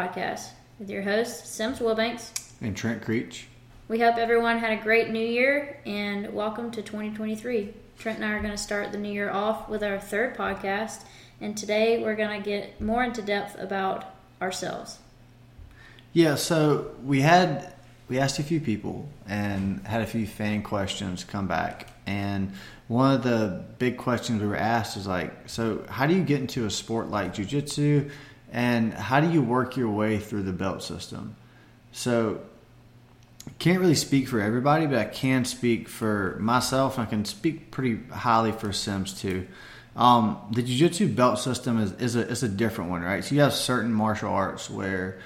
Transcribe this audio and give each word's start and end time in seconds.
Podcast 0.00 0.52
with 0.78 0.88
your 0.88 1.02
hosts, 1.02 1.46
Simms 1.50 1.78
Wilbanks. 1.78 2.52
And 2.62 2.74
Trent 2.74 3.02
Creech. 3.02 3.48
We 3.86 4.00
hope 4.00 4.16
everyone 4.16 4.56
had 4.56 4.72
a 4.72 4.82
great 4.82 5.10
new 5.10 5.18
year 5.18 5.78
and 5.84 6.32
welcome 6.32 6.70
to 6.70 6.80
2023. 6.80 7.74
Trent 7.98 8.16
and 8.16 8.24
I 8.24 8.30
are 8.30 8.40
going 8.40 8.50
to 8.50 8.56
start 8.56 8.92
the 8.92 8.98
new 8.98 9.12
year 9.12 9.30
off 9.30 9.68
with 9.68 9.82
our 9.82 10.00
third 10.00 10.38
podcast, 10.38 11.04
and 11.42 11.54
today 11.54 12.02
we're 12.02 12.16
going 12.16 12.42
to 12.42 12.42
get 12.42 12.80
more 12.80 13.04
into 13.04 13.20
depth 13.20 13.58
about 13.58 14.14
ourselves. 14.40 15.00
Yeah, 16.14 16.36
so 16.36 16.92
we 17.04 17.20
had 17.20 17.74
we 18.08 18.18
asked 18.18 18.38
a 18.38 18.42
few 18.42 18.58
people 18.58 19.06
and 19.28 19.86
had 19.86 20.00
a 20.00 20.06
few 20.06 20.26
fan 20.26 20.62
questions 20.62 21.24
come 21.24 21.46
back 21.46 21.90
and 22.06 22.52
one 22.88 23.14
of 23.14 23.22
the 23.22 23.62
big 23.78 23.96
questions 23.96 24.42
we 24.42 24.48
were 24.48 24.56
asked 24.56 24.96
is 24.96 25.06
like 25.06 25.32
so 25.48 25.84
how 25.88 26.06
do 26.06 26.14
you 26.14 26.24
get 26.24 26.40
into 26.40 26.66
a 26.66 26.70
sport 26.70 27.08
like 27.08 27.32
jiu-jitsu 27.32 28.10
and 28.52 28.92
how 28.92 29.20
do 29.20 29.30
you 29.30 29.42
work 29.42 29.76
your 29.76 29.90
way 29.90 30.18
through 30.18 30.42
the 30.42 30.52
belt 30.52 30.82
system? 30.82 31.36
So 31.92 32.40
can't 33.58 33.80
really 33.80 33.94
speak 33.94 34.28
for 34.28 34.38
everybody 34.40 34.86
but 34.86 34.96
i 34.96 35.04
can 35.04 35.44
speak 35.44 35.88
for 35.88 36.36
myself. 36.40 36.98
And 36.98 37.06
i 37.06 37.10
can 37.10 37.24
speak 37.24 37.70
pretty 37.70 38.00
highly 38.10 38.52
for 38.52 38.72
simms 38.72 39.18
too. 39.18 39.46
Um, 39.96 40.38
the 40.52 40.62
jiu-jitsu 40.62 41.08
belt 41.08 41.38
system 41.38 41.78
is, 41.78 41.92
is, 41.94 42.16
a, 42.16 42.26
is 42.28 42.42
a 42.42 42.48
different 42.48 42.90
one 42.90 43.02
right? 43.02 43.24
So 43.24 43.34
you 43.34 43.40
have 43.40 43.52
certain 43.52 43.92
martial 43.92 44.30
arts 44.30 44.70
where 44.70 45.18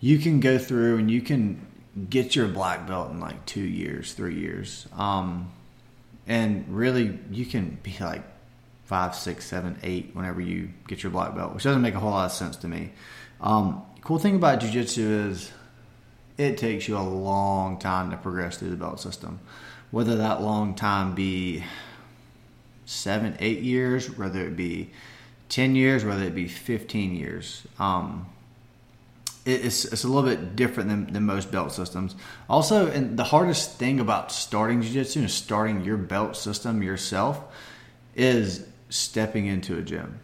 you 0.00 0.18
can 0.18 0.40
go 0.40 0.58
through 0.58 0.98
and 0.98 1.10
you 1.10 1.22
can 1.22 1.64
get 2.08 2.34
your 2.34 2.48
black 2.48 2.86
belt 2.86 3.10
in 3.10 3.20
like 3.20 3.44
two 3.46 3.60
years, 3.60 4.14
three 4.14 4.38
years. 4.38 4.86
Um, 4.96 5.52
and 6.26 6.64
really, 6.68 7.18
you 7.30 7.44
can 7.44 7.78
be 7.82 7.96
like 8.00 8.22
five, 8.92 9.14
six, 9.14 9.46
seven, 9.46 9.78
eight 9.82 10.10
whenever 10.12 10.38
you 10.38 10.68
get 10.86 11.02
your 11.02 11.10
black 11.10 11.34
belt, 11.34 11.54
which 11.54 11.64
doesn't 11.64 11.80
make 11.80 11.94
a 11.94 11.98
whole 11.98 12.10
lot 12.10 12.26
of 12.26 12.32
sense 12.32 12.56
to 12.56 12.68
me. 12.68 12.92
Um, 13.40 13.80
cool 14.02 14.18
thing 14.18 14.36
about 14.36 14.60
jujitsu 14.60 15.30
is 15.30 15.50
it 16.36 16.58
takes 16.58 16.86
you 16.86 16.98
a 16.98 17.00
long 17.00 17.78
time 17.78 18.10
to 18.10 18.18
progress 18.18 18.58
through 18.58 18.68
the 18.68 18.76
belt 18.76 19.00
system. 19.00 19.40
Whether 19.92 20.16
that 20.16 20.42
long 20.42 20.74
time 20.74 21.14
be 21.14 21.64
seven, 22.84 23.34
eight 23.40 23.60
years, 23.60 24.14
whether 24.18 24.46
it 24.46 24.58
be 24.58 24.90
10 25.48 25.74
years, 25.74 26.04
whether 26.04 26.24
it 26.24 26.34
be 26.34 26.46
15 26.46 27.14
years. 27.14 27.66
Um, 27.78 28.26
it's, 29.46 29.86
it's 29.86 30.04
a 30.04 30.06
little 30.06 30.28
bit 30.28 30.54
different 30.54 30.90
than, 30.90 31.10
than 31.14 31.24
most 31.24 31.50
belt 31.50 31.72
systems. 31.72 32.14
Also, 32.46 32.90
and 32.90 33.18
the 33.18 33.24
hardest 33.24 33.78
thing 33.78 34.00
about 34.00 34.30
starting 34.30 34.82
jiu-jitsu 34.82 35.20
and 35.20 35.30
starting 35.30 35.82
your 35.82 35.96
belt 35.96 36.36
system 36.36 36.82
yourself 36.82 37.42
is 38.14 38.66
stepping 38.92 39.46
into 39.46 39.78
a 39.78 39.82
gym. 39.82 40.20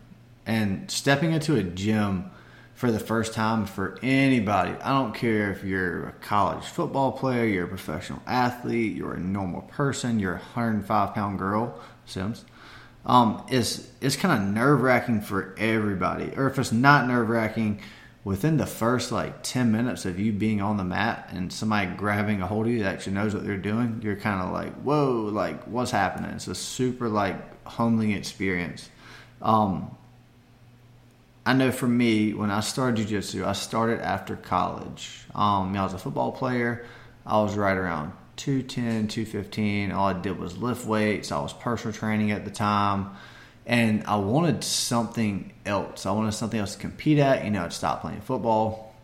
And 0.47 0.91
stepping 0.91 1.33
into 1.33 1.57
a 1.57 1.63
gym 1.63 2.31
for 2.75 2.91
the 2.91 3.01
first 3.01 3.35
time 3.35 3.67
for 3.67 3.99
anybody, 4.03 4.73
I 4.73 4.91
don't 4.91 5.15
care 5.15 5.51
if 5.51 5.65
you're 5.65 6.09
a 6.09 6.13
college 6.13 6.65
football 6.65 7.13
player, 7.13 7.45
you're 7.45 7.65
a 7.65 7.69
professional 7.69 8.23
athlete, 8.27 8.97
you're 8.97 9.15
a 9.15 9.21
normal 9.21 9.63
person, 9.63 10.19
you're 10.19 10.35
a 10.35 10.37
105 10.37 11.15
pound 11.15 11.39
girl, 11.39 11.79
Simms. 12.07 12.45
Um, 13.05 13.45
it's 13.49 13.91
it's 14.01 14.17
kind 14.17 14.43
of 14.43 14.49
nerve 14.55 14.83
wracking 14.83 15.23
for 15.23 15.55
everybody. 15.59 16.33
Or 16.37 16.47
if 16.47 16.59
it's 16.59 16.73
not 16.73 17.09
nerve 17.09 17.29
wracking, 17.29 17.81
within 18.29 18.59
the 18.59 18.67
first 18.67 19.11
like 19.11 19.43
10 19.43 19.73
minutes 19.73 20.05
of 20.05 20.21
you 20.21 20.31
being 20.31 20.61
on 20.61 20.77
the 20.77 20.85
mat 20.85 21.31
and 21.33 21.51
somebody 21.51 21.87
grabbing 21.97 22.43
a 22.43 22.47
hold 22.47 22.67
of 22.67 22.73
you 22.73 22.81
that 22.81 22.93
actually 22.93 23.15
knows 23.15 23.33
what 23.33 23.43
they're 23.43 23.57
doing, 23.57 23.99
you're 24.05 24.17
kind 24.17 24.43
of 24.43 24.53
like, 24.53 24.71
whoa, 24.83 25.31
like 25.33 25.65
what's 25.65 25.93
happening? 25.93 26.33
It's 26.33 26.47
a 26.47 26.55
super 26.55 27.09
like 27.09 27.65
humbling 27.67 28.11
experience. 28.11 28.91
Um, 29.41 29.97
I 31.47 31.55
know 31.55 31.73
for 31.73 31.89
me, 31.89 32.35
when 32.35 32.51
I 32.51 32.61
started 32.61 33.07
jujitsu, 33.07 33.47
I 33.47 33.55
started 33.55 34.03
after 34.03 34.37
college. 34.37 35.23
Um, 35.35 35.75
I 35.75 35.83
was 35.83 35.95
a 35.95 35.99
football 35.99 36.31
player. 36.31 36.85
I 37.25 37.41
was 37.41 37.57
right 37.57 37.79
around 37.79 38.13
210, 38.37 39.09
215. 39.09 39.91
All 39.91 40.07
I 40.07 40.13
did 40.13 40.39
was 40.39 40.59
lift 40.59 40.85
weights. 40.85 41.33
I 41.33 41.41
was 41.41 41.55
personal 41.55 41.95
training 41.95 42.31
at 42.33 42.45
the 42.45 42.51
time 42.51 43.17
and 43.69 44.03
I 44.07 44.17
wanted 44.17 44.65
something 44.65 45.53
else. 45.67 46.07
I 46.07 46.11
wanted 46.13 46.33
something 46.33 46.59
else 46.59 46.75
to 46.75 46.81
compete 46.81 47.19
at. 47.19 47.45
You 47.45 47.51
know, 47.51 47.65
I'd 47.65 47.73
stop 47.75 48.01
playing 48.01 48.23
football, 48.23 48.95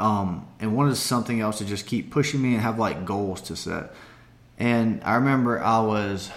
um, 0.00 0.46
and 0.58 0.76
wanted 0.76 0.96
something 0.96 1.40
else 1.40 1.58
to 1.58 1.64
just 1.64 1.86
keep 1.86 2.10
pushing 2.10 2.42
me 2.42 2.54
and 2.54 2.62
have 2.62 2.80
like 2.80 3.04
goals 3.06 3.40
to 3.42 3.56
set. 3.56 3.94
And 4.58 5.00
I 5.04 5.14
remember 5.14 5.62
I 5.62 5.80
was 5.80 6.30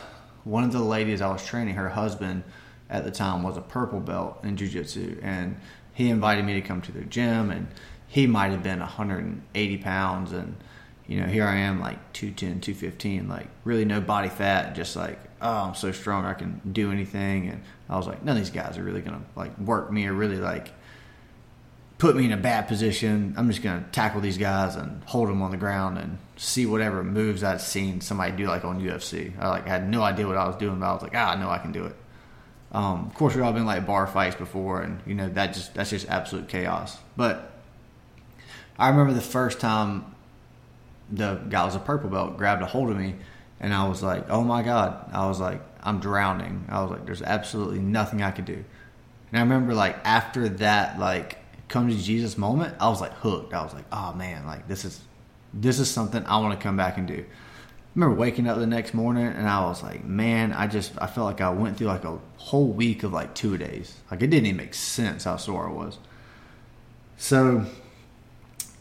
one 0.44 0.64
of 0.64 0.72
the 0.72 0.80
ladies 0.80 1.22
I 1.22 1.32
was 1.32 1.44
training. 1.44 1.74
Her 1.74 1.90
husband 1.90 2.44
at 2.88 3.04
the 3.04 3.12
time 3.12 3.42
was 3.42 3.58
a 3.58 3.62
purple 3.62 4.00
belt 4.00 4.40
in 4.44 4.56
jiu-jitsu, 4.56 5.20
and 5.24 5.58
he 5.94 6.10
invited 6.10 6.46
me 6.46 6.54
to 6.54 6.62
come 6.62 6.82
to 6.84 6.92
their 6.92 7.04
gym, 7.04 7.50
and 7.50 7.68
he 8.08 8.28
might 8.28 8.52
have 8.52 8.62
been 8.62 8.80
180 8.80 9.78
pounds 9.78 10.32
and 10.34 10.56
you 11.10 11.20
know, 11.20 11.26
here 11.26 11.44
I 11.44 11.56
am 11.56 11.80
like 11.80 12.14
210, 12.14 12.62
215, 12.62 13.28
like 13.28 13.48
really 13.64 13.84
no 13.84 14.00
body 14.00 14.30
fat, 14.30 14.76
just 14.76 14.96
like, 14.96 15.20
oh, 15.42 15.64
I'm 15.64 15.74
so 15.74 15.92
strong, 15.92 16.24
I 16.24 16.36
can 16.36 16.62
do 16.72 16.92
anything. 16.92 17.50
And 17.50 17.64
I 17.90 17.98
was 17.98 18.06
like, 18.06 18.24
none 18.24 18.38
of 18.38 18.44
these 18.44 18.52
guys 18.52 18.78
are 18.78 18.84
really 18.84 19.02
going 19.02 19.20
to 19.20 19.26
like 19.36 19.58
work 19.58 19.92
me 19.92 20.06
or 20.06 20.14
really 20.14 20.38
like 20.38 20.72
put 21.98 22.16
me 22.16 22.26
in 22.26 22.32
a 22.32 22.38
bad 22.38 22.68
position. 22.68 23.34
I'm 23.38 23.50
just 23.50 23.64
going 23.64 23.84
to 23.84 23.90
tackle 23.90 24.22
these 24.22 24.38
guys 24.38 24.76
and 24.76 25.04
hold 25.06 25.30
them 25.30 25.42
on 25.42 25.50
the 25.50 25.58
ground 25.58 25.98
and 25.98 26.20
see 26.38 26.68
whatever 26.68 27.04
moves 27.04 27.44
I'd 27.44 27.60
seen 27.60 28.02
somebody 28.02 28.38
do 28.38 28.46
like 28.46 28.64
on 28.64 28.80
UFC. 28.80 29.34
I 29.40 29.50
like 29.50 29.68
had 29.68 29.90
no 29.90 30.04
idea 30.04 30.28
what 30.28 30.38
I 30.38 30.46
was 30.46 30.58
doing, 30.58 30.80
but 30.80 30.86
I 30.86 30.94
was 30.94 31.02
like, 31.02 31.16
ah, 31.16 31.32
I 31.32 31.42
know 31.42 31.50
I 31.50 31.58
can 31.58 31.72
do 31.72 31.86
it. 31.86 31.96
Um, 32.72 33.08
of 33.08 33.16
course, 33.16 33.34
we've 33.34 33.44
all 33.44 33.52
been 33.52 33.66
like 33.66 33.88
bar 33.88 34.06
fights 34.06 34.36
before, 34.36 34.84
and 34.84 35.02
you 35.08 35.16
know 35.16 35.28
that 35.30 35.56
just 35.56 35.74
that's 35.74 35.90
just 35.90 36.08
absolute 36.08 36.48
chaos. 36.48 37.00
But 37.18 37.52
I 38.78 38.90
remember 38.90 39.14
the 39.14 39.22
first 39.22 39.60
time 39.60 40.06
the 41.12 41.36
guy 41.50 41.66
was 41.66 41.76
a 41.76 41.80
purple 41.80 42.10
belt 42.10 42.38
grabbed 42.38 42.62
a 42.62 42.66
hold 42.66 42.90
of 42.90 42.98
me 42.98 43.16
and 43.60 43.74
I 43.74 43.88
was 43.88 44.02
like, 44.02 44.30
oh 44.30 44.44
my 44.44 44.64
God. 44.64 45.10
I 45.12 45.28
was 45.28 45.40
like, 45.40 45.62
I'm 45.84 46.00
drowning. 46.00 46.66
I 46.70 46.82
was 46.82 46.92
like, 46.92 47.06
there's 47.06 47.22
absolutely 47.22 47.80
nothing 47.80 48.22
I 48.22 48.32
could 48.32 48.46
do. 48.46 48.64
And 49.32 49.38
I 49.38 49.42
remember 49.42 49.74
like 49.74 49.98
after 50.06 50.48
that, 50.50 51.00
like 51.00 51.38
come 51.68 51.90
to 51.90 51.96
Jesus 51.96 52.38
moment, 52.38 52.76
I 52.80 52.90
was 52.90 53.02
like 53.02 53.14
hooked. 53.14 53.54
I 53.54 53.64
was 53.64 53.74
like, 53.74 53.86
oh 53.92 54.14
man, 54.14 54.46
like 54.46 54.68
this 54.68 54.86
is, 54.86 55.02
this 55.54 55.80
is 55.80 55.90
something 55.90 56.24
I 56.26 56.38
want 56.38 56.58
to 56.58 56.64
come 56.64 56.78
back 56.78 56.98
and 56.98 57.08
do. 57.08 57.26
I 57.26 57.92
remember 57.96 58.16
waking 58.16 58.48
up 58.48 58.60
the 58.60 58.68
next 58.68 58.94
morning 58.94 59.26
and 59.26 59.48
I 59.48 59.62
was 59.62 59.84
like, 59.84 60.06
man, 60.06 60.54
I 60.54 60.68
just, 60.68 60.94
I 61.00 61.08
felt 61.08 61.26
like 61.26 61.42
I 61.42 61.50
went 61.50 61.78
through 61.78 61.88
like 61.88 62.06
a 62.06 62.20
whole 62.38 62.68
week 62.68 63.04
of 63.04 63.12
like 63.12 63.34
two 63.34 63.58
days. 63.58 63.96
Like 64.10 64.22
it 64.22 64.28
didn't 64.28 64.46
even 64.46 64.58
make 64.58 64.74
sense 64.74 65.26
how 65.26 65.38
sore 65.38 65.68
I 65.70 65.74
was. 65.74 65.98
So 67.18 67.66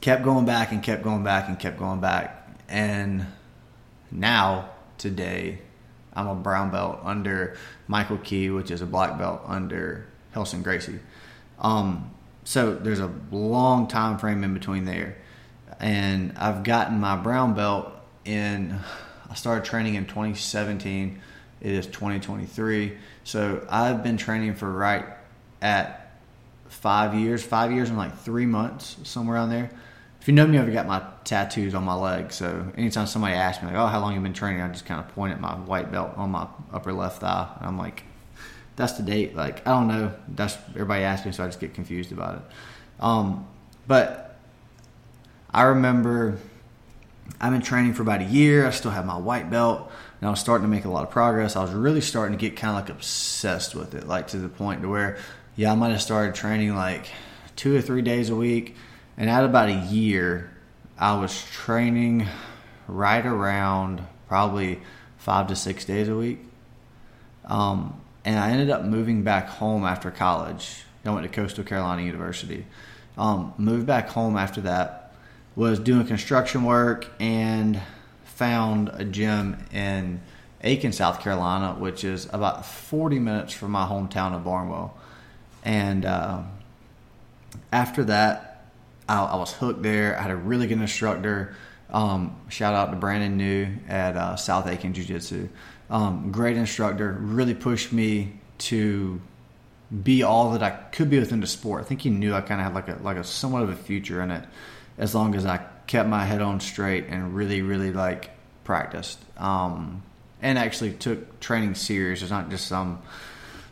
kept 0.01 0.23
going 0.23 0.45
back 0.45 0.73
and 0.73 0.83
kept 0.83 1.03
going 1.03 1.25
back 1.25 1.49
and 1.49 1.59
kept 1.59 1.79
going 1.79 2.01
back. 2.01 2.49
And 2.69 3.27
now, 4.11 4.71
today, 4.99 5.59
I'm 6.13 6.29
a 6.29 6.35
brown 6.35 6.71
belt 6.71 7.01
under 7.05 7.57
Michael 7.87 8.19
Key, 8.19 8.51
which 8.51 8.71
is 8.71 8.83
a 8.83 8.87
black 8.87 9.19
belt 9.19 9.43
under 9.47 10.07
Relson 10.35 10.63
Gracie. 10.63 10.99
Um, 11.59 12.11
so 12.45 12.75
there's 12.75 13.01
a 13.01 13.13
long 13.31 13.89
time 13.89 14.19
frame 14.19 14.45
in 14.45 14.55
between 14.55 14.85
there. 14.85 15.17
And 15.81 16.37
I've 16.37 16.63
gotten 16.63 16.99
my 16.99 17.17
brown 17.17 17.55
belt 17.55 17.93
in, 18.25 18.79
I 19.31 19.35
started 19.35 19.65
training 19.65 19.95
in 19.95 20.07
2017. 20.07 21.21
It 21.61 21.73
is 21.73 21.87
2023. 21.87 22.97
So 23.25 23.67
I've 23.69 24.03
been 24.03 24.17
training 24.17 24.55
for 24.55 24.71
right 24.71 25.05
at 25.61 26.13
five 26.69 27.15
years, 27.15 27.43
five 27.43 27.73
years 27.73 27.89
and 27.89 27.99
like 27.99 28.17
three 28.19 28.47
months, 28.47 28.97
somewhere 29.05 29.37
around 29.37 29.51
there 29.51 29.71
if 30.21 30.27
you 30.27 30.35
know 30.35 30.47
me, 30.47 30.59
I've 30.59 30.73
got 30.73 30.87
my 30.87 31.03
tattoos 31.25 31.75
on 31.75 31.85
my 31.85 31.95
leg. 31.95 32.33
So 32.33 32.73
anytime 32.77 33.07
somebody 33.07 33.35
asks 33.35 33.63
me 33.63 33.69
like, 33.71 33.79
"Oh, 33.79 33.87
how 33.87 34.01
long 34.01 34.15
you 34.15 34.21
been 34.21 34.33
training?" 34.33 34.63
I 34.63 34.69
just 34.69 34.87
kind 34.87 35.01
of 35.01 35.09
point 35.15 35.33
at 35.33 35.41
my 35.41 35.55
white 35.55 35.93
belt 35.93 36.13
on 36.17 36.31
my 36.31 36.47
upper 36.73 36.93
left 36.93 37.21
thigh, 37.21 37.49
and 37.59 37.67
I'm 37.67 37.79
like, 37.79 38.03
"That's 38.77 38.93
the 38.95 39.03
date." 39.03 39.37
Like 39.37 39.67
I 39.67 39.71
don't 39.71 39.89
know. 39.89 40.13
That's 40.29 40.57
everybody 40.71 41.05
asks 41.05 41.25
me, 41.25 41.33
so 41.33 41.45
I 41.45 41.47
just 41.47 41.61
get 41.61 41.75
confused 41.75 42.13
about 42.13 42.37
it. 42.37 42.43
Um, 43.01 43.47
but 43.87 44.37
I 45.51 45.63
remember 45.63 46.39
I've 47.41 47.53
been 47.53 47.63
training 47.63 47.95
for 47.95 48.03
about 48.03 48.21
a 48.21 48.25
year. 48.25 48.67
I 48.67 48.71
still 48.71 48.91
have 48.91 49.07
my 49.07 49.17
white 49.17 49.51
belt, 49.51 49.91
and 50.21 50.29
I 50.29 50.31
was 50.31 50.41
starting 50.41 50.65
to 50.65 50.69
make 50.69 50.85
a 50.85 50.91
lot 50.91 51.05
of 51.05 51.11
progress. 51.11 51.55
I 51.55 51.63
was 51.63 51.73
really 51.73 52.01
starting 52.01 52.37
to 52.37 52.41
get 52.41 52.57
kind 52.57 52.77
of 52.77 52.83
like 52.83 52.91
obsessed 52.91 53.75
with 53.75 53.95
it, 53.95 54.09
like 54.09 54.29
to 54.29 54.39
the 54.39 54.49
point 54.49 54.83
to 54.83 54.89
where, 54.89 55.19
yeah, 55.55 55.73
I 55.73 55.75
might 55.77 55.91
have 55.91 56.03
started 56.03 56.35
training 56.35 56.75
like 56.75 57.09
two 57.55 57.77
or 57.77 57.81
three 57.81 58.03
days 58.03 58.31
a 58.31 58.37
week 58.37 58.77
and 59.19 59.29
at 59.29 59.45
about 59.45 59.69
a 59.69 59.75
year, 59.75 60.49
I 60.97 61.19
was 61.19 61.45
training 61.51 62.27
right 62.87 63.27
around 63.27 64.03
probably 64.29 64.81
five 65.19 65.49
to 65.49 65.57
six 65.57 65.85
days 65.85 66.09
a 66.09 66.17
week. 66.17 66.39
Um, 67.45 68.01
and 68.25 68.39
I 68.39 68.51
ended 68.51 68.71
up 68.71 68.85
moving 68.85 69.25
back 69.25 69.49
home 69.49 69.85
after 69.85 70.11
college. 70.11 70.85
I 71.05 71.11
went 71.11 71.25
to 71.25 71.33
Coastal 71.33 71.65
Carolina 71.65 72.03
University. 72.03 72.65
Um, 73.17 73.55
moved 73.59 73.87
back 73.87 74.09
home 74.09 74.37
after 74.37 74.61
that. 74.63 75.13
Was 75.57 75.81
doing 75.81 76.07
construction 76.07 76.63
work 76.63 77.09
and 77.19 77.81
found 78.25 78.91
a 78.93 79.05
gym 79.05 79.65
in 79.73 80.21
Aiken, 80.63 80.93
South 80.93 81.21
Carolina, 81.21 81.75
which 81.75 82.05
is 82.05 82.29
about 82.33 82.65
40 82.65 83.19
minutes 83.19 83.53
from 83.53 83.73
my 83.73 83.85
hometown 83.85 84.35
of 84.35 84.45
Barnwell. 84.45 84.97
And 85.65 86.05
uh, 86.05 86.43
after 87.73 88.05
that, 88.05 88.48
I, 89.09 89.25
I, 89.25 89.37
was 89.37 89.53
hooked 89.53 89.83
there. 89.83 90.19
I 90.19 90.23
had 90.23 90.31
a 90.31 90.37
really 90.37 90.67
good 90.67 90.81
instructor. 90.81 91.55
Um, 91.91 92.37
shout 92.49 92.75
out 92.75 92.91
to 92.91 92.97
Brandon 92.97 93.37
New 93.37 93.69
at 93.89 94.17
uh, 94.17 94.37
South 94.37 94.67
Aiken 94.67 94.93
Jiu 94.93 95.05
Jitsu. 95.05 95.49
Um, 95.91 96.31
great 96.31 96.57
instructor, 96.57 97.17
really 97.19 97.55
pushed 97.55 97.93
me 97.93 98.39
to 98.59 99.21
be 100.03 100.23
all 100.23 100.51
that 100.51 100.63
I 100.63 100.71
could 100.71 101.09
be 101.09 101.19
within 101.19 101.41
the 101.41 101.47
sport. 101.47 101.83
I 101.83 101.85
think 101.85 102.03
he 102.03 102.11
knew 102.11 102.35
I 102.35 102.43
kind 102.43 102.61
of 102.61 102.67
had 102.67 102.75
like 102.75 102.89
a 102.89 103.03
like 103.03 103.17
a 103.17 103.25
somewhat 103.25 103.63
of 103.63 103.71
a 103.71 103.77
future 103.77 104.21
in 104.21 104.31
it, 104.31 104.45
as 104.99 105.15
long 105.15 105.35
as 105.35 105.47
I 105.47 105.65
kept 105.87 106.09
my 106.09 106.25
head 106.25 106.43
on 106.43 106.61
straight 106.61 107.07
and 107.09 107.35
really 107.35 107.63
really 107.63 107.93
like 107.93 108.31
practiced. 108.65 109.19
Um, 109.39 110.03
and 110.43 110.59
actually 110.59 110.93
took 110.93 111.41
training 111.41 111.75
serious. 111.75 112.23
It's 112.23 112.31
not 112.31 112.51
just 112.51 112.67
some 112.67 113.03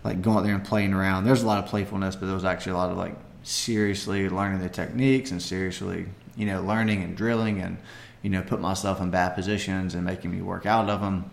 like 0.03 0.23
going 0.23 0.39
out 0.39 0.45
there 0.45 0.55
and 0.55 0.65
playing 0.65 0.95
around. 0.95 1.25
There's 1.25 1.43
a 1.43 1.47
lot 1.47 1.63
of 1.63 1.69
playfulness, 1.69 2.17
but 2.17 2.27
there 2.27 2.35
was 2.35 2.45
actually 2.45 2.73
a 2.73 2.77
lot 2.77 2.91
of 2.91 2.97
like 2.97 3.15
seriously 3.47 4.29
learning 4.29 4.61
the 4.61 4.69
techniques 4.69 5.31
and 5.31 5.41
seriously, 5.41 6.07
you 6.37 6.47
know, 6.47 6.61
learning 6.63 7.03
and 7.03 7.17
drilling 7.17 7.61
and, 7.61 7.79
you 8.23 8.31
know, 8.31 8.43
put 8.43 8.61
myself 8.61 9.01
in 9.01 9.11
bad 9.11 9.31
positions 9.31 9.95
and 9.95 10.05
making 10.05 10.33
me 10.33 10.43
work 10.43 10.67
out 10.67 10.91
of 10.91 11.01
them. 11.01 11.31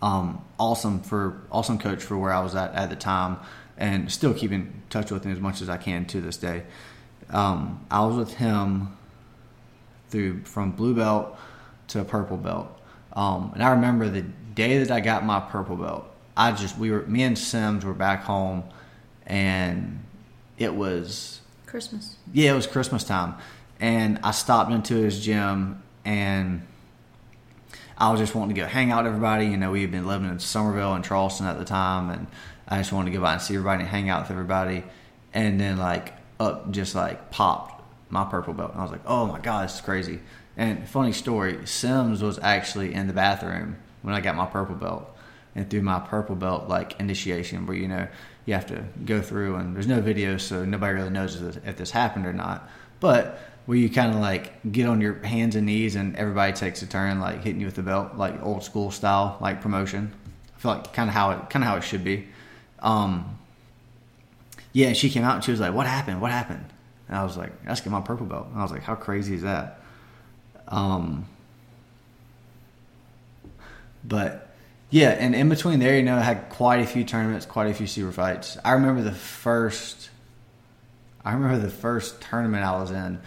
Um, 0.00 0.44
awesome 0.60 1.00
for 1.00 1.40
awesome 1.50 1.78
coach 1.78 2.02
for 2.02 2.16
where 2.16 2.32
I 2.32 2.40
was 2.40 2.54
at 2.54 2.72
at 2.74 2.88
the 2.88 2.96
time, 2.96 3.38
and 3.76 4.12
still 4.12 4.32
keeping 4.32 4.60
in 4.60 4.82
touch 4.90 5.10
with 5.10 5.24
him 5.24 5.32
as 5.32 5.40
much 5.40 5.60
as 5.60 5.68
I 5.68 5.76
can 5.76 6.04
to 6.06 6.20
this 6.20 6.36
day. 6.36 6.62
Um, 7.30 7.84
I 7.90 8.04
was 8.04 8.16
with 8.16 8.34
him 8.34 8.96
through 10.08 10.44
from 10.44 10.70
blue 10.70 10.94
belt 10.94 11.36
to 11.88 12.04
purple 12.04 12.36
belt, 12.36 12.80
um, 13.14 13.50
and 13.54 13.62
I 13.62 13.72
remember 13.72 14.08
the 14.08 14.22
day 14.22 14.78
that 14.78 14.92
I 14.92 15.00
got 15.00 15.24
my 15.24 15.40
purple 15.40 15.76
belt. 15.76 16.04
I 16.36 16.52
just 16.52 16.78
we 16.78 16.92
were 16.92 17.02
me 17.06 17.24
and 17.24 17.36
Simms 17.36 17.84
were 17.84 17.92
back 17.94 18.22
home, 18.22 18.62
and 19.26 20.04
it 20.62 20.74
was 20.74 21.40
Christmas. 21.66 22.16
Yeah, 22.32 22.52
it 22.52 22.54
was 22.54 22.66
Christmas 22.66 23.04
time, 23.04 23.34
and 23.80 24.18
I 24.22 24.30
stopped 24.30 24.70
into 24.72 24.94
his 24.94 25.24
gym, 25.24 25.82
and 26.04 26.62
I 27.98 28.10
was 28.10 28.20
just 28.20 28.34
wanting 28.34 28.54
to 28.54 28.60
go 28.60 28.66
hang 28.66 28.90
out 28.90 29.04
with 29.04 29.12
everybody. 29.12 29.46
You 29.46 29.56
know, 29.56 29.70
we 29.70 29.82
had 29.82 29.90
been 29.90 30.06
living 30.06 30.28
in 30.28 30.38
Summerville 30.38 30.94
and 30.94 31.04
Charleston 31.04 31.46
at 31.46 31.58
the 31.58 31.64
time, 31.64 32.10
and 32.10 32.26
I 32.68 32.78
just 32.78 32.92
wanted 32.92 33.10
to 33.10 33.16
go 33.16 33.22
by 33.22 33.34
and 33.34 33.42
see 33.42 33.54
everybody 33.54 33.82
and 33.82 33.88
hang 33.88 34.08
out 34.08 34.22
with 34.22 34.30
everybody. 34.30 34.84
And 35.34 35.60
then 35.60 35.78
like 35.78 36.12
up 36.38 36.70
just 36.70 36.94
like 36.94 37.30
popped 37.30 37.82
my 38.10 38.24
purple 38.24 38.54
belt, 38.54 38.72
and 38.72 38.80
I 38.80 38.82
was 38.82 38.92
like, 38.92 39.06
oh 39.06 39.26
my 39.26 39.38
god, 39.40 39.64
this 39.68 39.76
is 39.76 39.80
crazy. 39.80 40.20
And 40.56 40.86
funny 40.86 41.12
story, 41.12 41.66
Simms 41.66 42.22
was 42.22 42.38
actually 42.40 42.92
in 42.92 43.06
the 43.06 43.14
bathroom 43.14 43.78
when 44.02 44.14
I 44.14 44.20
got 44.20 44.36
my 44.36 44.46
purple 44.46 44.74
belt, 44.74 45.08
and 45.54 45.70
through 45.70 45.82
my 45.82 46.00
purple 46.00 46.36
belt 46.36 46.68
like 46.68 47.00
initiation, 47.00 47.66
where 47.66 47.76
you 47.76 47.88
know 47.88 48.08
you 48.44 48.54
have 48.54 48.66
to 48.66 48.84
go 49.04 49.20
through 49.22 49.56
and 49.56 49.74
there's 49.74 49.86
no 49.86 50.00
video 50.00 50.36
so 50.36 50.64
nobody 50.64 50.94
really 50.94 51.10
knows 51.10 51.40
if 51.40 51.76
this 51.76 51.90
happened 51.90 52.26
or 52.26 52.32
not. 52.32 52.68
But 53.00 53.38
where 53.66 53.78
you 53.78 53.88
kind 53.88 54.12
of 54.12 54.20
like 54.20 54.72
get 54.72 54.86
on 54.86 55.00
your 55.00 55.14
hands 55.22 55.54
and 55.54 55.66
knees 55.66 55.94
and 55.94 56.16
everybody 56.16 56.52
takes 56.52 56.82
a 56.82 56.86
turn 56.86 57.20
like 57.20 57.42
hitting 57.44 57.60
you 57.60 57.66
with 57.66 57.76
the 57.76 57.82
belt 57.82 58.16
like 58.16 58.42
old 58.42 58.64
school 58.64 58.90
style 58.90 59.38
like 59.40 59.60
promotion. 59.60 60.12
I 60.56 60.58
feel 60.58 60.72
like 60.72 60.92
kind 60.92 61.08
of 61.08 61.14
how 61.14 61.30
it 61.30 61.50
kind 61.50 61.64
of 61.64 61.68
how 61.68 61.76
it 61.76 61.84
should 61.84 62.04
be. 62.04 62.26
Um 62.80 63.38
yeah 64.72 64.92
she 64.94 65.10
came 65.10 65.22
out 65.22 65.36
and 65.36 65.44
she 65.44 65.52
was 65.52 65.60
like 65.60 65.72
what 65.72 65.86
happened? 65.86 66.20
What 66.20 66.32
happened? 66.32 66.64
And 67.08 67.16
i 67.16 67.22
was 67.22 67.36
like 67.36 67.52
get 67.64 67.86
my 67.86 68.00
purple 68.00 68.26
belt. 68.26 68.48
And 68.48 68.58
i 68.58 68.62
was 68.62 68.72
like 68.72 68.82
how 68.82 68.96
crazy 68.96 69.34
is 69.34 69.42
that? 69.42 69.80
Um 70.66 71.26
but 74.04 74.51
yeah, 74.92 75.08
and 75.08 75.34
in 75.34 75.48
between 75.48 75.78
there, 75.78 75.96
you 75.96 76.02
know, 76.02 76.18
I 76.18 76.20
had 76.20 76.50
quite 76.50 76.80
a 76.80 76.86
few 76.86 77.02
tournaments, 77.02 77.46
quite 77.46 77.70
a 77.70 77.72
few 77.72 77.86
super 77.86 78.12
fights. 78.12 78.58
I 78.62 78.72
remember 78.72 79.00
the 79.00 79.10
first, 79.10 80.10
I 81.24 81.32
remember 81.32 81.56
the 81.56 81.72
first 81.72 82.20
tournament 82.20 82.62
I 82.62 82.78
was 82.78 82.90
in. 82.90 83.18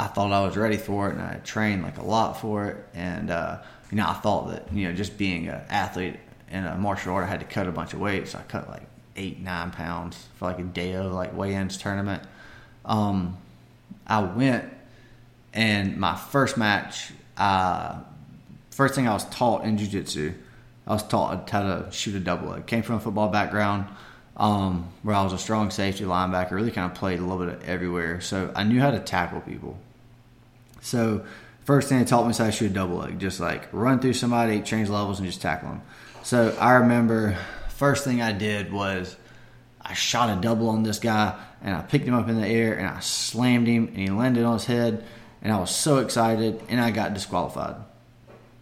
I 0.00 0.08
thought 0.08 0.32
I 0.32 0.44
was 0.44 0.56
ready 0.56 0.76
for 0.76 1.08
it, 1.08 1.12
and 1.12 1.22
I 1.22 1.36
trained 1.44 1.84
like 1.84 1.98
a 1.98 2.04
lot 2.04 2.40
for 2.40 2.66
it. 2.66 2.88
And 2.92 3.30
uh, 3.30 3.58
you 3.92 3.98
know, 3.98 4.08
I 4.08 4.14
thought 4.14 4.50
that 4.50 4.72
you 4.72 4.88
know, 4.88 4.94
just 4.94 5.16
being 5.16 5.46
an 5.46 5.60
athlete 5.70 6.16
in 6.50 6.66
a 6.66 6.76
martial 6.76 7.14
art, 7.14 7.22
I 7.22 7.28
had 7.28 7.38
to 7.38 7.46
cut 7.46 7.68
a 7.68 7.72
bunch 7.72 7.94
of 7.94 8.00
weight. 8.00 8.26
So 8.26 8.38
I 8.38 8.42
cut 8.42 8.68
like 8.68 8.82
eight, 9.14 9.38
nine 9.38 9.70
pounds 9.70 10.26
for 10.40 10.46
like 10.46 10.58
a 10.58 10.64
day 10.64 10.94
of 10.94 11.12
like 11.12 11.36
weigh-ins 11.36 11.78
tournament. 11.78 12.24
Um, 12.84 13.38
I 14.08 14.22
went, 14.24 14.64
and 15.54 15.98
my 15.98 16.16
first 16.16 16.56
match, 16.56 17.12
uh, 17.36 18.00
first 18.70 18.96
thing 18.96 19.06
I 19.06 19.12
was 19.12 19.24
taught 19.26 19.62
in 19.62 19.78
jiu-jitsu 19.78 20.34
I 20.86 20.92
was 20.92 21.02
taught 21.02 21.48
how 21.50 21.62
to 21.62 21.90
shoot 21.90 22.14
a 22.14 22.20
double 22.20 22.50
leg. 22.50 22.66
Came 22.66 22.82
from 22.82 22.96
a 22.96 23.00
football 23.00 23.28
background 23.28 23.86
um, 24.36 24.88
where 25.02 25.16
I 25.16 25.24
was 25.24 25.32
a 25.32 25.38
strong 25.38 25.70
safety 25.70 26.04
linebacker. 26.04 26.52
Really 26.52 26.70
kind 26.70 26.90
of 26.90 26.96
played 26.96 27.18
a 27.18 27.22
little 27.22 27.44
bit 27.44 27.62
everywhere, 27.66 28.20
so 28.20 28.52
I 28.54 28.62
knew 28.64 28.80
how 28.80 28.90
to 28.90 29.00
tackle 29.00 29.40
people. 29.40 29.78
So 30.80 31.24
first 31.64 31.88
thing 31.88 31.98
they 31.98 32.04
taught 32.04 32.22
me 32.22 32.28
was 32.28 32.38
how 32.38 32.46
to 32.46 32.52
shoot 32.52 32.70
a 32.70 32.74
double 32.74 32.98
leg, 32.98 33.18
just 33.18 33.40
like 33.40 33.68
run 33.72 33.98
through 33.98 34.12
somebody, 34.12 34.60
change 34.60 34.88
levels, 34.88 35.18
and 35.18 35.26
just 35.26 35.42
tackle 35.42 35.70
them. 35.70 35.82
So 36.22 36.56
I 36.60 36.74
remember 36.74 37.36
first 37.68 38.04
thing 38.04 38.22
I 38.22 38.32
did 38.32 38.72
was 38.72 39.16
I 39.80 39.94
shot 39.94 40.36
a 40.36 40.40
double 40.40 40.68
on 40.68 40.82
this 40.82 40.98
guy 40.98 41.38
and 41.62 41.74
I 41.74 41.82
picked 41.82 42.06
him 42.06 42.14
up 42.14 42.28
in 42.28 42.40
the 42.40 42.46
air 42.46 42.74
and 42.74 42.86
I 42.86 43.00
slammed 43.00 43.66
him 43.66 43.88
and 43.88 43.96
he 43.96 44.08
landed 44.10 44.44
on 44.44 44.54
his 44.54 44.64
head 44.64 45.04
and 45.42 45.52
I 45.52 45.58
was 45.58 45.70
so 45.70 45.98
excited 45.98 46.62
and 46.68 46.80
I 46.80 46.90
got 46.90 47.14
disqualified. 47.14 47.76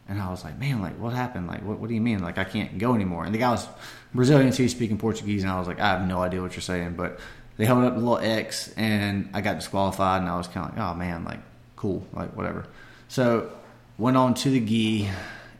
And 0.09 0.21
I 0.21 0.31
was 0.31 0.45
like, 0.45 0.59
man, 0.59 0.83
like 0.83 0.99
what 0.99 1.13
happened? 1.13 1.47
Like 1.47 1.63
what, 1.63 1.79
what 1.79 1.89
do 1.89 1.95
you 1.95 2.01
mean? 2.01 2.21
Like 2.21 2.39
I 2.39 2.45
can't 2.45 2.79
go 2.79 2.95
anymore. 2.95 3.25
And 3.25 3.35
the 3.35 3.39
guy 3.39 3.51
was 3.51 3.67
Brazilian, 4.15 4.53
so 4.53 4.63
he's 4.63 4.73
speaking 4.73 4.99
Portuguese, 4.99 5.43
and 5.43 5.51
I 5.51 5.59
was 5.59 5.67
like, 5.67 5.81
I 5.81 5.89
have 5.89 6.07
no 6.07 6.21
idea 6.21 6.43
what 6.43 6.53
you're 6.53 6.63
saying. 6.63 6.95
But 6.95 7.19
they 7.57 7.65
held 7.65 7.85
up 7.85 7.95
the 7.95 8.01
little 8.01 8.19
X, 8.19 8.73
and 8.77 9.31
I 9.33 9.41
got 9.41 9.57
disqualified, 9.57 10.21
and 10.21 10.31
I 10.31 10.37
was 10.37 10.47
kind 10.47 10.71
of 10.71 10.77
like, 10.77 10.87
oh 10.87 10.95
man, 10.95 11.25
like 11.25 11.41
cool, 11.77 12.07
like 12.13 12.37
whatever. 12.37 12.67
So 13.09 13.51
went 13.97 14.17
on 14.17 14.35
to 14.35 14.51
the 14.51 14.61
gi, 14.61 15.09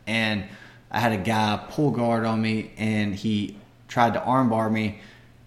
and 0.05 0.43
I 0.91 0.99
had 0.99 1.13
a 1.13 1.17
guy 1.17 1.65
pull 1.69 1.91
guard 1.91 2.25
on 2.25 2.41
me, 2.41 2.71
and 2.77 3.15
he 3.15 3.57
tried 3.87 4.13
to 4.13 4.19
armbar 4.19 4.71
me, 4.71 4.99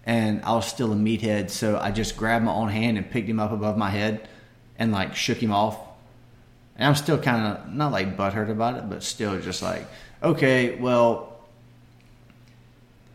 and 0.05 0.43
I 0.43 0.53
was 0.53 0.67
still 0.67 0.91
a 0.91 0.95
meathead, 0.95 1.49
so 1.49 1.79
I 1.79 1.91
just 1.91 2.17
grabbed 2.17 2.45
my 2.45 2.53
own 2.53 2.69
hand 2.69 2.97
and 2.97 3.09
picked 3.09 3.29
him 3.29 3.39
up 3.39 3.51
above 3.51 3.77
my 3.77 3.89
head, 3.91 4.27
and 4.77 4.91
like 4.91 5.15
shook 5.15 5.37
him 5.37 5.51
off 5.51 5.77
and 6.79 6.87
I'm 6.87 6.95
still 6.95 7.17
kind 7.17 7.45
of 7.45 7.73
not 7.73 7.91
like 7.91 8.15
butthurt 8.15 8.49
about 8.49 8.77
it, 8.77 8.89
but 8.89 9.03
still 9.03 9.39
just 9.41 9.61
like, 9.61 9.85
okay, 10.23 10.77
well, 10.77 11.37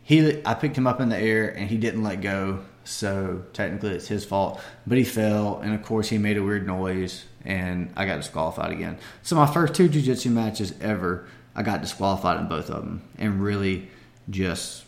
he 0.02 0.42
I 0.44 0.52
picked 0.52 0.76
him 0.76 0.86
up 0.86 1.00
in 1.00 1.08
the 1.08 1.18
air 1.18 1.48
and 1.48 1.68
he 1.68 1.78
didn't 1.78 2.02
let 2.02 2.20
go, 2.20 2.60
so 2.84 3.42
technically 3.54 3.92
it's 3.92 4.06
his 4.06 4.24
fault. 4.26 4.60
But 4.86 4.98
he 4.98 5.04
fell, 5.04 5.60
and 5.60 5.74
of 5.74 5.82
course 5.82 6.10
he 6.10 6.18
made 6.18 6.36
a 6.36 6.42
weird 6.42 6.66
noise, 6.66 7.24
and 7.42 7.90
I 7.96 8.04
got 8.04 8.16
disqualified 8.16 8.70
again. 8.70 8.98
So 9.22 9.34
my 9.34 9.46
first 9.46 9.74
two 9.74 9.88
jiu-jitsu 9.88 10.28
matches 10.28 10.74
ever, 10.82 11.26
I 11.56 11.62
got 11.62 11.80
disqualified 11.80 12.38
in 12.40 12.48
both 12.48 12.68
of 12.68 12.84
them, 12.84 13.02
and 13.16 13.42
really 13.42 13.88
just 14.28 14.84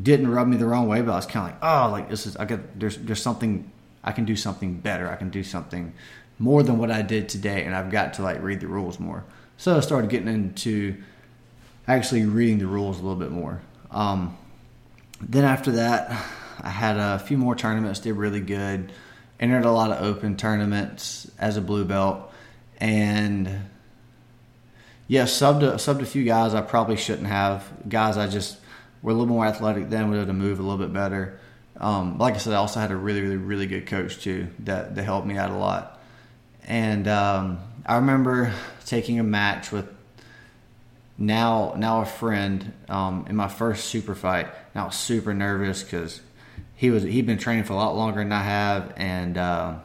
didn't 0.00 0.30
rub 0.30 0.46
me 0.46 0.56
the 0.56 0.66
wrong 0.66 0.86
way. 0.86 1.02
But 1.02 1.12
I 1.12 1.16
was 1.16 1.26
kind 1.26 1.52
of 1.52 1.60
like, 1.60 1.68
oh, 1.68 1.90
like 1.90 2.08
this 2.08 2.26
is 2.26 2.36
I 2.36 2.44
got 2.44 2.60
there's 2.78 2.96
there's 2.96 3.22
something 3.22 3.72
I 4.04 4.12
can 4.12 4.24
do 4.24 4.36
something 4.36 4.74
better. 4.74 5.10
I 5.10 5.16
can 5.16 5.30
do 5.30 5.42
something 5.42 5.94
more 6.38 6.62
than 6.62 6.78
what 6.78 6.90
I 6.90 7.02
did 7.02 7.28
today, 7.28 7.64
and 7.64 7.74
I've 7.74 7.90
got 7.90 8.14
to 8.14 8.22
like 8.22 8.42
read 8.42 8.60
the 8.60 8.68
rules 8.68 9.00
more. 9.00 9.24
So 9.56 9.76
I 9.76 9.80
started 9.80 10.10
getting 10.10 10.28
into 10.28 10.96
actually 11.86 12.24
reading 12.26 12.58
the 12.58 12.66
rules 12.66 12.98
a 12.98 13.02
little 13.02 13.18
bit 13.18 13.32
more. 13.32 13.60
Um, 13.90 14.36
then 15.20 15.44
after 15.44 15.72
that, 15.72 16.10
I 16.60 16.70
had 16.70 16.96
a 16.96 17.18
few 17.18 17.38
more 17.38 17.56
tournaments, 17.56 18.00
did 18.00 18.12
really 18.14 18.40
good, 18.40 18.92
entered 19.40 19.64
a 19.64 19.72
lot 19.72 19.90
of 19.90 20.02
open 20.02 20.36
tournaments 20.36 21.30
as 21.38 21.56
a 21.56 21.60
blue 21.60 21.84
belt, 21.84 22.32
and 22.78 23.50
yeah, 25.08 25.24
subbed 25.24 25.62
a, 25.62 25.72
subbed 25.74 26.02
a 26.02 26.06
few 26.06 26.24
guys 26.24 26.54
I 26.54 26.60
probably 26.60 26.96
shouldn't 26.96 27.28
have. 27.28 27.68
Guys 27.88 28.16
I 28.16 28.28
just 28.28 28.58
were 29.02 29.10
a 29.10 29.14
little 29.14 29.26
more 29.26 29.46
athletic 29.46 29.90
than, 29.90 30.10
were 30.10 30.16
able 30.16 30.26
to 30.26 30.32
move 30.32 30.60
a 30.60 30.62
little 30.62 30.78
bit 30.78 30.92
better. 30.92 31.40
Um, 31.80 32.18
like 32.18 32.34
I 32.34 32.38
said, 32.38 32.52
I 32.52 32.56
also 32.56 32.78
had 32.80 32.90
a 32.90 32.96
really, 32.96 33.22
really, 33.22 33.36
really 33.36 33.66
good 33.66 33.86
coach 33.86 34.22
too 34.22 34.48
that, 34.60 34.94
that 34.94 35.02
helped 35.02 35.26
me 35.26 35.36
out 35.36 35.50
a 35.50 35.56
lot. 35.56 35.97
And 36.68 37.08
um, 37.08 37.58
I 37.86 37.96
remember 37.96 38.52
taking 38.84 39.18
a 39.18 39.24
match 39.24 39.72
with 39.72 39.88
now 41.16 41.74
now 41.76 42.02
a 42.02 42.06
friend 42.06 42.74
um, 42.88 43.26
in 43.28 43.34
my 43.34 43.48
first 43.48 43.86
super 43.86 44.14
fight. 44.14 44.46
And 44.74 44.82
I 44.82 44.84
was 44.84 44.94
super 44.94 45.32
nervous 45.34 45.82
because 45.82 46.20
he 46.76 46.90
was 46.90 47.02
he'd 47.02 47.26
been 47.26 47.38
training 47.38 47.64
for 47.64 47.72
a 47.72 47.76
lot 47.76 47.96
longer 47.96 48.20
than 48.20 48.30
I 48.30 48.42
have, 48.42 48.92
and 48.96 49.36
uh, 49.36 49.78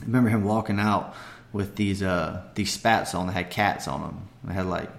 I 0.00 0.04
remember 0.04 0.30
him 0.30 0.44
walking 0.44 0.80
out 0.80 1.14
with 1.52 1.76
these 1.76 2.02
uh, 2.02 2.44
these 2.54 2.72
spats 2.72 3.14
on 3.14 3.26
that 3.26 3.34
had 3.34 3.50
cats 3.50 3.86
on 3.86 4.00
them. 4.00 4.28
They 4.44 4.54
had 4.54 4.66
like 4.66 4.90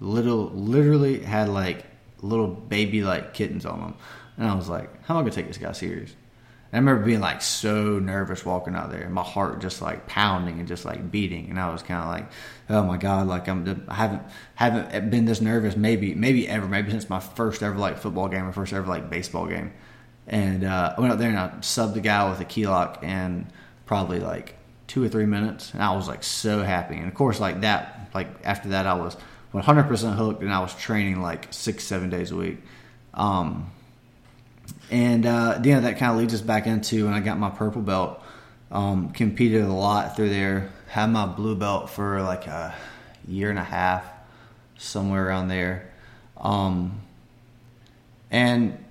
little, 0.00 0.50
literally 0.50 1.20
had 1.20 1.48
like 1.48 1.84
little 2.22 2.48
baby 2.48 3.04
like 3.04 3.34
kittens 3.34 3.64
on 3.64 3.80
them, 3.80 3.94
and 4.36 4.48
I 4.48 4.54
was 4.54 4.68
like, 4.68 5.04
"How 5.04 5.14
am 5.14 5.18
I 5.18 5.22
gonna 5.22 5.32
take 5.32 5.46
this 5.46 5.58
guy 5.58 5.70
serious?" 5.72 6.12
I 6.72 6.78
remember 6.78 7.04
being 7.04 7.20
like 7.20 7.42
so 7.42 7.98
nervous 7.98 8.46
walking 8.46 8.74
out 8.74 8.90
there, 8.90 9.08
my 9.10 9.22
heart 9.22 9.60
just 9.60 9.82
like 9.82 10.06
pounding 10.06 10.58
and 10.58 10.66
just 10.66 10.86
like 10.86 11.10
beating, 11.10 11.50
and 11.50 11.60
I 11.60 11.70
was 11.70 11.82
kind 11.82 12.00
of 12.00 12.08
like, 12.08 12.30
oh 12.70 12.82
my 12.82 12.96
god, 12.96 13.26
like 13.26 13.46
I'm 13.46 13.84
I 13.88 13.94
haven't 13.94 14.22
haven't 14.54 15.10
been 15.10 15.26
this 15.26 15.42
nervous 15.42 15.76
maybe 15.76 16.14
maybe 16.14 16.48
ever 16.48 16.66
maybe 16.66 16.90
since 16.90 17.10
my 17.10 17.20
first 17.20 17.62
ever 17.62 17.76
like 17.76 17.98
football 17.98 18.28
game 18.28 18.46
or 18.46 18.52
first 18.52 18.72
ever 18.72 18.86
like 18.86 19.10
baseball 19.10 19.46
game, 19.46 19.72
And 20.26 20.64
uh, 20.64 20.94
I 20.96 21.00
went 21.00 21.12
out 21.12 21.18
there 21.18 21.28
and 21.28 21.38
I 21.38 21.48
subbed 21.60 21.94
the 21.94 22.00
guy 22.00 22.30
with 22.30 22.40
a 22.40 22.44
key 22.46 22.66
lock 22.66 23.00
and 23.02 23.46
probably 23.84 24.20
like 24.20 24.56
two 24.86 25.04
or 25.04 25.08
three 25.08 25.26
minutes. 25.26 25.72
And 25.74 25.82
I 25.82 25.94
was 25.94 26.08
like 26.08 26.22
so 26.22 26.62
happy. 26.62 26.96
And 26.96 27.06
of 27.06 27.14
course, 27.14 27.40
like 27.40 27.62
that, 27.62 28.10
like 28.14 28.28
after 28.44 28.70
that, 28.70 28.86
I 28.86 28.94
was 28.94 29.16
100% 29.54 30.16
hooked 30.16 30.42
and 30.42 30.52
I 30.52 30.60
was 30.60 30.74
training 30.74 31.20
like 31.20 31.48
six, 31.50 31.84
seven 31.84 32.08
days 32.10 32.30
a 32.30 32.36
week. 32.36 32.58
Um, 33.14 33.70
and 34.92 35.24
uh, 35.24 35.58
yeah, 35.64 35.80
that 35.80 35.96
kind 35.96 36.12
of 36.12 36.18
leads 36.18 36.34
us 36.34 36.42
back 36.42 36.66
into 36.66 37.06
when 37.06 37.14
I 37.14 37.20
got 37.20 37.38
my 37.38 37.48
purple 37.48 37.80
belt. 37.80 38.22
Um, 38.70 39.10
competed 39.10 39.64
a 39.64 39.72
lot 39.72 40.16
through 40.16 40.28
there. 40.28 40.70
Had 40.86 41.06
my 41.06 41.24
blue 41.24 41.56
belt 41.56 41.88
for 41.88 42.20
like 42.20 42.46
a 42.46 42.74
year 43.26 43.48
and 43.48 43.58
a 43.58 43.64
half, 43.64 44.04
somewhere 44.76 45.26
around 45.26 45.48
there. 45.48 45.90
Um, 46.36 47.00
and 48.30 48.84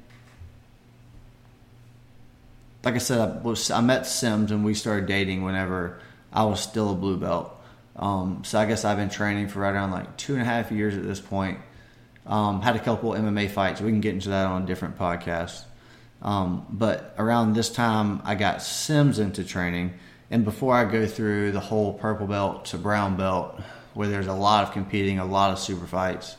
like 2.83 2.95
I 2.95 2.99
said, 2.99 3.19
I, 3.19 3.37
was, 3.37 3.69
I 3.69 3.81
met 3.81 4.07
Simms 4.07 4.51
and 4.51 4.65
we 4.65 4.73
started 4.73 5.05
dating 5.05 5.43
whenever 5.43 5.99
I 6.33 6.45
was 6.45 6.59
still 6.61 6.91
a 6.91 6.95
blue 6.95 7.17
belt. 7.17 7.55
Um, 7.95 8.41
so 8.43 8.57
I 8.57 8.65
guess 8.65 8.85
I've 8.85 8.97
been 8.97 9.09
training 9.09 9.49
for 9.49 9.59
right 9.59 9.73
around 9.75 9.91
like 9.91 10.17
two 10.17 10.33
and 10.33 10.41
a 10.41 10.45
half 10.45 10.71
years 10.71 10.97
at 10.97 11.03
this 11.03 11.19
point. 11.19 11.59
Um, 12.25 12.61
had 12.61 12.75
a 12.75 12.79
couple 12.79 13.11
MMA 13.11 13.51
fights. 13.51 13.81
We 13.81 13.91
can 13.91 14.01
get 14.01 14.15
into 14.15 14.29
that 14.29 14.47
on 14.47 14.63
a 14.63 14.65
different 14.65 14.97
podcast. 14.97 15.65
Um, 16.21 16.65
but 16.69 17.15
around 17.17 17.53
this 17.53 17.69
time, 17.69 18.21
I 18.23 18.35
got 18.35 18.61
Simms 18.61 19.19
into 19.19 19.43
training. 19.43 19.93
And 20.29 20.45
before 20.45 20.75
I 20.75 20.85
go 20.85 21.05
through 21.07 21.51
the 21.51 21.59
whole 21.59 21.93
purple 21.93 22.27
belt 22.27 22.65
to 22.65 22.77
brown 22.77 23.17
belt, 23.17 23.59
where 23.93 24.07
there's 24.07 24.27
a 24.27 24.33
lot 24.33 24.63
of 24.63 24.71
competing, 24.71 25.19
a 25.19 25.25
lot 25.25 25.51
of 25.51 25.59
super 25.59 25.85
fights, 25.85 26.37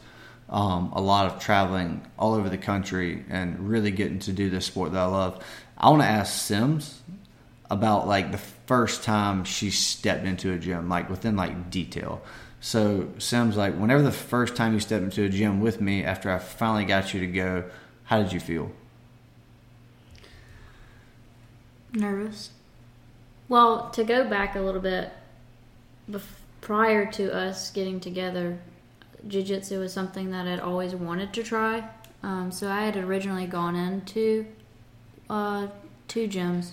um, 0.48 0.92
a 0.94 1.00
lot 1.00 1.26
of 1.26 1.40
traveling 1.40 2.06
all 2.18 2.34
over 2.34 2.48
the 2.48 2.58
country, 2.58 3.24
and 3.28 3.68
really 3.68 3.90
getting 3.90 4.18
to 4.20 4.32
do 4.32 4.48
this 4.48 4.66
sport 4.66 4.92
that 4.92 5.00
I 5.00 5.06
love, 5.06 5.44
I 5.76 5.90
want 5.90 6.02
to 6.02 6.08
ask 6.08 6.40
Simms 6.46 7.02
about 7.70 8.06
like 8.06 8.32
the 8.32 8.38
first 8.38 9.02
time 9.02 9.44
she 9.44 9.70
stepped 9.70 10.24
into 10.24 10.52
a 10.52 10.58
gym, 10.58 10.88
like 10.88 11.10
within 11.10 11.36
like 11.36 11.70
detail. 11.70 12.22
So 12.60 13.08
Simms, 13.18 13.56
like 13.56 13.74
whenever 13.74 14.02
the 14.02 14.12
first 14.12 14.54
time 14.54 14.72
you 14.74 14.80
stepped 14.80 15.04
into 15.04 15.24
a 15.24 15.28
gym 15.28 15.60
with 15.60 15.80
me 15.80 16.04
after 16.04 16.30
I 16.30 16.38
finally 16.38 16.84
got 16.84 17.12
you 17.12 17.20
to 17.20 17.26
go, 17.26 17.64
how 18.04 18.22
did 18.22 18.32
you 18.32 18.40
feel? 18.40 18.70
Nervous. 21.92 22.50
Well, 23.48 23.90
to 23.90 24.04
go 24.04 24.28
back 24.28 24.56
a 24.56 24.60
little 24.60 24.80
bit, 24.80 25.12
bef- 26.10 26.22
prior 26.60 27.10
to 27.12 27.34
us 27.34 27.70
getting 27.70 28.00
together, 28.00 28.58
jiu-jitsu 29.28 29.78
was 29.78 29.92
something 29.92 30.30
that 30.30 30.46
I'd 30.46 30.60
always 30.60 30.94
wanted 30.94 31.32
to 31.34 31.42
try. 31.42 31.84
Um, 32.22 32.50
so 32.50 32.68
I 32.68 32.84
had 32.84 32.96
originally 32.96 33.46
gone 33.46 33.76
into 33.76 34.46
uh, 35.28 35.66
two 36.08 36.28
gyms, 36.28 36.70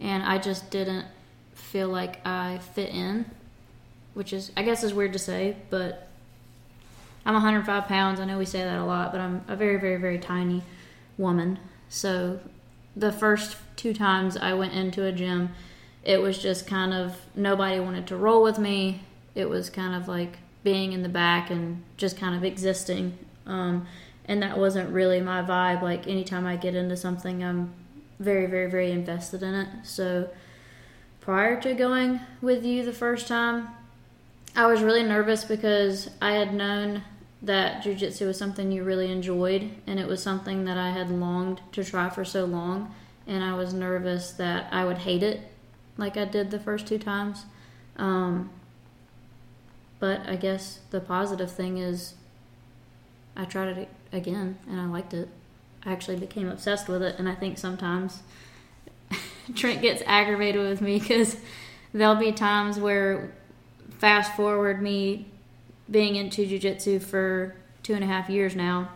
and 0.00 0.22
I 0.22 0.38
just 0.38 0.70
didn't 0.70 1.06
feel 1.54 1.88
like 1.88 2.24
I 2.26 2.58
fit 2.74 2.90
in, 2.90 3.26
which 4.14 4.32
is 4.32 4.52
I 4.56 4.62
guess 4.62 4.82
is 4.82 4.94
weird 4.94 5.12
to 5.12 5.18
say, 5.18 5.56
but 5.68 6.08
I'm 7.26 7.34
105 7.34 7.86
pounds. 7.86 8.20
I 8.20 8.24
know 8.24 8.38
we 8.38 8.44
say 8.46 8.62
that 8.62 8.78
a 8.78 8.84
lot, 8.84 9.12
but 9.12 9.20
I'm 9.20 9.44
a 9.48 9.56
very, 9.56 9.78
very, 9.78 9.96
very 9.96 10.18
tiny 10.18 10.62
woman. 11.18 11.58
So 11.88 12.40
the 12.96 13.12
first 13.12 13.56
two 13.76 13.94
times 13.94 14.36
I 14.36 14.54
went 14.54 14.72
into 14.72 15.04
a 15.04 15.12
gym, 15.12 15.50
it 16.02 16.20
was 16.20 16.38
just 16.38 16.66
kind 16.66 16.92
of 16.92 17.16
nobody 17.34 17.80
wanted 17.80 18.06
to 18.08 18.16
roll 18.16 18.42
with 18.42 18.58
me. 18.58 19.02
It 19.34 19.48
was 19.48 19.70
kind 19.70 19.94
of 19.94 20.08
like 20.08 20.38
being 20.64 20.92
in 20.92 21.02
the 21.02 21.08
back 21.08 21.50
and 21.50 21.82
just 21.96 22.16
kind 22.16 22.34
of 22.34 22.44
existing. 22.44 23.18
Um, 23.46 23.86
and 24.24 24.42
that 24.42 24.58
wasn't 24.58 24.90
really 24.90 25.20
my 25.20 25.42
vibe. 25.42 25.82
Like 25.82 26.06
anytime 26.06 26.46
I 26.46 26.56
get 26.56 26.74
into 26.74 26.96
something, 26.96 27.42
I'm 27.42 27.72
very, 28.18 28.46
very, 28.46 28.70
very 28.70 28.90
invested 28.90 29.42
in 29.42 29.54
it. 29.54 29.68
So 29.84 30.28
prior 31.20 31.60
to 31.60 31.74
going 31.74 32.20
with 32.42 32.64
you 32.64 32.84
the 32.84 32.92
first 32.92 33.28
time, 33.28 33.68
I 34.56 34.66
was 34.66 34.82
really 34.82 35.02
nervous 35.02 35.44
because 35.44 36.10
I 36.20 36.32
had 36.32 36.52
known 36.52 37.02
that 37.40 37.82
jujitsu 37.82 38.26
was 38.26 38.36
something 38.36 38.72
you 38.72 38.82
really 38.82 39.10
enjoyed 39.10 39.70
and 39.86 40.00
it 40.00 40.08
was 40.08 40.22
something 40.22 40.64
that 40.64 40.76
I 40.76 40.90
had 40.90 41.10
longed 41.10 41.60
to 41.72 41.84
try 41.84 42.10
for 42.10 42.24
so 42.24 42.44
long 42.44 42.94
and 43.26 43.44
I 43.44 43.54
was 43.54 43.72
nervous 43.72 44.32
that 44.32 44.72
I 44.72 44.84
would 44.84 44.98
hate 44.98 45.22
it 45.22 45.42
like 45.96 46.16
I 46.16 46.24
did 46.24 46.50
the 46.50 46.58
first 46.58 46.86
two 46.86 46.98
times. 46.98 47.44
Um, 47.96 48.50
but 49.98 50.26
I 50.28 50.36
guess 50.36 50.80
the 50.90 51.00
positive 51.00 51.50
thing 51.50 51.78
is 51.78 52.14
I 53.36 53.44
tried 53.44 53.76
it 53.76 53.88
again 54.12 54.58
and 54.68 54.80
I 54.80 54.86
liked 54.86 55.12
it. 55.14 55.28
I 55.84 55.92
actually 55.92 56.16
became 56.16 56.48
obsessed 56.48 56.88
with 56.88 57.02
it 57.02 57.16
and 57.18 57.28
I 57.28 57.34
think 57.34 57.58
sometimes 57.58 58.22
Trent 59.54 59.82
gets 59.82 60.02
aggravated 60.06 60.60
with 60.60 60.80
me 60.80 60.98
because 60.98 61.36
there'll 61.92 62.16
be 62.16 62.32
times 62.32 62.80
where 62.80 63.32
fast 63.98 64.34
forward 64.34 64.82
me 64.82 65.26
being 65.90 66.16
into 66.16 66.46
jujitsu 66.46 67.02
for 67.02 67.56
two 67.82 67.94
and 67.94 68.04
a 68.04 68.06
half 68.06 68.28
years 68.28 68.54
now, 68.54 68.90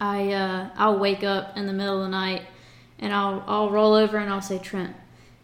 I 0.00 0.32
uh, 0.32 0.68
I'll 0.76 0.98
wake 0.98 1.24
up 1.24 1.56
in 1.56 1.66
the 1.66 1.72
middle 1.72 1.98
of 1.98 2.04
the 2.04 2.08
night 2.08 2.42
and 2.98 3.12
I'll 3.12 3.44
I'll 3.46 3.70
roll 3.70 3.94
over 3.94 4.18
and 4.18 4.30
I'll 4.30 4.42
say 4.42 4.58
Trent, 4.58 4.94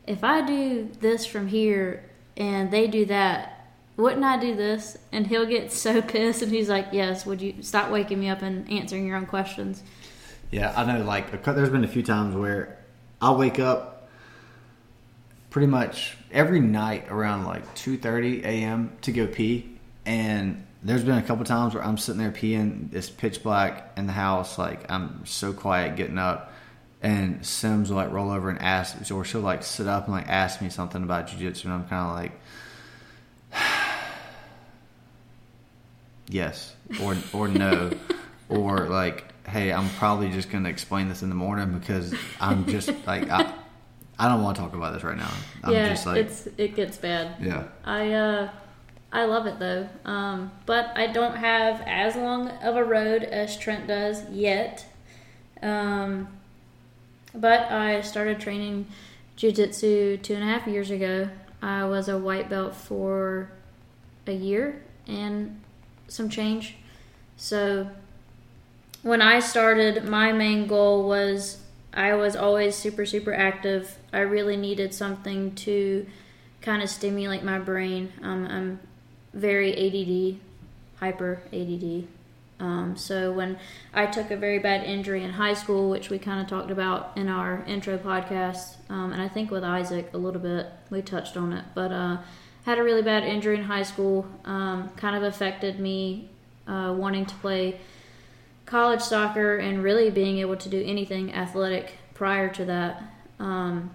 if 0.07 0.25
I 0.25 0.45
do 0.45 0.91
this 1.01 1.27
from 1.27 1.49
here 1.49 2.05
and 2.37 2.71
they 2.71 2.87
do 2.87 3.05
that, 3.07 3.67
wouldn't 3.97 4.25
I 4.25 4.39
do 4.39 4.57
this? 4.57 4.99
And 5.13 5.27
he'll 5.27 5.47
get 5.47 5.73
so 5.85 6.03
pissed 6.03 6.43
and 6.43 6.51
he's 6.51 6.69
like, 6.69 6.89
yes. 6.93 7.27
Would 7.27 7.41
you 7.41 7.55
stop 7.63 7.91
waking 7.91 8.19
me 8.19 8.29
up 8.29 8.43
and 8.43 8.69
answering 8.71 9.07
your 9.07 9.17
own 9.17 9.27
questions? 9.27 9.83
Yeah, 10.51 10.73
I 10.77 10.85
know. 10.85 11.05
Like, 11.05 11.45
there's 11.45 11.71
been 11.71 11.85
a 11.85 11.89
few 11.89 12.03
times 12.03 12.35
where 12.35 12.79
I'll 13.21 13.37
wake 13.37 13.61
up 13.61 14.09
pretty 15.51 15.69
much 15.69 16.17
every 16.33 16.61
night 16.61 17.07
around 17.09 17.45
like 17.45 17.75
2:30 17.75 18.45
a.m. 18.45 18.93
to 19.03 19.13
go 19.13 19.27
pee, 19.27 19.70
and 20.07 20.67
there's 20.83 21.05
been 21.05 21.19
a 21.19 21.23
couple 21.23 21.45
times 21.45 21.75
where 21.75 21.85
I'm 21.85 21.99
sitting 21.99 22.21
there 22.21 22.31
peeing. 22.31 22.95
It's 22.95 23.11
pitch 23.11 23.43
black 23.43 23.93
in 23.97 24.07
the 24.07 24.13
house. 24.13 24.59
Like 24.59 24.91
I'm 24.91 25.25
so 25.27 25.53
quiet 25.53 25.97
getting 25.97 26.19
up, 26.19 26.53
and 27.03 27.45
Simms 27.45 27.91
will 27.91 27.97
like 27.97 28.11
roll 28.11 28.31
over 28.31 28.49
and 28.49 28.61
ask, 28.61 29.11
or 29.11 29.25
she'll 29.25 29.41
like 29.41 29.63
sit 29.63 29.87
up 29.87 30.05
and 30.05 30.15
like 30.15 30.29
ask 30.29 30.63
me 30.63 30.71
something 30.71 31.03
about 31.03 31.29
jujitsu, 31.29 31.65
and 31.65 31.75
I'm 31.75 31.87
kind 31.87 32.33
of 33.53 33.61
like, 33.61 33.63
yes, 36.29 36.75
or 37.03 37.17
or 37.33 37.49
no, 37.49 37.91
or 38.49 38.89
like, 38.89 39.25
hey, 39.47 39.73
I'm 39.73 39.89
probably 39.91 40.31
just 40.31 40.51
gonna 40.51 40.71
explain 40.71 41.09
this 41.09 41.23
in 41.23 41.29
the 41.29 41.35
morning 41.35 41.79
because 41.79 42.15
I'm 42.41 42.67
just 42.67 42.91
like 43.07 43.29
I. 43.29 43.55
I 44.19 44.29
don't 44.29 44.43
want 44.43 44.55
to 44.57 44.63
talk 44.63 44.75
about 44.75 44.93
this 44.93 45.03
right 45.03 45.17
now. 45.17 45.33
I'm 45.65 45.73
yeah, 45.73 45.89
just 45.89 46.05
like, 46.05 46.19
it's 46.19 46.47
it 46.59 46.75
gets 46.77 46.99
bad. 46.99 47.37
yeah. 47.41 47.69
I 47.87 48.13
uh, 48.13 48.51
I 49.13 49.25
love 49.25 49.47
it 49.47 49.59
though, 49.59 49.89
um, 50.05 50.53
but 50.67 50.93
I 50.97 51.09
don't 51.09 51.37
have 51.37 51.83
as 51.87 52.15
long 52.15 52.49
of 52.49 52.77
a 52.77 52.85
road 52.85 53.25
as 53.25 53.57
Trent 53.57 53.89
does 53.89 54.29
yet. 54.31 54.87
Um, 55.63 56.29
but 57.35 57.71
I 57.73 58.03
started 58.03 58.41
training 58.41 58.87
jujitsu 59.37 60.23
two 60.23 60.35
and 60.35 60.43
a 60.43 60.47
half 60.47 60.67
years 60.67 60.91
ago. 60.91 61.29
I 61.61 61.85
was 61.87 62.09
a 62.09 62.19
white 62.19 62.49
belt 62.49 62.75
for 62.75 63.51
a 64.27 64.33
year 64.33 64.83
and 65.07 65.61
some 66.09 66.29
change. 66.29 66.77
So 67.37 67.91
when 69.03 69.23
I 69.23 69.41
started, 69.41 70.05
my 70.05 70.33
main 70.33 70.67
goal 70.67 71.09
was 71.09 71.63
I 71.93 72.15
was 72.15 72.37
always 72.37 72.77
super, 72.77 73.05
super 73.05 73.35
active. 73.35 73.99
I 74.13 74.21
really 74.21 74.57
needed 74.57 74.95
something 74.95 75.55
to 75.57 76.07
kind 76.63 76.83
of 76.83 76.89
stimulate 76.89 77.43
my 77.43 77.59
brain. 77.59 78.13
Um, 78.23 78.47
I'm 78.47 78.81
very 79.33 79.73
ADD, 79.75 80.41
hyper 80.99 81.43
ADD. 81.53 82.07
Um, 82.61 82.95
so 82.97 83.33
when 83.33 83.59
I 83.95 84.07
took 84.07 84.31
a 84.31 84.37
very 84.37 84.59
bad 84.59 84.85
injury 84.85 85.25
in 85.25 85.31
high 85.31 85.55
school, 85.55 85.89
which 85.89 86.11
we 86.11 86.19
kind 86.19 86.41
of 86.41 86.47
talked 86.47 86.71
about 86.71 87.17
in 87.17 87.29
our 87.29 87.65
intro 87.67 87.97
podcast, 87.97 88.77
um, 88.91 89.13
and 89.13 89.23
I 89.23 89.29
think 89.29 89.51
with 89.51 89.65
Isaac 89.65 90.11
a 90.13 90.19
little 90.19 90.41
bit, 90.41 90.67
we 90.91 91.01
touched 91.01 91.37
on 91.37 91.55
it, 91.55 91.65
but 91.75 91.91
uh, 91.91 92.19
had 92.67 92.79
a 92.79 92.83
really 92.83 93.03
bad 93.03 93.25
injury 93.25 93.57
in 93.57 93.65
high 93.65 93.83
school, 93.83 94.27
um, 94.45 94.91
kind 94.91 95.17
of 95.17 95.23
affected 95.23 95.81
me 95.81 96.29
uh, 96.69 96.95
wanting 96.97 97.25
to 97.27 97.35
play 97.37 97.81
college 98.67 99.01
soccer 99.01 99.57
and 99.57 99.83
really 99.83 100.11
being 100.11 100.39
able 100.39 100.57
to 100.57 100.69
do 100.69 100.83
anything 100.85 101.35
athletic 101.35 101.95
prior 102.15 102.49
to 102.51 102.65
that. 102.67 103.03
Um, 103.39 103.91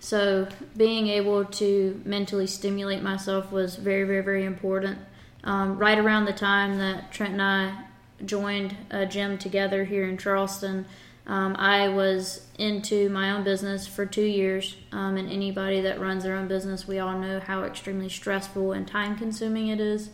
so 0.00 0.48
being 0.76 1.08
able 1.08 1.44
to 1.44 2.00
mentally 2.04 2.46
stimulate 2.46 3.02
myself 3.02 3.52
was 3.52 3.76
very, 3.76 4.04
very, 4.04 4.22
very 4.22 4.44
important. 4.44 4.98
Um, 5.44 5.78
right 5.78 5.98
around 5.98 6.24
the 6.24 6.32
time 6.32 6.78
that 6.78 7.12
Trent 7.12 7.32
and 7.32 7.42
I 7.42 7.84
joined 8.24 8.76
a 8.90 9.06
gym 9.06 9.36
together 9.38 9.84
here 9.84 10.08
in 10.08 10.16
Charleston, 10.16 10.86
um, 11.26 11.54
I 11.58 11.88
was 11.88 12.46
into 12.58 13.10
my 13.10 13.30
own 13.30 13.44
business 13.44 13.86
for 13.86 14.06
two 14.06 14.24
years. 14.24 14.76
Um, 14.90 15.18
and 15.18 15.30
anybody 15.30 15.82
that 15.82 16.00
runs 16.00 16.24
their 16.24 16.34
own 16.34 16.48
business, 16.48 16.88
we 16.88 16.98
all 16.98 17.18
know 17.18 17.38
how 17.38 17.64
extremely 17.64 18.08
stressful 18.08 18.72
and 18.72 18.88
time 18.88 19.16
consuming 19.16 19.68
it 19.68 19.80
is. 19.80 20.10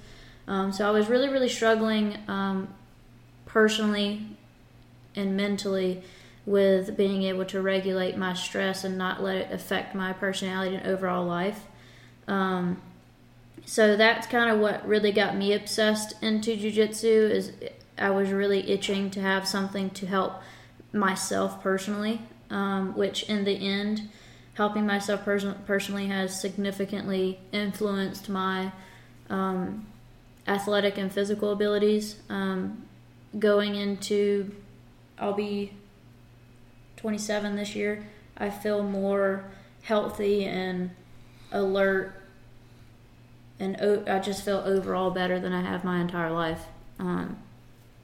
Um, 0.48 0.72
so 0.72 0.86
I 0.86 0.90
was 0.90 1.08
really, 1.08 1.28
really 1.28 1.48
struggling 1.48 2.18
um, 2.28 2.68
personally 3.46 4.26
and 5.14 5.36
mentally 5.36 6.02
with 6.46 6.96
being 6.96 7.24
able 7.24 7.44
to 7.44 7.60
regulate 7.60 8.16
my 8.16 8.32
stress 8.32 8.84
and 8.84 8.96
not 8.96 9.22
let 9.22 9.36
it 9.36 9.52
affect 9.52 9.94
my 9.94 10.12
personality 10.12 10.76
and 10.76 10.86
overall 10.86 11.26
life. 11.26 11.64
Um, 12.28 12.80
so 13.64 13.96
that's 13.96 14.28
kind 14.28 14.48
of 14.48 14.60
what 14.60 14.86
really 14.86 15.10
got 15.10 15.36
me 15.36 15.52
obsessed 15.52 16.22
into 16.22 16.56
jujitsu 16.56 17.30
is 17.30 17.52
I 17.98 18.10
was 18.10 18.30
really 18.30 18.70
itching 18.70 19.10
to 19.10 19.20
have 19.20 19.46
something 19.48 19.90
to 19.90 20.06
help 20.06 20.40
myself 20.92 21.60
personally, 21.62 22.20
um, 22.48 22.96
which 22.96 23.24
in 23.24 23.44
the 23.44 23.54
end, 23.54 24.08
helping 24.54 24.86
myself 24.86 25.24
person- 25.24 25.56
personally 25.66 26.06
has 26.06 26.40
significantly 26.40 27.40
influenced 27.52 28.28
my 28.28 28.70
um, 29.28 29.86
athletic 30.46 30.96
and 30.96 31.10
physical 31.10 31.50
abilities. 31.50 32.20
Um, 32.28 32.84
going 33.36 33.74
into, 33.74 34.54
I'll 35.18 35.32
be 35.32 35.72
27 37.06 37.54
this 37.54 37.76
year. 37.76 38.02
I 38.36 38.50
feel 38.50 38.82
more 38.82 39.44
healthy 39.82 40.44
and 40.44 40.90
alert, 41.52 42.12
and 43.60 43.76
o- 43.80 44.02
I 44.08 44.18
just 44.18 44.44
feel 44.44 44.56
overall 44.66 45.12
better 45.12 45.38
than 45.38 45.52
I 45.52 45.60
have 45.62 45.84
my 45.84 46.00
entire 46.00 46.32
life. 46.32 46.64
Um, 46.98 47.38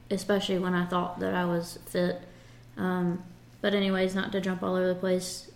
especially 0.09 0.57
when 0.57 0.73
I 0.73 0.85
thought 0.85 1.19
that 1.19 1.33
I 1.33 1.43
was 1.43 1.79
fit. 1.85 2.21
Um, 2.77 3.21
but 3.59 3.73
anyways, 3.73 4.15
not 4.15 4.31
to 4.31 4.39
jump 4.39 4.63
all 4.63 4.75
over 4.77 4.87
the 4.87 4.95
place. 4.95 5.51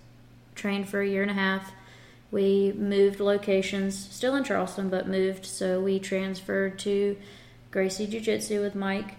Trained 0.54 0.90
for 0.90 1.00
a 1.00 1.08
year 1.08 1.22
and 1.22 1.32
a 1.32 1.36
half. 1.36 1.72
We 2.32 2.74
moved 2.74 3.22
locations, 3.22 3.98
still 3.98 4.36
in 4.36 4.44
Charleston, 4.44 4.90
but 4.90 5.08
moved. 5.08 5.46
So 5.46 5.80
we 5.80 6.00
transferred 6.00 6.80
to 6.80 7.16
Gracie 7.72 8.08
Jiu 8.08 8.20
Jitsu 8.20 8.60
with 8.60 8.76
Mike. 8.76 9.14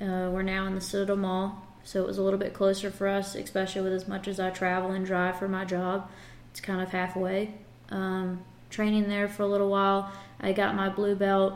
Uh, 0.00 0.30
we're 0.32 0.40
now 0.40 0.64
in 0.66 0.74
the 0.74 0.80
Citadel 0.80 1.16
Mall, 1.16 1.65
so 1.86 2.02
it 2.02 2.06
was 2.06 2.18
a 2.18 2.22
little 2.22 2.38
bit 2.38 2.52
closer 2.52 2.90
for 2.90 3.06
us, 3.06 3.36
especially 3.36 3.82
with 3.82 3.92
as 3.92 4.08
much 4.08 4.26
as 4.26 4.40
I 4.40 4.50
travel 4.50 4.90
and 4.90 5.06
drive 5.06 5.38
for 5.38 5.46
my 5.46 5.64
job. 5.64 6.10
It's 6.50 6.60
kind 6.60 6.80
of 6.80 6.90
halfway. 6.90 7.54
Um, 7.90 8.42
training 8.70 9.08
there 9.08 9.28
for 9.28 9.44
a 9.44 9.46
little 9.46 9.70
while. 9.70 10.10
I 10.40 10.52
got 10.52 10.74
my 10.74 10.88
blue 10.88 11.14
belt 11.14 11.54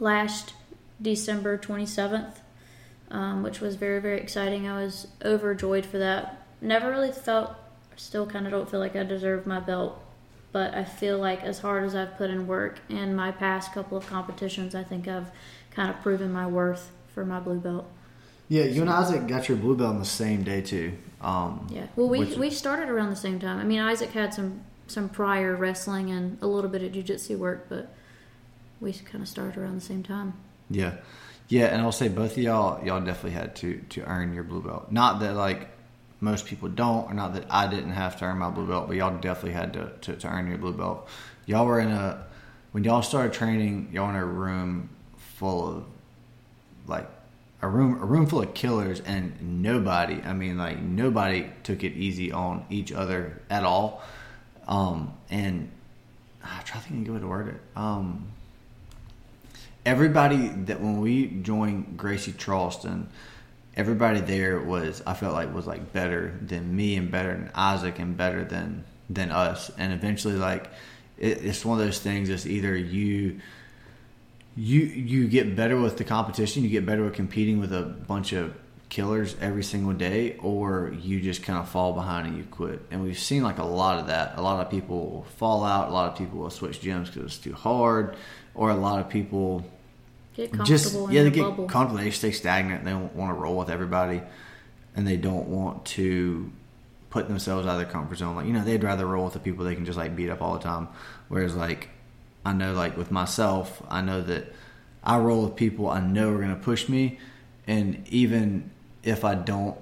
last 0.00 0.54
December 1.00 1.58
27th, 1.58 2.36
um, 3.10 3.42
which 3.42 3.60
was 3.60 3.76
very, 3.76 4.00
very 4.00 4.18
exciting. 4.18 4.66
I 4.66 4.82
was 4.82 5.08
overjoyed 5.22 5.84
for 5.84 5.98
that. 5.98 6.40
Never 6.62 6.88
really 6.88 7.12
felt, 7.12 7.54
still 7.96 8.26
kind 8.26 8.46
of 8.46 8.52
don't 8.52 8.70
feel 8.70 8.80
like 8.80 8.96
I 8.96 9.02
deserve 9.02 9.46
my 9.46 9.60
belt, 9.60 10.02
but 10.52 10.72
I 10.72 10.84
feel 10.84 11.18
like 11.18 11.42
as 11.42 11.58
hard 11.58 11.84
as 11.84 11.94
I've 11.94 12.16
put 12.16 12.30
in 12.30 12.46
work 12.46 12.78
in 12.88 13.14
my 13.14 13.30
past 13.30 13.74
couple 13.74 13.98
of 13.98 14.06
competitions, 14.06 14.74
I 14.74 14.84
think 14.84 15.06
I've 15.06 15.30
kind 15.70 15.90
of 15.90 16.00
proven 16.00 16.32
my 16.32 16.46
worth 16.46 16.92
for 17.12 17.26
my 17.26 17.40
blue 17.40 17.60
belt. 17.60 17.86
Yeah, 18.54 18.66
you 18.66 18.82
and 18.82 18.90
Isaac 18.90 19.26
got 19.26 19.48
your 19.48 19.58
blue 19.58 19.74
belt 19.74 19.90
on 19.94 19.98
the 19.98 20.04
same 20.04 20.44
day 20.44 20.60
too. 20.60 20.92
Um, 21.20 21.66
Yeah. 21.70 21.86
Well, 21.96 22.08
we 22.08 22.20
which- 22.20 22.38
we 22.38 22.50
started 22.50 22.88
around 22.88 23.10
the 23.10 23.16
same 23.16 23.40
time. 23.40 23.58
I 23.58 23.64
mean, 23.64 23.80
Isaac 23.80 24.12
had 24.12 24.32
some 24.32 24.60
some 24.86 25.08
prior 25.08 25.56
wrestling 25.56 26.10
and 26.12 26.38
a 26.40 26.46
little 26.46 26.70
bit 26.70 26.82
of 26.82 26.92
jujitsu 26.92 27.36
work, 27.36 27.66
but 27.68 27.92
we 28.80 28.92
kind 28.92 29.22
of 29.22 29.28
started 29.28 29.56
around 29.56 29.74
the 29.74 29.80
same 29.80 30.02
time. 30.04 30.34
Yeah, 30.70 30.92
yeah, 31.48 31.64
and 31.66 31.82
I'll 31.82 31.90
say 31.90 32.08
both 32.08 32.32
of 32.32 32.38
y'all, 32.38 32.84
y'all 32.84 33.00
definitely 33.00 33.32
had 33.32 33.56
to 33.56 33.80
to 33.88 34.04
earn 34.04 34.32
your 34.34 34.44
blue 34.44 34.62
belt. 34.62 34.92
Not 34.92 35.18
that 35.18 35.34
like 35.34 35.70
most 36.20 36.46
people 36.46 36.68
don't, 36.68 37.10
or 37.10 37.14
not 37.14 37.34
that 37.34 37.46
I 37.50 37.66
didn't 37.66 37.92
have 37.92 38.16
to 38.18 38.24
earn 38.26 38.38
my 38.38 38.50
blue 38.50 38.68
belt, 38.68 38.86
but 38.86 38.96
y'all 38.96 39.18
definitely 39.18 39.54
had 39.54 39.72
to 39.72 39.90
to, 40.02 40.16
to 40.16 40.28
earn 40.28 40.46
your 40.46 40.58
blue 40.58 40.74
belt. 40.74 41.08
Y'all 41.46 41.66
were 41.66 41.80
in 41.80 41.90
a 41.90 42.24
when 42.70 42.84
y'all 42.84 43.02
started 43.02 43.32
training, 43.32 43.88
y'all 43.92 44.10
in 44.10 44.14
a 44.14 44.24
room 44.24 44.90
full 45.16 45.60
of 45.68 45.84
like 46.86 47.08
a 47.64 47.68
room 47.68 48.00
a 48.00 48.04
room 48.04 48.26
full 48.26 48.42
of 48.42 48.52
killers, 48.52 49.00
and 49.00 49.62
nobody, 49.62 50.20
I 50.22 50.34
mean, 50.34 50.58
like 50.58 50.78
nobody 50.80 51.50
took 51.62 51.82
it 51.82 51.92
easy 51.94 52.30
on 52.30 52.66
each 52.68 52.92
other 52.92 53.40
at 53.48 53.64
all. 53.64 54.02
Um, 54.68 55.14
and 55.30 55.70
I 56.42 56.60
try 56.62 56.80
to 56.80 56.86
think 56.86 56.94
of 56.96 57.00
a 57.00 57.04
good 57.06 57.14
way 57.14 57.20
to 57.20 57.26
word 57.26 57.48
it. 57.48 57.60
Um, 57.74 58.26
everybody 59.86 60.48
that 60.48 60.80
when 60.80 61.00
we 61.00 61.26
joined 61.26 61.96
Gracie 61.96 62.32
Charleston, 62.32 63.08
everybody 63.76 64.20
there 64.20 64.60
was 64.60 65.02
I 65.06 65.14
felt 65.14 65.32
like 65.32 65.54
was 65.54 65.66
like 65.66 65.92
better 65.92 66.38
than 66.42 66.76
me 66.76 66.96
and 66.96 67.10
better 67.10 67.32
than 67.32 67.50
Isaac 67.54 67.98
and 67.98 68.14
better 68.14 68.44
than 68.44 68.84
than 69.08 69.30
us. 69.30 69.70
And 69.78 69.90
eventually, 69.90 70.34
like 70.34 70.66
it, 71.16 71.42
it's 71.44 71.64
one 71.64 71.80
of 71.80 71.86
those 71.86 71.98
things. 71.98 72.28
It's 72.28 72.44
either 72.44 72.76
you 72.76 73.40
you 74.56 74.80
you 74.80 75.28
get 75.28 75.56
better 75.56 75.80
with 75.80 75.96
the 75.96 76.04
competition, 76.04 76.62
you 76.62 76.68
get 76.68 76.86
better 76.86 77.04
with 77.04 77.14
competing 77.14 77.58
with 77.58 77.72
a 77.72 77.82
bunch 77.82 78.32
of 78.32 78.54
killers 78.88 79.34
every 79.40 79.64
single 79.64 79.92
day, 79.92 80.36
or 80.36 80.94
you 81.00 81.20
just 81.20 81.42
kind 81.42 81.58
of 81.58 81.68
fall 81.68 81.92
behind 81.92 82.28
and 82.28 82.36
you 82.36 82.44
quit. 82.44 82.80
And 82.90 83.02
we've 83.02 83.18
seen 83.18 83.42
like 83.42 83.58
a 83.58 83.64
lot 83.64 83.98
of 83.98 84.06
that. 84.06 84.34
A 84.36 84.42
lot 84.42 84.64
of 84.64 84.70
people 84.70 85.10
will 85.10 85.24
fall 85.36 85.64
out. 85.64 85.88
A 85.88 85.92
lot 85.92 86.12
of 86.12 86.16
people 86.16 86.38
will 86.38 86.50
switch 86.50 86.80
gyms 86.80 87.06
because 87.06 87.24
it's 87.24 87.38
too 87.38 87.54
hard, 87.54 88.16
or 88.54 88.70
a 88.70 88.76
lot 88.76 89.00
of 89.00 89.08
people 89.08 89.64
Get 90.34 90.52
comfortable 90.52 90.66
just 90.66 91.12
yeah, 91.12 91.22
they 91.22 91.30
the 91.30 91.34
get 91.34 91.42
bubble. 91.42 91.66
comfortable. 91.66 92.02
They 92.02 92.10
stay 92.10 92.30
stagnant. 92.30 92.84
They 92.84 92.90
don't 92.90 93.14
want 93.14 93.30
to 93.30 93.40
roll 93.40 93.56
with 93.56 93.70
everybody, 93.70 94.22
and 94.94 95.06
they 95.06 95.16
don't 95.16 95.48
want 95.48 95.84
to 95.86 96.50
put 97.10 97.28
themselves 97.28 97.66
out 97.66 97.72
of 97.72 97.78
their 97.78 97.90
comfort 97.90 98.18
zone. 98.18 98.36
Like 98.36 98.46
you 98.46 98.52
know, 98.52 98.64
they'd 98.64 98.82
rather 98.82 99.06
roll 99.06 99.24
with 99.24 99.34
the 99.34 99.40
people 99.40 99.64
they 99.64 99.74
can 99.76 99.84
just 99.84 99.98
like 99.98 100.14
beat 100.16 100.30
up 100.30 100.42
all 100.42 100.54
the 100.54 100.62
time. 100.62 100.88
Whereas 101.28 101.54
like 101.54 101.88
I 102.44 102.52
know, 102.52 102.72
like 102.72 102.96
with 102.96 103.10
myself, 103.10 103.82
I 103.88 104.00
know 104.00 104.20
that 104.22 104.52
I 105.02 105.18
roll 105.18 105.44
with 105.44 105.56
people 105.56 105.88
I 105.88 106.00
know 106.00 106.30
are 106.30 106.38
going 106.38 106.54
to 106.54 106.56
push 106.56 106.88
me, 106.88 107.18
and 107.66 108.06
even 108.08 108.70
if 109.02 109.24
I 109.24 109.34
don't, 109.34 109.76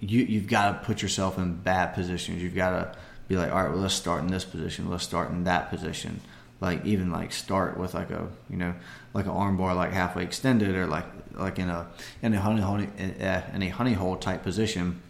you 0.00 0.22
you've 0.22 0.48
got 0.48 0.72
to 0.72 0.86
put 0.86 1.02
yourself 1.02 1.38
in 1.38 1.56
bad 1.56 1.94
positions. 1.94 2.42
You've 2.42 2.54
got 2.54 2.70
to 2.70 2.98
be 3.28 3.36
like, 3.36 3.50
all 3.50 3.62
right, 3.62 3.70
well, 3.70 3.80
let's 3.80 3.94
start 3.94 4.22
in 4.22 4.28
this 4.28 4.44
position. 4.44 4.90
Let's 4.90 5.04
start 5.04 5.30
in 5.30 5.44
that 5.44 5.70
position. 5.70 6.20
Like 6.60 6.84
even 6.84 7.10
like 7.10 7.32
start 7.32 7.76
with 7.76 7.94
like 7.94 8.10
a 8.10 8.28
you 8.48 8.56
know 8.56 8.74
like 9.12 9.26
an 9.26 9.32
arm 9.32 9.56
bar 9.56 9.74
like 9.74 9.92
halfway 9.92 10.22
extended 10.22 10.74
or 10.74 10.86
like 10.86 11.04
like 11.34 11.58
in 11.58 11.68
a 11.68 11.88
in 12.22 12.32
a 12.32 12.40
honey 12.40 12.62
honey 12.62 12.88
uh, 13.20 13.42
in 13.52 13.62
a 13.62 13.68
honey 13.68 13.92
hole 13.92 14.16
type 14.16 14.42
position 14.42 15.02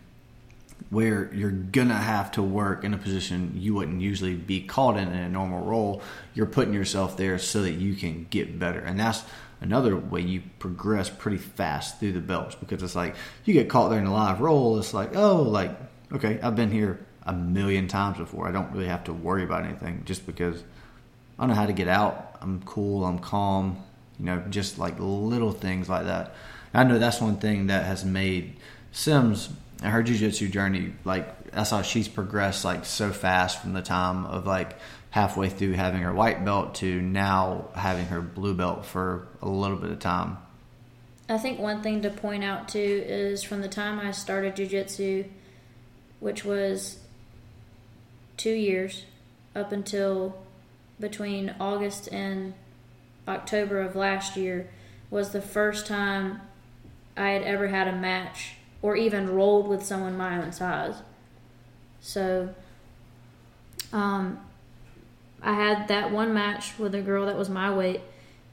where 0.95 1.29
you're 1.35 1.51
gonna 1.51 1.93
have 1.93 2.31
to 2.31 2.41
work 2.41 2.85
in 2.85 2.95
a 2.95 2.97
position 2.97 3.53
you 3.57 3.75
wouldn't 3.75 4.01
usually 4.01 4.37
be 4.37 4.61
caught 4.61 4.97
in 4.97 5.09
in 5.09 5.19
a 5.19 5.29
normal 5.29 5.61
role. 5.65 6.01
You're 6.35 6.47
putting 6.47 6.73
yourself 6.73 7.17
there 7.17 7.37
so 7.39 7.63
that 7.63 7.73
you 7.73 7.95
can 7.97 8.29
get 8.31 8.61
better, 8.61 8.79
and 8.79 8.99
that's 8.99 9.25
another 9.61 9.97
way 9.97 10.21
you 10.21 10.43
progress 10.61 11.11
pretty 11.11 11.39
fast 11.39 11.99
through 11.99 12.13
the 12.13 12.21
belts 12.21 12.55
because 12.55 12.81
it's 12.83 12.95
like 12.95 13.17
you 13.45 13.53
get 13.53 13.69
caught 13.69 13.89
there 13.89 13.99
in 13.99 14.07
a 14.07 14.13
live 14.13 14.41
role. 14.41 14.79
It's 14.79 14.95
like 14.95 15.17
oh, 15.17 15.43
like 15.43 15.73
okay, 16.13 16.39
I've 16.41 16.55
been 16.55 16.71
here 16.71 17.05
a 17.27 17.33
million 17.33 17.89
times 17.89 18.19
before. 18.19 18.47
I 18.47 18.53
don't 18.53 18.71
really 18.71 18.87
have 18.87 19.03
to 19.05 19.13
worry 19.13 19.43
about 19.43 19.65
anything 19.65 20.03
just 20.05 20.27
because 20.27 20.63
I 21.41 21.47
know 21.47 21.55
how 21.55 21.67
to 21.67 21.73
get 21.73 21.89
out. 21.89 22.37
I'm 22.41 22.63
cool. 22.63 23.05
I'm 23.05 23.19
calm. 23.19 23.83
You 24.21 24.27
know, 24.27 24.45
just 24.49 24.79
like 24.79 24.95
little 25.01 25.51
things 25.51 25.89
like 25.89 26.05
that. 26.05 26.35
I 26.73 26.85
know 26.85 27.01
that's 27.01 27.21
one 27.21 27.39
thing 27.39 27.67
that 27.67 27.85
has 27.85 28.05
made 28.05 28.57
Simms 28.93 29.49
and 29.85 29.93
her 29.93 30.03
jujitsu 30.03 30.51
journey 30.51 30.95
like 31.05 31.53
that's 31.53 31.71
how 31.71 31.83
she's 31.83 32.09
progressed 32.09 32.65
like 32.65 32.87
so 32.87 33.13
fast 33.13 33.61
from 33.61 33.75
the 33.75 33.83
time 33.83 34.25
of 34.25 34.47
like 34.47 34.79
halfway 35.11 35.49
through 35.49 35.73
having 35.73 36.01
her 36.01 36.13
white 36.13 36.43
belt 36.45 36.75
to 36.77 37.01
now 37.03 37.69
having 37.75 38.07
her 38.07 38.21
blue 38.21 38.55
belt 38.55 38.85
for 38.85 39.29
a 39.43 39.49
little 39.49 39.77
bit 39.77 39.91
of 39.91 40.01
time. 40.01 40.39
I 41.29 41.39
think 41.39 41.61
one 41.61 41.83
thing 41.83 42.03
to 42.03 42.11
point 42.11 42.43
out 42.43 42.69
too 42.69 43.05
is 43.07 43.45
from 43.45 43.61
the 43.61 43.69
time 43.69 44.01
I 44.01 44.11
started 44.11 44.57
jujitsu, 44.57 45.27
which 46.19 46.45
was 46.45 46.99
two 48.37 48.55
years, 48.55 49.05
up 49.55 49.71
until 49.71 50.37
between 50.99 51.55
August 51.61 52.09
and 52.11 52.55
October 53.29 53.81
of 53.83 53.95
last 53.95 54.37
year, 54.37 54.69
was 55.11 55.31
the 55.31 55.43
first 55.43 55.87
time 55.87 56.41
I 57.17 57.31
had 57.31 57.43
ever 57.43 57.69
had 57.69 57.87
a 57.87 57.93
match 57.93 58.54
or 58.85 58.97
even 58.97 59.35
rolled 59.35 59.67
with 59.67 59.83
someone 59.83 60.15
my 60.15 60.37
own 60.37 60.53
size. 60.53 60.97
So, 62.03 62.55
um, 63.95 64.39
I 65.43 65.55
had 65.55 65.89
that 65.89 66.11
one 66.11 66.35
match 66.35 66.79
with 66.79 66.95
a 66.95 67.01
girl 67.01 67.25
that 67.25 67.39
was 67.39 67.49
my 67.49 67.75
weight, 67.75 68.03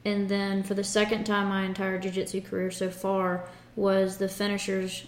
and 0.06 0.30
then 0.30 0.64
for 0.64 0.74
the 0.74 0.86
second 0.86 1.26
time 1.26 1.50
my 1.50 1.66
entire 1.66 2.00
jiu-jitsu 2.00 2.44
career 2.44 2.72
so 2.72 2.90
far 2.90 3.44
was 3.76 4.20
the 4.20 4.30
finishers 4.30 5.04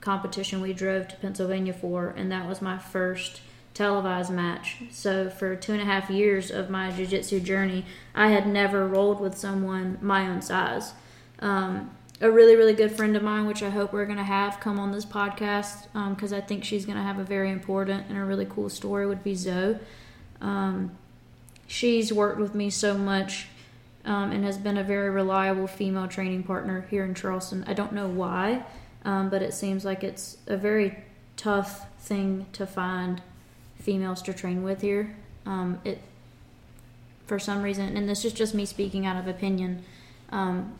competition 0.00 0.60
we 0.60 0.72
drove 0.72 1.08
to 1.08 1.16
Pennsylvania 1.16 1.72
for, 1.72 2.10
and 2.16 2.30
that 2.30 2.46
was 2.46 2.62
my 2.62 2.78
first 2.78 3.40
televised 3.74 4.30
match. 4.30 4.76
So 4.92 5.28
for 5.28 5.56
two 5.56 5.72
and 5.72 5.82
a 5.82 5.86
half 5.86 6.08
years 6.08 6.52
of 6.52 6.70
my 6.70 6.92
jiu-jitsu 6.92 7.40
journey, 7.40 7.84
I 8.14 8.28
had 8.28 8.46
never 8.46 8.86
rolled 8.86 9.20
with 9.20 9.36
someone 9.36 9.98
my 10.00 10.28
own 10.28 10.40
size. 10.40 10.92
Um, 11.40 11.90
a 12.20 12.30
really, 12.30 12.56
really 12.56 12.74
good 12.74 12.90
friend 12.90 13.16
of 13.16 13.22
mine, 13.22 13.46
which 13.46 13.62
I 13.62 13.70
hope 13.70 13.92
we're 13.92 14.06
going 14.06 14.18
to 14.18 14.24
have 14.24 14.58
come 14.60 14.78
on 14.78 14.90
this 14.92 15.04
podcast 15.04 15.86
because 16.14 16.32
I 16.32 16.40
think 16.40 16.64
she's 16.64 16.84
going 16.84 16.96
to 16.98 17.04
have 17.04 17.18
a 17.18 17.24
very 17.24 17.50
important 17.50 18.06
and 18.08 18.18
a 18.18 18.24
really 18.24 18.46
cool 18.46 18.68
story, 18.68 19.06
would 19.06 19.22
be 19.22 19.34
Zoe. 19.34 19.78
Um, 20.40 20.92
she's 21.66 22.12
worked 22.12 22.40
with 22.40 22.54
me 22.54 22.70
so 22.70 22.98
much 22.98 23.46
um, 24.04 24.32
and 24.32 24.44
has 24.44 24.58
been 24.58 24.76
a 24.78 24.84
very 24.84 25.10
reliable 25.10 25.66
female 25.66 26.08
training 26.08 26.42
partner 26.42 26.86
here 26.90 27.04
in 27.04 27.14
Charleston. 27.14 27.62
I 27.66 27.74
don't 27.74 27.92
know 27.92 28.08
why. 28.08 28.64
um, 29.04 29.28
but 29.30 29.42
it 29.42 29.54
seems 29.54 29.84
like 29.84 30.02
it's 30.04 30.38
a 30.46 30.56
very 30.56 30.98
tough 31.36 31.86
thing 32.00 32.46
to 32.52 32.66
find 32.66 33.22
females 33.80 34.22
to 34.22 34.32
train 34.34 34.62
with 34.62 34.82
here. 34.82 35.16
Um, 35.46 35.80
it 35.84 36.00
for 37.26 37.38
some 37.38 37.62
reason, 37.62 37.96
and 37.96 38.08
this 38.08 38.24
is 38.24 38.32
just 38.32 38.54
me 38.54 38.64
speaking 38.64 39.04
out 39.04 39.16
of 39.16 39.28
opinion, 39.28 39.84
um, 40.30 40.74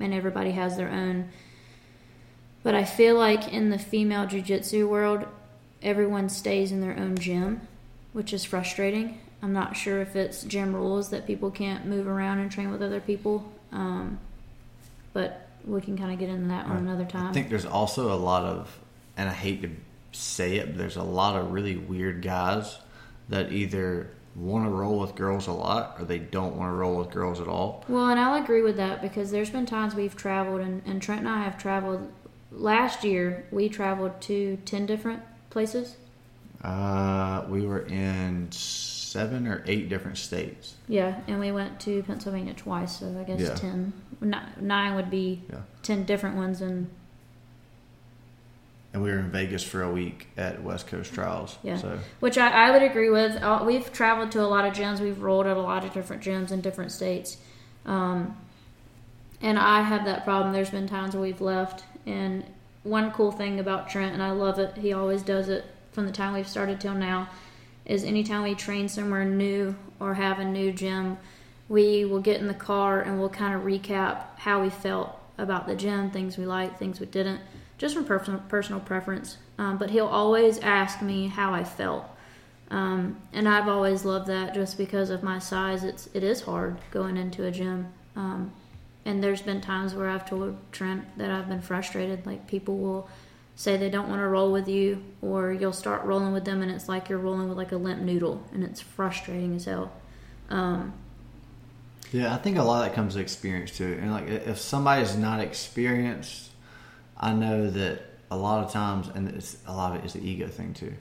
and 0.00 0.12
everybody 0.12 0.52
has 0.52 0.76
their 0.76 0.90
own. 0.90 1.28
But 2.62 2.74
I 2.74 2.84
feel 2.84 3.16
like 3.16 3.52
in 3.52 3.70
the 3.70 3.78
female 3.78 4.26
jujitsu 4.26 4.88
world, 4.88 5.26
everyone 5.82 6.28
stays 6.28 6.72
in 6.72 6.80
their 6.80 6.96
own 6.98 7.16
gym, 7.18 7.60
which 8.12 8.32
is 8.32 8.44
frustrating. 8.44 9.20
I'm 9.42 9.52
not 9.52 9.76
sure 9.76 10.00
if 10.00 10.16
it's 10.16 10.42
gym 10.44 10.74
rules 10.74 11.10
that 11.10 11.26
people 11.26 11.50
can't 11.50 11.84
move 11.84 12.06
around 12.06 12.38
and 12.38 12.50
train 12.50 12.70
with 12.70 12.82
other 12.82 13.00
people, 13.00 13.52
um, 13.72 14.18
but 15.12 15.48
we 15.66 15.80
can 15.82 15.98
kind 15.98 16.12
of 16.12 16.18
get 16.18 16.30
into 16.30 16.48
that 16.48 16.64
on 16.66 16.78
another 16.78 17.04
time. 17.04 17.28
I 17.28 17.32
think 17.32 17.50
there's 17.50 17.66
also 17.66 18.12
a 18.12 18.16
lot 18.16 18.44
of, 18.44 18.78
and 19.16 19.28
I 19.28 19.32
hate 19.32 19.62
to 19.62 19.70
say 20.12 20.56
it, 20.56 20.68
but 20.68 20.78
there's 20.78 20.96
a 20.96 21.02
lot 21.02 21.36
of 21.36 21.52
really 21.52 21.76
weird 21.76 22.22
guys 22.22 22.78
that 23.28 23.52
either 23.52 24.08
want 24.34 24.64
to 24.64 24.70
roll 24.70 24.98
with 25.00 25.14
girls 25.14 25.46
a 25.46 25.52
lot 25.52 25.96
or 25.98 26.04
they 26.04 26.18
don't 26.18 26.56
want 26.56 26.70
to 26.70 26.74
roll 26.74 26.96
with 26.96 27.10
girls 27.10 27.40
at 27.40 27.46
all. 27.48 27.84
Well, 27.88 28.08
and 28.08 28.18
I'll 28.18 28.42
agree 28.42 28.62
with 28.62 28.76
that 28.76 29.00
because 29.00 29.30
there's 29.30 29.50
been 29.50 29.66
times 29.66 29.94
we've 29.94 30.16
traveled, 30.16 30.60
and, 30.60 30.82
and 30.86 31.00
Trent 31.00 31.20
and 31.20 31.28
I 31.28 31.42
have 31.44 31.56
traveled. 31.58 32.10
Last 32.50 33.04
year, 33.04 33.46
we 33.50 33.68
traveled 33.68 34.20
to 34.22 34.58
10 34.64 34.86
different 34.86 35.22
places. 35.50 35.96
Uh, 36.62 37.44
we 37.48 37.62
were 37.66 37.80
in 37.86 38.48
seven 38.50 39.46
or 39.46 39.62
eight 39.66 39.88
different 39.88 40.16
states. 40.18 40.74
Yeah, 40.88 41.20
and 41.28 41.38
we 41.38 41.52
went 41.52 41.78
to 41.80 42.02
Pennsylvania 42.04 42.54
twice, 42.54 42.98
so 43.00 43.16
I 43.20 43.24
guess 43.24 43.40
Yeah. 43.40 43.54
10. 43.54 43.92
Nine 44.60 44.94
would 44.94 45.10
be 45.10 45.42
Yeah. 45.50 45.58
10 45.82 46.04
different 46.04 46.36
ones, 46.36 46.60
and 46.62 46.88
And 48.94 49.02
we 49.02 49.10
were 49.10 49.18
in 49.18 49.30
Vegas 49.30 49.64
for 49.64 49.82
a 49.82 49.90
week 49.90 50.28
at 50.36 50.62
West 50.62 50.86
Coast 50.86 51.12
Trials. 51.12 51.58
Yeah. 51.64 51.78
So 51.78 51.98
which 52.20 52.38
I, 52.38 52.68
I 52.68 52.70
would 52.70 52.82
agree 52.82 53.10
with. 53.10 53.42
Uh, 53.42 53.64
we've 53.66 53.92
traveled 53.92 54.30
to 54.32 54.40
a 54.40 54.46
lot 54.46 54.64
of 54.66 54.72
gyms. 54.72 55.00
We've 55.00 55.20
rolled 55.20 55.46
at 55.46 55.56
a 55.56 55.60
lot 55.60 55.84
of 55.84 55.92
different 55.92 56.22
gyms 56.22 56.52
in 56.52 56.60
different 56.60 56.92
states. 56.92 57.36
Um, 57.84 58.36
and 59.40 59.58
I 59.58 59.82
have 59.82 60.04
that 60.04 60.24
problem. 60.24 60.52
There's 60.52 60.70
been 60.70 60.86
times 60.86 61.14
where 61.14 61.22
we've 61.22 61.40
left. 61.40 61.82
And 62.06 62.44
one 62.84 63.10
cool 63.10 63.32
thing 63.32 63.58
about 63.58 63.90
Trent, 63.90 64.12
and 64.12 64.22
I 64.22 64.30
love 64.30 64.60
it, 64.60 64.76
he 64.76 64.92
always 64.92 65.22
does 65.22 65.48
it 65.48 65.64
from 65.90 66.06
the 66.06 66.12
time 66.12 66.32
we've 66.32 66.48
started 66.48 66.80
till 66.80 66.94
now, 66.94 67.28
is 67.84 68.04
anytime 68.04 68.44
we 68.44 68.54
train 68.54 68.88
somewhere 68.88 69.24
new 69.24 69.74
or 69.98 70.14
have 70.14 70.38
a 70.38 70.44
new 70.44 70.72
gym, 70.72 71.18
we 71.68 72.04
will 72.04 72.20
get 72.20 72.40
in 72.40 72.46
the 72.46 72.54
car 72.54 73.00
and 73.00 73.18
we'll 73.18 73.28
kind 73.28 73.54
of 73.54 73.62
recap 73.62 74.24
how 74.36 74.62
we 74.62 74.70
felt 74.70 75.18
about 75.36 75.66
the 75.66 75.74
gym, 75.74 76.12
things 76.12 76.38
we 76.38 76.46
liked, 76.46 76.78
things 76.78 77.00
we 77.00 77.06
didn't, 77.06 77.40
just 77.78 77.94
from 77.94 78.04
personal, 78.04 78.40
personal 78.48 78.80
preference. 78.80 79.38
Um, 79.58 79.78
but 79.78 79.90
he'll 79.90 80.06
always 80.06 80.58
ask 80.58 81.02
me 81.02 81.28
how 81.28 81.52
I 81.52 81.64
felt. 81.64 82.04
Um, 82.70 83.20
and 83.32 83.48
I've 83.48 83.68
always 83.68 84.04
loved 84.04 84.26
that 84.28 84.54
just 84.54 84.78
because 84.78 85.10
of 85.10 85.22
my 85.22 85.38
size. 85.38 85.84
It's 85.84 86.08
it 86.14 86.24
is 86.24 86.42
hard 86.42 86.78
going 86.90 87.16
into 87.16 87.44
a 87.44 87.50
gym. 87.50 87.92
Um, 88.16 88.52
and 89.04 89.22
there's 89.22 89.42
been 89.42 89.60
times 89.60 89.94
where 89.94 90.08
I've 90.08 90.28
told 90.28 90.56
Trent 90.72 91.18
that 91.18 91.30
I've 91.30 91.48
been 91.48 91.60
frustrated. 91.60 92.26
Like 92.26 92.46
people 92.46 92.78
will 92.78 93.08
say 93.54 93.76
they 93.76 93.90
don't 93.90 94.08
want 94.08 94.20
to 94.20 94.26
roll 94.26 94.50
with 94.50 94.66
you, 94.66 95.02
or 95.22 95.52
you'll 95.52 95.72
start 95.72 96.04
rolling 96.04 96.32
with 96.32 96.44
them, 96.44 96.62
and 96.62 96.72
it's 96.72 96.88
like 96.88 97.08
you're 97.08 97.18
rolling 97.18 97.48
with 97.48 97.58
like 97.58 97.72
a 97.72 97.76
limp 97.76 98.00
noodle, 98.00 98.42
and 98.52 98.64
it's 98.64 98.80
frustrating 98.80 99.54
as 99.54 99.66
hell. 99.66 99.92
Um, 100.50 100.94
yeah, 102.12 102.34
I 102.34 102.38
think 102.38 102.58
a 102.58 102.62
lot 102.62 102.82
of 102.82 102.88
that 102.88 102.94
comes 102.94 103.16
experience 103.16 103.76
too. 103.76 103.98
And 104.00 104.10
like 104.10 104.28
if 104.28 104.58
somebody's 104.58 105.16
not 105.16 105.40
experienced, 105.40 106.50
I 107.18 107.32
know 107.32 107.70
that 107.70 108.02
a 108.30 108.36
lot 108.36 108.64
of 108.64 108.72
times, 108.72 109.08
and 109.14 109.28
it's 109.28 109.56
a 109.66 109.72
lot 109.72 109.94
of 109.94 110.02
it 110.02 110.06
is 110.06 110.12
the 110.14 110.28
ego 110.28 110.48
thing 110.48 110.74
too, 110.74 110.94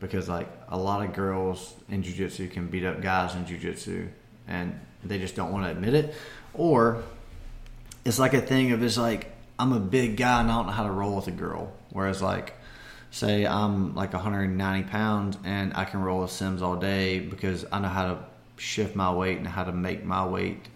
because 0.00 0.28
like 0.28 0.48
a 0.68 0.76
lot 0.78 1.04
of 1.04 1.14
girls 1.14 1.74
in 1.88 2.02
jujitsu 2.02 2.50
can 2.50 2.68
beat 2.68 2.84
up 2.84 3.00
guys 3.00 3.34
in 3.34 3.44
jujitsu, 3.44 4.08
and 4.48 4.78
they 5.04 5.18
just 5.18 5.36
don't 5.36 5.52
want 5.52 5.64
to 5.64 5.70
admit 5.70 5.94
it, 5.94 6.14
or 6.54 7.02
it's 8.04 8.18
like 8.18 8.34
a 8.34 8.40
thing 8.40 8.72
of 8.72 8.82
it's 8.82 8.96
like 8.96 9.30
I'm 9.58 9.72
a 9.72 9.80
big 9.80 10.16
guy 10.16 10.40
and 10.40 10.50
I 10.50 10.56
don't 10.56 10.66
know 10.66 10.72
how 10.72 10.84
to 10.84 10.90
roll 10.90 11.16
with 11.16 11.28
a 11.28 11.32
girl. 11.32 11.72
Whereas 11.90 12.22
like 12.22 12.54
say 13.10 13.46
I'm 13.46 13.94
like 13.94 14.12
190 14.12 14.88
pounds 14.88 15.36
and 15.44 15.74
I 15.74 15.84
can 15.84 16.00
roll 16.00 16.22
with 16.22 16.30
Simms 16.30 16.62
all 16.62 16.76
day 16.76 17.18
because 17.20 17.66
I 17.70 17.78
know 17.80 17.88
how 17.88 18.14
to 18.14 18.18
shift 18.56 18.96
my 18.96 19.12
weight 19.12 19.38
and 19.38 19.46
how 19.46 19.64
to 19.64 19.72
make 19.72 20.04
my 20.04 20.26
weight 20.26 20.66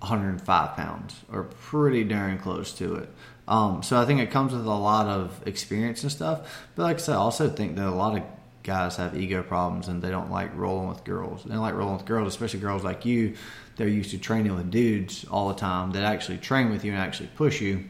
105 0.00 0.76
pounds 0.76 1.16
or 1.32 1.44
pretty 1.44 2.04
darn 2.04 2.38
close 2.38 2.72
to 2.74 2.96
it. 2.96 3.08
Um, 3.48 3.82
so 3.82 4.00
I 4.00 4.04
think 4.04 4.20
it 4.20 4.30
comes 4.30 4.52
with 4.52 4.66
a 4.66 4.70
lot 4.70 5.06
of 5.06 5.46
experience 5.46 6.02
and 6.02 6.10
stuff. 6.10 6.66
But 6.74 6.82
like 6.82 6.96
I 6.96 7.00
said, 7.00 7.14
I 7.14 7.18
also 7.18 7.48
think 7.48 7.76
that 7.76 7.86
a 7.86 7.90
lot 7.90 8.16
of 8.16 8.24
guys 8.64 8.96
have 8.96 9.16
ego 9.16 9.42
problems 9.42 9.86
and 9.88 10.02
they 10.02 10.10
don't 10.10 10.30
like 10.30 10.54
rolling 10.56 10.88
with 10.88 11.04
girls. 11.04 11.44
They 11.44 11.50
don't 11.50 11.62
like 11.62 11.74
rolling 11.74 11.96
with 11.96 12.04
girls, 12.04 12.28
especially 12.28 12.60
girls 12.60 12.82
like 12.82 13.04
you. 13.04 13.36
They're 13.76 13.88
used 13.88 14.10
to 14.10 14.18
training 14.18 14.54
with 14.56 14.70
dudes 14.70 15.24
all 15.30 15.48
the 15.48 15.54
time 15.54 15.92
that 15.92 16.02
actually 16.02 16.38
train 16.38 16.70
with 16.70 16.84
you 16.84 16.92
and 16.92 17.00
actually 17.00 17.28
push 17.36 17.60
you 17.60 17.84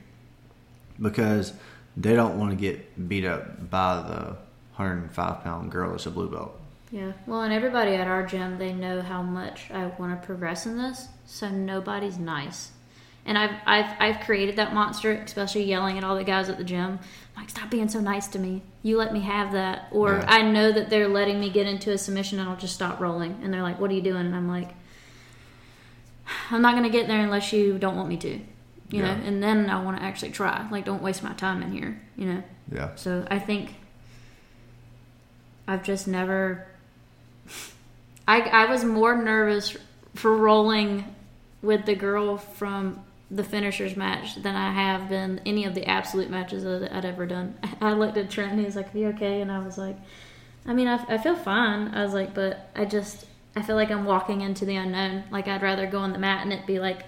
because 1.00 1.52
they 1.96 2.14
don't 2.14 2.38
want 2.38 2.50
to 2.50 2.56
get 2.56 3.08
beat 3.08 3.24
up 3.24 3.70
by 3.70 3.96
the 3.96 4.36
105 4.76 5.42
pound 5.42 5.72
girl 5.72 5.90
that's 5.92 6.06
a 6.06 6.10
blue 6.10 6.30
belt. 6.30 6.60
Yeah. 6.90 7.12
Well, 7.26 7.42
and 7.42 7.52
everybody 7.52 7.94
at 7.94 8.06
our 8.06 8.24
gym, 8.24 8.58
they 8.58 8.72
know 8.72 9.00
how 9.00 9.22
much 9.22 9.70
I 9.70 9.86
want 9.98 10.20
to 10.20 10.26
progress 10.26 10.66
in 10.66 10.78
this, 10.78 11.08
so 11.24 11.48
nobody's 11.48 12.18
nice. 12.18 12.70
And 13.26 13.36
I've 13.36 13.50
I've 13.66 13.94
I've 13.98 14.20
created 14.24 14.56
that 14.56 14.72
monster, 14.72 15.12
especially 15.12 15.64
yelling 15.64 15.98
at 15.98 16.04
all 16.04 16.16
the 16.16 16.24
guys 16.24 16.48
at 16.48 16.56
the 16.58 16.64
gym. 16.64 16.98
I'm 17.34 17.42
like, 17.42 17.50
stop 17.50 17.68
being 17.70 17.88
so 17.88 18.00
nice 18.00 18.28
to 18.28 18.38
me. 18.38 18.62
You 18.82 18.96
let 18.96 19.12
me 19.12 19.20
have 19.20 19.52
that. 19.52 19.88
Or 19.90 20.14
Yeah. 20.14 20.24
I 20.28 20.42
know 20.42 20.72
that 20.72 20.88
they're 20.88 21.08
letting 21.08 21.38
me 21.40 21.50
get 21.50 21.66
into 21.66 21.92
a 21.92 21.98
submission 21.98 22.38
and 22.38 22.48
I'll 22.48 22.56
just 22.56 22.74
stop 22.74 23.00
rolling. 23.00 23.40
And 23.42 23.52
they're 23.52 23.62
like, 23.62 23.78
What 23.80 23.90
are 23.90 23.94
you 23.94 24.00
doing? 24.00 24.24
And 24.26 24.34
I'm 24.34 24.48
like, 24.48 24.70
I'm 26.50 26.62
not 26.62 26.74
gonna 26.74 26.88
get 26.90 27.08
there 27.08 27.20
unless 27.20 27.52
you 27.52 27.78
don't 27.78 27.96
want 27.96 28.08
me 28.08 28.16
to. 28.18 28.40
You 28.88 29.02
know, 29.02 29.10
and 29.10 29.42
then 29.42 29.68
I 29.68 29.82
want 29.82 29.96
to 29.96 30.02
actually 30.04 30.30
try. 30.30 30.64
Like, 30.70 30.84
don't 30.84 31.02
waste 31.02 31.24
my 31.24 31.32
time 31.32 31.60
in 31.60 31.72
here. 31.72 32.00
You 32.16 32.26
know. 32.26 32.42
Yeah. 32.70 32.94
So 32.94 33.26
I 33.28 33.40
think 33.40 33.74
I've 35.66 35.82
just 35.82 36.06
never. 36.06 36.68
I 38.28 38.42
I 38.42 38.66
was 38.66 38.84
more 38.84 39.20
nervous 39.20 39.76
for 40.14 40.36
rolling 40.36 41.04
with 41.62 41.84
the 41.86 41.96
girl 41.96 42.36
from 42.36 43.02
the 43.30 43.44
finishers 43.44 43.96
match 43.96 44.36
than 44.36 44.54
I 44.54 44.70
have 44.70 45.08
been 45.08 45.40
any 45.44 45.64
of 45.64 45.74
the 45.74 45.84
absolute 45.86 46.30
matches 46.30 46.62
that 46.64 46.92
I'd 46.92 47.04
ever 47.04 47.26
done. 47.26 47.58
I 47.80 47.92
looked 47.92 48.16
at 48.16 48.30
Trent 48.30 48.52
and 48.52 48.60
he 48.60 48.66
was 48.66 48.76
like, 48.76 48.94
"Are 48.94 48.98
you 48.98 49.08
okay?" 49.08 49.40
And 49.40 49.50
I 49.50 49.58
was 49.58 49.76
like, 49.78 49.96
"I 50.64 50.72
mean, 50.72 50.86
I, 50.86 51.04
I 51.08 51.18
feel 51.18 51.36
fine." 51.36 51.88
I 51.88 52.04
was 52.04 52.14
like, 52.14 52.34
"But 52.34 52.70
I 52.74 52.84
just 52.84 53.26
I 53.56 53.62
feel 53.62 53.76
like 53.76 53.90
I'm 53.90 54.04
walking 54.04 54.42
into 54.42 54.64
the 54.64 54.76
unknown. 54.76 55.24
Like 55.30 55.48
I'd 55.48 55.62
rather 55.62 55.86
go 55.86 55.98
on 55.98 56.12
the 56.12 56.18
mat 56.18 56.42
and 56.42 56.52
it 56.52 56.66
be 56.66 56.78
like." 56.78 57.04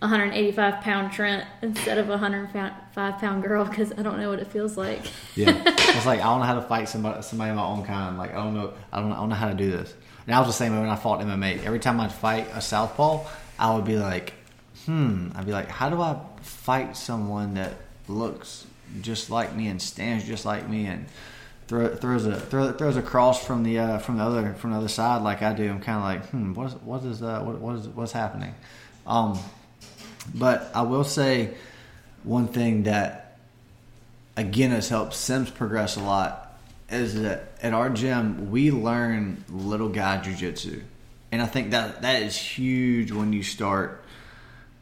185 0.00 0.82
pound 0.82 1.10
Trent 1.10 1.46
instead 1.62 1.96
of 1.96 2.08
a 2.08 2.10
105 2.10 3.18
pound 3.18 3.42
girl 3.42 3.64
because 3.64 3.92
I 3.96 4.02
don't 4.02 4.20
know 4.20 4.28
what 4.28 4.40
it 4.40 4.46
feels 4.48 4.76
like. 4.76 5.00
Yeah, 5.34 5.50
it's 5.66 6.04
like 6.04 6.20
I 6.20 6.24
don't 6.24 6.40
know 6.40 6.44
how 6.44 6.56
to 6.56 6.62
fight 6.62 6.90
somebody, 6.90 7.22
somebody 7.22 7.50
of 7.50 7.56
my 7.56 7.64
own 7.64 7.82
kind. 7.82 8.18
Like 8.18 8.32
I 8.32 8.44
don't 8.44 8.52
know, 8.52 8.74
I 8.92 9.00
don't, 9.00 9.12
I 9.12 9.16
don't 9.16 9.30
know 9.30 9.34
how 9.34 9.48
to 9.48 9.54
do 9.54 9.70
this. 9.70 9.94
And 10.26 10.34
I 10.34 10.38
was 10.38 10.48
the 10.48 10.52
same 10.52 10.74
way 10.74 10.80
when 10.80 10.90
I 10.90 10.96
fought 10.96 11.20
MMA. 11.20 11.64
Every 11.64 11.78
time 11.78 11.98
I'd 12.00 12.12
fight 12.12 12.48
a 12.52 12.60
southpaw, 12.60 13.24
I 13.58 13.74
would 13.74 13.86
be 13.86 13.96
like, 13.96 14.34
hmm. 14.86 15.28
I'd 15.34 15.46
be 15.46 15.52
like, 15.52 15.68
how 15.68 15.90
do 15.90 16.00
I 16.00 16.18
fight 16.42 16.96
someone 16.96 17.54
that 17.54 17.74
looks 18.08 18.66
just 19.00 19.30
like 19.30 19.54
me 19.54 19.66
and 19.68 19.82
stands 19.82 20.24
just 20.24 20.44
like 20.44 20.68
me 20.68 20.86
and 20.86 21.06
throw, 21.66 21.94
throws 21.94 22.24
a 22.24 22.38
throw, 22.38 22.72
throws 22.72 22.96
a 22.96 23.02
cross 23.02 23.44
from 23.44 23.62
the 23.62 23.78
uh, 23.78 23.98
from 23.98 24.18
the 24.18 24.24
other 24.24 24.54
from 24.54 24.70
the 24.70 24.78
other 24.78 24.88
side 24.88 25.22
like 25.22 25.42
I 25.42 25.52
do? 25.52 25.68
I'm 25.68 25.80
kind 25.80 25.98
of 25.98 26.04
like, 26.04 26.30
hmm. 26.30 26.54
What 26.54 26.66
is 26.68 26.74
what 26.76 27.04
is 27.04 27.22
uh, 27.22 27.42
what, 27.42 27.58
what 27.58 27.76
is 27.76 27.88
what's 27.88 28.12
happening? 28.12 28.54
Um, 29.06 29.38
but 30.34 30.70
I 30.74 30.82
will 30.82 31.04
say 31.04 31.54
one 32.22 32.48
thing 32.48 32.84
that 32.84 33.38
again 34.36 34.70
has 34.70 34.88
helped 34.88 35.14
Simms 35.14 35.50
progress 35.50 35.96
a 35.96 36.00
lot 36.00 36.58
is 36.90 37.20
that 37.20 37.52
at 37.62 37.72
our 37.72 37.90
gym 37.90 38.50
we 38.50 38.70
learn 38.70 39.44
little 39.48 39.88
guy 39.88 40.18
jujitsu, 40.18 40.82
and 41.32 41.42
I 41.42 41.46
think 41.46 41.72
that 41.72 42.02
that 42.02 42.22
is 42.22 42.36
huge 42.36 43.10
when 43.12 43.32
you 43.32 43.42
start 43.42 44.04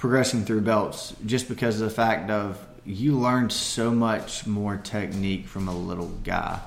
progressing 0.05 0.45
through 0.45 0.61
belts, 0.61 1.17
just 1.25 1.49
because 1.49 1.81
of 1.81 1.88
the 1.88 1.95
fact 1.95 2.29
of 2.29 2.62
you 2.85 3.19
learn 3.19 3.49
so 3.49 3.90
much 3.90 4.47
more 4.47 4.77
technique 4.77 5.47
from 5.47 5.67
a 5.67 5.75
little 5.75 6.09
guy. 6.23 6.61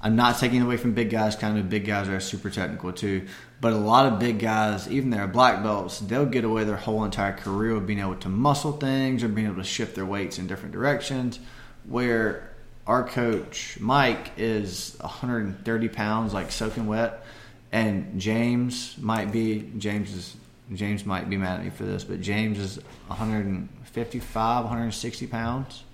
I'm 0.00 0.14
not 0.14 0.38
taking 0.38 0.62
away 0.62 0.76
from 0.76 0.94
big 0.94 1.10
guys. 1.10 1.34
Kind 1.34 1.58
of 1.58 1.68
big 1.68 1.86
guys 1.86 2.08
are 2.08 2.20
super 2.20 2.50
technical 2.50 2.92
too, 2.92 3.26
but 3.60 3.72
a 3.72 3.76
lot 3.76 4.06
of 4.06 4.20
big 4.20 4.38
guys, 4.38 4.86
even 4.86 5.10
their 5.10 5.26
black 5.26 5.60
belts, 5.64 5.98
they'll 5.98 6.24
get 6.24 6.44
away 6.44 6.62
their 6.62 6.76
whole 6.76 7.04
entire 7.04 7.32
career 7.32 7.72
of 7.72 7.84
being 7.84 7.98
able 7.98 8.14
to 8.14 8.28
muscle 8.28 8.70
things 8.70 9.24
or 9.24 9.28
being 9.28 9.48
able 9.48 9.56
to 9.56 9.64
shift 9.64 9.96
their 9.96 10.06
weights 10.06 10.38
in 10.38 10.46
different 10.46 10.72
directions. 10.72 11.40
Where 11.88 12.48
our 12.86 13.02
coach 13.02 13.76
Mike 13.80 14.30
is 14.36 14.96
130 15.00 15.88
pounds, 15.88 16.32
like 16.32 16.52
soaking 16.52 16.86
wet, 16.86 17.26
and 17.72 18.20
James 18.20 18.94
might 19.00 19.32
be 19.32 19.72
James 19.78 20.12
is 20.12 20.36
James 20.72 21.04
might 21.04 21.28
be 21.28 21.36
mad 21.36 21.58
at 21.60 21.64
me 21.64 21.70
for 21.70 21.84
this, 21.84 22.04
but 22.04 22.20
James 22.20 22.58
is 22.58 22.78
155, 23.08 24.64
160 24.64 25.26
pounds, 25.26 25.84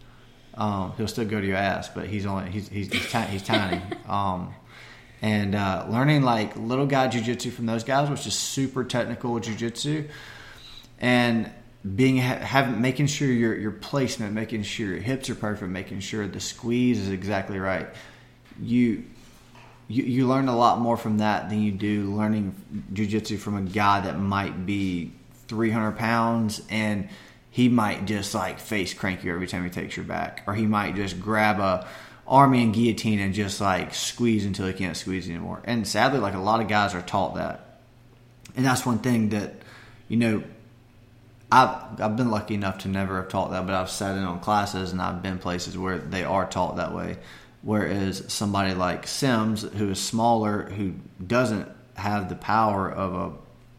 Um, 0.54 0.92
he'll 0.96 1.08
still 1.08 1.24
go 1.24 1.40
to 1.40 1.46
your 1.46 1.56
ass, 1.56 1.88
but 1.88 2.06
he's 2.06 2.26
only 2.26 2.50
he's 2.50 2.68
he's 2.68 2.92
he's, 2.92 3.10
ti- 3.10 3.18
he's 3.30 3.42
tiny. 3.42 3.80
Um, 4.08 4.54
and 5.22 5.54
uh, 5.54 5.86
learning 5.90 6.22
like 6.22 6.56
little 6.56 6.86
guy 6.86 7.08
jujitsu 7.08 7.52
from 7.52 7.66
those 7.66 7.84
guys, 7.84 8.08
which 8.08 8.26
is 8.26 8.34
super 8.34 8.84
technical 8.84 9.38
jujitsu, 9.38 10.08
and 10.98 11.50
being 11.94 12.16
having 12.16 12.80
making 12.80 13.06
sure 13.06 13.28
your 13.28 13.56
your 13.56 13.70
placement, 13.70 14.32
making 14.34 14.62
sure 14.62 14.86
your 14.88 14.98
hips 14.98 15.28
are 15.30 15.34
perfect, 15.34 15.70
making 15.70 16.00
sure 16.00 16.26
the 16.26 16.40
squeeze 16.40 16.98
is 16.98 17.10
exactly 17.10 17.58
right. 17.58 17.88
You 18.60 19.04
you, 19.90 20.04
you 20.04 20.28
learn 20.28 20.46
a 20.46 20.56
lot 20.56 20.78
more 20.78 20.96
from 20.96 21.18
that 21.18 21.50
than 21.50 21.60
you 21.60 21.72
do 21.72 22.14
learning 22.14 22.54
jujitsu 22.92 23.38
from 23.38 23.56
a 23.56 23.62
guy 23.62 24.00
that 24.00 24.18
might 24.18 24.64
be 24.64 25.10
300 25.48 25.98
pounds 25.98 26.62
and 26.70 27.08
he 27.50 27.68
might 27.68 28.04
just 28.04 28.32
like 28.32 28.60
face 28.60 28.94
crank 28.94 29.24
you 29.24 29.34
every 29.34 29.48
time 29.48 29.64
he 29.64 29.70
takes 29.70 29.96
your 29.96 30.06
back, 30.06 30.44
or 30.46 30.54
he 30.54 30.66
might 30.66 30.94
just 30.94 31.20
grab 31.20 31.58
a 31.58 31.86
army 32.28 32.62
and 32.62 32.72
guillotine 32.72 33.18
and 33.18 33.34
just 33.34 33.60
like 33.60 33.92
squeeze 33.92 34.46
until 34.46 34.68
he 34.68 34.72
can't 34.72 34.96
squeeze 34.96 35.28
anymore. 35.28 35.60
And 35.64 35.86
sadly, 35.86 36.20
like 36.20 36.34
a 36.34 36.38
lot 36.38 36.60
of 36.60 36.68
guys 36.68 36.94
are 36.94 37.02
taught 37.02 37.34
that, 37.34 37.80
and 38.54 38.64
that's 38.64 38.86
one 38.86 39.00
thing 39.00 39.30
that 39.30 39.54
you 40.08 40.16
know. 40.16 40.42
I've 41.52 42.00
I've 42.00 42.16
been 42.16 42.30
lucky 42.30 42.54
enough 42.54 42.78
to 42.82 42.88
never 42.88 43.16
have 43.16 43.28
taught 43.28 43.50
that, 43.50 43.66
but 43.66 43.74
I've 43.74 43.90
sat 43.90 44.16
in 44.16 44.22
on 44.22 44.38
classes 44.38 44.92
and 44.92 45.02
I've 45.02 45.20
been 45.20 45.40
places 45.40 45.76
where 45.76 45.98
they 45.98 46.22
are 46.22 46.48
taught 46.48 46.76
that 46.76 46.94
way. 46.94 47.16
Whereas 47.62 48.24
somebody 48.32 48.74
like 48.74 49.06
Simms, 49.06 49.62
who 49.62 49.90
is 49.90 50.00
smaller, 50.00 50.70
who 50.70 50.94
doesn't 51.24 51.68
have 51.94 52.28
the 52.28 52.36
power 52.36 52.90
of 52.90 53.14
a 53.14 53.28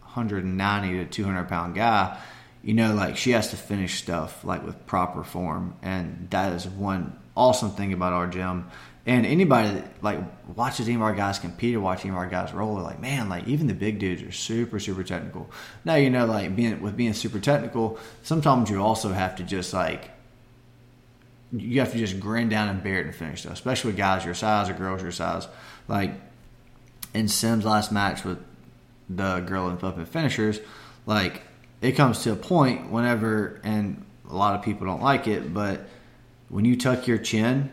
190 0.01 0.97
to 0.97 1.05
200 1.05 1.47
pound 1.47 1.75
guy, 1.75 2.17
you 2.63 2.73
know, 2.73 2.93
like 2.93 3.17
she 3.17 3.31
has 3.31 3.49
to 3.49 3.57
finish 3.57 3.99
stuff 3.99 4.43
like 4.43 4.63
with 4.65 4.85
proper 4.85 5.23
form, 5.23 5.75
and 5.81 6.27
that 6.29 6.53
is 6.53 6.67
one 6.67 7.17
awesome 7.35 7.71
thing 7.71 7.93
about 7.93 8.13
our 8.13 8.27
gym. 8.27 8.69
And 9.07 9.25
anybody 9.25 9.69
that 9.69 10.03
like 10.03 10.19
watches 10.55 10.87
any 10.87 10.95
of 10.95 11.01
our 11.01 11.15
guys 11.15 11.39
compete 11.39 11.75
or 11.75 11.79
watch 11.79 12.01
any 12.01 12.11
of 12.11 12.17
our 12.17 12.27
guys 12.27 12.53
roll, 12.53 12.75
like, 12.75 12.99
man, 12.99 13.29
like 13.29 13.47
even 13.47 13.65
the 13.65 13.73
big 13.73 13.97
dudes 13.97 14.21
are 14.21 14.31
super, 14.31 14.79
super 14.79 15.03
technical. 15.03 15.49
Now 15.83 15.95
you 15.95 16.11
know, 16.11 16.27
like 16.27 16.55
being 16.55 16.81
with 16.81 16.95
being 16.95 17.13
super 17.13 17.39
technical, 17.39 17.97
sometimes 18.21 18.69
you 18.69 18.79
also 18.83 19.09
have 19.09 19.37
to 19.37 19.43
just 19.43 19.73
like 19.73 20.11
you 21.51 21.79
have 21.79 21.91
to 21.91 21.97
just 21.97 22.19
grin 22.19 22.49
down 22.49 22.69
and 22.69 22.83
bear 22.83 22.99
it 22.99 23.05
and 23.05 23.15
finish 23.15 23.41
stuff, 23.41 23.53
especially 23.53 23.89
with 23.89 23.97
guys 23.97 24.23
your 24.23 24.33
size 24.33 24.69
or 24.69 24.73
girls 24.73 25.01
your 25.01 25.11
size. 25.11 25.47
Like 25.87 26.13
in 27.13 27.27
Sim's 27.27 27.65
last 27.65 27.91
match 27.91 28.23
with 28.23 28.39
the 29.09 29.39
girl 29.41 29.69
in 29.69 29.77
Puppet 29.77 30.07
Finishers, 30.07 30.59
like 31.05 31.41
it 31.81 31.93
comes 31.93 32.23
to 32.23 32.31
a 32.31 32.35
point 32.35 32.89
whenever, 32.89 33.59
and 33.63 34.05
a 34.29 34.35
lot 34.35 34.55
of 34.55 34.61
people 34.61 34.87
don't 34.87 35.01
like 35.01 35.27
it, 35.27 35.53
but 35.53 35.87
when 36.49 36.65
you 36.65 36.77
tuck 36.77 37.07
your 37.07 37.17
chin 37.17 37.71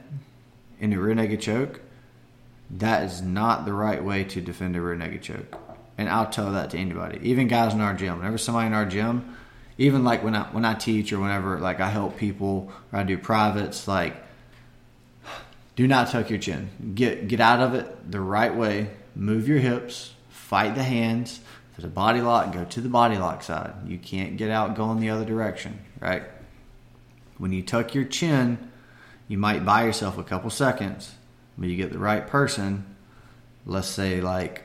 in 0.80 0.92
a 0.92 0.98
rear 0.98 1.14
naked 1.14 1.40
choke, 1.40 1.80
that 2.70 3.04
is 3.04 3.22
not 3.22 3.64
the 3.64 3.72
right 3.72 4.02
way 4.02 4.24
to 4.24 4.40
defend 4.40 4.76
a 4.76 4.80
rear 4.80 4.94
naked 4.94 5.22
choke. 5.22 5.56
And 5.96 6.08
I'll 6.08 6.30
tell 6.30 6.52
that 6.52 6.70
to 6.70 6.78
anybody, 6.78 7.18
even 7.22 7.48
guys 7.48 7.74
in 7.74 7.80
our 7.80 7.94
gym. 7.94 8.18
Whenever 8.18 8.38
somebody 8.38 8.66
in 8.68 8.72
our 8.72 8.86
gym, 8.86 9.36
even 9.78 10.04
like 10.04 10.22
when 10.22 10.34
I 10.34 10.42
when 10.44 10.64
I 10.64 10.74
teach 10.74 11.12
or 11.12 11.20
whenever 11.20 11.58
like 11.58 11.80
I 11.80 11.88
help 11.88 12.16
people 12.16 12.70
or 12.92 12.98
I 12.98 13.02
do 13.04 13.16
privates, 13.16 13.88
like 13.88 14.16
do 15.76 15.86
not 15.86 16.10
tuck 16.10 16.28
your 16.28 16.38
chin. 16.38 16.68
Get 16.94 17.28
get 17.28 17.40
out 17.40 17.60
of 17.60 17.74
it 17.74 18.10
the 18.10 18.20
right 18.20 18.54
way. 18.54 18.90
Move 19.14 19.48
your 19.48 19.58
hips. 19.58 20.12
Fight 20.28 20.74
the 20.74 20.82
hands 20.82 21.40
there's 21.78 21.92
a 21.92 21.94
body 21.94 22.20
lock, 22.20 22.52
go 22.52 22.64
to 22.64 22.80
the 22.80 22.88
body 22.88 23.18
lock 23.18 23.44
side. 23.44 23.72
You 23.86 23.98
can't 23.98 24.36
get 24.36 24.50
out 24.50 24.74
going 24.74 24.98
the 24.98 25.10
other 25.10 25.24
direction, 25.24 25.78
right? 26.00 26.24
When 27.38 27.52
you 27.52 27.62
tuck 27.62 27.94
your 27.94 28.04
chin, 28.04 28.58
you 29.28 29.38
might 29.38 29.64
buy 29.64 29.84
yourself 29.84 30.18
a 30.18 30.24
couple 30.24 30.50
seconds, 30.50 31.14
but 31.56 31.68
you 31.68 31.76
get 31.76 31.92
the 31.92 32.00
right 32.00 32.26
person, 32.26 32.96
let's 33.64 33.86
say 33.86 34.20
like 34.20 34.64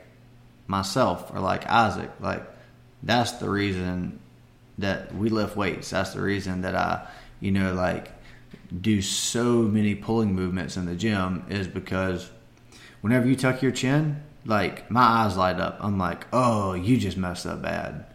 myself 0.66 1.32
or 1.32 1.38
like 1.38 1.70
Isaac, 1.70 2.10
like 2.18 2.42
that's 3.04 3.30
the 3.32 3.48
reason 3.48 4.18
that 4.78 5.14
we 5.14 5.28
lift 5.28 5.56
weights. 5.56 5.90
That's 5.90 6.14
the 6.14 6.20
reason 6.20 6.62
that 6.62 6.74
I, 6.74 7.06
you 7.40 7.50
know, 7.50 7.74
like 7.74 8.10
do 8.80 9.02
so 9.02 9.62
many 9.62 9.94
pulling 9.94 10.34
movements 10.34 10.76
in 10.76 10.86
the 10.86 10.94
gym 10.94 11.44
is 11.48 11.68
because 11.68 12.30
whenever 13.00 13.26
you 13.26 13.36
tuck 13.36 13.62
your 13.62 13.72
chin, 13.72 14.22
like 14.46 14.90
my 14.90 15.02
eyes 15.02 15.36
light 15.36 15.58
up. 15.58 15.78
I'm 15.80 15.98
like, 15.98 16.26
oh, 16.32 16.74
you 16.74 16.96
just 16.96 17.16
messed 17.16 17.46
up 17.46 17.62
bad. 17.62 18.06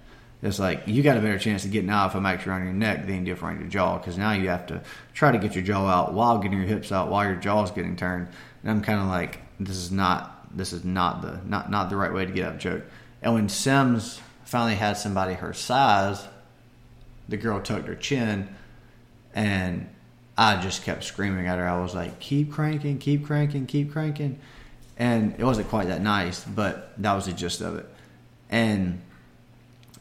It's 0.42 0.60
like 0.60 0.84
you 0.88 1.04
got 1.04 1.18
a 1.18 1.22
better 1.22 1.40
chance 1.40 1.66
of 1.66 1.72
getting 1.72 1.90
out 1.90 2.08
if 2.08 2.16
I'm 2.16 2.26
actually 2.26 2.54
on 2.54 2.64
your 2.64 2.74
neck 2.74 3.06
than 3.06 3.26
you 3.26 3.36
do 3.36 3.46
on 3.46 3.60
your 3.60 3.68
jaw 3.68 3.98
because 3.98 4.18
now 4.18 4.32
you 4.32 4.48
have 4.48 4.68
to 4.68 4.82
try 5.14 5.32
to 5.32 5.38
get 5.38 5.54
your 5.54 5.64
jaw 5.64 5.86
out 5.86 6.14
while 6.14 6.38
getting 6.38 6.60
your 6.60 6.68
hips 6.68 6.92
out 6.92 7.10
while 7.10 7.26
your 7.26 7.36
jaw 7.36 7.64
is 7.64 7.72
getting 7.72 7.98
turned. 7.98 8.30
And 8.64 8.72
I'm 8.72 8.82
kind 8.82 9.02
of 9.02 9.08
like, 9.08 9.40
this 9.60 9.76
is 9.76 9.92
not 9.92 10.36
this 10.56 10.74
is 10.74 10.84
not 10.84 11.22
the 11.22 11.42
not 11.46 11.70
not 11.70 11.90
the 11.90 11.98
right 11.98 12.14
way 12.14 12.26
to 12.26 12.32
get 12.32 12.46
up 12.46 12.60
joke. 12.60 12.84
And 13.22 13.34
when 13.34 13.50
Sims 13.50 14.22
finally 14.46 14.76
had 14.76 14.94
somebody 14.94 15.34
her 15.34 15.54
size, 15.54 16.26
the 17.30 17.38
girl 17.38 17.62
tucked 17.62 17.88
her 17.88 17.96
chin, 17.96 18.54
and 19.34 19.88
I 20.38 20.62
just 20.62 20.84
kept 20.84 21.06
screaming 21.06 21.48
at 21.48 21.58
her. 21.58 21.68
I 21.68 21.82
was 21.82 21.96
like, 21.96 22.20
keep 22.20 22.52
cranking, 22.52 22.98
keep 22.98 23.26
cranking, 23.26 23.66
keep 23.66 23.92
cranking 23.92 24.40
and 25.00 25.34
it 25.38 25.46
wasn't 25.46 25.70
quite 25.70 25.88
that 25.88 26.02
nice, 26.02 26.44
but 26.44 26.92
that 26.98 27.14
was 27.14 27.26
the 27.26 27.32
gist 27.32 27.62
of 27.62 27.78
it. 27.78 27.88
And 28.50 29.02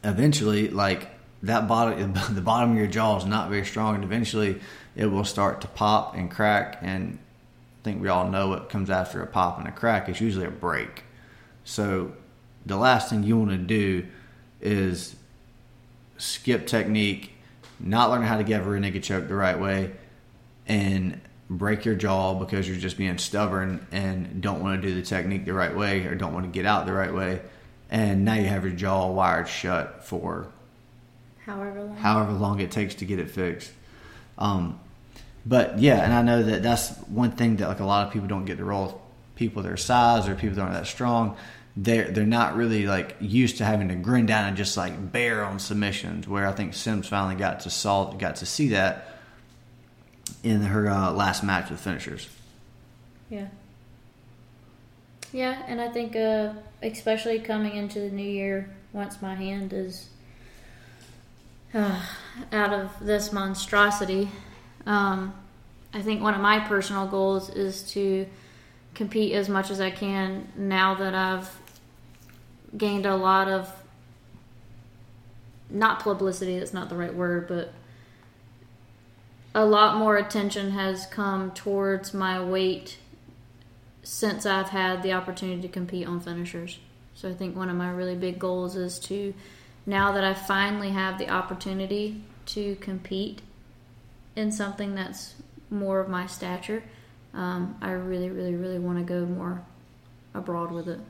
eventually, 0.03 0.69
like 0.69 1.09
that 1.45 1.69
bottom, 1.69 2.13
the 2.31 2.41
bottom 2.41 2.73
of 2.73 2.77
your 2.77 2.89
jaw 2.89 3.17
is 3.17 3.25
not 3.25 3.49
very 3.49 3.65
strong, 3.65 3.95
and 3.95 4.05
eventually 4.05 4.61
it 4.97 5.07
will 5.07 5.25
start 5.25 5.61
to 5.61 5.69
pop 5.69 6.17
and 6.17 6.29
crack. 6.29 6.79
And 6.83 7.19
I 7.81 7.85
think 7.85 8.03
we 8.03 8.09
all 8.09 8.29
know 8.29 8.49
what 8.49 8.69
comes 8.69 8.91
after 8.91 9.23
a 9.23 9.27
pop 9.27 9.61
and 9.61 9.69
a 9.69 9.73
crack. 9.73 10.09
It's 10.09 10.21
usually 10.21 10.47
a 10.47 10.51
break. 10.51 11.05
So 11.63 12.13
the 12.67 12.77
last 12.77 13.09
thing 13.09 13.23
you 13.23 13.39
want 13.39 13.51
to 13.53 13.57
do 13.57 14.05
is 14.61 15.15
skip 16.19 16.67
technique, 16.67 17.33
not 17.81 18.11
learn 18.11 18.23
how 18.23 18.37
to 18.37 18.45
get 18.45 18.61
a 18.61 18.81
naked 18.81 19.03
choke 19.03 19.29
the 19.29 19.35
right 19.35 19.59
way, 19.59 19.93
and 20.67 21.21
break 21.51 21.85
your 21.85 21.95
jaw 21.95 22.35
because 22.35 22.69
you're 22.69 22.77
just 22.77 22.99
being 22.99 23.17
stubborn 23.19 23.87
and 23.91 24.43
don't 24.43 24.63
want 24.63 24.81
to 24.81 24.87
do 24.87 24.95
the 24.95 25.03
technique 25.03 25.47
the 25.47 25.53
right 25.55 25.75
way 25.75 26.05
or 26.05 26.15
don't 26.15 26.35
want 26.35 26.45
to 26.45 26.51
get 26.51 26.67
out 26.67 26.87
the 26.87 26.93
right 26.93 27.15
way. 27.15 27.41
And 27.91 28.25
now 28.25 28.35
you 28.35 28.47
have 28.47 28.65
your 28.65 28.75
jaw 28.75 29.11
wired 29.11 29.49
shut 29.49 30.05
for 30.05 30.49
however 31.47 31.83
long, 31.83 31.97
however 31.97 32.33
long 32.33 32.61
it 32.61 32.71
takes 32.71 32.97
to 32.97 33.07
get 33.07 33.19
it 33.19 33.31
fixed. 33.31 33.73
Um, 34.37 34.79
but 35.47 35.79
yeah, 35.79 36.05
and 36.05 36.13
I 36.13 36.21
know 36.21 36.43
that 36.43 36.63
that's 36.63 36.91
one 37.07 37.33
thing 37.33 37.57
that 37.57 37.69
like 37.69 37.81
a 37.81 37.87
lot 37.87 38.07
of 38.07 38.13
people 38.13 38.29
don't 38.29 38.45
get 38.45 38.59
to 38.59 38.65
roll. 38.65 39.01
People 39.35 39.63
their 39.63 39.77
size 39.77 40.29
or 40.29 40.35
people 40.35 40.57
that 40.57 40.63
aren't 40.63 40.75
that 40.75 40.87
strong, 40.87 41.37
they're 41.81 42.11
they're 42.11 42.27
not 42.27 42.57
really 42.57 42.87
like 42.87 43.17
used 43.21 43.59
to 43.59 43.65
having 43.65 43.89
to 43.89 43.95
grin 43.95 44.27
down 44.27 44.49
and 44.49 44.57
just 44.57 44.77
like 44.77 45.13
bear 45.13 45.45
on 45.45 45.61
submissions. 45.61 46.27
Where 46.27 46.47
I 46.47 46.53
think 46.53 46.75
Simms 46.75 47.07
finally 47.07 47.37
got 47.37 47.61
to 47.61 47.71
saw 47.71 48.13
got 48.13 48.37
to 48.37 48.47
see 48.47 48.69
that 48.71 49.21
in 50.43 50.63
her 50.63 50.89
uh, 50.91 51.13
last 51.13 51.45
match 51.45 51.71
with 51.71 51.81
finishers. 51.81 52.29
Yeah. 53.31 53.47
Yeah, 55.33 55.63
and 55.67 55.81
I 55.81 55.89
think 55.89 56.17
uh, 56.17 56.55
especially 56.83 57.39
coming 57.39 57.77
into 57.77 58.01
the 58.01 58.11
new 58.11 58.29
year, 58.29 58.75
once 58.93 59.21
my 59.21 59.35
hand 59.35 59.73
is 59.73 60.09
uh, 61.75 62.03
out 62.51 62.73
of 62.73 62.91
this 63.01 63.31
monstrosity, 63.31 64.31
um, 64.87 65.35
I 65.93 66.01
think 66.01 66.23
one 66.23 66.35
of 66.35 66.41
my 66.41 66.61
personal 66.61 67.07
goals 67.07 67.51
is 67.51 67.83
to 67.93 68.27
compete 68.95 69.35
as 69.35 69.51
much 69.51 69.71
as 69.71 69.81
I 69.81 69.91
can 69.91 70.49
now 70.57 70.95
that 70.95 71.15
I've 71.15 71.49
gained 72.77 73.07
a 73.07 73.17
lot 73.17 73.49
of 73.49 73.73
not 75.71 76.01
publicity, 76.01 76.59
that's 76.59 76.73
not 76.73 76.89
the 76.89 76.97
right 76.97 77.15
word, 77.15 77.47
but 77.49 77.73
a 79.55 79.65
lot 79.65 79.97
more 79.97 80.17
attention 80.17 80.71
has 80.71 81.07
come 81.07 81.51
towards 81.51 82.15
my 82.15 82.43
weight 82.43 82.99
since 84.03 84.47
I've 84.47 84.71
had 84.71 85.03
the 85.03 85.13
opportunity 85.13 85.63
to 85.63 85.69
compete 85.69 86.07
on 86.07 86.21
finishers. 86.21 86.79
So 87.15 87.29
I 87.29 87.35
think 87.35 87.57
one 87.57 87.69
of 87.69 87.77
my 87.77 87.91
really 87.91 88.15
big 88.15 88.39
goals 88.39 88.77
is 88.77 88.99
to 89.01 89.35
now 89.85 90.13
that 90.13 90.25
I 90.25 90.35
finally 90.35 90.91
have 90.91 91.19
the 91.19 91.29
opportunity 91.29 92.23
to 92.47 92.77
compete 92.77 93.43
in 94.37 94.53
something 94.53 94.95
that's 94.95 95.35
more 95.71 96.01
of 96.01 96.09
my 96.09 96.27
stature, 96.27 96.83
um, 97.35 97.77
I 97.83 97.91
really, 97.91 98.31
really, 98.31 98.55
really 98.55 98.79
want 98.79 98.99
to 98.99 99.05
go 99.05 99.27
more 99.27 99.63
abroad 100.35 100.71
with 100.71 100.89
it. 100.89 101.01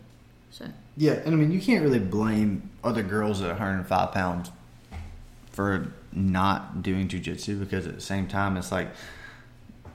So 0.50 0.66
yeah, 0.98 1.12
and 1.12 1.34
I 1.34 1.38
mean 1.38 1.52
you 1.52 1.60
can't 1.60 1.82
really 1.82 2.00
blame 2.00 2.70
other 2.82 3.02
girls 3.02 3.40
at 3.40 3.48
105 3.48 4.12
pounds 4.12 4.50
for 5.52 5.92
not 6.12 6.82
doing 6.82 7.08
jujitsu 7.08 7.60
because 7.60 7.86
at 7.86 7.94
the 7.94 8.00
same 8.00 8.26
time 8.26 8.56
it's 8.56 8.72
like 8.72 8.88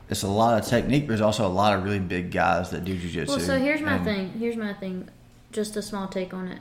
it's 0.09 0.23
a 0.23 0.27
lot 0.27 0.61
of 0.61 0.67
technique. 0.67 1.07
There's 1.07 1.21
also 1.21 1.45
a 1.45 1.49
lot 1.49 1.77
of 1.77 1.83
really 1.83 1.99
big 1.99 2.31
guys 2.31 2.69
that 2.71 2.85
do 2.85 2.95
jujitsu. 2.95 3.27
Well, 3.27 3.39
so 3.39 3.59
here's 3.59 3.81
my 3.81 3.99
thing. 3.99 4.29
Here's 4.39 4.55
my 4.55 4.73
thing. 4.73 5.09
Just 5.51 5.75
a 5.75 5.81
small 5.81 6.07
take 6.07 6.33
on 6.33 6.47
it. 6.47 6.59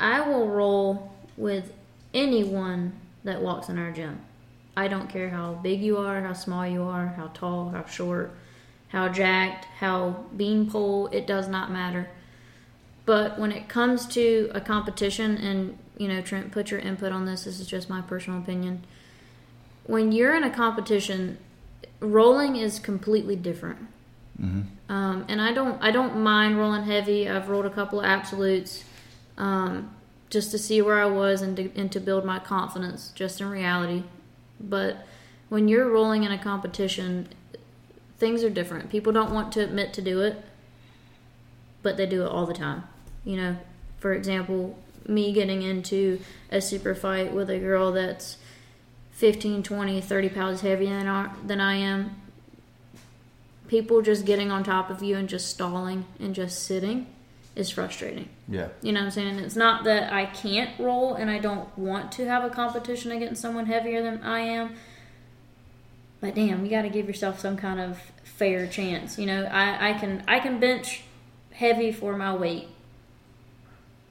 I 0.00 0.20
will 0.20 0.48
roll 0.48 1.12
with 1.36 1.72
anyone 2.12 2.92
that 3.22 3.42
walks 3.42 3.68
in 3.68 3.78
our 3.78 3.90
gym. 3.90 4.20
I 4.76 4.88
don't 4.88 5.08
care 5.08 5.28
how 5.28 5.54
big 5.54 5.82
you 5.82 5.98
are, 5.98 6.20
how 6.20 6.32
small 6.32 6.66
you 6.66 6.82
are, 6.82 7.08
how 7.08 7.28
tall, 7.28 7.70
how 7.70 7.84
short, 7.84 8.34
how 8.88 9.08
jacked, 9.08 9.66
how 9.78 10.24
beanpole, 10.36 11.08
it 11.08 11.26
does 11.26 11.48
not 11.48 11.70
matter. 11.70 12.08
But 13.06 13.38
when 13.38 13.52
it 13.52 13.68
comes 13.68 14.06
to 14.08 14.50
a 14.54 14.60
competition, 14.60 15.36
and 15.36 15.78
you 15.98 16.08
know, 16.08 16.22
Trent, 16.22 16.52
put 16.52 16.70
your 16.70 16.80
input 16.80 17.12
on 17.12 17.26
this. 17.26 17.44
This 17.44 17.60
is 17.60 17.66
just 17.66 17.90
my 17.90 18.00
personal 18.00 18.38
opinion. 18.38 18.84
When 19.84 20.12
you're 20.12 20.34
in 20.34 20.42
a 20.42 20.50
competition, 20.50 21.38
rolling 22.00 22.56
is 22.56 22.78
completely 22.78 23.36
different. 23.36 23.78
Mm-hmm. 24.40 24.92
Um, 24.92 25.24
and 25.28 25.40
I 25.40 25.52
don't, 25.52 25.80
I 25.82 25.90
don't 25.90 26.18
mind 26.22 26.58
rolling 26.58 26.84
heavy. 26.84 27.28
I've 27.28 27.48
rolled 27.48 27.66
a 27.66 27.70
couple 27.70 28.00
of 28.00 28.06
absolutes, 28.06 28.84
um, 29.36 29.94
just 30.30 30.50
to 30.50 30.58
see 30.58 30.80
where 30.82 30.98
I 30.98 31.06
was 31.06 31.42
and 31.42 31.56
to, 31.56 31.70
and 31.76 31.92
to 31.92 32.00
build 32.00 32.24
my 32.24 32.38
confidence, 32.38 33.12
just 33.14 33.40
in 33.40 33.48
reality. 33.48 34.04
But 34.58 35.06
when 35.50 35.68
you're 35.68 35.90
rolling 35.90 36.24
in 36.24 36.32
a 36.32 36.38
competition, 36.38 37.28
things 38.18 38.42
are 38.42 38.50
different. 38.50 38.90
People 38.90 39.12
don't 39.12 39.32
want 39.32 39.52
to 39.52 39.60
admit 39.62 39.92
to 39.94 40.02
do 40.02 40.20
it, 40.22 40.42
but 41.82 41.96
they 41.96 42.06
do 42.06 42.24
it 42.24 42.28
all 42.28 42.46
the 42.46 42.54
time. 42.54 42.84
You 43.24 43.36
know, 43.36 43.56
for 43.98 44.12
example, 44.12 44.78
me 45.06 45.32
getting 45.32 45.62
into 45.62 46.20
a 46.50 46.60
super 46.60 46.94
fight 46.94 47.32
with 47.32 47.50
a 47.50 47.58
girl 47.58 47.92
that's 47.92 48.36
15, 49.12 49.62
20, 49.62 50.00
30 50.00 50.28
pounds 50.28 50.60
heavier 50.60 50.90
than 50.90 51.08
I, 51.08 51.32
than 51.46 51.60
I 51.60 51.76
am, 51.76 52.16
people 53.68 54.02
just 54.02 54.24
getting 54.24 54.50
on 54.50 54.64
top 54.64 54.90
of 54.90 55.02
you 55.02 55.16
and 55.16 55.28
just 55.28 55.48
stalling 55.48 56.04
and 56.18 56.34
just 56.34 56.64
sitting 56.64 57.06
is 57.56 57.70
frustrating. 57.70 58.28
Yeah. 58.48 58.68
You 58.82 58.92
know 58.92 59.00
what 59.00 59.06
I'm 59.06 59.10
saying? 59.12 59.38
It's 59.38 59.56
not 59.56 59.84
that 59.84 60.12
I 60.12 60.26
can't 60.26 60.78
roll 60.78 61.14
and 61.14 61.30
I 61.30 61.38
don't 61.38 61.76
want 61.78 62.12
to 62.12 62.26
have 62.26 62.44
a 62.44 62.50
competition 62.50 63.12
against 63.12 63.40
someone 63.40 63.66
heavier 63.66 64.02
than 64.02 64.22
I 64.22 64.40
am. 64.40 64.74
But 66.20 66.34
damn, 66.34 66.64
you 66.64 66.70
got 66.70 66.82
to 66.82 66.88
give 66.88 67.06
yourself 67.06 67.38
some 67.38 67.56
kind 67.56 67.80
of 67.80 68.00
fair 68.22 68.66
chance. 68.66 69.18
You 69.18 69.26
know, 69.26 69.44
I, 69.44 69.90
I 69.90 69.92
can 69.94 70.24
I 70.26 70.40
can 70.40 70.58
bench 70.58 71.02
heavy 71.52 71.92
for 71.92 72.16
my 72.16 72.34
weight, 72.34 72.68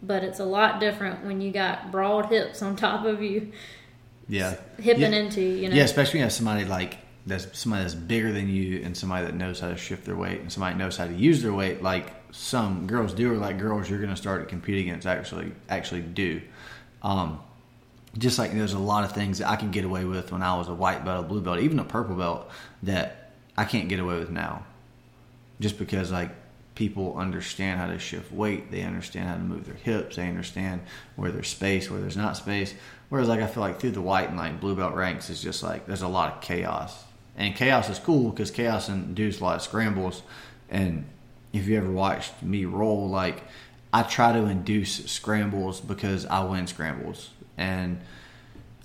but 0.04 0.24
it's 0.24 0.40
a 0.40 0.46
lot 0.46 0.80
different 0.80 1.26
when 1.26 1.42
you 1.42 1.52
got 1.52 1.92
broad 1.92 2.28
hips 2.28 2.62
on 2.62 2.76
top 2.76 3.06
of 3.06 3.24
you. 3.24 3.52
Yeah, 4.28 4.56
hipping 4.78 5.14
yeah. 5.14 5.20
into 5.20 5.42
you 5.42 5.70
know. 5.70 5.76
Yeah, 5.76 5.84
especially 5.84 6.14
when 6.14 6.20
you 6.20 6.26
have 6.26 6.34
somebody 6.34 6.66
like 6.66 6.98
that's 7.26 7.58
somebody 7.58 7.84
that's 7.84 7.96
bigger 7.96 8.32
than 8.32 8.50
you 8.50 8.82
and 8.84 8.96
somebody 8.96 9.26
that 9.26 9.36
knows 9.36 9.60
how 9.60 9.70
to 9.70 9.78
shift 9.78 10.06
their 10.06 10.16
weight 10.16 10.42
and 10.42 10.52
somebody 10.52 10.76
knows 10.76 10.98
how 10.98 11.08
to 11.08 11.14
use 11.14 11.42
their 11.42 11.54
weight 11.54 11.82
like 11.82 12.14
some 12.32 12.86
girls 12.86 13.14
do 13.14 13.32
or 13.32 13.38
like 13.38 13.58
girls 13.58 13.90
you're 13.90 14.00
going 14.00 14.10
to 14.10 14.16
start 14.16 14.42
to 14.42 14.46
compete 14.48 14.80
against 14.80 15.08
actually 15.08 15.54
actually 15.70 16.02
do 16.02 16.42
um, 17.02 17.40
just 18.18 18.38
like 18.38 18.52
there's 18.52 18.74
a 18.74 18.80
lot 18.80 19.06
of 19.06 19.14
things 19.14 19.38
that 19.38 19.50
i 19.50 19.56
can 19.56 19.72
get 19.72 19.86
away 19.86 20.04
with 20.04 20.32
when 20.32 20.42
i 20.42 20.58
was 20.58 20.68
a 20.68 20.74
white 20.74 21.06
belt 21.06 21.24
a 21.24 21.28
blue 21.28 21.42
belt 21.42 21.60
even 21.60 21.80
a 21.80 21.84
purple 21.84 22.16
belt 22.16 22.50
that 22.82 23.32
i 23.58 23.64
can't 23.64 23.88
get 23.88 24.00
away 24.00 24.20
with 24.20 24.30
now 24.30 24.66
just 25.62 25.80
because 25.80 26.12
like 26.12 26.32
people 26.76 27.16
understand 27.18 27.80
how 27.80 27.88
to 27.88 28.00
shift 28.00 28.32
weight 28.32 28.72
they 28.72 28.82
understand 28.82 29.28
how 29.28 29.36
to 29.36 29.42
move 29.42 29.66
their 29.66 29.76
hips 29.76 30.16
they 30.16 30.28
understand 30.28 30.82
where 31.16 31.32
there's 31.32 31.48
space 31.48 31.90
where 31.90 32.02
there's 32.02 32.18
not 32.18 32.36
space 32.36 32.74
whereas 33.10 33.28
like 33.28 33.42
i 33.42 33.48
feel 33.48 33.62
like 33.62 33.80
through 33.80 33.92
the 33.92 34.02
white 34.02 34.30
and 34.30 34.38
like 34.38 34.60
blue 34.60 34.76
belt 34.76 34.94
ranks 34.96 35.30
is 35.30 35.42
just 35.42 35.62
like 35.62 35.86
there's 35.86 36.02
a 36.02 36.08
lot 36.08 36.34
of 36.34 36.42
chaos 36.42 37.04
and 37.36 37.56
chaos 37.56 37.90
is 37.90 38.00
cool 38.00 38.30
because 38.30 38.52
chaos 38.52 38.90
induces 38.90 39.42
a 39.42 39.44
lot 39.44 39.56
of 39.56 39.62
scrambles. 39.62 40.22
And 40.70 41.06
if 41.52 41.68
you 41.68 41.78
ever 41.78 41.92
watched 41.92 42.42
me 42.44 42.66
roll, 42.66 43.10
like 43.10 43.44
I 43.92 44.04
try 44.04 44.34
to 44.34 44.46
induce 44.46 45.06
scrambles 45.06 45.80
because 45.80 46.26
I 46.26 46.44
win 46.44 46.68
scrambles. 46.68 47.32
And 47.58 48.00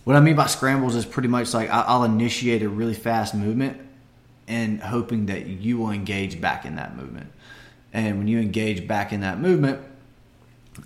what 0.05 0.16
I 0.16 0.20
mean 0.20 0.37
by 0.37 0.46
scrambles 0.46 0.94
is 0.94 1.05
pretty 1.05 1.29
much 1.29 1.53
like 1.53 1.68
I'll 1.70 2.05
initiate 2.05 2.62
a 2.62 2.68
really 2.68 2.94
fast 2.94 3.35
movement 3.35 3.79
and 4.46 4.81
hoping 4.83 5.27
that 5.27 5.46
you 5.46 5.77
will 5.77 5.90
engage 5.90 6.40
back 6.40 6.64
in 6.64 6.77
that 6.77 6.96
movement. 6.96 7.31
And 7.92 8.18
when 8.18 8.29
you 8.29 8.38
engage 8.38 8.87
back 8.87 9.12
in 9.12 9.20
that 9.20 9.40
movement, 9.40 9.81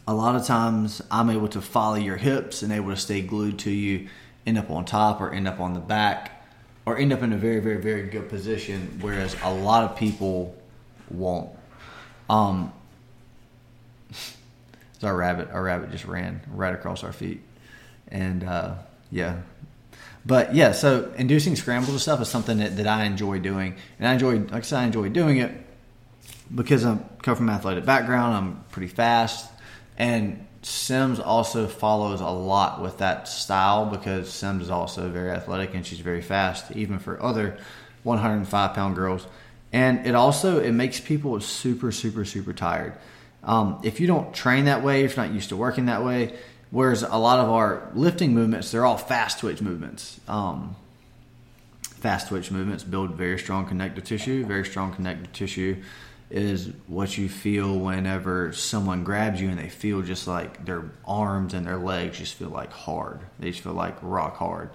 a 0.06 0.14
lot 0.14 0.36
of 0.36 0.46
times 0.46 1.02
I'm 1.10 1.30
able 1.30 1.48
to 1.48 1.60
follow 1.60 1.96
your 1.96 2.16
hips 2.16 2.62
and 2.62 2.72
able 2.72 2.90
to 2.90 2.96
stay 2.96 3.22
glued 3.22 3.58
to 3.60 3.70
you, 3.70 4.08
end 4.46 4.58
up 4.58 4.70
on 4.70 4.84
top 4.84 5.20
or 5.20 5.32
end 5.32 5.48
up 5.48 5.60
on 5.60 5.74
the 5.74 5.80
back 5.80 6.42
or 6.84 6.98
end 6.98 7.12
up 7.12 7.22
in 7.22 7.32
a 7.32 7.36
very, 7.36 7.60
very, 7.60 7.80
very 7.80 8.08
good 8.08 8.28
position, 8.28 8.98
whereas 9.00 9.36
a 9.42 9.52
lot 9.52 9.84
of 9.84 9.96
people 9.96 10.56
won't. 11.10 11.50
Um, 12.28 12.72
so 14.10 14.28
our 15.06 15.16
rabbit, 15.16 15.50
our 15.50 15.62
rabbit 15.62 15.90
just 15.90 16.04
ran 16.04 16.40
right 16.48 16.74
across 16.74 17.04
our 17.04 17.12
feet, 17.12 17.40
and 18.08 18.42
uh, 18.42 18.74
yeah, 19.10 19.40
but 20.26 20.54
yeah. 20.54 20.72
So 20.72 21.12
inducing 21.16 21.54
scrambles 21.56 21.90
and 21.90 22.00
stuff 22.00 22.20
is 22.20 22.28
something 22.28 22.58
that, 22.58 22.76
that 22.76 22.86
I 22.86 23.04
enjoy 23.04 23.38
doing, 23.38 23.76
and 23.98 24.08
I 24.08 24.14
enjoy, 24.14 24.38
like 24.38 24.52
I 24.52 24.60
said, 24.62 24.78
I 24.80 24.84
enjoy 24.84 25.08
doing 25.08 25.38
it 25.38 25.52
because 26.54 26.84
I 26.84 26.98
come 27.22 27.36
from 27.36 27.48
an 27.48 27.54
athletic 27.54 27.84
background. 27.84 28.36
I'm 28.36 28.64
pretty 28.70 28.88
fast, 28.88 29.50
and 29.96 30.46
Simms 30.62 31.18
also 31.18 31.66
follows 31.66 32.20
a 32.20 32.28
lot 32.28 32.80
with 32.80 32.98
that 32.98 33.26
style 33.26 33.86
because 33.86 34.32
Simms 34.32 34.64
is 34.64 34.70
also 34.70 35.08
very 35.08 35.30
athletic 35.30 35.74
and 35.74 35.84
she's 35.84 35.98
very 35.98 36.22
fast, 36.22 36.70
even 36.72 37.00
for 37.00 37.20
other 37.20 37.58
105 38.04 38.74
pound 38.74 38.94
girls. 38.94 39.26
And 39.72 40.06
it 40.06 40.14
also 40.14 40.60
it 40.60 40.72
makes 40.72 41.00
people 41.00 41.40
super, 41.40 41.90
super, 41.90 42.24
super 42.24 42.52
tired. 42.52 42.94
Um, 43.42 43.80
if 43.82 43.98
you 43.98 44.06
don't 44.06 44.32
train 44.32 44.66
that 44.66 44.84
way, 44.84 45.02
if 45.04 45.16
you're 45.16 45.26
not 45.26 45.34
used 45.34 45.48
to 45.48 45.56
working 45.56 45.86
that 45.86 46.04
way, 46.04 46.38
whereas 46.70 47.02
a 47.02 47.16
lot 47.16 47.40
of 47.40 47.50
our 47.50 47.90
lifting 47.94 48.32
movements, 48.32 48.70
they're 48.70 48.84
all 48.84 48.96
fast 48.96 49.40
twitch 49.40 49.60
movements. 49.60 50.20
Um, 50.28 50.76
fast 51.82 52.28
twitch 52.28 52.52
movements 52.52 52.84
build 52.84 53.14
very 53.14 53.38
strong 53.38 53.66
connective 53.66 54.04
tissue. 54.04 54.44
Very 54.46 54.64
strong 54.64 54.94
connective 54.94 55.32
tissue 55.32 55.82
is 56.32 56.70
what 56.86 57.18
you 57.18 57.28
feel 57.28 57.78
whenever 57.78 58.54
someone 58.54 59.04
grabs 59.04 59.38
you 59.38 59.50
and 59.50 59.58
they 59.58 59.68
feel 59.68 60.00
just 60.00 60.26
like 60.26 60.64
their 60.64 60.90
arms 61.04 61.52
and 61.52 61.66
their 61.66 61.76
legs 61.76 62.18
just 62.18 62.34
feel 62.34 62.48
like 62.48 62.72
hard. 62.72 63.20
They 63.38 63.50
just 63.50 63.62
feel 63.62 63.74
like 63.74 63.96
rock 64.00 64.36
hard. 64.36 64.70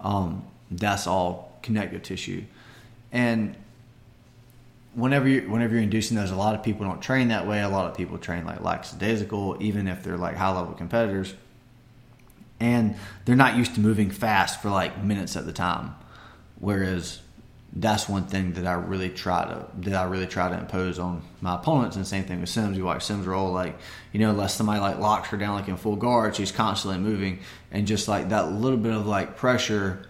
Um, 0.00 0.44
that's 0.70 1.06
all 1.06 1.58
connective 1.62 2.02
tissue. 2.02 2.44
And 3.10 3.56
whenever 4.94 5.26
you 5.26 5.48
whenever 5.48 5.74
you're 5.74 5.82
inducing 5.82 6.14
those, 6.14 6.30
a 6.30 6.36
lot 6.36 6.54
of 6.54 6.62
people 6.62 6.86
don't 6.86 7.00
train 7.00 7.28
that 7.28 7.46
way. 7.46 7.62
A 7.62 7.70
lot 7.70 7.90
of 7.90 7.96
people 7.96 8.18
train 8.18 8.44
like 8.44 8.60
lackadaisical, 8.60 9.56
even 9.60 9.88
if 9.88 10.02
they're 10.02 10.18
like 10.18 10.36
high 10.36 10.54
level 10.54 10.74
competitors. 10.74 11.32
And 12.60 12.96
they're 13.24 13.34
not 13.34 13.56
used 13.56 13.76
to 13.76 13.80
moving 13.80 14.10
fast 14.10 14.60
for 14.60 14.68
like 14.68 15.02
minutes 15.02 15.36
at 15.36 15.46
the 15.46 15.52
time. 15.52 15.94
Whereas 16.58 17.20
that's 17.74 18.08
one 18.08 18.24
thing 18.24 18.54
that 18.54 18.66
I 18.66 18.72
really 18.72 19.10
try 19.10 19.44
to 19.44 19.66
that 19.90 19.94
I 19.94 20.04
really 20.04 20.26
try 20.26 20.48
to 20.48 20.58
impose 20.58 20.98
on 20.98 21.22
my 21.40 21.56
opponents. 21.56 21.96
And 21.96 22.06
same 22.06 22.24
thing 22.24 22.40
with 22.40 22.48
Simms. 22.48 22.76
You 22.78 22.84
watch 22.84 23.04
Simms 23.04 23.26
roll 23.26 23.52
like 23.52 23.76
you 24.12 24.20
know, 24.20 24.30
unless 24.30 24.54
somebody 24.54 24.80
like 24.80 24.98
locks 24.98 25.28
her 25.28 25.36
down 25.36 25.54
like 25.54 25.68
in 25.68 25.76
full 25.76 25.96
guard, 25.96 26.34
she's 26.34 26.50
constantly 26.52 26.98
moving, 26.98 27.40
and 27.70 27.86
just 27.86 28.08
like 28.08 28.30
that 28.30 28.52
little 28.52 28.78
bit 28.78 28.92
of 28.92 29.06
like 29.06 29.36
pressure 29.36 30.02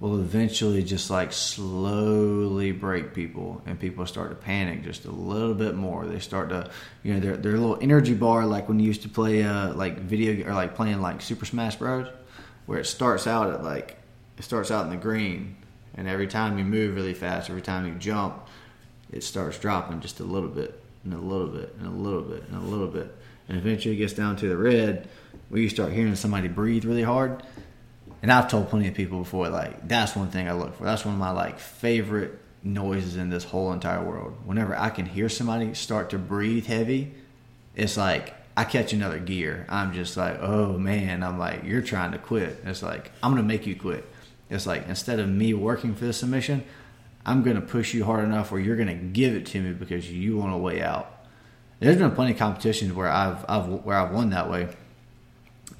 will 0.00 0.20
eventually 0.20 0.82
just 0.82 1.10
like 1.10 1.32
slowly 1.32 2.72
break 2.72 3.14
people, 3.14 3.62
and 3.64 3.80
people 3.80 4.04
start 4.04 4.30
to 4.30 4.36
panic 4.36 4.84
just 4.84 5.06
a 5.06 5.10
little 5.10 5.54
bit 5.54 5.74
more. 5.74 6.06
They 6.06 6.18
start 6.18 6.50
to 6.50 6.70
you 7.02 7.14
know 7.14 7.20
their 7.20 7.36
their 7.38 7.52
little 7.52 7.78
energy 7.80 8.14
bar 8.14 8.44
like 8.44 8.68
when 8.68 8.78
you 8.78 8.86
used 8.86 9.02
to 9.02 9.08
play 9.08 9.42
uh, 9.42 9.72
like 9.72 9.98
video 9.98 10.46
or 10.46 10.52
like 10.52 10.74
playing 10.74 11.00
like 11.00 11.22
Super 11.22 11.46
Smash 11.46 11.76
Bros, 11.76 12.08
where 12.66 12.78
it 12.78 12.86
starts 12.86 13.26
out 13.26 13.50
at 13.50 13.64
like 13.64 13.96
it 14.36 14.42
starts 14.42 14.70
out 14.70 14.84
in 14.84 14.90
the 14.90 14.96
green 14.98 15.56
and 15.94 16.08
every 16.08 16.26
time 16.26 16.58
you 16.58 16.64
move 16.64 16.94
really 16.94 17.14
fast, 17.14 17.50
every 17.50 17.62
time 17.62 17.86
you 17.86 17.94
jump, 17.94 18.46
it 19.10 19.22
starts 19.22 19.58
dropping 19.58 20.00
just 20.00 20.20
a 20.20 20.24
little 20.24 20.48
bit, 20.48 20.82
and 21.04 21.12
a 21.14 21.18
little 21.18 21.48
bit, 21.48 21.74
and 21.78 21.86
a 21.86 21.90
little 21.90 22.22
bit, 22.22 22.44
and 22.48 22.56
a 22.56 22.66
little 22.66 22.86
bit. 22.86 23.14
And 23.48 23.58
eventually 23.58 23.94
it 23.94 23.98
gets 23.98 24.12
down 24.12 24.36
to 24.36 24.48
the 24.48 24.56
red 24.56 25.08
where 25.48 25.60
you 25.60 25.68
start 25.68 25.92
hearing 25.92 26.14
somebody 26.14 26.48
breathe 26.48 26.84
really 26.84 27.02
hard. 27.02 27.42
And 28.22 28.30
I've 28.32 28.48
told 28.48 28.68
plenty 28.70 28.88
of 28.88 28.94
people 28.94 29.18
before, 29.18 29.48
like, 29.48 29.88
that's 29.88 30.14
one 30.14 30.28
thing 30.28 30.48
I 30.48 30.52
look 30.52 30.76
for. 30.76 30.84
That's 30.84 31.04
one 31.04 31.14
of 31.14 31.20
my, 31.20 31.30
like, 31.30 31.58
favorite 31.58 32.38
noises 32.62 33.16
in 33.16 33.30
this 33.30 33.44
whole 33.44 33.72
entire 33.72 34.02
world. 34.02 34.36
Whenever 34.44 34.76
I 34.76 34.90
can 34.90 35.06
hear 35.06 35.28
somebody 35.28 35.74
start 35.74 36.10
to 36.10 36.18
breathe 36.18 36.66
heavy, 36.66 37.12
it's 37.74 37.96
like 37.96 38.34
I 38.56 38.64
catch 38.64 38.92
another 38.92 39.18
gear. 39.18 39.66
I'm 39.68 39.92
just 39.92 40.16
like, 40.16 40.38
oh 40.40 40.78
man, 40.78 41.22
I'm 41.22 41.38
like, 41.38 41.64
you're 41.64 41.82
trying 41.82 42.12
to 42.12 42.18
quit. 42.18 42.62
It's 42.64 42.82
like, 42.82 43.10
I'm 43.22 43.34
to 43.36 43.42
make 43.42 43.66
you 43.66 43.74
quit. 43.74 44.08
It's 44.52 44.66
like 44.66 44.86
instead 44.86 45.18
of 45.18 45.28
me 45.28 45.54
working 45.54 45.94
for 45.94 46.04
the 46.04 46.12
submission, 46.12 46.62
I'm 47.24 47.42
going 47.42 47.56
to 47.56 47.62
push 47.62 47.94
you 47.94 48.04
hard 48.04 48.24
enough 48.24 48.52
where 48.52 48.60
you're 48.60 48.76
going 48.76 48.88
to 48.88 48.94
give 48.94 49.34
it 49.34 49.46
to 49.46 49.60
me 49.60 49.72
because 49.72 50.10
you 50.10 50.36
want 50.36 50.52
a 50.52 50.58
way 50.58 50.82
out. 50.82 51.08
There's 51.80 51.96
been 51.96 52.12
plenty 52.12 52.32
of 52.32 52.38
competitions 52.38 52.92
where 52.92 53.08
I've, 53.08 53.44
I've 53.48 53.66
where 53.66 53.96
I've 53.96 54.12
won 54.12 54.30
that 54.30 54.50
way, 54.50 54.68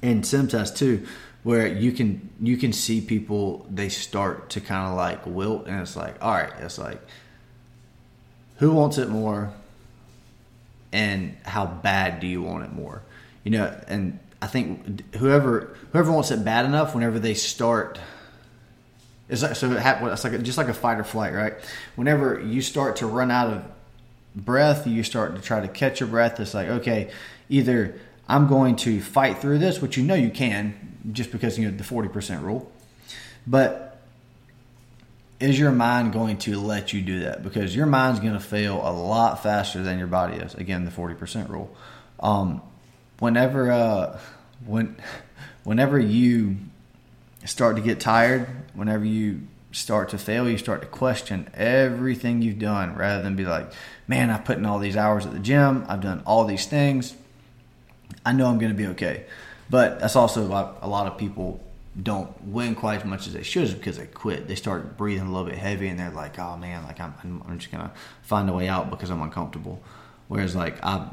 and 0.01 0.23
test 0.23 0.75
too, 0.75 1.05
where 1.43 1.65
you 1.67 1.91
can 1.91 2.29
you 2.41 2.57
can 2.57 2.73
see 2.73 2.99
people 2.99 3.65
they 3.69 3.89
start 3.89 4.49
to 4.51 4.61
kind 4.61 4.89
of 4.89 4.97
like 4.97 5.25
wilt, 5.25 5.67
and 5.67 5.79
it's 5.79 5.95
like, 5.95 6.15
all 6.21 6.33
right, 6.33 6.51
it's 6.59 6.77
like, 6.77 6.99
who 8.57 8.71
wants 8.73 8.97
it 8.97 9.07
more, 9.07 9.53
and 10.91 11.37
how 11.43 11.65
bad 11.65 12.19
do 12.19 12.27
you 12.27 12.41
want 12.41 12.65
it 12.65 12.73
more, 12.73 13.01
you 13.45 13.51
know? 13.51 13.73
And 13.87 14.19
I 14.41 14.47
think 14.47 15.15
whoever 15.15 15.77
whoever 15.93 16.11
wants 16.11 16.31
it 16.31 16.43
bad 16.43 16.65
enough, 16.65 16.93
whenever 16.93 17.17
they 17.17 17.33
start 17.33 17.97
It's 19.33 19.41
like, 19.41 19.55
so 19.55 19.71
it 19.71 19.79
hap- 19.79 20.03
it's 20.03 20.23
like 20.23 20.39
just 20.43 20.59
like 20.59 20.67
a 20.67 20.75
fight 20.75 20.99
or 20.99 21.03
flight, 21.03 21.33
right? 21.33 21.55
Whenever 21.95 22.39
you 22.39 22.61
start 22.61 22.97
to 22.97 23.07
run 23.07 23.31
out 23.31 23.51
of 23.51 23.65
breath, 24.35 24.85
you 24.85 25.01
start 25.01 25.35
to 25.35 25.41
try 25.41 25.59
to 25.59 25.67
catch 25.67 25.99
your 25.99 26.07
breath. 26.07 26.39
It's 26.39 26.53
like 26.53 26.67
okay, 26.67 27.09
either 27.49 27.99
I'm 28.29 28.47
going 28.47 28.75
to 28.77 29.01
fight 29.01 29.39
through 29.39 29.57
this, 29.57 29.81
which 29.81 29.97
you 29.97 30.03
know 30.03 30.13
you 30.13 30.29
can, 30.29 30.99
just 31.11 31.31
because 31.31 31.57
you 31.57 31.67
know 31.67 31.75
the 31.75 31.83
forty 31.83 32.09
percent 32.09 32.43
rule, 32.43 32.71
but 33.47 33.99
is 35.39 35.57
your 35.57 35.71
mind 35.71 36.13
going 36.13 36.37
to 36.37 36.59
let 36.59 36.93
you 36.93 37.01
do 37.01 37.21
that? 37.21 37.41
Because 37.41 37.75
your 37.75 37.87
mind's 37.87 38.19
going 38.19 38.33
to 38.33 38.39
fail 38.39 38.87
a 38.87 38.93
lot 38.93 39.41
faster 39.41 39.81
than 39.81 39.97
your 39.97 40.07
body 40.07 40.37
is. 40.37 40.53
Again, 40.53 40.85
the 40.85 40.91
forty 40.91 41.15
percent 41.15 41.49
rule. 41.49 41.75
Um, 42.19 42.61
whenever 43.17 43.71
uh, 43.71 44.19
when 44.63 44.95
whenever 45.63 45.99
you 45.99 46.57
start 47.45 47.77
to 47.77 47.81
get 47.81 47.99
tired, 47.99 48.47
whenever 48.73 49.05
you 49.05 49.47
start 49.71 50.09
to 50.09 50.17
fail, 50.17 50.49
you 50.49 50.57
start 50.57 50.81
to 50.81 50.87
question 50.87 51.49
everything 51.53 52.41
you've 52.41 52.59
done 52.59 52.95
rather 52.95 53.23
than 53.23 53.35
be 53.35 53.45
like, 53.45 53.71
man, 54.07 54.29
I've 54.29 54.45
put 54.45 54.57
in 54.57 54.65
all 54.65 54.79
these 54.79 54.95
hours 54.95 55.25
at 55.25 55.33
the 55.33 55.39
gym, 55.39 55.85
I've 55.87 56.01
done 56.01 56.21
all 56.25 56.45
these 56.45 56.67
things, 56.67 57.15
I 58.25 58.31
know 58.31 58.47
I'm 58.47 58.59
going 58.59 58.71
to 58.71 58.77
be 58.77 58.87
okay. 58.87 59.25
But 59.69 59.99
that's 59.99 60.15
also 60.15 60.45
why 60.47 60.71
a 60.81 60.87
lot 60.87 61.07
of 61.07 61.17
people 61.17 61.59
don't 62.01 62.29
win 62.45 62.75
quite 62.75 63.01
as 63.01 63.05
much 63.05 63.27
as 63.27 63.33
they 63.33 63.43
should 63.43 63.73
because 63.73 63.97
they 63.97 64.05
quit. 64.05 64.47
They 64.47 64.55
start 64.55 64.97
breathing 64.97 65.27
a 65.27 65.31
little 65.31 65.47
bit 65.47 65.57
heavy 65.57 65.87
and 65.87 65.99
they're 65.99 66.11
like, 66.11 66.39
oh 66.39 66.57
man, 66.57 66.83
like 66.83 66.99
I'm, 66.99 67.13
I'm 67.47 67.59
just 67.59 67.71
going 67.71 67.83
to 67.83 67.91
find 68.21 68.49
a 68.49 68.53
way 68.53 68.67
out 68.67 68.89
because 68.89 69.09
I'm 69.09 69.21
uncomfortable. 69.21 69.81
Whereas 70.27 70.55
like 70.55 70.83
I, 70.83 71.07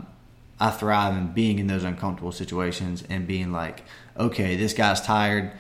I 0.58 0.70
thrive 0.70 1.16
in 1.16 1.28
being 1.28 1.58
in 1.58 1.66
those 1.66 1.84
uncomfortable 1.84 2.32
situations 2.32 3.04
and 3.08 3.26
being 3.26 3.52
like, 3.52 3.84
okay, 4.18 4.56
this 4.56 4.72
guy's 4.72 5.00
tired 5.00 5.52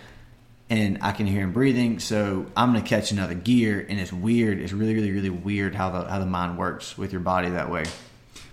and 0.70 0.98
I 1.02 1.10
can 1.10 1.26
hear 1.26 1.42
him 1.42 1.52
breathing, 1.52 1.98
so 1.98 2.46
I'm 2.56 2.72
gonna 2.72 2.86
catch 2.86 3.10
another 3.10 3.34
gear, 3.34 3.84
and 3.86 3.98
it's 3.98 4.12
weird. 4.12 4.60
It's 4.60 4.72
really, 4.72 4.94
really, 4.94 5.10
really 5.10 5.28
weird 5.28 5.74
how 5.74 5.90
the 5.90 6.08
how 6.08 6.20
the 6.20 6.26
mind 6.26 6.56
works 6.56 6.96
with 6.96 7.12
your 7.12 7.20
body 7.20 7.50
that 7.50 7.70
way. 7.70 7.84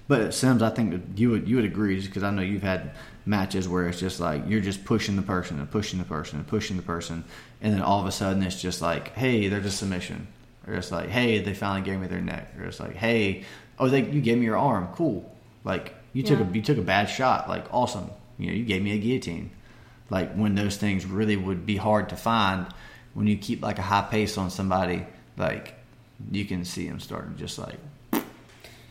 But 0.07 0.33
Simms, 0.33 0.63
I 0.63 0.71
think 0.71 1.03
you 1.15 1.29
would 1.29 1.47
you 1.47 1.57
would 1.57 1.65
agree 1.65 2.01
because 2.01 2.23
I 2.23 2.31
know 2.31 2.41
you've 2.41 2.63
had 2.63 2.91
matches 3.27 3.67
where 3.67 3.87
it's 3.87 3.99
just 3.99 4.19
like 4.19 4.43
you're 4.47 4.61
just 4.61 4.83
pushing 4.83 5.15
the 5.15 5.21
person 5.21 5.59
and 5.59 5.69
pushing 5.69 5.99
the 5.99 6.05
person 6.05 6.39
and 6.39 6.47
pushing 6.47 6.75
the 6.75 6.83
person, 6.83 7.23
and 7.61 7.71
then 7.73 7.83
all 7.83 8.01
of 8.01 8.07
a 8.07 8.11
sudden 8.11 8.41
it's 8.41 8.59
just 8.59 8.81
like, 8.81 9.13
hey, 9.13 9.47
they're 9.47 9.61
just 9.61 9.77
submission, 9.77 10.27
or 10.65 10.73
it's 10.73 10.91
like, 10.91 11.09
hey, 11.09 11.39
they 11.39 11.53
finally 11.53 11.85
gave 11.85 11.99
me 11.99 12.07
their 12.07 12.21
neck, 12.21 12.51
or 12.57 12.65
it's 12.65 12.79
like, 12.79 12.95
hey, 12.95 13.43
oh, 13.77 13.89
they 13.89 14.03
you 14.03 14.21
gave 14.21 14.39
me 14.39 14.45
your 14.45 14.57
arm, 14.57 14.87
cool, 14.95 15.31
like 15.63 15.93
you 16.13 16.23
took 16.23 16.39
a 16.39 16.49
you 16.51 16.63
took 16.63 16.79
a 16.79 16.81
bad 16.81 17.05
shot, 17.05 17.47
like 17.47 17.71
awesome, 17.71 18.09
you 18.39 18.47
know, 18.47 18.53
you 18.53 18.65
gave 18.65 18.81
me 18.81 18.93
a 18.93 18.97
guillotine 18.97 19.51
like 20.09 20.33
when 20.33 20.55
those 20.55 20.77
things 20.77 21.05
really 21.05 21.35
would 21.35 21.65
be 21.65 21.77
hard 21.77 22.09
to 22.09 22.15
find 22.15 22.67
when 23.13 23.27
you 23.27 23.37
keep 23.37 23.61
like 23.61 23.79
a 23.79 23.83
high 23.83 24.07
pace 24.09 24.37
on 24.37 24.49
somebody 24.49 25.05
like 25.37 25.75
you 26.31 26.45
can 26.45 26.63
see 26.63 26.87
them 26.87 26.99
starting 26.99 27.35
just 27.37 27.59
like 27.59 27.77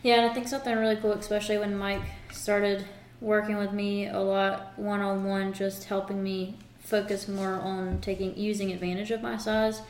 yeah 0.03 0.15
and 0.15 0.29
i 0.29 0.33
think 0.33 0.47
something 0.47 0.75
really 0.77 0.95
cool 0.97 1.13
especially 1.13 1.57
when 1.57 1.77
mike 1.77 2.01
started 2.31 2.85
working 3.19 3.57
with 3.57 3.71
me 3.71 4.07
a 4.07 4.19
lot 4.19 4.77
one-on-one 4.77 5.53
just 5.53 5.85
helping 5.85 6.21
me 6.21 6.55
focus 6.79 7.27
more 7.27 7.53
on 7.53 7.99
taking 7.99 8.37
using 8.37 8.71
advantage 8.71 9.11
of 9.11 9.21
my 9.21 9.37
size 9.37 9.81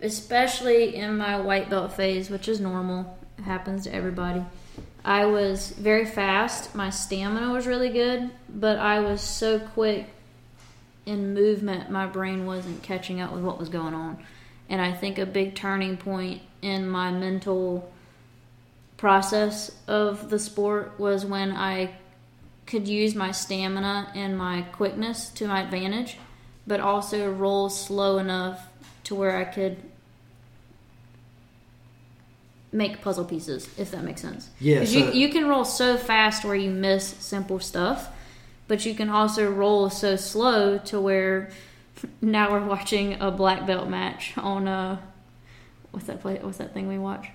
especially 0.00 0.94
in 0.94 1.16
my 1.16 1.38
white 1.38 1.70
belt 1.70 1.92
phase 1.92 2.30
which 2.30 2.48
is 2.48 2.60
normal. 2.60 3.18
It 3.38 3.42
happens 3.42 3.84
to 3.84 3.94
everybody 3.94 4.44
I 5.04 5.26
was 5.26 5.70
very 5.70 6.06
fast. 6.06 6.74
My 6.74 6.90
stamina 6.90 7.52
was 7.52 7.66
really 7.66 7.90
good, 7.90 8.30
but 8.48 8.78
I 8.78 9.00
was 9.00 9.20
so 9.20 9.58
quick 9.58 10.06
in 11.06 11.34
movement, 11.34 11.90
my 11.90 12.06
brain 12.06 12.46
wasn't 12.46 12.82
catching 12.82 13.20
up 13.20 13.32
with 13.32 13.42
what 13.42 13.58
was 13.58 13.68
going 13.68 13.94
on. 13.94 14.18
And 14.68 14.80
I 14.80 14.92
think 14.92 15.18
a 15.18 15.26
big 15.26 15.54
turning 15.54 15.96
point 15.98 16.40
in 16.62 16.88
my 16.88 17.10
mental 17.10 17.92
process 18.96 19.70
of 19.86 20.30
the 20.30 20.38
sport 20.38 20.98
was 20.98 21.26
when 21.26 21.52
I 21.52 21.94
could 22.66 22.88
use 22.88 23.14
my 23.14 23.32
stamina 23.32 24.10
and 24.14 24.38
my 24.38 24.62
quickness 24.62 25.28
to 25.30 25.46
my 25.46 25.62
advantage, 25.62 26.16
but 26.66 26.80
also 26.80 27.30
roll 27.30 27.68
slow 27.68 28.16
enough 28.16 28.66
to 29.04 29.14
where 29.14 29.36
I 29.36 29.44
could 29.44 29.76
make 32.74 33.00
puzzle 33.00 33.24
pieces, 33.24 33.68
if 33.78 33.90
that 33.92 34.04
makes 34.04 34.20
sense. 34.20 34.50
Yeah. 34.60 34.84
So 34.84 34.98
you, 34.98 35.12
you 35.12 35.28
can 35.30 35.46
roll 35.46 35.64
so 35.64 35.96
fast 35.96 36.44
where 36.44 36.56
you 36.56 36.70
miss 36.70 37.06
simple 37.06 37.60
stuff 37.60 38.10
but 38.66 38.86
you 38.86 38.94
can 38.94 39.08
also 39.08 39.50
roll 39.50 39.90
so 39.90 40.16
slow 40.16 40.78
to 40.78 41.00
where 41.00 41.50
now 42.20 42.50
we're 42.50 42.64
watching 42.64 43.20
a 43.20 43.30
black 43.30 43.66
belt 43.66 43.88
match 43.88 44.36
on 44.36 44.68
uh 44.68 44.98
what's 45.90 46.06
that 46.06 46.20
play 46.20 46.38
what's 46.42 46.58
that 46.58 46.74
thing 46.74 46.88
we 46.88 46.98
watch 46.98 47.28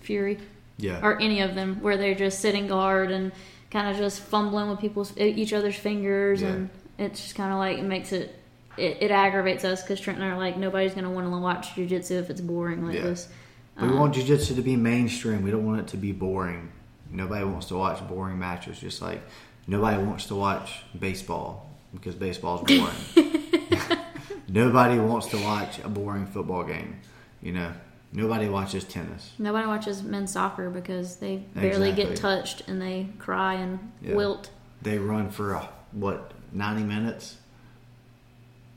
fury 0.00 0.38
yeah 0.76 1.00
or 1.02 1.20
any 1.20 1.40
of 1.40 1.54
them 1.54 1.80
where 1.82 1.96
they're 1.96 2.14
just 2.14 2.40
sitting 2.40 2.66
guard 2.66 3.10
and 3.10 3.32
kind 3.70 3.88
of 3.88 3.96
just 3.96 4.20
fumbling 4.20 4.68
with 4.68 4.78
people's 4.78 5.16
each 5.18 5.52
other's 5.52 5.76
fingers 5.76 6.42
yeah. 6.42 6.48
and 6.48 6.70
it's 6.98 7.20
just 7.20 7.34
kind 7.34 7.52
of 7.52 7.58
like 7.58 7.78
it 7.78 7.84
makes 7.84 8.12
it 8.12 8.40
it, 8.76 8.98
it 9.02 9.10
aggravates 9.10 9.64
us 9.64 9.82
because 9.82 10.00
Trent 10.00 10.18
and 10.18 10.26
I 10.26 10.30
are 10.30 10.38
like 10.38 10.56
nobody's 10.56 10.94
gonna 10.94 11.10
want 11.10 11.26
to 11.26 11.38
watch 11.38 11.74
jujitsu 11.74 12.12
if 12.20 12.30
it's 12.30 12.40
boring 12.40 12.86
like 12.86 12.96
yeah. 12.96 13.02
this. 13.02 13.28
Um, 13.76 13.90
we 13.90 13.96
want 13.96 14.14
jujitsu 14.14 14.54
to 14.54 14.62
be 14.62 14.76
mainstream. 14.76 15.42
We 15.42 15.50
don't 15.50 15.64
want 15.64 15.80
it 15.80 15.88
to 15.88 15.96
be 15.96 16.12
boring. 16.12 16.70
Nobody 17.10 17.44
wants 17.44 17.66
to 17.66 17.76
watch 17.76 18.06
boring 18.08 18.38
matches. 18.38 18.78
Just 18.78 19.02
like 19.02 19.22
Nobody 19.66 20.02
wants 20.02 20.26
to 20.26 20.34
watch 20.34 20.82
baseball 20.98 21.70
because 21.92 22.14
baseball's 22.14 22.62
boring. 22.68 23.98
Nobody 24.48 24.98
wants 24.98 25.28
to 25.28 25.42
watch 25.42 25.78
a 25.78 25.88
boring 25.88 26.26
football 26.26 26.64
game. 26.64 27.00
You 27.42 27.52
know, 27.52 27.72
nobody 28.12 28.48
watches 28.48 28.84
tennis. 28.84 29.32
Nobody 29.38 29.66
watches 29.66 30.02
men's 30.02 30.32
soccer 30.32 30.70
because 30.70 31.16
they 31.16 31.36
barely 31.54 31.90
exactly. 31.90 32.14
get 32.14 32.16
touched 32.16 32.68
and 32.68 32.80
they 32.80 33.08
cry 33.18 33.54
and 33.54 33.92
yeah. 34.02 34.14
wilt. 34.14 34.50
They 34.82 34.98
run 34.98 35.30
for 35.30 35.56
uh, 35.56 35.66
what 35.92 36.32
ninety 36.52 36.82
minutes. 36.82 37.38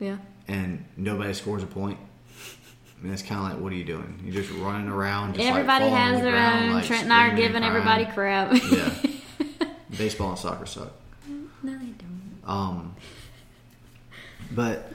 Yeah. 0.00 0.18
And 0.46 0.84
nobody 0.96 1.34
scores 1.34 1.62
a 1.62 1.66
point. 1.66 1.98
I 2.98 3.04
mean, 3.04 3.12
it's 3.12 3.22
kind 3.22 3.40
of 3.40 3.52
like, 3.52 3.62
what 3.62 3.72
are 3.72 3.76
you 3.76 3.84
doing? 3.84 4.20
You're 4.24 4.42
just 4.42 4.52
running 4.58 4.88
around. 4.88 5.34
Just 5.34 5.46
everybody 5.46 5.84
like 5.84 5.94
has 5.94 6.20
their 6.20 6.36
own. 6.36 6.72
Like 6.72 6.84
Trent 6.84 7.04
and 7.04 7.12
I 7.12 7.28
are 7.28 7.36
giving 7.36 7.62
everybody 7.62 8.06
crap. 8.06 8.52
yeah. 8.70 8.92
Baseball 9.96 10.30
and 10.30 10.38
soccer 10.38 10.66
suck. 10.66 10.92
No, 11.62 11.72
they 11.78 11.86
don't. 11.86 12.42
Um, 12.44 12.96
but 14.50 14.92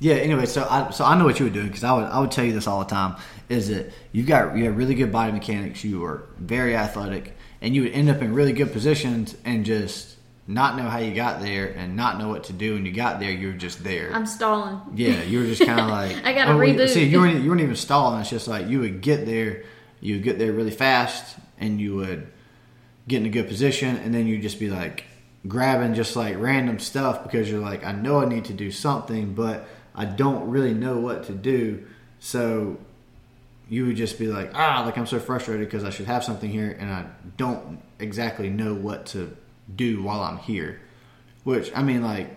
yeah. 0.00 0.14
Anyway, 0.14 0.46
so 0.46 0.66
I 0.68 0.90
so 0.90 1.04
I 1.04 1.16
know 1.18 1.24
what 1.24 1.38
you 1.38 1.46
were 1.46 1.50
doing 1.50 1.68
because 1.68 1.84
I 1.84 1.92
would 1.92 2.04
I 2.04 2.20
would 2.20 2.30
tell 2.30 2.44
you 2.44 2.52
this 2.52 2.66
all 2.66 2.80
the 2.80 2.90
time. 2.90 3.16
Is 3.48 3.68
that 3.68 3.90
you've 4.12 4.26
got 4.26 4.56
you 4.56 4.64
have 4.64 4.76
really 4.76 4.94
good 4.94 5.10
body 5.10 5.32
mechanics. 5.32 5.82
You 5.82 6.04
are 6.04 6.26
very 6.38 6.76
athletic, 6.76 7.36
and 7.62 7.74
you 7.74 7.82
would 7.82 7.92
end 7.92 8.10
up 8.10 8.20
in 8.20 8.34
really 8.34 8.52
good 8.52 8.72
positions 8.72 9.34
and 9.44 9.64
just 9.64 10.16
not 10.50 10.76
know 10.76 10.88
how 10.88 10.98
you 10.98 11.14
got 11.14 11.40
there 11.40 11.68
and 11.68 11.94
not 11.94 12.18
know 12.18 12.28
what 12.28 12.44
to 12.44 12.52
do. 12.52 12.74
And 12.74 12.84
you 12.84 12.92
got 12.92 13.20
there, 13.20 13.30
you 13.30 13.48
were 13.48 13.54
just 13.54 13.84
there. 13.84 14.10
I'm 14.12 14.26
stalling. 14.26 14.80
Yeah, 14.94 15.22
you 15.22 15.38
were 15.38 15.46
just 15.46 15.64
kind 15.64 15.78
of 15.78 15.88
like 15.90 16.16
I 16.24 16.32
got 16.32 16.46
to 16.46 16.52
oh, 16.52 16.58
reboot. 16.58 16.88
See, 16.88 17.04
you 17.04 17.20
weren't 17.20 17.42
you 17.42 17.48
weren't 17.48 17.62
even 17.62 17.76
stalling. 17.76 18.20
It's 18.20 18.30
just 18.30 18.48
like 18.48 18.66
you 18.66 18.80
would 18.80 19.00
get 19.00 19.26
there, 19.26 19.62
you 20.00 20.16
would 20.16 20.24
get 20.24 20.38
there 20.38 20.52
really 20.52 20.72
fast, 20.72 21.36
and 21.58 21.80
you 21.80 21.94
would 21.96 22.26
get 23.06 23.20
in 23.20 23.26
a 23.26 23.30
good 23.30 23.46
position, 23.46 23.96
and 23.96 24.12
then 24.12 24.26
you'd 24.26 24.42
just 24.42 24.58
be 24.58 24.68
like 24.68 25.04
grabbing 25.46 25.94
just 25.94 26.16
like 26.16 26.36
random 26.38 26.78
stuff 26.78 27.22
because 27.22 27.50
you're 27.50 27.60
like, 27.60 27.84
I 27.84 27.92
know 27.92 28.20
I 28.20 28.26
need 28.26 28.46
to 28.46 28.52
do 28.52 28.70
something, 28.70 29.34
but 29.34 29.66
I 29.94 30.04
don't 30.04 30.50
really 30.50 30.74
know 30.74 30.98
what 30.98 31.24
to 31.24 31.32
do. 31.32 31.86
So 32.18 32.76
you 33.68 33.86
would 33.86 33.96
just 33.96 34.18
be 34.18 34.26
like, 34.26 34.50
ah, 34.54 34.82
like 34.84 34.98
I'm 34.98 35.06
so 35.06 35.20
frustrated 35.20 35.66
because 35.68 35.84
I 35.84 35.90
should 35.90 36.06
have 36.06 36.24
something 36.24 36.50
here 36.50 36.76
and 36.78 36.90
I 36.90 37.06
don't 37.36 37.80
exactly 38.00 38.50
know 38.50 38.74
what 38.74 39.06
to 39.06 39.36
do 39.76 40.02
while 40.02 40.22
I'm 40.22 40.38
here. 40.38 40.80
Which, 41.44 41.72
I 41.74 41.82
mean, 41.82 42.02
like, 42.02 42.36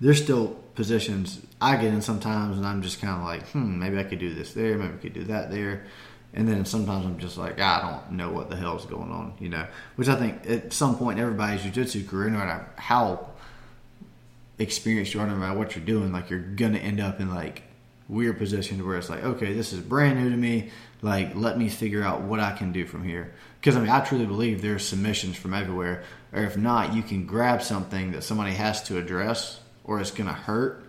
there's 0.00 0.22
still 0.22 0.56
positions 0.74 1.40
I 1.60 1.76
get 1.76 1.94
in 1.94 2.02
sometimes 2.02 2.56
and 2.56 2.66
I'm 2.66 2.82
just 2.82 3.00
kind 3.00 3.16
of 3.16 3.24
like, 3.24 3.48
hmm, 3.48 3.78
maybe 3.78 3.98
I 3.98 4.04
could 4.04 4.18
do 4.18 4.34
this 4.34 4.52
there, 4.52 4.76
maybe 4.76 4.94
I 4.94 4.96
could 4.98 5.14
do 5.14 5.24
that 5.24 5.50
there. 5.50 5.86
And 6.32 6.48
then 6.48 6.64
sometimes 6.64 7.06
I'm 7.06 7.18
just 7.18 7.38
like, 7.38 7.60
I 7.60 7.80
don't 7.80 8.16
know 8.16 8.30
what 8.30 8.50
the 8.50 8.56
hell's 8.56 8.86
going 8.86 9.10
on, 9.12 9.34
you 9.38 9.48
know. 9.48 9.66
Which 9.94 10.08
I 10.08 10.16
think 10.16 10.50
at 10.50 10.72
some 10.72 10.96
point 10.98 11.18
in 11.18 11.24
everybody's 11.24 11.62
jiu-jitsu 11.62 12.06
career, 12.08 12.28
no 12.28 12.38
matter 12.38 12.68
how 12.76 13.30
experienced 14.58 15.14
you 15.14 15.20
are, 15.20 15.26
no 15.28 15.36
matter 15.36 15.56
what 15.56 15.76
you're 15.76 15.84
doing, 15.84 16.12
like 16.12 16.30
you're 16.30 16.40
gonna 16.40 16.78
end 16.78 17.00
up 17.00 17.20
in 17.20 17.32
like 17.32 17.62
weird 18.08 18.36
positions 18.36 18.82
where 18.82 18.96
it's 18.96 19.08
like, 19.08 19.22
okay, 19.22 19.52
this 19.52 19.72
is 19.72 19.80
brand 19.80 20.18
new 20.20 20.28
to 20.28 20.36
me. 20.36 20.70
Like, 21.04 21.36
let 21.36 21.58
me 21.58 21.68
figure 21.68 22.02
out 22.02 22.22
what 22.22 22.40
I 22.40 22.52
can 22.52 22.72
do 22.72 22.86
from 22.86 23.04
here. 23.04 23.34
Because 23.60 23.76
I 23.76 23.80
mean, 23.80 23.90
I 23.90 24.00
truly 24.00 24.24
believe 24.24 24.62
there's 24.62 24.88
submissions 24.88 25.36
from 25.36 25.52
everywhere, 25.52 26.02
or 26.32 26.44
if 26.44 26.56
not, 26.56 26.94
you 26.94 27.02
can 27.02 27.26
grab 27.26 27.60
something 27.60 28.12
that 28.12 28.24
somebody 28.24 28.52
has 28.52 28.82
to 28.84 28.96
address, 28.96 29.60
or 29.84 30.00
it's 30.00 30.10
gonna 30.10 30.32
hurt 30.32 30.82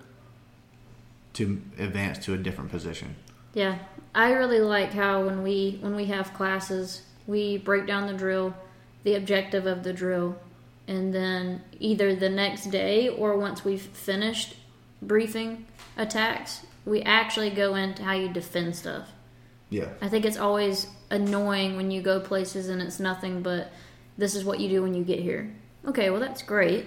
to 1.33 1.61
advance 1.77 2.17
to 2.19 2.33
a 2.33 2.37
different 2.37 2.71
position. 2.71 3.17
Yeah, 3.53 3.77
I 4.15 4.31
really 4.31 4.61
like 4.61 4.93
how 4.93 5.25
when 5.25 5.43
we 5.43 5.79
when 5.81 5.97
we 5.97 6.05
have 6.05 6.33
classes, 6.33 7.01
we 7.27 7.57
break 7.57 7.85
down 7.85 8.07
the 8.07 8.13
drill, 8.13 8.55
the 9.03 9.15
objective 9.15 9.65
of 9.65 9.83
the 9.83 9.91
drill, 9.91 10.37
and 10.87 11.13
then 11.13 11.61
either 11.81 12.15
the 12.15 12.29
next 12.29 12.67
day 12.67 13.09
or 13.09 13.37
once 13.37 13.65
we've 13.65 13.81
finished 13.81 14.55
briefing 15.01 15.65
attacks, 15.97 16.65
we 16.85 17.01
actually 17.01 17.49
go 17.49 17.75
into 17.75 18.01
how 18.01 18.13
you 18.13 18.29
defend 18.29 18.77
stuff. 18.77 19.09
Yeah. 19.69 19.89
I 20.01 20.09
think 20.09 20.25
it's 20.25 20.37
always 20.37 20.87
annoying 21.09 21.75
when 21.75 21.91
you 21.91 22.01
go 22.01 22.19
places 22.19 22.69
and 22.69 22.81
it's 22.81 22.99
nothing 22.99 23.41
but 23.41 23.71
this 24.17 24.35
is 24.35 24.43
what 24.43 24.59
you 24.59 24.69
do 24.69 24.81
when 24.81 24.93
you 24.93 25.03
get 25.03 25.19
here. 25.19 25.53
Okay, 25.85 26.09
well 26.09 26.19
that's 26.19 26.41
great. 26.41 26.85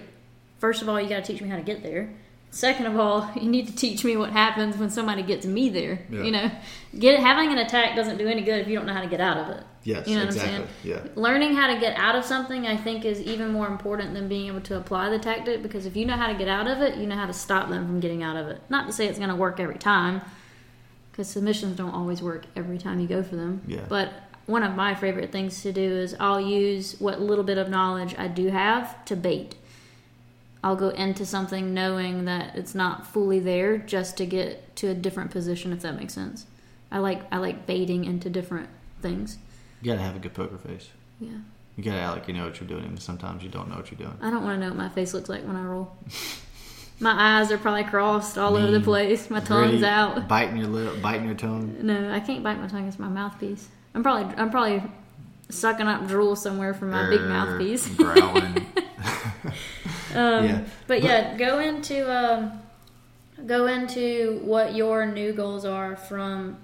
First 0.59 0.81
of 0.81 0.89
all, 0.89 0.99
you 0.99 1.07
got 1.07 1.23
to 1.23 1.31
teach 1.31 1.41
me 1.41 1.49
how 1.49 1.55
to 1.55 1.63
get 1.63 1.83
there. 1.83 2.09
Second 2.51 2.87
of 2.87 2.99
all, 2.99 3.31
you 3.35 3.49
need 3.49 3.67
to 3.67 3.75
teach 3.75 4.03
me 4.03 4.17
what 4.17 4.31
happens 4.31 4.77
when 4.77 4.89
somebody 4.89 5.23
gets 5.23 5.45
me 5.45 5.69
there. 5.69 5.99
Yeah. 6.09 6.23
You 6.23 6.31
know, 6.31 6.51
get 6.97 7.19
having 7.19 7.51
an 7.51 7.59
attack 7.59 7.95
doesn't 7.95 8.17
do 8.17 8.27
any 8.27 8.41
good 8.41 8.59
if 8.61 8.67
you 8.67 8.75
don't 8.75 8.85
know 8.85 8.93
how 8.93 9.01
to 9.01 9.07
get 9.07 9.21
out 9.21 9.37
of 9.37 9.57
it. 9.57 9.63
Yes, 9.83 10.07
you 10.07 10.15
know 10.17 10.25
exactly. 10.25 10.51
what 10.51 10.61
I'm 10.61 10.67
saying? 10.83 11.05
Yeah. 11.05 11.11
Learning 11.15 11.53
how 11.53 11.73
to 11.73 11.79
get 11.79 11.97
out 11.97 12.15
of 12.15 12.25
something, 12.25 12.67
I 12.67 12.75
think, 12.75 13.05
is 13.05 13.21
even 13.21 13.51
more 13.51 13.67
important 13.67 14.13
than 14.13 14.27
being 14.27 14.47
able 14.47 14.61
to 14.61 14.77
apply 14.77 15.09
the 15.09 15.19
tactic 15.19 15.63
because 15.63 15.85
if 15.85 15.95
you 15.95 16.05
know 16.05 16.17
how 16.17 16.27
to 16.27 16.37
get 16.37 16.47
out 16.49 16.67
of 16.67 16.81
it, 16.81 16.97
you 16.97 17.07
know 17.07 17.15
how 17.15 17.25
to 17.25 17.33
stop 17.33 17.69
them 17.69 17.85
from 17.85 17.99
getting 17.99 18.21
out 18.21 18.35
of 18.35 18.47
it. 18.47 18.61
Not 18.69 18.87
to 18.87 18.93
say 18.93 19.07
it's 19.07 19.17
going 19.17 19.29
to 19.29 19.35
work 19.35 19.59
every 19.59 19.77
time, 19.77 20.21
because 21.19 21.31
submissions 21.31 21.75
don't 21.75 21.93
always 21.93 22.21
work 22.21 22.45
every 22.55 22.77
time 22.77 22.97
you 22.97 23.05
go 23.05 23.21
for 23.21 23.35
them. 23.35 23.61
Yeah. 23.67 23.83
But 23.89 24.13
one 24.45 24.63
of 24.63 24.73
my 24.73 24.95
favorite 24.95 25.33
things 25.33 25.61
to 25.63 25.73
do 25.73 25.81
is 25.81 26.15
I'll 26.17 26.39
use 26.39 26.95
what 26.97 27.19
little 27.19 27.43
bit 27.43 27.57
of 27.57 27.67
knowledge 27.67 28.15
I 28.17 28.29
do 28.29 28.47
have 28.47 29.03
to 29.03 29.17
bait. 29.17 29.55
I'll 30.63 30.77
go 30.77 30.89
into 30.91 31.25
something 31.25 31.73
knowing 31.73 32.23
that 32.23 32.55
it's 32.55 32.73
not 32.73 33.05
fully 33.05 33.41
there 33.41 33.77
just 33.77 34.15
to 34.15 34.25
get 34.25 34.73
to 34.77 34.87
a 34.87 34.93
different 34.93 35.31
position 35.31 35.73
if 35.73 35.81
that 35.81 35.97
makes 35.97 36.13
sense. 36.13 36.45
I 36.89 36.99
like 36.99 37.23
I 37.33 37.37
like 37.37 37.65
baiting 37.65 38.05
into 38.05 38.29
different 38.29 38.69
things. 39.01 39.39
You 39.81 39.91
gotta 39.91 40.01
have 40.01 40.15
a 40.15 40.19
good 40.19 40.33
poker 40.33 40.57
face. 40.57 40.87
Yeah. 41.19 41.31
You 41.75 41.83
gotta 41.83 41.99
act 41.99 42.15
like 42.15 42.27
you 42.29 42.33
know 42.33 42.45
what 42.45 42.61
you're 42.61 42.69
doing, 42.69 42.85
and 42.85 43.01
sometimes 43.01 43.43
you 43.43 43.49
don't 43.49 43.67
know 43.67 43.75
what 43.75 43.91
you're 43.91 43.97
doing. 43.97 44.17
I 44.21 44.31
don't 44.31 44.45
want 44.45 44.55
to 44.55 44.61
know 44.61 44.69
what 44.69 44.77
my 44.77 44.89
face 44.89 45.13
looks 45.13 45.27
like 45.27 45.45
when 45.45 45.57
I 45.57 45.65
roll. 45.65 45.97
my 46.99 47.39
eyes 47.39 47.51
are 47.51 47.57
probably 47.57 47.83
crossed 47.85 48.37
all 48.37 48.55
over 48.57 48.71
the 48.71 48.81
place. 48.81 49.29
My 49.29 49.39
tongue's 49.39 49.83
out. 49.83 50.27
Biting 50.27 50.57
your 50.57 50.67
lip, 50.67 51.01
biting 51.01 51.25
your 51.25 51.35
tongue. 51.35 51.77
No, 51.81 52.11
I 52.11 52.19
can't 52.19 52.43
bite 52.43 52.59
my 52.59 52.67
tongue. 52.67 52.87
It's 52.87 52.99
my 52.99 53.07
mouthpiece. 53.07 53.67
I'm 53.95 54.03
probably 54.03 54.33
I'm 54.35 54.49
probably 54.51 54.83
sucking 55.49 55.87
up 55.87 56.07
drool 56.07 56.35
somewhere 56.35 56.73
from 56.73 56.91
my 56.91 57.09
big 57.09 57.21
mouthpiece. 57.21 57.87
growling. 57.87 58.65
Um, 60.15 60.45
Yeah. 60.45 60.61
But 60.87 61.03
yeah, 61.03 61.37
go 61.37 61.59
into 61.59 62.11
um, 62.11 62.59
go 63.45 63.67
into 63.67 64.39
what 64.43 64.73
your 64.73 65.05
new 65.05 65.33
goals 65.33 65.65
are 65.65 65.95
from 65.95 66.57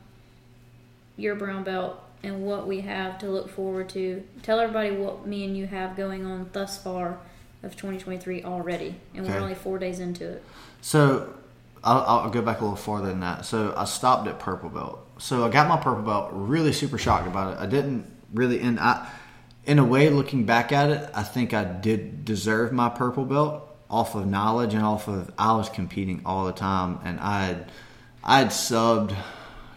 your 1.15 1.35
brown 1.35 1.63
belt 1.63 2.01
and 2.23 2.43
what 2.43 2.67
we 2.67 2.81
have 2.81 3.19
to 3.19 3.27
look 3.29 3.49
forward 3.49 3.89
to. 3.89 4.23
Tell 4.41 4.59
everybody 4.59 4.91
what 4.95 5.27
me 5.27 5.45
and 5.45 5.55
you 5.55 5.67
have 5.67 5.95
going 5.95 6.25
on 6.25 6.49
thus 6.53 6.81
far 6.81 7.19
of 7.65 7.75
2023 7.75 8.43
already, 8.43 8.95
and 9.13 9.25
we're 9.25 9.33
Okay. 9.33 9.41
only 9.41 9.55
four 9.55 9.77
days 9.79 9.99
into 9.99 10.27
it. 10.29 10.43
So 10.81 11.33
I'll, 11.83 12.01
I'll 12.01 12.29
go 12.29 12.41
back 12.41 12.59
a 12.61 12.63
little 12.63 12.75
farther 12.77 13.07
than 13.07 13.19
that. 13.21 13.45
So 13.45 13.73
I 13.75 13.85
stopped 13.85 14.27
at 14.27 14.39
purple 14.39 14.69
belt. 14.69 14.99
So 15.17 15.45
I 15.45 15.49
got 15.49 15.67
my 15.67 15.77
purple 15.77 16.03
belt. 16.03 16.29
Really 16.33 16.73
super 16.73 16.97
shocked 16.97 17.27
about 17.27 17.53
it. 17.53 17.59
I 17.59 17.65
didn't 17.65 18.05
really, 18.33 18.59
and 18.59 18.79
I, 18.79 19.07
in 19.65 19.79
a 19.79 19.85
way, 19.85 20.09
looking 20.09 20.45
back 20.45 20.71
at 20.71 20.89
it, 20.89 21.09
I 21.13 21.23
think 21.23 21.53
I 21.53 21.63
did 21.63 22.25
deserve 22.25 22.71
my 22.71 22.89
purple 22.89 23.25
belt 23.25 23.61
off 23.89 24.15
of 24.15 24.25
knowledge 24.27 24.73
and 24.73 24.83
off 24.83 25.07
of 25.07 25.31
I 25.37 25.53
was 25.55 25.69
competing 25.69 26.21
all 26.25 26.45
the 26.45 26.51
time, 26.51 26.99
and 27.03 27.19
I 27.19 27.45
had 27.45 27.71
I 28.23 28.39
had 28.39 28.47
subbed 28.47 29.15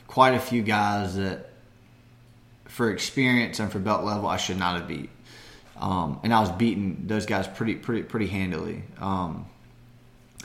quite 0.07 0.35
a 0.35 0.41
few 0.41 0.63
guys 0.63 1.17
that 1.17 1.51
for 2.65 2.91
experience 2.91 3.61
and 3.61 3.71
for 3.71 3.79
belt 3.79 4.05
level 4.05 4.27
I 4.29 4.39
should 4.39 4.59
not 4.59 4.79
have 4.79 4.89
beat. 4.89 5.11
Um, 5.81 6.21
and 6.23 6.35
I 6.35 6.41
was 6.41 6.51
beating 6.53 7.05
those 7.07 7.27
guys 7.27 7.47
pretty 7.47 7.75
pretty 7.75 8.03
pretty 8.03 8.27
handily. 8.27 8.83
Um, 8.99 9.47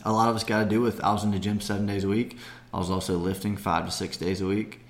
a 0.05 0.11
lot 0.11 0.29
of 0.29 0.35
us 0.35 0.43
got 0.43 0.63
to 0.63 0.69
do 0.69 0.81
with 0.81 1.03
I 1.03 1.11
was 1.11 1.23
in 1.23 1.31
the 1.31 1.39
gym 1.39 1.61
seven 1.61 1.85
days 1.85 2.03
a 2.03 2.07
week. 2.07 2.37
I 2.73 2.77
was 2.77 2.89
also 2.89 3.17
lifting 3.17 3.57
five 3.57 3.85
to 3.85 3.91
six 3.91 4.17
days 4.17 4.41
a 4.41 4.45
week. 4.45 4.81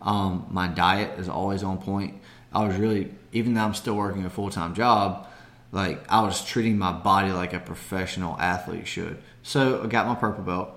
Um, 0.00 0.46
my 0.50 0.68
diet 0.68 1.18
is 1.18 1.28
always 1.28 1.62
on 1.62 1.78
point. 1.78 2.20
I 2.52 2.66
was 2.66 2.76
really, 2.76 3.10
even 3.32 3.54
though 3.54 3.62
I'm 3.62 3.74
still 3.74 3.94
working 3.94 4.24
a 4.24 4.30
full 4.30 4.50
time 4.50 4.74
job, 4.74 5.28
like 5.70 6.04
I 6.10 6.22
was 6.22 6.44
treating 6.44 6.78
my 6.78 6.92
body 6.92 7.32
like 7.32 7.52
a 7.52 7.60
professional 7.60 8.38
athlete 8.38 8.86
should. 8.86 9.18
So 9.42 9.82
I 9.82 9.86
got 9.86 10.06
my 10.06 10.14
purple 10.14 10.44
belt, 10.44 10.70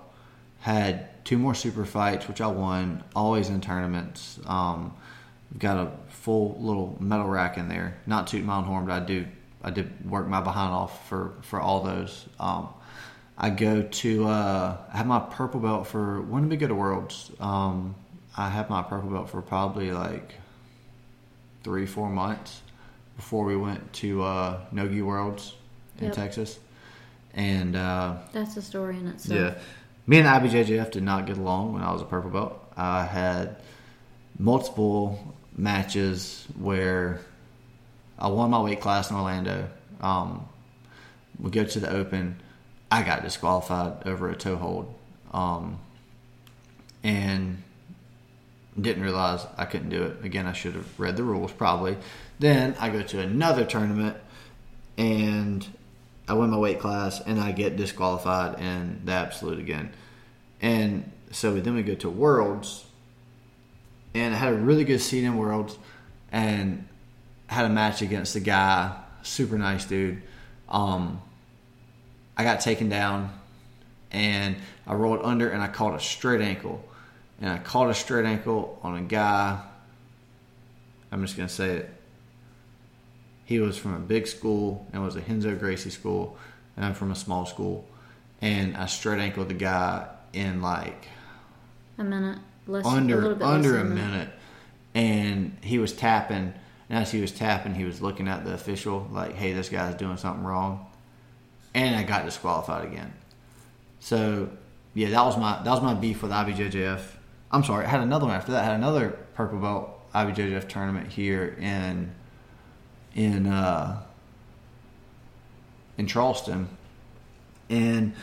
had 0.59 1.25
two 1.25 1.37
more 1.37 1.53
super 1.53 1.85
fights, 1.85 2.27
which 2.27 2.41
I 2.41 2.47
won, 2.47 3.03
always 3.15 3.49
in 3.49 3.61
tournaments. 3.61 4.39
Um, 4.45 4.93
got 5.57 5.77
a 5.77 5.91
full 6.25 6.57
little 6.59 6.97
metal 6.99 7.27
rack 7.27 7.57
in 7.57 7.69
there. 7.69 7.95
Not 8.07 8.25
tooting 8.27 8.47
my 8.47 8.57
own 8.57 8.63
horn, 8.65 8.85
but 8.87 9.01
I 9.01 9.05
do. 9.05 9.25
I 9.63 9.69
did 9.71 9.87
work 10.09 10.27
my 10.27 10.41
behind 10.41 10.73
off 10.73 11.07
for 11.07 11.33
for 11.41 11.59
all 11.61 11.81
those. 11.83 12.25
Um, 12.39 12.69
I 13.37 13.49
go 13.51 13.81
to 13.83 14.27
uh, 14.27 14.77
I 14.93 14.97
have 14.97 15.07
my 15.07 15.19
purple 15.19 15.59
belt 15.59 15.87
for 15.87 16.21
when 16.21 16.43
did 16.43 16.49
we 16.51 16.57
go 16.57 16.67
to 16.67 16.75
Worlds? 16.75 17.31
Um, 17.39 17.95
I 18.35 18.49
have 18.49 18.69
my 18.69 18.81
purple 18.81 19.09
belt 19.09 19.29
for 19.29 19.41
probably 19.41 19.91
like 19.91 20.33
three 21.63 21.85
four 21.85 22.09
months 22.09 22.61
before 23.17 23.45
we 23.45 23.55
went 23.55 23.93
to 23.93 24.23
uh, 24.23 24.59
No-Gi 24.71 25.01
Worlds 25.01 25.53
in 25.99 26.05
Yep. 26.05 26.13
Texas, 26.13 26.59
and 27.33 27.75
uh, 27.75 28.17
That's 28.33 28.57
a 28.57 28.61
story 28.61 28.97
in 28.97 29.07
itself. 29.07 29.39
yeah, 29.39 29.53
me 30.07 30.19
and 30.19 30.27
IBJJF 30.27 30.91
did 30.91 31.03
not 31.03 31.25
get 31.25 31.37
along 31.37 31.73
when 31.73 31.81
I 31.81 31.91
was 31.93 32.01
a 32.01 32.05
purple 32.05 32.29
belt. 32.29 32.53
I 32.75 33.03
had 33.05 33.55
multiple 34.37 35.33
matches 35.55 36.45
where 36.57 37.21
I 38.17 38.27
won 38.27 38.49
my 38.49 38.61
weight 38.61 38.81
class 38.81 39.09
in 39.09 39.15
Orlando. 39.15 39.69
Um, 40.01 40.47
we 41.39 41.51
go 41.51 41.63
to 41.63 41.79
the 41.79 41.89
Open. 41.89 42.41
I 42.91 43.03
got 43.03 43.23
disqualified 43.23 44.07
over 44.07 44.29
a 44.29 44.35
toe 44.35 44.55
hold, 44.55 44.93
um, 45.33 45.79
and 47.03 47.61
didn't 48.79 49.03
realize 49.03 49.45
I 49.57 49.65
couldn't 49.65 49.89
do 49.89 50.03
it. 50.03 50.23
Again, 50.23 50.45
I 50.45 50.53
should 50.53 50.75
have 50.75 50.99
read 50.99 51.17
the 51.17 51.23
rules 51.23 51.51
probably. 51.51 51.97
Then 52.39 52.75
I 52.79 52.89
go 52.89 53.01
to 53.01 53.19
another 53.19 53.65
tournament, 53.65 54.17
and 54.97 55.67
I 56.27 56.33
win 56.33 56.49
my 56.49 56.57
weight 56.57 56.79
class, 56.79 57.21
and 57.21 57.39
I 57.39 57.51
get 57.51 57.77
disqualified 57.77 58.59
in 58.59 59.01
the 59.05 59.13
absolute 59.13 59.59
again. 59.59 59.93
And 60.61 61.11
so 61.31 61.59
then 61.59 61.75
we 61.75 61.83
go 61.83 61.95
to 61.95 62.09
Worlds, 62.09 62.85
and 64.15 64.33
I 64.33 64.37
had 64.37 64.53
a 64.53 64.55
really 64.55 64.85
good 64.85 65.01
seat 65.01 65.25
in 65.25 65.37
Worlds, 65.37 65.77
and 66.31 66.87
had 67.47 67.65
a 67.65 67.69
match 67.69 68.01
against 68.01 68.35
a 68.35 68.39
guy, 68.39 68.97
super 69.23 69.57
nice 69.57 69.85
dude. 69.85 70.23
Um, 70.69 71.21
I 72.37 72.43
got 72.43 72.61
taken 72.61 72.87
down, 72.87 73.37
and 74.11 74.55
I 74.87 74.93
rolled 74.93 75.19
under, 75.21 75.49
and 75.49 75.61
I 75.61 75.67
caught 75.67 75.95
a 75.95 75.99
straight 75.99 76.41
ankle, 76.41 76.83
and 77.41 77.49
I 77.49 77.57
caught 77.57 77.89
a 77.89 77.93
straight 77.93 78.25
ankle 78.25 78.79
on 78.81 78.97
a 78.97 79.01
guy. 79.01 79.61
I'm 81.11 81.21
just 81.21 81.35
gonna 81.35 81.49
say 81.49 81.77
it. 81.77 81.89
He 83.43 83.59
was 83.59 83.77
from 83.77 83.93
a 83.93 83.99
big 83.99 84.27
school 84.27 84.87
and 84.91 85.03
was 85.03 85.17
a 85.17 85.21
Renzo 85.21 85.55
Gracie 85.55 85.89
school, 85.89 86.37
and 86.77 86.85
I'm 86.85 86.93
from 86.93 87.11
a 87.11 87.15
small 87.15 87.45
school, 87.45 87.85
and 88.41 88.77
I 88.77 88.85
straight 88.85 89.19
ankled 89.19 89.49
the 89.49 89.55
guy 89.55 90.07
in 90.31 90.61
like 90.61 91.09
A 91.97 92.03
minute. 92.03 92.39
Less, 92.67 92.85
under 92.85 93.35
bit 93.35 93.45
under 93.45 93.77
a 93.77 93.83
minute, 93.83 94.29
and 94.93 95.57
he 95.61 95.77
was 95.77 95.93
tapping. 95.93 96.53
And 96.87 96.99
as 96.99 97.11
he 97.11 97.19
was 97.21 97.31
tapping, 97.31 97.73
he 97.73 97.83
was 97.83 98.01
looking 98.01 98.27
at 98.27 98.45
the 98.45 98.53
official 98.53 99.07
like, 99.11 99.33
"Hey, 99.33 99.53
this 99.53 99.69
guy's 99.69 99.95
doing 99.95 100.17
something 100.17 100.43
wrong," 100.43 100.85
and 101.73 101.95
I 101.95 102.03
got 102.03 102.25
disqualified 102.25 102.85
again. 102.85 103.13
So 103.99 104.49
yeah, 104.93 105.09
that 105.09 105.25
was 105.25 105.37
my 105.37 105.61
that 105.63 105.69
was 105.69 105.81
my 105.81 105.93
beef 105.93 106.21
with 106.21 106.31
IBJJF. 106.31 107.01
I'm 107.51 107.63
sorry, 107.63 107.85
I 107.85 107.89
had 107.89 108.01
another 108.01 108.25
one 108.25 108.35
after 108.35 108.51
that. 108.53 108.61
I 108.61 108.65
had 108.65 108.75
another 108.75 109.17
purple 109.35 109.59
belt 109.59 110.11
IBJJF 110.13 110.67
tournament 110.67 111.11
here 111.11 111.55
in 111.59 112.11
in 113.13 113.47
uh, 113.47 114.01
in 115.97 116.07
Charleston, 116.07 116.69
and 117.69 118.13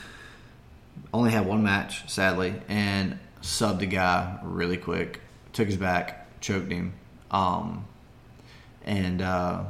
only 1.13 1.31
had 1.31 1.47
one 1.47 1.63
match, 1.63 2.09
sadly, 2.09 2.55
and 2.69 3.19
subbed 3.43 3.81
the 3.81 3.87
guy 3.87 4.39
really 4.43 4.77
quick. 4.77 5.21
Took 5.53 5.67
his 5.67 5.77
back, 5.77 6.41
choked 6.41 6.73
him, 6.73 6.95
um, 7.31 7.85
and 8.85 9.21
uh, 9.21 9.65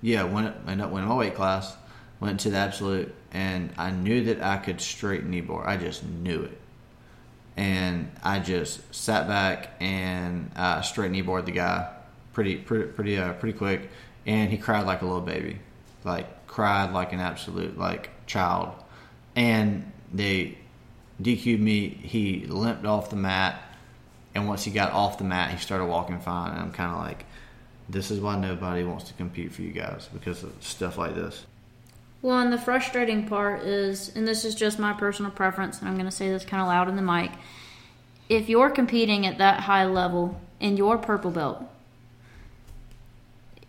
yeah, 0.00 0.22
went 0.22 0.54
ended 0.66 0.86
up 0.86 0.90
winning 0.90 1.08
my 1.08 1.16
weight 1.16 1.34
class. 1.34 1.76
Went 2.18 2.40
to 2.40 2.50
the 2.50 2.56
absolute, 2.56 3.14
and 3.32 3.70
I 3.76 3.90
knew 3.90 4.24
that 4.24 4.42
I 4.42 4.56
could 4.56 4.80
straight 4.80 5.24
knee 5.24 5.40
bar. 5.40 5.66
I 5.68 5.76
just 5.76 6.04
knew 6.04 6.42
it, 6.42 6.58
and 7.56 8.10
I 8.22 8.38
just 8.38 8.94
sat 8.94 9.28
back 9.28 9.74
and 9.80 10.50
uh, 10.56 10.80
straight 10.80 11.10
knee 11.10 11.20
the 11.20 11.50
guy 11.50 11.90
pretty 12.32 12.56
pretty 12.56 12.86
pretty 12.86 13.18
uh, 13.18 13.32
pretty 13.34 13.56
quick, 13.56 13.90
and 14.26 14.50
he 14.50 14.56
cried 14.56 14.86
like 14.86 15.02
a 15.02 15.04
little 15.04 15.20
baby, 15.20 15.58
like 16.04 16.46
cried 16.46 16.92
like 16.92 17.12
an 17.12 17.20
absolute 17.20 17.78
like 17.78 18.10
child, 18.26 18.72
and 19.36 19.90
they 20.12 20.58
DQ'd 21.22 21.60
me. 21.60 21.88
He 21.88 22.46
limped 22.46 22.84
off 22.84 23.10
the 23.10 23.16
mat, 23.16 23.62
and 24.34 24.48
once 24.48 24.64
he 24.64 24.70
got 24.70 24.92
off 24.92 25.18
the 25.18 25.24
mat, 25.24 25.50
he 25.52 25.58
started 25.58 25.86
walking 25.86 26.20
fine. 26.20 26.52
And 26.52 26.60
I'm 26.60 26.72
kind 26.72 26.90
of 26.90 26.98
like, 26.98 27.24
this 27.88 28.10
is 28.10 28.20
why 28.20 28.36
nobody 28.36 28.84
wants 28.84 29.04
to 29.04 29.14
compete 29.14 29.52
for 29.52 29.62
you 29.62 29.72
guys 29.72 30.08
because 30.12 30.42
of 30.42 30.52
stuff 30.60 30.98
like 30.98 31.14
this. 31.14 31.44
Well, 32.22 32.38
and 32.38 32.52
the 32.52 32.58
frustrating 32.58 33.26
part 33.26 33.62
is, 33.62 34.14
and 34.14 34.26
this 34.26 34.44
is 34.44 34.54
just 34.54 34.78
my 34.78 34.92
personal 34.92 35.32
preference, 35.32 35.80
and 35.80 35.88
I'm 35.88 35.94
going 35.94 36.06
to 36.06 36.12
say 36.12 36.28
this 36.28 36.44
kind 36.44 36.60
of 36.60 36.68
loud 36.68 36.88
in 36.88 36.96
the 36.96 37.02
mic, 37.02 37.32
if 38.28 38.48
you're 38.48 38.70
competing 38.70 39.26
at 39.26 39.38
that 39.38 39.60
high 39.60 39.84
level 39.86 40.40
in 40.60 40.76
your 40.76 40.96
purple 40.98 41.32
belt, 41.32 41.64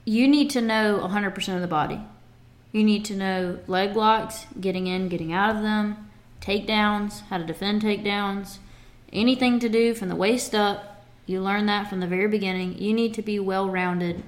you 0.06 0.28
need 0.28 0.52
to 0.52 0.62
know 0.62 1.00
100% 1.04 1.56
of 1.56 1.62
the 1.62 1.68
body. 1.68 2.00
You 2.72 2.84
need 2.84 3.06
to 3.06 3.16
know 3.16 3.60
leg 3.68 3.96
locks, 3.96 4.46
getting 4.60 4.88
in, 4.88 5.10
getting 5.10 5.34
out 5.34 5.56
of 5.56 5.64
them, 5.64 6.10
takedowns, 6.44 7.22
how 7.30 7.38
to 7.38 7.46
defend 7.46 7.82
takedowns, 7.82 8.58
anything 9.12 9.60
to 9.60 9.70
do 9.70 9.94
from 9.94 10.10
the 10.10 10.16
waist 10.16 10.54
up. 10.54 11.06
You 11.26 11.42
learn 11.42 11.68
that 11.68 11.90
from 11.90 12.02
the 12.02 12.08
very 12.08 12.28
beginning. 12.28 12.78
You 12.78 12.94
need 12.94 13.14
to 13.14 13.22
be 13.22 13.40
well 13.40 13.70
rounded 13.70 14.24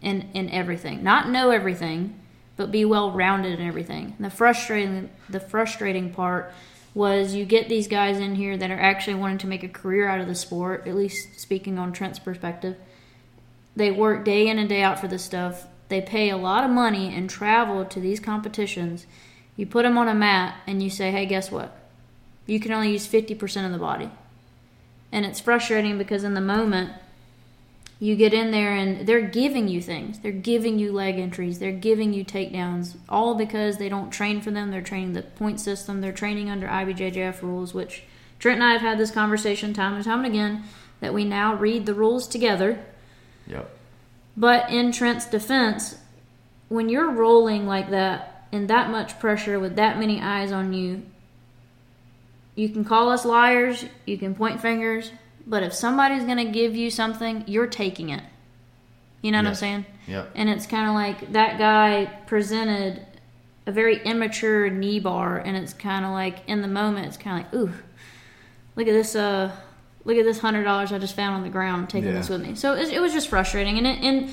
in, 0.00 0.28
in 0.32 0.48
everything. 0.48 1.02
Not 1.02 1.28
know 1.28 1.50
everything, 1.50 2.18
but 2.56 2.72
be 2.72 2.84
well 2.84 3.12
rounded 3.12 3.60
in 3.60 3.66
everything. 3.66 4.14
And 4.16 4.24
the 4.24 4.30
frustrating 4.30 5.10
the 5.28 5.40
frustrating 5.40 6.12
part 6.12 6.52
was 6.94 7.34
you 7.34 7.44
get 7.44 7.68
these 7.68 7.86
guys 7.86 8.18
in 8.18 8.34
here 8.34 8.56
that 8.56 8.70
are 8.70 8.80
actually 8.80 9.14
wanting 9.14 9.38
to 9.38 9.46
make 9.46 9.62
a 9.62 9.68
career 9.68 10.08
out 10.08 10.20
of 10.20 10.26
the 10.26 10.34
sport, 10.34 10.86
at 10.86 10.96
least 10.96 11.38
speaking 11.38 11.78
on 11.78 11.92
Trent's 11.92 12.18
perspective. 12.18 12.76
They 13.76 13.90
work 13.90 14.24
day 14.24 14.48
in 14.48 14.58
and 14.58 14.68
day 14.68 14.82
out 14.82 14.98
for 14.98 15.06
this 15.06 15.24
stuff. 15.24 15.66
They 15.88 16.00
pay 16.00 16.30
a 16.30 16.36
lot 16.36 16.64
of 16.64 16.70
money 16.70 17.14
and 17.14 17.28
travel 17.28 17.84
to 17.84 18.00
these 18.00 18.20
competitions. 18.20 19.06
You 19.58 19.66
put 19.66 19.82
them 19.82 19.98
on 19.98 20.06
a 20.06 20.14
mat 20.14 20.60
and 20.68 20.80
you 20.80 20.88
say, 20.88 21.10
hey, 21.10 21.26
guess 21.26 21.50
what? 21.50 21.76
You 22.46 22.60
can 22.60 22.70
only 22.72 22.92
use 22.92 23.08
50% 23.08 23.66
of 23.66 23.72
the 23.72 23.78
body. 23.78 24.08
And 25.10 25.26
it's 25.26 25.40
frustrating 25.40 25.98
because 25.98 26.22
in 26.22 26.34
the 26.34 26.40
moment, 26.40 26.92
you 27.98 28.14
get 28.14 28.32
in 28.32 28.52
there 28.52 28.72
and 28.72 29.04
they're 29.04 29.26
giving 29.26 29.66
you 29.66 29.82
things. 29.82 30.20
They're 30.20 30.30
giving 30.30 30.78
you 30.78 30.92
leg 30.92 31.18
entries. 31.18 31.58
They're 31.58 31.72
giving 31.72 32.12
you 32.12 32.24
takedowns, 32.24 32.94
all 33.08 33.34
because 33.34 33.78
they 33.78 33.88
don't 33.88 34.12
train 34.12 34.40
for 34.40 34.52
them. 34.52 34.70
They're 34.70 34.80
training 34.80 35.14
the 35.14 35.22
point 35.22 35.58
system. 35.58 36.00
They're 36.00 36.12
training 36.12 36.48
under 36.48 36.68
IBJJF 36.68 37.42
rules, 37.42 37.74
which 37.74 38.04
Trent 38.38 38.60
and 38.60 38.64
I 38.64 38.72
have 38.74 38.80
had 38.80 38.98
this 38.98 39.10
conversation 39.10 39.74
time 39.74 39.94
and 39.94 40.04
time 40.04 40.24
and 40.24 40.32
again 40.32 40.62
that 41.00 41.12
we 41.12 41.24
now 41.24 41.54
read 41.56 41.84
the 41.84 41.94
rules 41.94 42.28
together 42.28 42.78
Yep. 43.48 43.68
but 44.36 44.70
in 44.70 44.92
Trent's 44.92 45.26
defense, 45.26 45.96
when 46.68 46.88
you're 46.88 47.10
rolling 47.10 47.66
like 47.66 47.90
that 47.90 48.37
and 48.52 48.68
that 48.68 48.90
much 48.90 49.18
pressure 49.20 49.58
with 49.60 49.76
that 49.76 49.98
many 49.98 50.20
eyes 50.20 50.52
on 50.52 50.72
you, 50.72 51.02
you 52.54 52.68
can 52.68 52.84
call 52.84 53.10
us 53.10 53.24
liars, 53.24 53.84
you 54.06 54.18
can 54.18 54.34
point 54.34 54.60
fingers, 54.60 55.12
but 55.46 55.62
if 55.62 55.72
somebody's 55.72 56.24
going 56.24 56.38
to 56.44 56.50
give 56.52 56.74
you 56.76 56.90
something, 56.90 57.44
you're 57.46 57.66
taking 57.66 58.10
it. 58.10 58.22
You 59.22 59.32
know 59.32 59.38
what 59.38 59.46
I'm 59.48 59.54
saying? 59.54 59.86
Yeah. 60.06 60.26
And 60.34 60.48
it's 60.48 60.66
kind 60.66 60.88
of 60.88 60.94
like 60.94 61.32
that 61.32 61.58
guy 61.58 62.06
presented 62.26 63.04
a 63.66 63.72
very 63.72 64.00
immature 64.02 64.70
knee 64.70 64.98
bar, 65.00 65.38
and 65.38 65.56
it's 65.56 65.72
kind 65.74 66.04
of 66.04 66.12
like 66.12 66.48
in 66.48 66.62
the 66.62 66.68
moment, 66.68 67.06
it's 67.06 67.16
kind 67.16 67.44
of 67.44 67.52
like, 67.52 67.54
ooh, 67.60 67.72
look 68.76 68.86
at 68.88 68.92
this, 68.92 69.14
uh, 69.14 69.50
look 70.04 70.16
at 70.16 70.24
this 70.24 70.38
hundred 70.38 70.64
dollars 70.64 70.92
I 70.92 70.98
just 70.98 71.14
found 71.16 71.34
on 71.36 71.42
the 71.42 71.48
ground, 71.48 71.90
taking 71.90 72.10
Yeah. 72.10 72.16
this 72.16 72.28
with 72.28 72.40
me. 72.42 72.54
So 72.54 72.74
it, 72.74 72.88
it 72.88 73.00
was 73.00 73.12
just 73.12 73.28
frustrating, 73.28 73.76
and 73.78 73.86
it, 73.86 73.98
and 74.02 74.30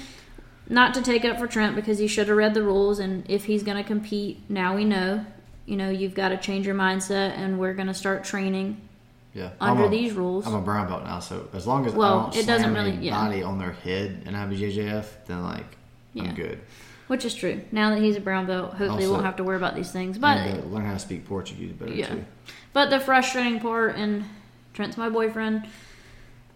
not 0.69 0.93
to 0.95 1.01
take 1.01 1.25
up 1.25 1.37
for 1.37 1.47
Trent 1.47 1.75
because 1.75 1.97
he 1.99 2.07
should 2.07 2.27
have 2.27 2.37
read 2.37 2.53
the 2.53 2.63
rules, 2.63 2.99
and 2.99 3.23
if 3.29 3.45
he's 3.45 3.63
going 3.63 3.77
to 3.77 3.83
compete, 3.83 4.39
now 4.49 4.75
we 4.75 4.83
know, 4.85 5.25
you 5.65 5.77
know, 5.77 5.89
you've 5.89 6.15
got 6.15 6.29
to 6.29 6.37
change 6.37 6.65
your 6.65 6.75
mindset, 6.75 7.37
and 7.37 7.59
we're 7.59 7.73
going 7.73 7.87
to 7.87 7.93
start 7.93 8.23
training 8.23 8.81
Yeah. 9.33 9.49
under 9.61 9.85
a- 9.85 9.89
these 9.89 10.13
rules. 10.13 10.47
I'm 10.47 10.55
a 10.55 10.61
brown 10.61 10.87
belt 10.87 11.03
now, 11.03 11.19
so 11.19 11.47
as 11.53 11.67
long 11.67 11.85
as 11.85 11.93
Well, 11.93 12.19
I 12.19 12.23
don't 12.31 12.35
it 12.37 12.47
doesn't 12.47 12.73
really- 12.73 12.95
yeah. 12.97 13.15
body 13.25 13.43
on 13.43 13.59
their 13.59 13.73
head 13.73 14.23
in 14.25 14.33
IBJJF, 14.33 15.25
then 15.27 15.43
like 15.43 15.77
Yeah. 16.13 16.23
I'm 16.23 16.35
good. 16.35 16.59
Which 17.07 17.23
is 17.25 17.35
true. 17.35 17.61
Now 17.71 17.91
that 17.91 18.01
he's 18.01 18.15
a 18.15 18.21
brown 18.21 18.47
belt, 18.47 18.71
hopefully 18.71 18.87
we 18.89 18.93
Also- 19.03 19.11
won't 19.11 19.25
have 19.25 19.35
to 19.35 19.43
worry 19.43 19.57
about 19.57 19.75
these 19.75 19.91
things. 19.91 20.17
But 20.17 20.37
and, 20.37 20.63
uh, 20.63 20.65
learn 20.67 20.85
how 20.85 20.93
to 20.93 20.99
speak 20.99 21.25
Portuguese 21.27 21.73
better 21.73 21.93
Yeah. 21.93 22.07
too. 22.07 22.25
But 22.73 22.89
the 22.89 22.99
frustrating 22.99 23.59
part, 23.59 23.95
and 23.95 24.23
Trent's 24.73 24.97
my 24.97 25.09
boyfriend, 25.09 25.67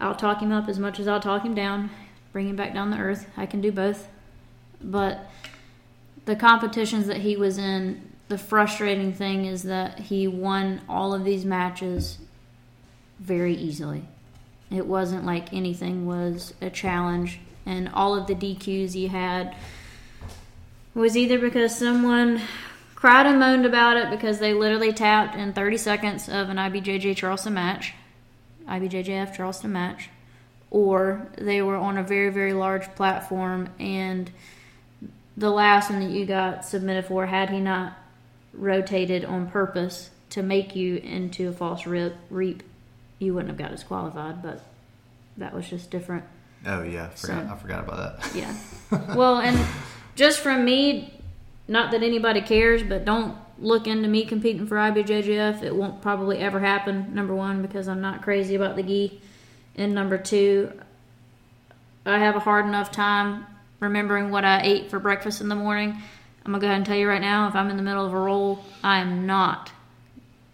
I'll 0.00 0.14
talk 0.16 0.40
him 0.42 0.50
up 0.50 0.68
as 0.68 0.78
much 0.78 0.98
as 0.98 1.06
I'll 1.06 1.20
talk 1.20 1.44
him 1.44 1.54
down, 1.54 1.90
bring 2.32 2.48
him 2.48 2.56
back 2.56 2.74
down 2.74 2.90
to 2.90 2.98
earth. 2.98 3.26
I 3.36 3.46
can 3.46 3.60
do 3.60 3.72
both. 3.72 4.08
But 4.82 5.30
the 6.24 6.36
competitions 6.36 7.06
that 7.06 7.18
he 7.18 7.36
was 7.36 7.58
in, 7.58 8.10
the 8.28 8.38
frustrating 8.38 9.12
thing 9.12 9.46
is 9.46 9.64
that 9.64 9.98
he 9.98 10.26
won 10.26 10.80
all 10.88 11.12
of 11.12 11.24
these 11.24 11.44
matches 11.44 12.18
very 13.18 13.54
easily. 13.54 14.04
It 14.70 14.86
wasn't 14.86 15.26
like 15.26 15.52
anything 15.52 16.06
was 16.06 16.54
a 16.60 16.70
challenge, 16.70 17.40
and 17.66 17.88
all 17.92 18.14
of 18.14 18.26
the 18.26 18.34
DQs 18.34 18.94
he 18.94 19.08
had 19.08 19.54
was 20.94 21.16
either 21.16 21.38
because 21.38 21.76
someone 21.76 22.40
cried 22.94 23.26
and 23.26 23.40
moaned 23.40 23.66
about 23.66 23.96
it 23.96 24.10
because 24.10 24.38
they 24.38 24.52
literally 24.52 24.92
tapped 24.92 25.34
in 25.34 25.52
30 25.52 25.76
seconds 25.76 26.28
of 26.28 26.48
an 26.50 26.56
IBJJ 26.56 27.16
Charleston 27.16 27.54
match, 27.54 27.94
IBJJF 28.68 29.34
Charleston 29.34 29.72
match, 29.72 30.10
or 30.70 31.26
they 31.36 31.62
were 31.62 31.76
on 31.76 31.98
a 31.98 32.02
very, 32.02 32.30
very 32.30 32.52
large 32.52 32.86
platform 32.94 33.68
and 33.78 34.30
the 35.36 35.50
last 35.50 35.90
one 35.90 36.00
that 36.00 36.10
you 36.10 36.26
got 36.26 36.64
submitted 36.64 37.06
for, 37.06 37.26
had 37.26 37.50
he 37.50 37.60
not 37.60 37.94
rotated 38.52 39.24
on 39.24 39.48
purpose 39.48 40.10
to 40.30 40.42
make 40.42 40.76
you 40.76 40.96
into 40.96 41.48
a 41.48 41.52
false 41.52 41.86
rip, 41.86 42.14
reap, 42.28 42.62
you 43.18 43.32
wouldn't 43.34 43.48
have 43.48 43.58
got 43.58 43.70
disqualified, 43.70 44.42
but 44.42 44.62
that 45.38 45.54
was 45.54 45.68
just 45.68 45.90
different. 45.90 46.24
Oh 46.66 46.82
yeah, 46.82 47.08
forgot, 47.08 47.46
So- 47.46 47.52
I 47.54 47.56
forgot 47.56 47.84
about 47.84 48.20
that. 48.22 48.34
Yeah. 48.36 48.54
well, 49.16 49.38
and 49.38 49.58
just 50.14 50.40
from 50.40 50.64
me, 50.64 51.14
not 51.68 51.90
that 51.92 52.02
anybody 52.02 52.42
cares, 52.42 52.82
but 52.82 53.04
don't 53.04 53.36
look 53.58 53.86
into 53.86 54.08
me 54.08 54.24
competing 54.24 54.66
for 54.66 54.76
IBJJF. 54.76 55.62
It 55.62 55.74
won't 55.74 56.02
probably 56.02 56.38
ever 56.38 56.60
happen. 56.60 57.14
Number 57.14 57.34
one, 57.34 57.62
because 57.62 57.88
I'm 57.88 58.00
not 58.00 58.22
crazy 58.22 58.54
about 58.54 58.76
the 58.76 58.82
gi, 58.82 59.20
and 59.80 59.94
number 59.94 60.18
two, 60.18 60.72
I 62.04 62.18
have 62.18 62.36
a 62.36 62.40
hard 62.40 62.66
enough 62.66 62.92
time 62.92 63.46
remembering 63.80 64.30
what 64.30 64.44
I 64.44 64.60
ate 64.62 64.90
for 64.90 64.98
breakfast 64.98 65.40
in 65.40 65.48
the 65.48 65.54
morning. 65.54 65.96
I'm 66.44 66.52
gonna 66.52 66.60
go 66.60 66.66
ahead 66.66 66.76
and 66.76 66.86
tell 66.86 66.96
you 66.96 67.08
right 67.08 67.20
now, 67.20 67.48
if 67.48 67.54
I'm 67.54 67.70
in 67.70 67.76
the 67.76 67.82
middle 67.82 68.04
of 68.04 68.12
a 68.12 68.18
roll, 68.18 68.64
I 68.82 69.00
am 69.00 69.26
not 69.26 69.72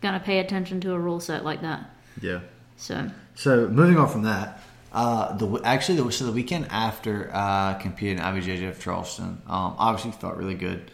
gonna 0.01 0.20
pay 0.20 0.39
attention 0.39 0.81
to 0.83 0.93
a 0.93 0.99
rule 0.99 1.20
set 1.20 1.45
like 1.45 1.62
that. 1.62 1.91
Yeah. 2.20 2.41
So 2.77 3.11
So 3.35 3.68
moving 3.68 3.97
on 3.97 4.09
from 4.09 4.22
that, 4.22 4.62
uh, 4.93 5.37
the 5.37 5.61
actually 5.64 6.01
the, 6.01 6.11
so 6.11 6.27
the 6.27 6.33
weekend 6.33 6.68
after 6.70 7.31
uh, 7.33 7.74
competing 7.74 8.18
in 8.18 8.24
IBJJF 8.24 8.81
Charleston, 8.81 9.43
um, 9.47 9.74
obviously 9.79 10.12
felt 10.12 10.37
really 10.37 10.55
good, 10.55 10.91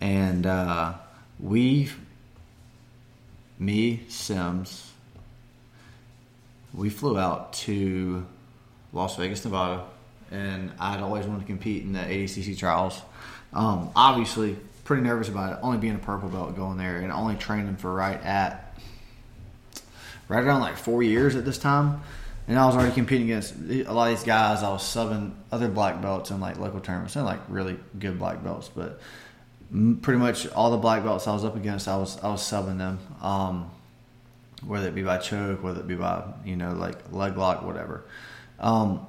and 0.00 0.46
uh, 0.46 0.94
we, 1.40 1.90
me 3.58 4.02
Simms, 4.08 4.91
we 6.74 6.90
flew 6.90 7.18
out 7.18 7.52
to 7.52 8.26
Las 8.92 9.16
Vegas, 9.16 9.44
Nevada, 9.44 9.84
and 10.30 10.72
I'd 10.78 11.00
always 11.00 11.26
wanted 11.26 11.40
to 11.40 11.46
compete 11.46 11.82
in 11.82 11.92
the 11.92 12.00
ADCC 12.00 12.56
trials. 12.58 13.00
Um, 13.52 13.90
obviously, 13.94 14.56
pretty 14.84 15.02
nervous 15.02 15.28
about 15.28 15.52
it, 15.52 15.58
only 15.62 15.78
being 15.78 15.94
a 15.94 15.98
purple 15.98 16.28
belt 16.28 16.56
going 16.56 16.78
there 16.78 16.98
and 16.98 17.12
only 17.12 17.36
training 17.36 17.76
for 17.76 17.92
right 17.92 18.20
at 18.22 18.76
right 20.28 20.44
around 20.44 20.60
like 20.60 20.76
four 20.76 21.02
years 21.02 21.36
at 21.36 21.44
this 21.44 21.58
time. 21.58 22.00
And 22.48 22.58
I 22.58 22.66
was 22.66 22.74
already 22.74 22.92
competing 22.92 23.30
against 23.30 23.54
a 23.56 23.92
lot 23.92 24.10
of 24.10 24.18
these 24.18 24.26
guys. 24.26 24.62
I 24.62 24.70
was 24.70 24.82
subbing 24.82 25.32
other 25.52 25.68
black 25.68 26.02
belts 26.02 26.30
in 26.30 26.40
like 26.40 26.58
local 26.58 26.80
tournaments 26.80 27.14
and 27.14 27.24
like 27.24 27.40
really 27.48 27.78
good 27.98 28.18
black 28.18 28.42
belts. 28.42 28.68
But 28.68 29.00
pretty 29.70 30.18
much 30.18 30.48
all 30.48 30.70
the 30.70 30.78
black 30.78 31.04
belts 31.04 31.28
I 31.28 31.32
was 31.32 31.44
up 31.44 31.54
against, 31.54 31.86
I 31.86 31.96
was 31.96 32.18
I 32.22 32.28
was 32.28 32.42
subbing 32.42 32.78
them. 32.78 32.98
Um, 33.20 33.70
whether 34.66 34.88
it 34.88 34.94
be 34.94 35.02
by 35.02 35.18
choke, 35.18 35.62
whether 35.62 35.80
it 35.80 35.86
be 35.86 35.94
by 35.94 36.24
you 36.44 36.56
know 36.56 36.72
like 36.72 37.12
leg 37.12 37.36
lock, 37.36 37.62
whatever. 37.62 38.04
Um, 38.58 39.06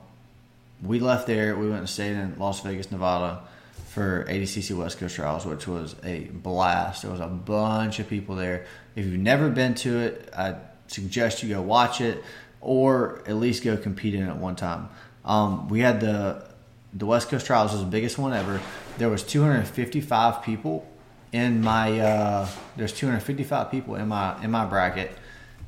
we 0.83 0.99
left 0.99 1.27
there. 1.27 1.55
We 1.55 1.67
went 1.67 1.79
and 1.79 1.89
stayed 1.89 2.13
in 2.13 2.37
Las 2.37 2.61
Vegas, 2.61 2.91
Nevada, 2.91 3.41
for 3.89 4.25
ADCC 4.27 4.75
West 4.75 4.97
Coast 4.97 5.15
Trials, 5.15 5.45
which 5.45 5.67
was 5.67 5.95
a 6.03 6.25
blast. 6.25 7.03
There 7.03 7.11
was 7.11 7.19
a 7.19 7.27
bunch 7.27 7.99
of 7.99 8.09
people 8.09 8.35
there. 8.35 8.65
If 8.95 9.05
you've 9.05 9.19
never 9.19 9.49
been 9.49 9.75
to 9.75 9.99
it, 9.99 10.29
I 10.35 10.55
suggest 10.87 11.43
you 11.43 11.49
go 11.49 11.61
watch 11.61 12.01
it, 12.01 12.23
or 12.59 13.21
at 13.27 13.35
least 13.35 13.63
go 13.63 13.77
compete 13.77 14.15
in 14.15 14.27
it 14.27 14.35
one 14.35 14.55
time. 14.55 14.89
Um, 15.23 15.69
we 15.69 15.79
had 15.79 16.01
the 16.01 16.45
the 16.93 17.05
West 17.05 17.29
Coast 17.29 17.45
Trials 17.45 17.71
was 17.71 17.81
the 17.81 17.87
biggest 17.87 18.17
one 18.17 18.33
ever. 18.33 18.61
There 18.97 19.09
was 19.09 19.23
255 19.23 20.43
people 20.43 20.87
in 21.31 21.61
my. 21.61 21.99
Uh, 21.99 22.47
there's 22.75 22.93
255 22.93 23.71
people 23.71 23.95
in 23.95 24.07
my 24.07 24.41
in 24.43 24.51
my 24.51 24.65
bracket. 24.65 25.11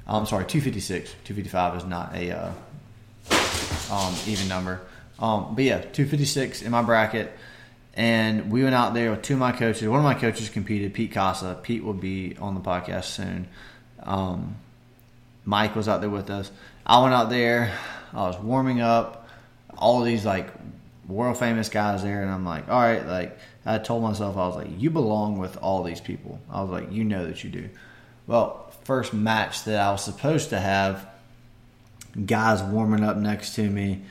I'm 0.08 0.26
sorry, 0.26 0.46
256. 0.46 1.10
255 1.24 1.78
is 1.78 1.86
not 1.86 2.16
a 2.16 2.32
uh, 2.32 2.52
um, 3.92 4.16
even 4.28 4.48
number. 4.48 4.82
Um, 5.20 5.56
but 5.56 5.64
yeah, 5.64 5.78
256 5.80 6.62
in 6.62 6.72
my 6.72 6.82
bracket. 6.82 7.32
And 7.96 8.52
we 8.52 8.64
went 8.64 8.76
out 8.76 8.94
there 8.94 9.12
with 9.12 9.22
two 9.22 9.34
of 9.34 9.40
my 9.40 9.54
coaches. 9.54 9.88
One 9.88 10.00
of 10.00 10.04
my 10.04 10.14
coaches 10.14 10.50
competed, 10.50 10.94
Pete 10.94 11.14
Casa. 11.14 11.58
Pete 11.62 11.84
will 11.84 11.94
be 11.94 12.36
on 12.38 12.54
the 12.54 12.62
podcast 12.62 13.06
soon. 13.06 13.48
Um, 14.04 14.58
Mike 15.46 15.76
was 15.76 15.88
out 15.88 16.02
there 16.02 16.10
with 16.10 16.30
us. 16.30 16.52
I 16.86 17.02
went 17.02 17.14
out 17.14 17.30
there. 17.30 17.74
I 18.14 18.28
was 18.28 18.38
warming 18.38 18.82
up. 18.82 19.30
All 19.78 20.02
these 20.02 20.26
like 20.26 20.50
world 21.08 21.38
famous 21.38 21.70
guys 21.70 22.04
there, 22.04 22.22
and 22.22 22.32
I'm 22.32 22.46
like, 22.46 22.70
all 22.70 22.80
right. 22.82 23.06
Like 23.06 23.38
I 23.66 23.78
told 23.78 24.04
myself, 24.04 24.36
I 24.36 24.48
was 24.48 24.56
like, 24.56 24.68
you 24.78 24.90
belong 24.90 25.38
with 25.38 25.58
all 25.58 25.84
these 25.84 26.02
people. 26.02 26.40
I 26.50 26.62
was 26.62 26.72
like, 26.72 26.92
you 26.92 27.04
know 27.04 27.26
that 27.26 27.44
you 27.44 27.50
do. 27.50 27.70
Well, 28.28 28.65
first 28.86 29.14
match 29.14 29.64
that 29.66 29.80
I 29.80 29.92
was 29.92 30.04
supposed 30.04 30.52
to 30.52 30.60
have 30.60 31.06
guys 32.26 32.64
warming 32.64 33.04
up 33.04 33.18
next 33.18 33.56
to 33.56 33.70
me, 33.70 34.04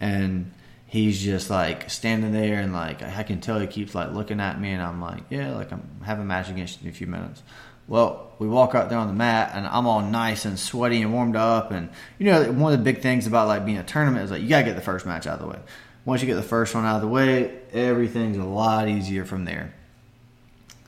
and 0.00 0.50
he's 0.86 1.20
just 1.20 1.50
like 1.50 1.90
standing 1.90 2.32
there 2.32 2.60
and 2.60 2.72
like 2.72 3.02
I 3.02 3.22
can 3.22 3.40
tell 3.40 3.58
he 3.58 3.66
keeps 3.66 3.94
like 3.94 4.12
looking 4.12 4.40
at 4.40 4.58
me, 4.58 4.70
and 4.72 4.82
I'm 4.82 5.00
like, 5.02 5.24
yeah, 5.28 5.54
like 5.54 5.72
I'm 5.72 5.82
having 6.04 6.22
a 6.22 6.26
match 6.26 6.48
against 6.48 6.80
you 6.80 6.88
in 6.88 6.94
a 6.94 6.96
few 6.96 7.06
minutes. 7.06 7.42
Well, 7.88 8.30
we 8.38 8.46
walk 8.46 8.76
out 8.76 8.88
there 8.88 8.98
on 8.98 9.08
the 9.08 9.14
mat, 9.14 9.50
and 9.52 9.66
I'm 9.66 9.86
all 9.86 10.00
nice 10.00 10.44
and 10.44 10.58
sweaty 10.58 11.02
and 11.02 11.12
warmed 11.12 11.36
up, 11.36 11.72
and 11.72 11.90
you 12.18 12.26
know 12.26 12.52
one 12.52 12.72
of 12.72 12.78
the 12.78 12.84
big 12.84 13.02
things 13.02 13.26
about 13.26 13.48
like 13.48 13.66
being 13.66 13.78
a 13.78 13.84
tournament 13.84 14.24
is 14.24 14.30
like 14.30 14.42
you 14.42 14.48
gotta 14.48 14.64
get 14.64 14.76
the 14.76 14.82
first 14.82 15.06
match 15.06 15.26
out 15.26 15.40
of 15.40 15.40
the 15.40 15.48
way. 15.48 15.58
Once 16.04 16.22
you 16.22 16.26
get 16.26 16.36
the 16.36 16.42
first 16.42 16.74
one 16.74 16.86
out 16.86 16.96
of 16.96 17.02
the 17.02 17.08
way, 17.08 17.58
everything's 17.72 18.38
a 18.38 18.44
lot 18.44 18.88
easier 18.88 19.24
from 19.24 19.44
there. 19.44 19.74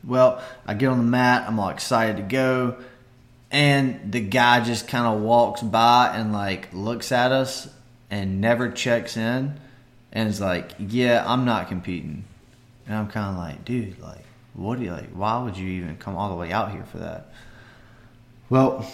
Well, 0.05 0.43
I 0.67 0.75
get 0.75 0.89
on 0.89 0.99
the 0.99 1.05
mat, 1.05 1.45
I'm 1.47 1.61
all 1.61 1.69
excited 1.69 2.17
to 2.17 2.23
go 2.23 2.77
and 3.53 4.11
the 4.11 4.21
guy 4.21 4.61
just 4.61 4.89
kind 4.89 5.07
of 5.07 5.23
walks 5.23 5.63
by 5.63 6.13
and 6.17 6.33
like 6.33 6.73
looks 6.73 7.13
at 7.13 7.31
us 7.31 7.69
and 8.11 8.41
never 8.41 8.71
checks 8.71 9.17
in 9.17 9.61
and 10.13 10.29
is 10.29 10.41
like 10.41 10.73
yeah 10.79 11.23
i'm 11.27 11.45
not 11.45 11.69
competing. 11.69 12.25
And 12.87 12.97
i'm 12.97 13.09
kind 13.09 13.31
of 13.31 13.37
like 13.37 13.65
dude 13.65 14.01
like 14.01 14.25
what 14.55 14.79
do 14.79 14.85
you 14.85 14.91
like 14.91 15.11
why 15.11 15.43
would 15.43 15.57
you 15.57 15.69
even 15.69 15.97
come 15.97 16.17
all 16.17 16.31
the 16.31 16.37
way 16.37 16.51
out 16.53 16.73
here 16.73 16.85
for 16.85 16.99
that? 16.99 17.33
Well 18.51 18.91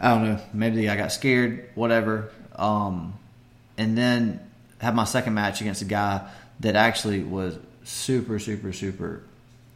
i 0.00 0.10
don't 0.10 0.24
know 0.24 0.40
maybe 0.52 0.88
i 0.88 0.96
got 0.96 1.12
scared 1.12 1.68
whatever 1.74 2.30
um, 2.56 3.18
and 3.76 3.98
then 3.98 4.40
had 4.78 4.94
my 4.94 5.04
second 5.04 5.34
match 5.34 5.60
against 5.60 5.82
a 5.82 5.86
guy 5.86 6.28
that 6.60 6.76
actually 6.76 7.22
was 7.22 7.58
super 7.84 8.38
super 8.38 8.72
super 8.72 9.22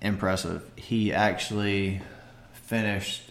impressive. 0.01 0.69
He 0.77 1.13
actually 1.13 2.01
finished 2.53 3.28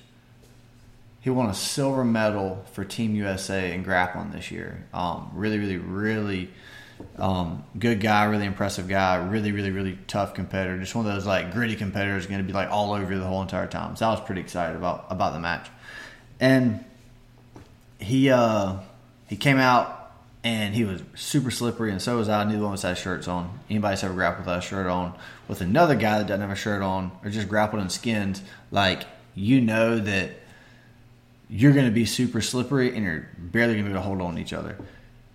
he 1.28 1.32
won 1.32 1.50
a 1.50 1.54
silver 1.54 2.06
medal 2.06 2.64
for 2.72 2.86
Team 2.86 3.14
USA 3.14 3.74
in 3.74 3.84
grappling 3.84 4.32
this 4.32 4.50
year. 4.50 4.86
Um, 4.94 5.30
really, 5.34 5.60
really, 5.60 5.76
really 5.76 6.50
um, 7.18 7.66
good 7.78 8.00
guy, 8.00 8.24
really 8.24 8.46
impressive 8.46 8.88
guy, 8.88 9.18
really, 9.18 9.52
really, 9.52 9.72
really 9.72 10.00
tough 10.08 10.34
competitor. 10.34 10.80
Just 10.80 10.96
one 10.96 11.06
of 11.06 11.14
those 11.14 11.26
like 11.26 11.52
gritty 11.52 11.76
competitors, 11.76 12.28
going 12.28 12.40
to 12.40 12.48
be 12.48 12.54
like 12.54 12.72
all 12.72 12.94
over 12.94 13.12
you 13.12 13.20
the 13.20 13.26
whole 13.26 13.42
entire 13.42 13.68
time. 13.68 13.98
So 13.98 14.08
I 14.08 14.12
was 14.12 14.22
pretty 14.22 14.40
excited 14.40 14.78
about 14.78 15.08
about 15.10 15.34
the 15.34 15.42
match, 15.42 15.70
and 16.40 16.86
he 18.00 18.30
uh, 18.30 18.78
he 19.28 19.36
came 19.36 19.58
out 19.58 20.14
and 20.46 20.74
he 20.74 20.86
was 20.86 21.02
super 21.16 21.52
slippery, 21.52 21.92
and 21.92 22.02
so 22.02 22.16
was 22.16 22.30
I. 22.30 22.46
Neither 22.46 22.60
one 22.60 22.68
of 22.68 22.76
us 22.76 22.84
had 22.84 22.98
shirts 22.98 23.28
on. 23.28 23.60
Anybody 23.70 23.92
that's 23.96 24.06
ever 24.06 24.14
grappled 24.14 24.46
without 24.46 24.60
a 24.60 24.66
shirt 24.66 24.88
on 24.88 25.14
with 25.50 25.60
another 25.60 25.96
guy 25.96 26.20
that 26.20 26.28
doesn't 26.28 26.40
have 26.40 26.52
a 26.52 26.56
shirt 26.56 26.82
on, 26.82 27.12
or 27.22 27.30
just 27.30 27.50
grappled 27.50 27.82
in 27.82 27.90
skins, 27.90 28.42
like 28.72 29.04
you 29.36 29.60
know 29.60 30.00
that 30.00 30.32
you're 31.50 31.74
going 31.74 31.86
to 31.86 31.92
be 31.92 32.06
super 32.06 32.42
slippery 32.42 32.96
and 32.96 33.04
you're 33.06 33.30
barely 33.38 33.74
going 33.74 33.86
to 33.86 33.90
be 33.90 33.94
able 33.94 34.02
to 34.02 34.08
hold 34.08 34.22
on 34.22 34.38
each 34.38 34.54
other. 34.54 34.78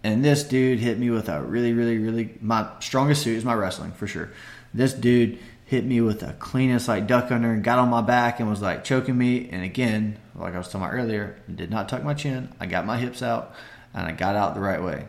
And 0.04 0.24
this 0.24 0.42
dude 0.42 0.80
hit 0.80 0.98
me 0.98 1.10
with 1.10 1.28
a 1.28 1.40
really, 1.42 1.72
really, 1.72 1.98
really 1.98 2.36
my 2.40 2.68
strongest 2.80 3.22
suit 3.22 3.36
is 3.36 3.44
my 3.44 3.54
wrestling 3.54 3.92
for 3.92 4.06
sure. 4.06 4.30
This 4.74 4.92
dude 4.92 5.38
hit 5.66 5.84
me 5.84 6.00
with 6.00 6.20
the 6.20 6.32
cleanest 6.34 6.88
like 6.88 7.06
duck 7.06 7.30
under 7.30 7.50
and 7.50 7.64
got 7.64 7.78
on 7.78 7.88
my 7.88 8.02
back 8.02 8.40
and 8.40 8.50
was 8.50 8.60
like 8.60 8.84
choking 8.84 9.16
me. 9.16 9.48
And 9.48 9.62
again, 9.62 10.18
like 10.34 10.54
I 10.54 10.58
was 10.58 10.66
talking 10.66 10.82
about 10.82 10.94
earlier, 10.94 11.36
did 11.52 11.70
not 11.70 11.88
tuck 11.88 12.02
my 12.02 12.14
chin. 12.14 12.52
I 12.60 12.66
got 12.66 12.84
my 12.84 12.98
hips 12.98 13.22
out 13.22 13.54
and 13.94 14.06
I 14.06 14.12
got 14.12 14.34
out 14.34 14.54
the 14.54 14.60
right 14.60 14.82
way. 14.82 15.06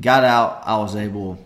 Got 0.00 0.24
out, 0.24 0.62
I 0.64 0.78
was 0.78 0.96
able 0.96 1.44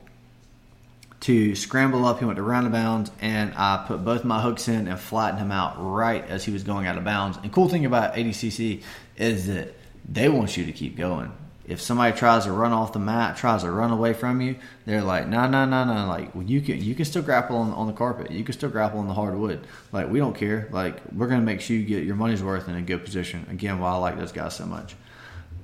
to 1.24 1.54
scramble 1.54 2.04
up. 2.04 2.18
He 2.18 2.26
went 2.26 2.36
to 2.36 2.42
round 2.42 2.66
of 2.66 2.72
bounds, 2.72 3.10
and 3.18 3.54
I 3.56 3.82
put 3.88 4.04
both 4.04 4.24
my 4.24 4.42
hooks 4.42 4.68
in 4.68 4.86
and 4.86 5.00
flattened 5.00 5.38
him 5.38 5.50
out 5.50 5.76
right 5.78 6.22
as 6.28 6.44
he 6.44 6.52
was 6.52 6.64
going 6.64 6.86
out 6.86 6.98
of 6.98 7.04
bounds. 7.04 7.38
And 7.42 7.50
cool 7.50 7.66
thing 7.66 7.86
about 7.86 8.14
ADCC 8.14 8.82
is 9.16 9.46
that 9.46 9.74
they 10.06 10.28
want 10.28 10.58
you 10.58 10.66
to 10.66 10.72
keep 10.72 10.98
going. 10.98 11.32
If 11.66 11.80
somebody 11.80 12.14
tries 12.14 12.44
to 12.44 12.52
run 12.52 12.72
off 12.72 12.92
the 12.92 12.98
mat, 12.98 13.38
tries 13.38 13.62
to 13.62 13.70
run 13.70 13.90
away 13.90 14.12
from 14.12 14.42
you, 14.42 14.56
they're 14.84 15.00
like, 15.00 15.26
no, 15.26 15.48
no, 15.48 15.64
no, 15.64 15.84
no. 15.84 16.06
Like 16.06 16.34
well, 16.34 16.44
you 16.44 16.60
can 16.60 16.82
you 16.82 16.94
can 16.94 17.06
still 17.06 17.22
grapple 17.22 17.56
on, 17.56 17.72
on 17.72 17.86
the 17.86 17.94
carpet. 17.94 18.30
You 18.30 18.44
can 18.44 18.52
still 18.52 18.68
grapple 18.68 18.98
on 19.00 19.08
the 19.08 19.14
hardwood. 19.14 19.66
Like 19.90 20.10
we 20.10 20.18
don't 20.18 20.36
care. 20.36 20.68
Like 20.72 21.00
we're 21.10 21.26
gonna 21.26 21.40
make 21.40 21.62
sure 21.62 21.74
you 21.74 21.86
get 21.86 22.04
your 22.04 22.16
money's 22.16 22.42
worth 22.42 22.68
in 22.68 22.74
a 22.74 22.82
good 22.82 23.02
position. 23.02 23.46
Again, 23.48 23.78
why 23.78 23.92
I 23.92 23.96
like 23.96 24.18
those 24.18 24.32
guys 24.32 24.54
so 24.56 24.66
much. 24.66 24.94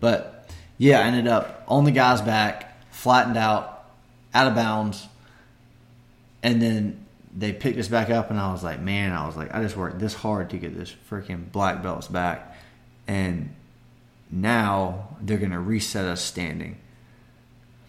But 0.00 0.50
yeah, 0.78 1.00
I 1.00 1.02
ended 1.02 1.28
up 1.28 1.64
on 1.68 1.84
the 1.84 1.90
guy's 1.90 2.22
back, 2.22 2.90
flattened 2.94 3.36
out, 3.36 3.84
out 4.32 4.46
of 4.46 4.54
bounds, 4.54 5.06
and 6.42 6.60
then 6.60 7.06
they 7.36 7.52
picked 7.52 7.78
us 7.78 7.88
back 7.88 8.10
up, 8.10 8.30
and 8.30 8.38
I 8.38 8.50
was 8.52 8.64
like, 8.64 8.80
man, 8.80 9.12
I 9.12 9.26
was 9.26 9.36
like, 9.36 9.54
I 9.54 9.62
just 9.62 9.76
worked 9.76 9.98
this 9.98 10.14
hard 10.14 10.50
to 10.50 10.58
get 10.58 10.76
this 10.76 10.94
freaking 11.10 11.50
black 11.52 11.82
belts 11.82 12.08
back, 12.08 12.56
and 13.06 13.54
now 14.30 15.16
they're 15.20 15.38
gonna 15.38 15.60
reset 15.60 16.04
us 16.04 16.20
standing. 16.20 16.78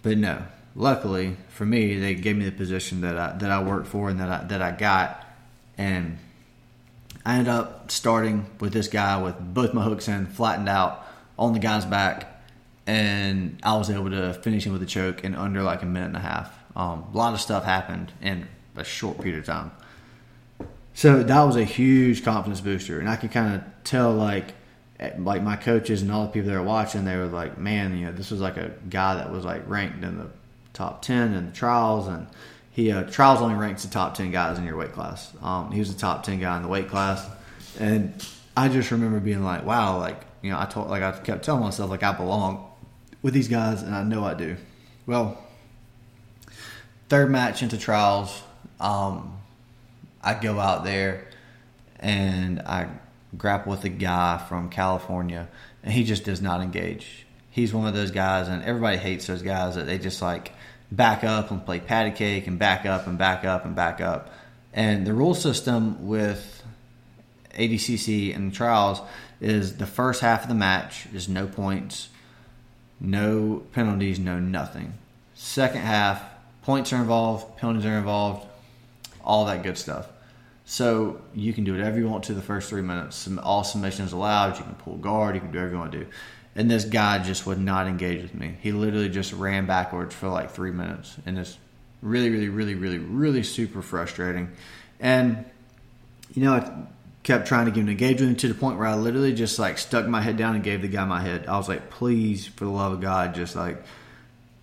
But 0.04 0.18
no, 0.18 0.44
luckily 0.76 1.38
for 1.50 1.66
me, 1.66 1.98
they 2.00 2.16
gave 2.16 2.38
me 2.38 2.46
the 2.46 2.52
position 2.52 3.02
that 3.02 3.18
I 3.18 3.38
that 3.38 3.52
I 3.52 3.64
worked 3.64 3.88
for 3.88 4.10
and 4.10 4.20
that 4.20 4.30
I 4.30 4.44
that 4.46 4.62
I 4.62 4.72
got, 4.72 5.26
and 5.78 6.18
I 7.26 7.38
ended 7.38 7.50
up 7.50 7.92
starting 7.92 8.48
with 8.60 8.74
this 8.74 8.88
guy 8.88 9.22
with 9.22 9.36
both 9.40 9.74
my 9.74 9.84
hooks 9.84 10.08
in, 10.08 10.28
flattened 10.28 10.70
out 10.70 11.06
on 11.38 11.54
the 11.54 11.60
guy's 11.60 11.86
back, 11.86 12.44
and 12.86 13.60
I 13.64 13.78
was 13.78 13.90
able 13.90 14.10
to 14.12 14.34
finish 14.34 14.66
him 14.66 14.74
with 14.74 14.84
a 14.84 14.88
choke 14.88 15.24
in 15.24 15.36
under 15.36 15.62
like 15.64 15.82
a 15.84 15.86
minute 15.86 16.08
and 16.08 16.18
a 16.18 16.20
half. 16.20 16.61
Um, 16.76 17.06
a 17.14 17.18
lot 17.18 17.34
of 17.34 17.42
stuff 17.42 17.64
happened 17.66 18.12
in 18.22 18.48
a 18.76 18.84
short 18.84 19.20
period 19.20 19.40
of 19.40 19.46
time. 19.46 19.72
So 20.94 21.24
that 21.24 21.44
was 21.44 21.56
a 21.56 21.64
huge 21.64 22.24
confidence 22.24 22.62
booster, 22.62 23.00
and 23.00 23.10
I 23.10 23.16
could 23.16 23.32
kind 23.32 23.56
of 23.56 23.64
tell 23.84 24.14
like 24.14 24.54
like 25.18 25.42
my 25.42 25.56
coaches 25.56 26.02
and 26.02 26.12
all 26.12 26.26
the 26.26 26.32
people 26.32 26.50
that 26.52 26.58
were 26.58 26.64
watching, 26.64 27.06
they 27.06 27.18
were 27.18 27.26
like, 27.26 27.58
"Man, 27.58 27.98
you 27.98 28.06
know, 28.06 28.12
this 28.12 28.30
was 28.30 28.40
like 28.40 28.58
a 28.58 28.72
guy 28.90 29.16
that 29.16 29.32
was 29.32 29.44
like 29.44 29.68
ranked 29.68 30.04
in 30.04 30.18
the 30.18 30.28
top 30.74 31.02
ten 31.02 31.34
in 31.34 31.48
the 31.48 31.52
trials, 31.52 32.08
and 32.08 32.28
he 32.72 32.92
uh, 32.92 33.04
trials 33.04 33.42
only 33.42 33.56
ranks 33.56 33.84
the 33.84 33.90
top 33.90 34.16
ten 34.16 34.32
guys 34.32 34.58
in 34.58 34.66
your 34.66 34.78
weight 34.78 34.94
class. 34.94 35.32
Um, 35.42 35.72
he 35.72 35.80
was 35.80 35.94
the 35.94 36.00
top 36.00 36.24
ten 36.24 36.40
guy 36.40 36.56
in 36.58 36.64
the 36.64 36.70
weight 36.70 36.90
class, 36.90 37.28
and 37.80 38.14
I 38.56 38.68
just 38.70 38.92
remember 38.92 39.20
being 39.20 39.44
like, 39.44 39.66
"Wow!" 39.66 39.98
Like 39.98 40.22
you 40.42 40.52
know, 40.52 40.60
I 40.60 40.66
told 40.66 40.90
like 40.90 41.04
I 41.04 41.18
kept 41.20 41.46
telling 41.46 41.62
myself 41.62 41.90
like 41.90 42.04
I 42.04 42.12
belong 42.12 42.70
with 43.22 43.34
these 43.34 43.48
guys, 43.48 43.82
and 43.82 43.96
I 43.96 44.04
know 44.04 44.24
I 44.24 44.34
do. 44.34 44.58
Well, 45.08 45.42
third 47.12 47.30
match 47.30 47.62
into 47.62 47.78
trials, 47.78 48.42
um, 48.80 49.38
I 50.24 50.34
go 50.34 50.62
out 50.62 50.86
there 50.86 51.28
and 52.00 52.62
I 52.62 52.88
grapple 53.38 53.72
with 53.72 53.84
a 53.84 53.90
guy 53.90 54.38
from 54.48 54.70
California, 54.70 55.50
and 55.84 55.92
he 55.92 56.06
just 56.06 56.24
does 56.24 56.42
not 56.42 56.62
engage. 56.62 57.26
He's 57.50 57.74
one 57.74 57.86
of 57.86 57.94
those 57.94 58.12
guys, 58.12 58.48
and 58.48 58.64
everybody 58.64 58.96
hates 58.96 59.28
those 59.28 59.42
guys 59.42 59.76
that 59.76 59.88
they 59.88 59.98
just 59.98 60.22
like 60.22 60.54
back 60.90 61.26
up 61.26 61.52
and 61.52 61.66
play 61.66 61.82
patty 61.82 62.12
cake 62.12 62.48
and 62.48 62.58
back 62.58 62.86
up 62.86 63.08
and 63.08 63.18
back 63.18 63.44
up 63.44 63.66
and 63.66 63.76
back 63.76 64.00
up. 64.00 64.34
And 64.72 65.06
the 65.06 65.14
rule 65.14 65.36
system 65.36 66.08
with 66.08 66.64
ADCC 67.56 68.34
and 68.34 68.54
trials 68.54 69.02
is 69.42 69.76
the 69.76 69.86
first 69.86 70.22
half 70.22 70.44
of 70.44 70.48
the 70.48 70.56
match 70.56 71.08
is 71.14 71.28
no 71.28 71.46
points, 71.46 72.08
no 73.02 73.64
penalties, 73.74 74.18
no 74.18 74.40
nothing. 74.40 74.94
Second 75.34 75.82
half, 75.82 76.31
points 76.64 76.94
are 76.94 76.98
involved, 76.98 77.58
penalties 77.58 77.86
are 77.86 77.98
involved, 77.98 78.48
all 79.24 79.46
that 79.46 79.64
good 79.64 79.78
stuff. 79.78 80.08
So 80.66 81.22
you 81.34 81.54
can 81.54 81.64
do 81.64 81.74
whatever 81.74 81.98
you 81.98 82.08
want 82.08 82.24
to 82.26 82.34
the 82.34 82.42
first 82.42 82.70
three 82.70 82.82
minutes. 82.82 83.28
All 83.44 83.64
submissions 83.64 84.14
allowed. 84.14 84.58
You 84.58 84.64
can 84.64 84.76
pull 84.76 84.98
guard. 84.98 85.36
You 85.36 85.42
can 85.42 85.52
do 85.52 85.58
whatever 85.58 85.74
you 85.74 85.80
want 85.80 85.92
to 85.92 86.00
do. 86.06 86.08
And 86.56 86.70
this 86.70 86.86
guy 86.86 87.20
just 87.20 87.46
would 87.46 87.60
not 87.60 87.88
engage 87.88 88.22
with 88.22 88.34
me. 88.34 88.58
He 88.62 88.72
literally 88.72 89.10
just 89.10 89.34
ran 89.34 89.66
backwards 89.66 90.14
for 90.14 90.28
like 90.28 90.52
three 90.52 90.72
minutes, 90.72 91.16
and 91.26 91.38
it's 91.38 91.58
really, 92.02 92.30
really, 92.30 92.50
really, 92.50 92.76
really, 92.76 92.98
really 92.98 93.44
super 93.44 93.82
frustrating. 93.82 94.52
And 95.00 95.46
you 96.34 96.44
know, 96.44 96.54
I 96.54 96.72
kept 97.24 97.48
trying 97.48 97.66
to 97.66 97.72
get 97.72 97.82
him 97.82 97.86
to 97.88 97.92
engage 97.92 98.20
with 98.20 98.30
me 98.30 98.36
to 98.36 98.48
the 98.48 98.54
point 98.54 98.78
where 98.78 98.88
I 98.88 98.96
literally 98.96 99.34
just 99.34 99.60
like 99.60 99.78
stuck 99.78 100.08
my 100.08 100.22
head 100.22 100.38
down 100.38 100.56
and 100.56 100.64
gave 100.64 100.82
the 100.82 100.88
guy 100.88 101.06
my 101.06 101.22
head. 101.22 101.48
I 101.48 101.58
was 101.58 101.70
like, 101.70 101.90
please, 101.90 102.48
for 102.48 102.66
the 102.66 102.72
love 102.72 102.94
of 102.94 103.02
God, 103.02 103.36
just 103.36 103.56
like 103.56 103.84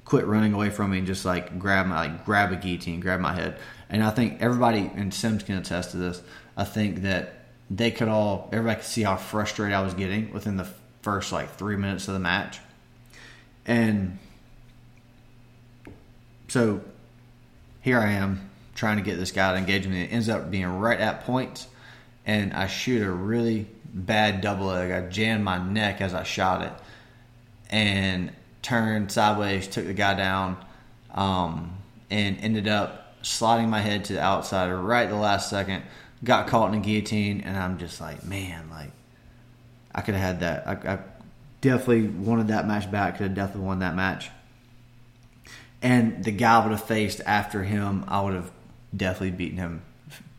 quit 0.09 0.27
running 0.27 0.55
away 0.55 0.71
from 0.71 0.91
me 0.91 0.97
and 0.97 1.07
just 1.07 1.27
like 1.27 1.59
grab 1.59 1.87
my 1.87 2.07
like 2.07 2.25
grab 2.25 2.51
a 2.51 2.57
guillotine, 2.57 2.99
grab 2.99 3.21
my 3.21 3.35
head. 3.35 3.59
And 3.91 4.03
I 4.03 4.09
think 4.09 4.41
everybody 4.41 4.91
and 4.95 5.13
Simms 5.13 5.43
can 5.43 5.59
attest 5.59 5.91
to 5.91 5.99
this. 5.99 6.23
I 6.57 6.65
think 6.65 7.03
that 7.03 7.35
they 7.71 7.91
could 7.91 8.09
all 8.09 8.49
everybody 8.51 8.77
could 8.77 8.87
see 8.87 9.03
how 9.03 9.17
frustrated 9.17 9.75
I 9.75 9.83
was 9.83 9.93
getting 9.93 10.33
within 10.33 10.57
the 10.57 10.67
first 11.03 11.31
like 11.31 11.55
three 11.57 11.77
minutes 11.77 12.09
of 12.09 12.15
the 12.15 12.21
match. 12.21 12.59
And 13.67 14.19
so 16.49 16.81
here 17.83 17.99
I 17.99 18.13
am 18.13 18.49
trying 18.75 18.97
to 18.97 19.03
get 19.03 19.19
this 19.19 19.31
guy 19.31 19.53
to 19.53 19.59
engage 19.59 19.87
me. 19.87 20.05
It 20.05 20.11
ends 20.11 20.31
up 20.31 20.51
being 20.51 20.79
right 20.79 20.99
at 20.99 21.25
points, 21.25 21.67
and 22.25 22.55
I 22.55 22.67
shoot 22.67 23.03
a 23.03 23.11
really 23.11 23.67
bad 23.93 24.41
double 24.41 24.69
leg. 24.69 24.91
I 24.91 25.07
jammed 25.11 25.45
my 25.45 25.59
neck 25.59 26.01
as 26.01 26.15
I 26.15 26.23
shot 26.23 26.63
it, 26.63 26.73
and 27.69 28.33
turned 28.63 29.11
sideways, 29.11 29.67
took 29.69 29.87
the 29.87 29.95
guy 29.95 30.15
down, 30.15 30.57
um, 31.15 31.77
and 32.11 32.39
ended 32.41 32.69
up 32.69 33.17
sliding 33.23 33.71
my 33.71 33.81
head 33.81 34.05
to 34.07 34.15
the 34.15 34.21
outside 34.21 34.71
right 34.71 35.05
at 35.05 35.11
the 35.11 35.17
last 35.17 35.51
second. 35.51 35.83
Got 36.25 36.49
caught 36.49 36.73
in 36.73 36.81
a 36.81 36.83
guillotine, 36.83 37.43
and 37.43 37.57
I'm 37.57 37.79
just 37.79 38.01
like, 38.01 38.25
man, 38.25 38.69
like 38.71 38.91
I 39.95 40.01
could 40.01 40.15
have 40.15 40.23
had 40.23 40.41
that. 40.41 40.67
I, 40.67 40.95
I 40.95 40.99
definitely 41.61 42.09
wanted 42.09 42.49
that 42.49 42.67
match 42.67 42.91
back. 42.91 43.19
Could 43.19 43.29
have 43.29 43.35
definitely 43.35 43.67
won 43.67 43.81
that 43.81 43.95
match. 43.95 44.31
And 45.81 46.25
the 46.25 46.33
guy 46.33 46.61
would 46.63 46.73
have 46.73 46.85
faced 46.85 47.21
after 47.25 47.63
him, 47.63 48.05
I 48.09 48.21
would 48.21 48.35
have 48.35 48.51
definitely 48.97 49.33
beaten 49.33 49.59
him 49.59 49.83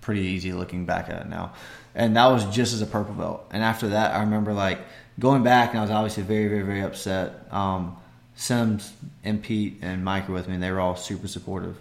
pretty 0.02 0.22
easy 0.22 0.52
looking 0.52 0.86
back 0.86 1.10
at 1.10 1.22
it 1.22 1.30
now. 1.30 1.54
And 1.96 2.16
that 2.16 2.28
was 2.28 2.44
just 2.46 2.74
as 2.74 2.82
a 2.82 2.86
purple 2.86 3.14
belt. 3.14 3.48
And 3.52 3.64
after 3.64 3.90
that, 3.90 4.16
I 4.16 4.22
remember 4.22 4.54
like 4.54 4.80
going 5.18 5.44
back, 5.44 5.70
and 5.72 5.80
I 5.80 5.82
was 5.82 5.92
obviously 5.92 6.24
very, 6.24 6.48
very, 6.48 6.64
very 6.64 6.82
upset. 6.82 7.48
Um, 7.52 7.98
Simms 8.40 8.94
and 9.22 9.44
Pete 9.44 9.80
and 9.82 10.06
Mike 10.06 10.30
were 10.30 10.36
with 10.36 10.48
me, 10.48 10.54
and 10.54 10.64
they 10.64 10.72
were 10.72 10.80
all 10.80 10.96
super 10.96 11.28
supportive. 11.28 11.76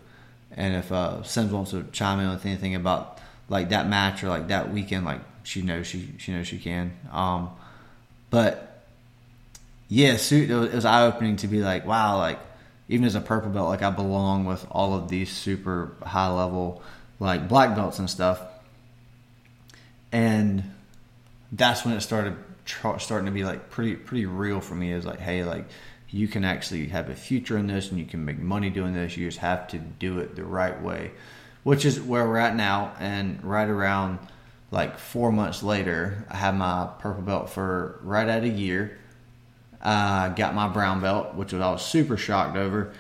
And 0.50 0.74
if 0.74 0.90
uh, 0.90 1.22
Simms 1.22 1.52
wants 1.52 1.70
to 1.70 1.84
chime 1.92 2.18
in 2.18 2.28
with 2.28 2.44
anything 2.44 2.74
about 2.74 3.20
like 3.48 3.68
that 3.68 3.88
match 3.88 4.24
or 4.24 4.28
like 4.28 4.48
that 4.48 4.72
weekend, 4.72 5.04
like 5.04 5.20
she 5.44 5.62
knows 5.62 5.86
she 5.86 6.08
she 6.18 6.32
knows 6.32 6.48
she 6.48 6.58
can. 6.58 6.96
Um, 7.12 7.50
but 8.28 8.84
yeah, 9.86 10.18
it 10.18 10.50
was, 10.50 10.72
was 10.72 10.84
eye 10.84 11.06
opening 11.06 11.36
to 11.36 11.46
be 11.46 11.60
like, 11.60 11.86
wow, 11.86 12.18
like 12.18 12.40
even 12.88 13.06
as 13.06 13.14
a 13.14 13.20
purple 13.20 13.50
belt, 13.50 13.68
like 13.68 13.82
I 13.82 13.90
belong 13.90 14.44
with 14.44 14.66
all 14.68 14.94
of 14.94 15.08
these 15.08 15.30
super 15.30 15.92
high 16.02 16.28
level 16.28 16.82
like 17.20 17.48
black 17.48 17.76
belts 17.76 18.00
and 18.00 18.10
stuff. 18.10 18.42
And 20.10 20.74
that's 21.52 21.84
when 21.84 21.94
it 21.94 22.00
started 22.00 22.36
starting 22.98 23.26
to 23.26 23.32
be 23.32 23.44
like 23.44 23.70
pretty 23.70 23.94
pretty 23.94 24.26
real 24.26 24.60
for 24.60 24.74
me. 24.74 24.90
Is 24.90 25.06
like, 25.06 25.20
hey, 25.20 25.44
like 25.44 25.66
you 26.10 26.28
can 26.28 26.44
actually 26.44 26.88
have 26.88 27.10
a 27.10 27.14
future 27.14 27.58
in 27.58 27.66
this, 27.66 27.90
and 27.90 27.98
you 27.98 28.06
can 28.06 28.24
make 28.24 28.38
money 28.38 28.70
doing 28.70 28.94
this. 28.94 29.16
You 29.16 29.26
just 29.26 29.38
have 29.38 29.68
to 29.68 29.78
do 29.78 30.18
it 30.18 30.36
the 30.36 30.44
right 30.44 30.80
way, 30.80 31.12
which 31.64 31.84
is 31.84 32.00
where 32.00 32.26
we're 32.26 32.38
at 32.38 32.56
now. 32.56 32.94
And 32.98 33.42
right 33.44 33.68
around 33.68 34.18
like 34.70 34.98
four 34.98 35.32
months 35.32 35.62
later, 35.62 36.26
I 36.30 36.36
had 36.36 36.54
my 36.54 36.88
purple 36.98 37.22
belt 37.22 37.50
for 37.50 38.00
right 38.02 38.28
at 38.28 38.42
a 38.42 38.48
year. 38.48 38.98
I 39.80 40.26
uh, 40.26 40.28
got 40.30 40.54
my 40.54 40.68
brown 40.68 41.00
belt, 41.00 41.34
which 41.34 41.52
was 41.52 41.62
I 41.62 41.70
was 41.70 41.84
super 41.84 42.16
shocked 42.16 42.56
over 42.56 42.92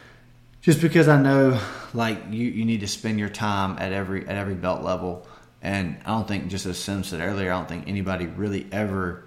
just 0.60 0.80
because 0.80 1.08
I 1.08 1.20
know 1.20 1.60
like 1.94 2.24
you, 2.30 2.46
you 2.48 2.64
need 2.64 2.80
to 2.80 2.88
spend 2.88 3.18
your 3.18 3.28
time 3.28 3.78
at 3.78 3.92
every 3.92 4.26
at 4.28 4.36
every 4.36 4.54
belt 4.54 4.82
level. 4.82 5.26
And 5.60 5.98
I 6.04 6.10
don't 6.10 6.28
think, 6.28 6.48
just 6.48 6.66
as 6.66 6.78
Sim 6.78 7.02
said 7.02 7.20
earlier, 7.20 7.50
I 7.50 7.56
don't 7.56 7.68
think 7.68 7.88
anybody 7.88 8.26
really 8.26 8.66
ever 8.70 9.24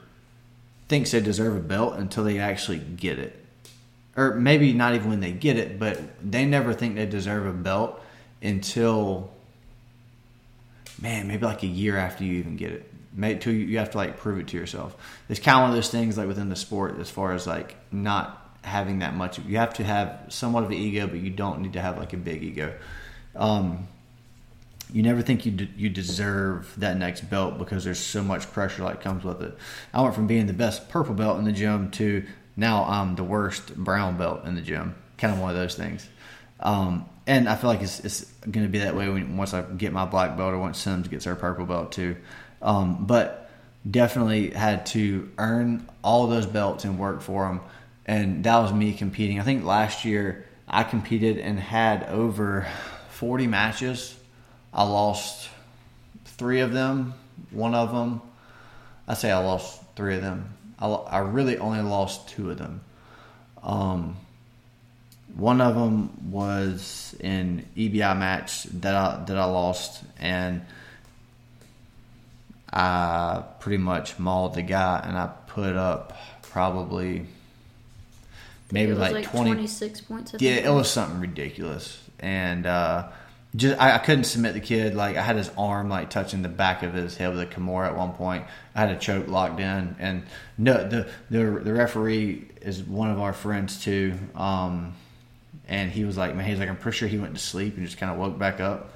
thinks 0.88 1.12
they 1.12 1.20
deserve 1.20 1.58
a 1.58 1.60
belt 1.60 1.96
until 1.98 2.24
they 2.24 2.40
actually 2.40 2.80
get 2.80 3.20
it. 3.20 3.41
Or 4.16 4.36
maybe 4.36 4.74
not 4.74 4.94
even 4.96 5.10
when 5.10 5.20
they 5.22 5.32
get 5.32 5.58
it, 5.58 5.80
but 5.80 6.00
they 6.22 6.46
never 6.46 6.74
think 6.74 6.96
they 6.96 7.06
deserve 7.06 7.46
a 7.46 7.54
belt 7.54 8.02
until, 8.42 9.32
man, 11.02 11.28
maybe 11.28 11.46
like 11.46 11.64
a 11.64 11.68
year 11.68 11.96
after 11.98 12.24
you 12.24 12.34
even 12.34 12.58
get 12.58 12.72
it. 12.72 12.92
Maybe 13.14 13.40
till 13.40 13.54
you 13.54 13.78
have 13.78 13.92
to 13.92 13.98
like 13.98 14.18
prove 14.18 14.40
it 14.40 14.48
to 14.50 14.58
yourself. 14.58 14.96
It's 15.30 15.40
kind 15.40 15.58
of 15.58 15.62
one 15.64 15.70
of 15.72 15.76
those 15.76 15.90
things 15.90 16.18
like 16.18 16.28
within 16.28 16.50
the 16.50 16.56
sport, 16.56 17.00
as 17.00 17.10
far 17.10 17.34
as 17.34 17.48
like 17.48 17.76
not 17.92 18.38
having 18.64 19.00
that 19.00 19.16
much. 19.16 19.40
You 19.40 19.58
have 19.58 19.74
to 19.76 19.84
have 19.84 20.26
somewhat 20.30 20.64
of 20.64 20.70
an 20.70 20.78
ego, 20.78 21.08
but 21.08 21.20
you 21.20 21.30
don't 21.30 21.62
need 21.62 21.74
to 21.74 21.82
have 21.82 21.98
like 21.98 22.14
a 22.14 22.18
big 22.18 22.44
ego. 22.44 22.74
Um, 23.36 23.88
you 24.94 25.04
never 25.04 25.22
think 25.22 25.46
you 25.46 25.52
de- 25.52 25.70
you 25.78 25.90
deserve 25.90 26.74
that 26.78 26.98
next 26.98 27.22
belt 27.30 27.58
because 27.58 27.84
there's 27.84 28.00
so 28.00 28.22
much 28.22 28.52
pressure 28.52 28.84
like 28.84 29.02
comes 29.02 29.24
with 29.24 29.42
it. 29.42 29.58
I 29.94 30.02
went 30.02 30.16
from 30.16 30.28
being 30.28 30.48
the 30.48 30.54
best 30.54 30.90
purple 30.90 31.14
belt 31.14 31.40
in 31.40 31.46
the 31.46 31.54
gym 31.54 31.92
to 31.92 32.26
now 32.56 32.84
I'm 32.84 33.16
the 33.16 33.24
worst 33.24 33.76
brown 33.76 34.18
belt 34.18 34.46
in 34.46 34.56
the 34.56 34.62
gym. 34.62 34.96
Kind 35.18 35.34
of 35.34 35.40
one 35.40 35.52
of 35.52 35.56
those 35.56 35.76
things. 35.76 36.08
Um, 36.60 37.06
and 37.28 37.48
I 37.48 37.56
feel 37.56 37.70
like 37.70 37.82
it's, 37.82 38.00
it's 38.02 38.26
going 38.42 38.66
to 38.66 38.72
be 38.72 38.80
that 38.80 38.96
way 38.96 39.10
when, 39.10 39.38
once 39.38 39.54
I 39.54 39.62
get 39.62 39.94
my 39.94 40.06
black 40.06 40.38
belt 40.38 40.54
or 40.54 40.58
once 40.58 40.78
Simms 40.80 41.08
gets 41.08 41.26
her 41.26 41.36
purple 41.36 41.66
belt 41.66 41.92
too. 41.92 42.18
Um, 42.62 43.06
but 43.06 43.50
definitely 43.90 44.52
had 44.52 44.86
to 44.88 45.32
earn 45.38 45.88
all 46.04 46.28
those 46.28 46.46
belts 46.46 46.84
and 46.84 47.00
work 47.00 47.22
for 47.22 47.48
them 47.48 47.62
and 48.06 48.44
that 48.44 48.58
was 48.60 48.74
me 48.74 48.94
competing. 48.94 49.40
I 49.40 49.44
think 49.44 49.64
last 49.64 50.06
year 50.06 50.46
I 50.68 50.84
competed 50.84 51.38
and 51.38 51.60
had 51.60 52.04
over 52.10 52.68
40 53.12 53.48
matches. 53.48 54.18
I 54.74 54.84
lost 54.84 55.50
three 56.26 56.62
of 56.62 56.72
them. 56.74 57.14
One 57.52 57.76
of 57.76 57.92
them, 57.92 58.22
I 59.08 59.14
say 59.14 59.32
I 59.32 59.40
lost 59.40 59.82
three 59.96 60.16
of 60.16 60.22
them. 60.22 60.54
I, 60.82 60.88
I 60.88 61.20
really 61.20 61.58
only 61.58 61.82
lost 61.82 62.30
two 62.30 62.50
of 62.52 62.58
them. 62.58 62.82
Um, 63.64 64.18
one 65.36 65.62
of 65.62 65.76
them 65.76 66.32
was 66.32 67.16
an 67.22 67.66
EBI 67.78 68.18
match 68.18 68.64
that 68.64 68.96
I 68.96 69.24
that 69.26 69.38
I 69.38 69.46
lost, 69.46 70.04
and 70.20 70.62
I 72.72 73.44
pretty 73.60 73.78
much 73.78 74.20
mauled 74.20 74.56
the 74.56 74.62
guy, 74.62 75.02
and 75.06 75.18
I 75.18 75.30
put 75.48 75.76
up 75.76 76.18
probably 76.42 77.26
maybe 78.72 78.94
like, 78.94 79.14
like 79.14 79.32
20, 79.32 79.52
26 79.52 80.02
points. 80.02 80.36
yeah, 80.40 80.54
it 80.54 80.74
was 80.74 80.90
something 80.90 81.20
ridiculous, 81.20 82.02
and 82.20 82.66
uh, 82.66 83.08
just 83.56 83.80
I, 83.80 83.96
I, 83.96 83.98
couldn't 83.98 84.24
submit 84.24 84.54
the 84.54 84.62
kid. 84.62 84.96
Like 84.96 85.18
I 85.18 85.22
had 85.22 85.36
his 85.36 85.52
arm 85.58 85.90
like 85.90 86.10
touching 86.10 86.42
the 86.42 86.50
back 86.50 86.84
of 86.84 86.94
his 86.94 87.18
head 87.18 87.36
with 87.36 87.42
a 87.42 87.46
Kimura 87.46 87.88
at 87.88 87.98
one 87.98 88.14
point. 88.14 88.46
I 88.74 88.80
had 88.82 88.92
a 88.92 88.96
choke 88.98 89.28
locked 89.28 89.60
in, 89.60 89.96
and 90.00 90.24
no, 90.58 90.88
the 90.88 91.10
the 91.30 91.60
the 91.60 91.74
referee 91.74 92.48
is 92.62 92.82
one 92.82 93.12
of 93.12 93.20
our 93.20 93.34
friends 93.34 93.84
too. 93.84 94.14
Um, 94.36 94.94
and 95.68 95.92
he 95.92 96.06
was 96.06 96.18
like, 96.18 96.36
man, 96.36 96.46
he's 96.46 96.60
like, 96.60 96.70
I'm 96.70 96.78
pretty 96.78 96.98
sure 96.98 97.08
he 97.08 97.18
went 97.18 97.36
to 97.36 97.42
sleep 97.42 97.78
and 97.78 97.86
just 97.86 97.98
kind 97.98 98.12
of 98.12 98.18
woke 98.18 98.38
back 98.38 98.60
up. 98.60 98.94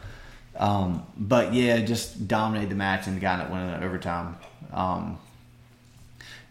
Um, 0.57 1.05
but 1.17 1.53
yeah, 1.53 1.79
just 1.79 2.27
dominated 2.27 2.69
the 2.69 2.75
match 2.75 3.07
and 3.07 3.19
guy 3.19 3.37
that 3.37 3.51
went 3.51 3.75
in 3.75 3.83
overtime. 3.83 4.37
Um, 4.71 5.19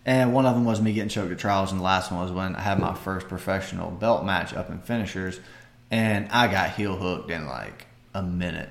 and 0.06 0.34
one 0.34 0.44
of 0.44 0.54
them 0.54 0.66
was 0.66 0.80
me 0.80 0.92
getting 0.92 1.08
choked 1.08 1.32
at 1.32 1.38
trials, 1.38 1.72
and 1.72 1.80
the 1.80 1.84
last 1.84 2.12
one 2.12 2.20
was 2.20 2.30
when 2.30 2.54
I 2.54 2.60
had 2.60 2.78
my 2.78 2.94
first 2.94 3.28
professional 3.28 3.90
belt 3.90 4.24
match 4.24 4.52
up 4.52 4.68
in 4.68 4.78
finishers, 4.80 5.40
and 5.90 6.28
I 6.30 6.48
got 6.48 6.70
heel 6.70 6.96
hooked 6.96 7.30
and 7.30 7.46
like 7.46 7.86
a 8.14 8.22
minute. 8.22 8.70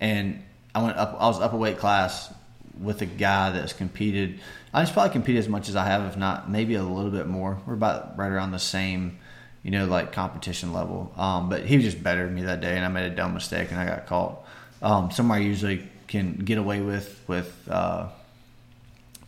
And 0.00 0.42
I 0.74 0.82
went 0.82 0.96
up. 0.96 1.16
I 1.18 1.26
was 1.26 1.40
up 1.40 1.52
a 1.52 1.56
weight 1.56 1.78
class 1.78 2.32
with 2.80 3.02
a 3.02 3.06
guy 3.06 3.50
that's 3.50 3.72
competed. 3.72 4.40
I 4.72 4.82
just 4.82 4.92
probably 4.92 5.12
competed 5.12 5.40
as 5.40 5.48
much 5.48 5.68
as 5.68 5.76
I 5.76 5.86
have, 5.86 6.04
if 6.06 6.16
not 6.16 6.50
maybe 6.50 6.74
a 6.74 6.82
little 6.82 7.10
bit 7.10 7.26
more. 7.26 7.60
We're 7.66 7.74
about 7.74 8.18
right 8.18 8.30
around 8.30 8.50
the 8.50 8.58
same, 8.58 9.18
you 9.62 9.70
know, 9.70 9.86
like 9.86 10.12
competition 10.12 10.72
level. 10.72 11.12
Um, 11.16 11.48
but 11.48 11.64
he 11.64 11.76
was 11.76 11.84
just 11.84 12.02
better 12.02 12.24
than 12.24 12.34
me 12.34 12.42
that 12.42 12.60
day, 12.60 12.76
and 12.76 12.84
I 12.84 12.88
made 12.88 13.10
a 13.10 13.14
dumb 13.14 13.34
mistake, 13.34 13.70
and 13.70 13.78
I 13.78 13.86
got 13.86 14.06
caught. 14.06 14.46
Um, 14.82 15.10
somewhere 15.10 15.38
I 15.38 15.42
usually 15.42 15.88
can 16.08 16.34
get 16.36 16.58
away 16.58 16.80
with 16.80 17.20
with. 17.28 17.68
Uh, 17.68 18.08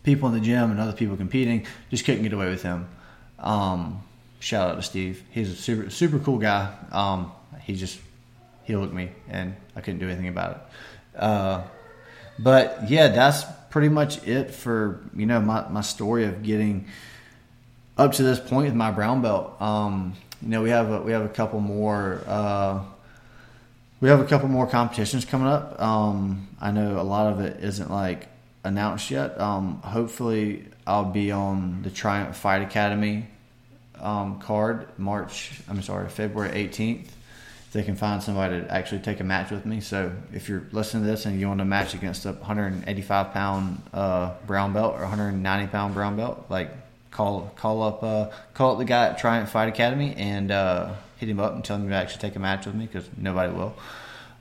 people 0.07 0.29
in 0.29 0.35
the 0.35 0.39
gym 0.39 0.71
and 0.71 0.79
other 0.79 0.93
people 0.93 1.17
competing. 1.17 1.67
Just 1.89 2.05
couldn't 2.05 2.23
get 2.23 2.31
away 2.31 2.49
with 2.49 2.63
him. 2.63 2.87
Um, 3.39 4.01
shout 4.39 4.69
out 4.69 4.75
to 4.75 4.81
Steve. 4.81 5.21
He's 5.31 5.51
a 5.51 5.55
super 5.55 5.89
super 5.89 6.17
cool 6.17 6.37
guy. 6.37 6.73
Um, 6.93 7.33
he 7.63 7.75
just 7.75 7.99
he 8.67 8.73
hooked 8.73 8.93
me, 8.93 9.09
and 9.29 9.55
I 9.77 9.81
couldn't 9.81 10.01
do 10.01 10.07
anything 10.07 10.27
about 10.27 10.51
it. 11.15 11.21
Uh, 11.21 11.63
but 12.37 12.89
yeah, 12.89 13.07
that's 13.07 13.45
pretty 13.69 13.87
much 13.87 14.27
it 14.27 14.51
for 14.51 14.99
you 15.15 15.25
know 15.25 15.39
my, 15.39 15.67
my 15.69 15.81
story 15.81 16.25
of 16.25 16.43
getting 16.43 16.85
up 17.97 18.11
to 18.13 18.23
this 18.23 18.39
point 18.39 18.65
with 18.65 18.75
my 18.75 18.91
brown 18.91 19.21
belt. 19.21 19.59
Um, 19.61 20.15
you 20.41 20.49
know, 20.49 20.61
we 20.61 20.69
have 20.69 20.91
a, 20.91 21.01
we 21.01 21.13
have 21.13 21.23
a 21.23 21.29
couple 21.29 21.61
more. 21.61 22.21
Uh, 22.27 22.83
we 24.01 24.09
have 24.09 24.19
a 24.19 24.25
couple 24.25 24.49
more 24.49 24.67
competitions 24.67 25.23
coming 25.23 25.47
up. 25.47 25.81
Um, 25.81 26.49
I 26.59 26.71
know 26.71 26.99
a 26.99 27.03
lot 27.03 27.31
of 27.33 27.39
it 27.39 27.63
isn't 27.63 27.89
like 27.89 28.27
announced 28.65 29.09
yet. 29.09 29.39
Um, 29.39 29.81
hopefully, 29.81 30.65
I'll 30.85 31.05
be 31.05 31.31
on 31.31 31.83
the 31.83 31.89
Triumph 31.89 32.35
Fight 32.35 32.61
Academy 32.61 33.27
um, 34.01 34.39
card 34.39 34.87
March. 34.99 35.53
I'm 35.69 35.81
sorry, 35.81 36.09
February 36.09 36.67
18th. 36.67 37.07
They 37.73 37.83
can 37.83 37.95
find 37.95 38.23
somebody 38.23 38.61
to 38.61 38.71
actually 38.71 39.01
take 39.01 39.19
a 39.19 39.23
match 39.23 39.51
with 39.51 39.65
me. 39.65 39.81
So 39.81 40.13
if 40.33 40.47
you're 40.47 40.63
listening 40.71 41.03
to 41.03 41.09
this 41.09 41.25
and 41.25 41.39
you 41.39 41.47
want 41.47 41.59
to 41.59 41.65
match 41.65 41.93
against 41.93 42.25
a 42.25 42.31
185 42.31 43.33
pound 43.33 43.81
uh, 43.93 44.33
brown 44.45 44.73
belt 44.73 44.95
or 44.95 45.01
190 45.01 45.67
pound 45.67 45.93
brown 45.93 46.15
belt, 46.15 46.45
like 46.49 46.71
call 47.11 47.51
call 47.55 47.83
up 47.83 48.03
uh, 48.03 48.29
call 48.53 48.73
up 48.73 48.77
the 48.77 48.85
guy 48.85 49.07
at 49.07 49.17
Triumph 49.17 49.49
Fight 49.49 49.67
Academy 49.67 50.15
and 50.15 50.49
uh, 50.49 50.93
hit 51.17 51.29
him 51.29 51.39
up 51.39 51.53
and 51.53 51.63
tell 51.63 51.77
him 51.77 51.89
to 51.89 51.95
actually 51.95 52.21
take 52.21 52.35
a 52.35 52.39
match 52.39 52.65
with 52.65 52.75
me 52.75 52.85
because 52.85 53.07
nobody 53.17 53.51
will. 53.53 53.75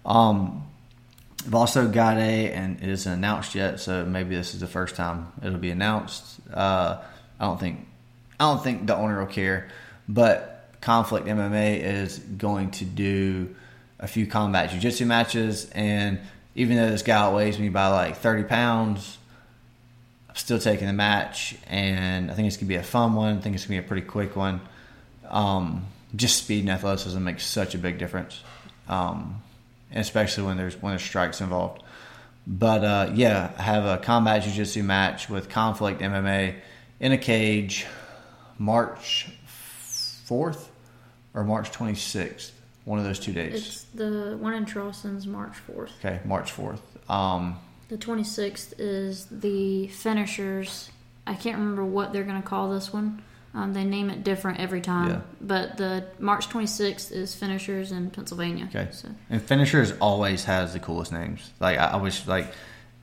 Um, 0.04 0.66
I've 1.46 1.54
also 1.54 1.88
got 1.88 2.16
a, 2.16 2.52
and 2.52 2.82
it 2.82 2.88
isn't 2.88 3.12
announced 3.12 3.54
yet, 3.54 3.78
so 3.78 4.04
maybe 4.04 4.34
this 4.34 4.54
is 4.54 4.60
the 4.60 4.66
first 4.66 4.96
time 4.96 5.32
it'll 5.42 5.58
be 5.58 5.70
announced. 5.70 6.40
Uh, 6.52 6.98
I 7.38 7.44
don't 7.44 7.60
think, 7.60 7.86
I 8.40 8.44
don't 8.44 8.62
think 8.62 8.86
the 8.86 8.96
owner 8.96 9.20
will 9.20 9.32
care, 9.32 9.68
but 10.08 10.55
Conflict 10.86 11.26
MMA 11.26 11.80
is 11.80 12.20
going 12.20 12.70
to 12.70 12.84
do 12.84 13.56
a 13.98 14.06
few 14.06 14.24
combat 14.24 14.70
jiu-jitsu 14.70 15.04
matches, 15.04 15.68
and 15.72 16.20
even 16.54 16.76
though 16.76 16.88
this 16.88 17.02
guy 17.02 17.16
outweighs 17.16 17.58
me 17.58 17.68
by 17.68 17.88
like 17.88 18.18
30 18.18 18.44
pounds, 18.44 19.18
I'm 20.28 20.36
still 20.36 20.60
taking 20.60 20.86
the 20.86 20.92
match, 20.92 21.56
and 21.66 22.30
I 22.30 22.34
think 22.34 22.46
it's 22.46 22.56
gonna 22.56 22.68
be 22.68 22.76
a 22.76 22.84
fun 22.84 23.16
one. 23.16 23.36
I 23.36 23.40
think 23.40 23.56
it's 23.56 23.64
gonna 23.64 23.80
be 23.80 23.84
a 23.84 23.88
pretty 23.88 24.06
quick 24.06 24.36
one. 24.36 24.60
Um, 25.28 25.86
just 26.14 26.38
speed 26.38 26.60
and 26.60 26.70
athleticism 26.70 27.20
makes 27.20 27.44
such 27.44 27.74
a 27.74 27.78
big 27.78 27.98
difference. 27.98 28.40
Um, 28.88 29.42
especially 29.92 30.44
when 30.44 30.56
there's 30.56 30.80
when 30.80 30.92
there's 30.92 31.02
strikes 31.02 31.40
involved. 31.40 31.82
But 32.46 32.84
uh, 32.84 33.10
yeah, 33.12 33.50
I 33.58 33.62
have 33.62 33.86
a 33.86 33.98
combat 33.98 34.44
jiu-jitsu 34.44 34.84
match 34.84 35.28
with 35.28 35.48
Conflict 35.48 36.00
MMA 36.00 36.54
in 37.00 37.10
a 37.10 37.18
cage 37.18 37.86
March 38.56 39.30
fourth 40.26 40.65
or 41.36 41.44
March 41.44 41.70
twenty 41.70 41.94
sixth. 41.94 42.52
One 42.84 43.00
of 43.00 43.04
those 43.04 43.18
two 43.18 43.32
days. 43.32 43.54
It's 43.54 43.82
the 43.94 44.36
one 44.38 44.54
in 44.54 44.64
Charleston's 44.64 45.26
March 45.26 45.54
4th. 45.68 45.90
Okay, 45.98 46.20
March 46.24 46.52
fourth. 46.52 46.80
Um, 47.10 47.58
The 47.88 47.96
26th 47.98 48.74
is 48.78 49.26
the 49.26 49.88
finishers. 49.88 50.88
I 51.26 51.34
can't 51.34 51.58
remember 51.58 51.84
what 51.84 52.12
they're 52.12 52.22
going 52.22 52.40
to 52.40 52.46
call 52.46 52.70
this 52.70 52.92
one. 52.92 53.24
Um, 53.54 53.72
they 53.72 53.82
name 53.82 54.08
it 54.08 54.22
different 54.22 54.60
every 54.60 54.80
time. 54.80 55.08
Yeah. 55.10 55.20
But 55.40 55.78
the 55.78 56.04
March 56.20 56.48
26th 56.48 57.10
is 57.10 57.34
finishers 57.34 57.90
in 57.90 58.10
Pennsylvania. 58.10 58.66
Okay. 58.66 58.88
So 58.92 59.08
And 59.30 59.42
finishers 59.42 59.92
always 60.00 60.44
has 60.44 60.72
the 60.72 60.78
coolest 60.78 61.10
names. 61.10 61.50
Like 61.58 61.78
I, 61.78 61.96
wish 61.96 62.24
like, 62.28 62.52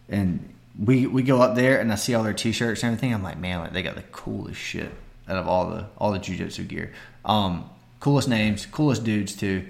and 0.08 0.54
we 0.80 1.08
we 1.08 1.24
go 1.24 1.42
up 1.42 1.56
there 1.56 1.82
and 1.82 1.92
I 1.92 1.96
see 1.96 2.14
all 2.14 2.24
their 2.24 2.34
t-shirts 2.34 2.84
and 2.84 2.94
everything. 2.94 3.14
I'm 3.14 3.22
like, 3.24 3.38
man, 3.38 3.60
like 3.60 3.74
they 3.74 3.84
got 3.84 3.96
the 3.96 4.04
coolest 4.14 4.62
shit 4.62 4.92
out 5.28 5.36
of 5.36 5.46
all 5.48 5.70
the 5.72 5.88
all 5.98 6.12
the 6.14 6.20
jujitsu 6.20 6.66
gear. 6.70 6.94
Um, 7.26 7.70
coolest 8.04 8.28
names, 8.28 8.66
coolest 8.66 9.06
dudes 9.06 9.34
too. 9.34 9.66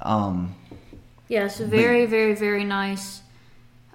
Um, 0.00 0.54
yeah, 1.28 1.44
a 1.44 1.64
very, 1.66 2.06
very, 2.06 2.34
very 2.34 2.64
nice 2.64 3.20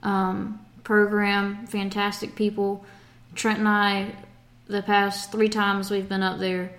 um, 0.03 0.63
program. 0.83 1.65
Fantastic 1.65 2.35
people. 2.35 2.85
Trent 3.33 3.57
and 3.57 3.67
I, 3.67 4.13
the 4.67 4.83
past 4.83 5.31
three 5.31 5.49
times 5.49 5.89
we've 5.89 6.07
been 6.07 6.21
up 6.21 6.37
there, 6.37 6.73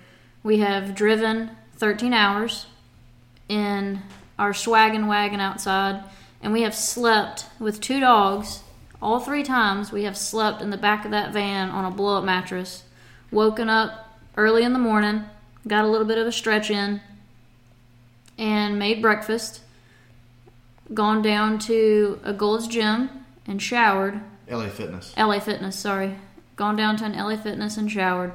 we 0.45 0.59
have 0.59 0.95
driven 0.95 1.51
13 1.75 2.13
hours 2.13 2.67
in 3.49 4.01
our 4.39 4.53
swaggin' 4.53 5.09
wagon 5.09 5.41
outside, 5.41 6.05
and 6.41 6.53
we 6.53 6.63
have 6.63 6.75
slept 6.75 7.47
with 7.59 7.81
two 7.81 7.99
dogs. 7.99 8.61
All 9.03 9.19
three 9.19 9.43
times 9.43 9.91
we 9.91 10.05
have 10.05 10.17
slept 10.17 10.63
in 10.63 10.71
the 10.71 10.77
back 10.77 11.05
of 11.05 11.11
that 11.11 11.33
van 11.33 11.69
on 11.71 11.85
a 11.85 11.91
blow 11.91 12.19
up 12.19 12.25
mattress, 12.25 12.85
woken 13.33 13.69
up 13.69 14.21
early 14.37 14.63
in 14.63 14.73
the 14.73 14.79
morning, 14.79 15.25
got 15.67 15.85
a 15.85 15.89
little 15.89 16.07
bit 16.07 16.19
of 16.19 16.27
a 16.27 16.33
stretch 16.33 16.71
in, 16.71 17.01
and 18.39 18.79
made 18.79 19.01
breakfast, 19.03 19.61
gone 20.93 21.23
down 21.23 21.59
to 21.61 22.21
a 22.25 22.33
Gold's 22.33 22.67
Gym 22.67 23.11
and 23.47 23.61
showered. 23.63 24.21
LA 24.51 24.69
Fitness. 24.69 25.15
LA 25.17 25.39
Fitness, 25.39 25.77
sorry. 25.77 26.17
Gone 26.57 26.77
down 26.77 26.97
to 26.99 27.05
an 27.05 27.13
LA 27.17 27.37
Fitness 27.37 27.77
and 27.77 27.91
showered. 27.91 28.33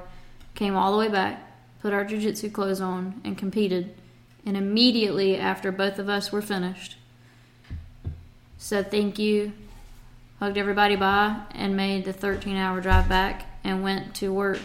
Came 0.55 0.75
all 0.75 0.91
the 0.91 0.97
way 0.97 1.09
back, 1.09 1.41
put 1.81 1.93
our 1.93 2.03
jiu-jitsu 2.03 2.49
clothes 2.49 2.81
on, 2.81 3.21
and 3.23 3.37
competed. 3.37 3.93
And 4.45 4.55
immediately 4.57 5.37
after 5.37 5.71
both 5.71 5.99
of 5.99 6.07
us 6.09 6.31
were 6.31 6.41
finished, 6.41 6.95
said 8.57 8.89
thank 8.89 9.19
you, 9.19 9.51
hugged 10.39 10.57
everybody 10.57 10.95
bye, 10.95 11.41
and 11.51 11.75
made 11.75 12.05
the 12.05 12.13
13-hour 12.13 12.81
drive 12.81 13.09
back 13.09 13.45
and 13.63 13.83
went 13.83 14.15
to 14.15 14.31
work 14.33 14.61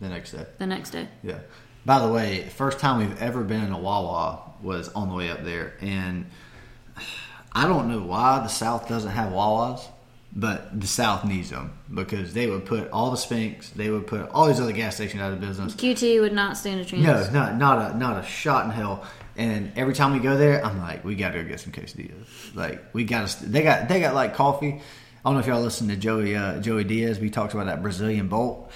The 0.00 0.08
next 0.08 0.32
day. 0.32 0.46
the 0.58 0.66
next 0.66 0.90
day. 0.90 1.08
Yeah. 1.22 1.38
By 1.86 2.00
the 2.00 2.08
way, 2.08 2.42
first 2.48 2.80
time 2.80 2.98
we've 2.98 3.22
ever 3.22 3.44
been 3.44 3.62
in 3.62 3.70
a 3.70 3.78
Wawa 3.78 4.40
was 4.60 4.88
on 4.88 5.08
the 5.08 5.14
way 5.14 5.30
up 5.30 5.44
there, 5.44 5.74
and 5.80 6.26
I 7.52 7.68
don't 7.68 7.88
know 7.88 8.00
why 8.00 8.40
the 8.40 8.48
South 8.48 8.88
doesn't 8.88 9.12
have 9.12 9.32
Wawas, 9.32 9.86
but 10.34 10.80
the 10.80 10.88
South 10.88 11.24
needs 11.24 11.50
them 11.50 11.78
because 11.94 12.34
they 12.34 12.48
would 12.48 12.66
put 12.66 12.90
all 12.90 13.12
the 13.12 13.16
Spinx, 13.16 13.72
they 13.72 13.88
would 13.88 14.08
put 14.08 14.28
all 14.30 14.48
these 14.48 14.58
other 14.58 14.72
gas 14.72 14.96
stations 14.96 15.22
out 15.22 15.32
of 15.32 15.40
business. 15.40 15.76
QT 15.76 16.20
would 16.20 16.32
not 16.32 16.56
stand 16.56 16.80
a 16.80 16.84
chance. 16.84 17.04
No, 17.04 17.30
not 17.30 17.56
not 17.56 17.94
a 17.94 17.96
not 17.96 18.22
a 18.22 18.26
shot 18.26 18.64
in 18.64 18.72
hell. 18.72 19.06
And 19.36 19.70
every 19.76 19.94
time 19.94 20.12
we 20.12 20.18
go 20.18 20.36
there, 20.36 20.64
I'm 20.64 20.80
like, 20.80 21.04
we 21.04 21.14
gotta 21.14 21.40
go 21.40 21.48
get 21.48 21.60
some 21.60 21.70
quesadillas. 21.72 22.54
Like 22.56 22.82
we 22.94 23.04
gotta. 23.04 23.46
They 23.46 23.62
got 23.62 23.88
they 23.88 24.00
got 24.00 24.12
like 24.12 24.34
coffee. 24.34 24.80
I 25.26 25.30
don't 25.30 25.34
know 25.34 25.40
if 25.40 25.46
y'all 25.48 25.60
listen 25.60 25.88
to 25.88 25.96
Joey 25.96 26.36
uh, 26.36 26.60
Joey 26.60 26.84
Diaz. 26.84 27.18
We 27.18 27.30
talked 27.30 27.52
about 27.52 27.66
that 27.66 27.82
Brazilian 27.82 28.28
Bolt. 28.28 28.70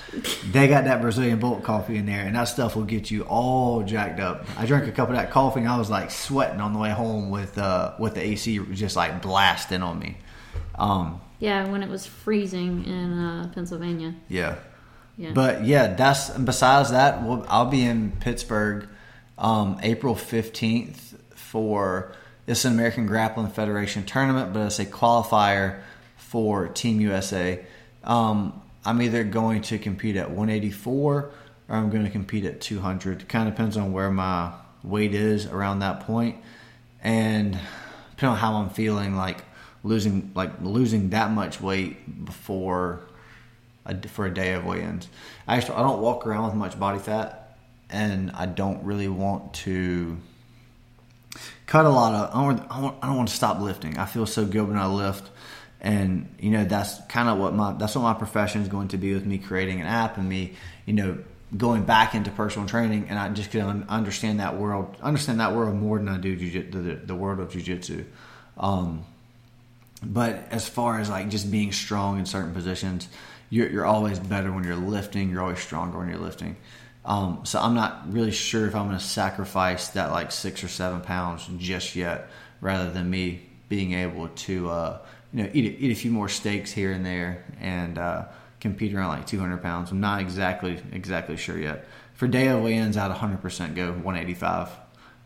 they 0.51 0.67
got 0.67 0.83
that 0.83 1.01
Brazilian 1.01 1.39
Bolt 1.39 1.63
coffee 1.63 1.97
in 1.97 2.07
there, 2.07 2.27
and 2.27 2.35
that 2.35 2.49
stuff 2.49 2.75
will 2.75 2.83
get 2.83 3.09
you 3.09 3.23
all 3.23 3.85
jacked 3.85 4.19
up. 4.19 4.45
I 4.59 4.67
drank 4.67 4.89
a 4.89 4.91
cup 4.91 5.09
of 5.11 5.15
that 5.15 5.31
coffee, 5.31 5.61
and 5.61 5.69
I 5.69 5.79
was 5.79 5.89
like 5.89 6.11
sweating 6.11 6.61
on 6.61 6.73
the 6.73 6.81
way 6.81 6.91
home 6.91 7.31
with 7.31 7.57
uh, 7.57 7.95
with 8.01 8.17
the 8.17 8.23
AC 8.23 8.59
just 8.73 8.97
like 8.97 9.23
blasting 9.23 9.81
on 9.85 10.01
me. 10.01 10.17
Um, 10.75 11.21
Yeah, 11.39 11.69
when 11.69 11.85
it 11.85 11.89
was 11.89 12.05
freezing 12.05 12.85
in 12.85 13.17
uh, 13.17 13.53
Pennsylvania. 13.55 14.17
yeah. 14.29 14.57
Yeah. 15.17 15.31
But 15.33 15.65
yeah, 15.65 15.95
that's 15.95 16.31
besides 16.31 16.91
that, 16.91 17.23
we'll, 17.23 17.47
I'll 17.49 17.67
be 17.67 17.83
in 17.85 18.11
Pittsburgh 18.19 18.89
um, 19.39 19.79
April 19.85 20.17
fifteenth 20.17 21.15
for 21.33 22.13
it's 22.49 22.65
an 22.65 22.73
American 22.73 23.07
Grappling 23.07 23.51
Federation 23.51 24.05
tournament, 24.05 24.53
but 24.53 24.67
it's 24.67 24.81
a 24.81 24.87
qualifier 24.87 25.83
for 26.31 26.69
Team 26.69 27.01
USA. 27.01 27.61
Um, 28.05 28.63
I'm 28.85 29.03
either 29.03 29.25
going 29.25 29.63
to 29.63 29.81
compete 29.81 30.15
at 30.15 30.29
184 30.29 31.13
or 31.13 31.33
I'm 31.69 31.91
going 31.91 32.05
to 32.05 32.11
compete 32.11 32.45
at 32.45 32.61
200. 32.61 33.29
Kind 33.29 33.49
of 33.49 33.55
depends 33.55 33.77
on 33.77 33.93
where 33.93 34.13
my 34.13 34.53
weight 34.85 35.13
is 35.13 35.47
around 35.47 35.81
that 35.81 36.01
point, 36.01 36.37
and 37.03 37.59
depending 38.11 38.29
on 38.29 38.37
how 38.37 38.55
I'm 38.55 38.71
feeling, 38.71 39.17
like 39.17 39.43
losing 39.83 40.31
like 40.37 40.53
losing 40.63 41.11
that 41.11 41.33
much 41.33 41.61
weight 41.61 42.25
before 42.25 43.01
a, 43.85 44.01
for 44.07 44.25
a 44.25 44.33
day 44.33 44.53
of 44.53 44.65
weigh-ins. 44.65 45.09
I 45.49 45.57
actually 45.57 45.75
I 45.75 45.83
don't 45.83 46.01
walk 46.01 46.29
around 46.29 46.47
with 46.47 46.55
much 46.55 46.79
body 46.79 47.01
fat, 47.01 47.59
and 47.91 48.31
I 48.31 48.47
don't 48.47 48.85
really 48.85 49.09
want 49.09 49.53
to 49.55 50.17
cut 51.67 51.87
a 51.87 51.91
lot 51.91 52.15
of. 52.15 52.37
I 52.37 52.47
don't, 52.47 52.71
I 52.71 52.81
don't, 52.81 52.97
I 53.03 53.07
don't 53.09 53.17
want 53.17 53.29
to 53.31 53.35
stop 53.35 53.61
lifting. 53.61 53.99
I 53.99 54.07
feel 54.07 54.27
so 54.27 54.45
good 54.45 54.69
when 54.69 54.79
I 54.79 54.87
lift, 54.87 55.29
and 55.81 56.29
you 56.39 56.51
know 56.51 56.65
that's 56.65 57.01
kind 57.09 57.29
of 57.29 57.39
what 57.39 57.55
my 57.55 57.73
that's 57.73 57.95
what 57.95 58.03
my 58.03 58.15
profession 58.15 58.63
is 58.63 58.69
going 58.69 58.89
to 58.89 58.99
be 58.99 59.15
with 59.15 59.25
me 59.25 59.39
creating 59.39 59.81
an 59.81 59.87
app 59.87 60.19
and 60.19 60.29
me, 60.29 60.55
you 60.87 60.93
know, 60.93 61.19
going 61.57 61.85
back 61.85 62.15
into 62.15 62.31
personal 62.31 62.69
training, 62.69 63.07
and 63.09 63.19
I 63.19 63.29
just 63.31 63.51
can 63.51 63.85
understand 63.89 64.41
that 64.41 64.57
world, 64.57 64.97
understand 65.03 65.41
that 65.41 65.55
world 65.55 65.75
more 65.75 65.99
than 65.99 66.09
I 66.09 66.19
do 66.19 66.37
jiu- 66.37 66.71
the, 66.71 66.95
the 66.95 67.15
world 67.15 67.41
of 67.41 67.51
jujitsu. 67.51 68.05
Um, 68.57 69.05
but 70.03 70.47
as 70.51 70.69
far 70.69 71.01
as 71.01 71.11
like 71.11 71.29
just 71.29 71.51
being 71.51 71.73
strong 71.73 72.19
in 72.19 72.27
certain 72.27 72.53
positions, 72.53 73.09
you're, 73.51 73.69
you're 73.69 73.87
always 73.87 74.19
better 74.19 74.53
when 74.53 74.65
you're 74.65 74.77
lifting. 74.77 75.31
You're 75.31 75.43
always 75.43 75.59
stronger 75.59 75.99
when 75.99 76.09
you're 76.09 76.19
lifting. 76.19 76.57
Um, 77.05 77.41
so 77.45 77.61
I'm 77.61 77.75
not 77.75 78.13
really 78.13 78.31
sure 78.31 78.67
if 78.67 78.75
I'm 78.75 78.87
going 78.87 78.99
to 78.99 79.05
sacrifice 79.05 79.89
that 79.89 80.11
like 80.11 80.33
six 80.33 80.63
or 80.63 80.69
seven 80.69 81.01
pounds 81.01 81.49
just 81.59 81.97
yet, 81.97 82.29
rather 82.61 82.91
than 82.91 83.11
me 83.11 83.43
being 83.69 83.95
able 83.95 84.29
to 84.29 84.71
uh, 84.71 84.99
you 85.33 85.43
know 85.43 85.51
eat 85.53 85.65
a, 85.65 85.85
eat 85.85 85.93
a 85.93 85.95
few 85.95 86.11
more 86.11 86.29
steaks 86.29 86.73
here 86.73 86.93
and 86.93 87.05
there 87.05 87.45
and 87.61 87.99
uh, 87.99 88.27
compete 88.61 88.95
around 88.95 89.09
like 89.09 89.27
200 89.27 89.63
pounds. 89.63 89.91
I'm 89.91 90.01
not 90.01 90.21
exactly 90.21 90.81
exactly 90.93 91.37
sure 91.37 91.59
yet. 91.59 91.87
For 92.15 92.29
day 92.29 92.49
of 92.49 92.63
weigh-ins, 92.63 92.97
I'd 92.97 93.11
100% 93.11 93.75
go 93.75 93.93
185. 93.93 94.69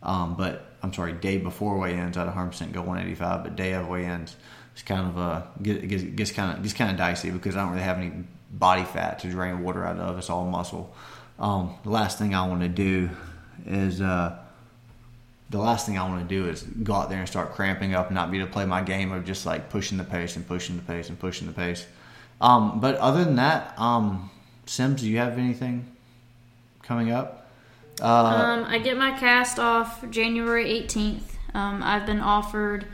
Um, 0.04 0.36
but 0.36 0.74
I'm 0.82 0.92
sorry, 0.92 1.12
day 1.12 1.38
before 1.38 1.76
weigh-ins, 1.78 2.16
I'd 2.16 2.28
100% 2.28 2.72
go 2.72 2.82
185. 2.82 3.42
But 3.42 3.56
day 3.56 3.72
of 3.72 3.88
weigh-ins, 3.88 4.36
it's 4.72 4.82
kind 4.82 5.16
of 5.16 5.62
get, 5.62 5.88
gets, 5.88 6.02
gets 6.04 6.30
kind 6.30 6.56
of 6.56 6.62
gets 6.62 6.74
kind 6.74 6.92
of 6.92 6.96
dicey 6.96 7.30
because 7.30 7.56
I 7.56 7.62
don't 7.62 7.72
really 7.72 7.82
have 7.82 7.98
any 7.98 8.12
body 8.50 8.84
fat 8.84 9.18
to 9.20 9.30
drain 9.30 9.62
water 9.62 9.84
out 9.84 9.98
of. 9.98 10.18
It's 10.18 10.30
all 10.30 10.46
muscle. 10.46 10.94
Um, 11.38 11.74
the 11.82 11.90
last 11.90 12.18
thing 12.18 12.34
I 12.34 12.46
want 12.46 12.60
to 12.60 12.68
do 12.68 13.10
is 13.66 14.00
uh, 14.00 14.38
the 15.54 15.60
last 15.60 15.86
thing 15.86 15.96
I 15.96 16.08
want 16.08 16.28
to 16.28 16.34
do 16.34 16.48
is 16.48 16.64
go 16.64 16.94
out 16.94 17.10
there 17.10 17.20
and 17.20 17.28
start 17.28 17.52
cramping 17.52 17.94
up 17.94 18.08
and 18.08 18.16
not 18.16 18.32
be 18.32 18.38
able 18.38 18.48
to 18.48 18.52
play 18.52 18.64
my 18.64 18.82
game 18.82 19.12
of 19.12 19.24
just 19.24 19.46
like 19.46 19.70
pushing 19.70 19.96
the 19.96 20.02
pace 20.02 20.34
and 20.34 20.44
pushing 20.44 20.74
the 20.74 20.82
pace 20.82 21.08
and 21.08 21.16
pushing 21.16 21.46
the 21.46 21.52
pace. 21.52 21.86
Um, 22.40 22.80
but 22.80 22.96
other 22.96 23.22
than 23.22 23.36
that, 23.36 23.78
um, 23.78 24.30
Simms, 24.66 25.00
do 25.00 25.08
you 25.08 25.18
have 25.18 25.38
anything 25.38 25.86
coming 26.82 27.12
up? 27.12 27.48
Uh, 28.02 28.04
Um, 28.04 28.64
I 28.64 28.78
get 28.78 28.98
my 28.98 29.12
cast 29.12 29.60
off 29.60 30.04
January 30.10 30.64
18th. 30.64 31.36
Um, 31.54 31.84
I've 31.84 32.04
been 32.04 32.20
offered 32.20 32.86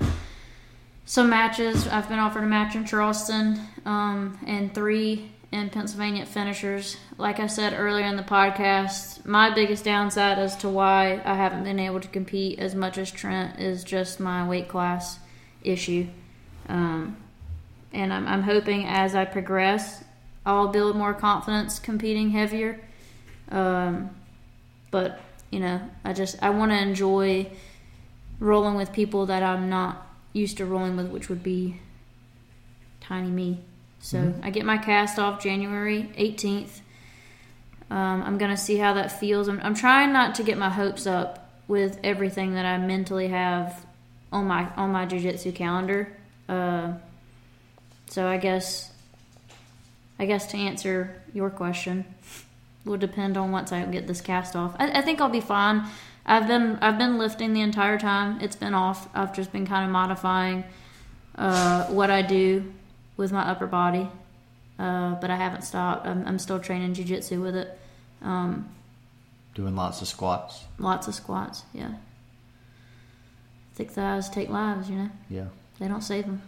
some 1.06 1.30
matches. 1.30 1.88
I've 1.88 2.10
been 2.10 2.18
offered 2.18 2.44
a 2.44 2.46
match 2.46 2.74
in 2.74 2.84
Charleston 2.84 3.58
um, 3.86 4.38
and 4.46 4.74
three 4.74 5.29
in 5.52 5.68
Pennsylvania 5.70 6.26
finishers. 6.26 6.96
Like 7.18 7.40
I 7.40 7.46
said 7.46 7.74
earlier 7.76 8.06
in 8.06 8.16
the 8.16 8.22
podcast, 8.22 9.24
my 9.24 9.52
biggest 9.52 9.84
downside 9.84 10.38
as 10.38 10.56
to 10.58 10.68
why 10.68 11.20
I 11.24 11.34
haven't 11.34 11.64
been 11.64 11.80
able 11.80 12.00
to 12.00 12.08
compete 12.08 12.58
as 12.58 12.74
much 12.74 12.98
as 12.98 13.10
Trent 13.10 13.58
is 13.58 13.82
just 13.82 14.20
my 14.20 14.46
weight 14.46 14.68
class 14.68 15.18
issue. 15.62 16.06
Um, 16.68 17.16
and 17.92 18.12
I'm, 18.12 18.28
I'm 18.28 18.42
hoping 18.42 18.86
as 18.86 19.14
I 19.14 19.24
progress, 19.24 20.04
I'll 20.46 20.68
build 20.68 20.96
more 20.96 21.14
confidence 21.14 21.78
competing 21.78 22.30
heavier. 22.30 22.80
Um, 23.50 24.10
but 24.90 25.20
you 25.50 25.58
know, 25.58 25.80
I 26.04 26.12
just 26.12 26.40
I 26.42 26.50
want 26.50 26.70
to 26.70 26.78
enjoy 26.78 27.50
rolling 28.38 28.76
with 28.76 28.92
people 28.92 29.26
that 29.26 29.42
I'm 29.42 29.68
not 29.68 30.06
used 30.32 30.58
to 30.58 30.66
rolling 30.66 30.96
with, 30.96 31.08
which 31.08 31.28
would 31.28 31.42
be 31.42 31.80
tiny 33.00 33.28
me. 33.28 33.60
So 34.00 34.34
I 34.42 34.50
get 34.50 34.64
my 34.64 34.78
cast 34.78 35.18
off 35.18 35.42
January 35.42 36.10
18th. 36.16 36.80
Um, 37.90 38.22
I'm 38.22 38.38
gonna 38.38 38.56
see 38.56 38.78
how 38.78 38.94
that 38.94 39.20
feels. 39.20 39.48
I'm, 39.48 39.60
I'm 39.62 39.74
trying 39.74 40.12
not 40.12 40.34
to 40.36 40.42
get 40.42 40.56
my 40.56 40.70
hopes 40.70 41.06
up 41.06 41.50
with 41.68 41.98
everything 42.02 42.54
that 42.54 42.64
I 42.64 42.78
mentally 42.78 43.28
have 43.28 43.84
on 44.32 44.46
my 44.46 44.68
on 44.76 44.90
my 44.90 45.06
jujitsu 45.06 45.54
calendar. 45.54 46.16
Uh, 46.48 46.94
so 48.08 48.26
I 48.26 48.38
guess 48.38 48.92
I 50.18 50.26
guess 50.26 50.46
to 50.48 50.56
answer 50.56 51.22
your 51.34 51.50
question, 51.50 52.04
will 52.84 52.96
depend 52.96 53.36
on 53.36 53.52
once 53.52 53.70
I 53.72 53.84
get 53.84 54.06
this 54.06 54.20
cast 54.20 54.56
off. 54.56 54.74
I, 54.78 54.98
I 54.98 55.02
think 55.02 55.20
I'll 55.20 55.28
be 55.28 55.40
fine. 55.40 55.84
I've 56.24 56.46
been 56.46 56.78
I've 56.80 56.96
been 56.96 57.18
lifting 57.18 57.52
the 57.52 57.60
entire 57.60 57.98
time. 57.98 58.40
It's 58.40 58.56
been 58.56 58.74
off. 58.74 59.08
I've 59.14 59.34
just 59.34 59.52
been 59.52 59.66
kind 59.66 59.84
of 59.84 59.90
modifying 59.90 60.64
uh, 61.36 61.86
what 61.86 62.10
I 62.10 62.22
do 62.22 62.72
with 63.20 63.30
my 63.30 63.42
upper 63.42 63.66
body, 63.66 64.08
uh, 64.78 65.14
but 65.16 65.30
I 65.30 65.36
haven't 65.36 65.62
stopped. 65.62 66.06
I'm, 66.06 66.26
I'm 66.26 66.38
still 66.40 66.58
training 66.58 66.94
jujitsu 66.94 67.40
with 67.40 67.54
it. 67.54 67.78
Um, 68.22 68.68
Doing 69.54 69.76
lots 69.76 70.00
of 70.00 70.08
squats. 70.08 70.64
lots 70.78 71.06
of 71.06 71.14
squats. 71.14 71.62
Yeah. 71.72 71.92
Thick 73.74 73.90
thighs 73.90 74.28
take 74.28 74.48
lives. 74.48 74.88
You 74.90 74.96
know. 74.96 75.10
Yeah. 75.28 75.44
They 75.78 75.86
don't 75.86 76.02
save 76.02 76.24
them. 76.24 76.42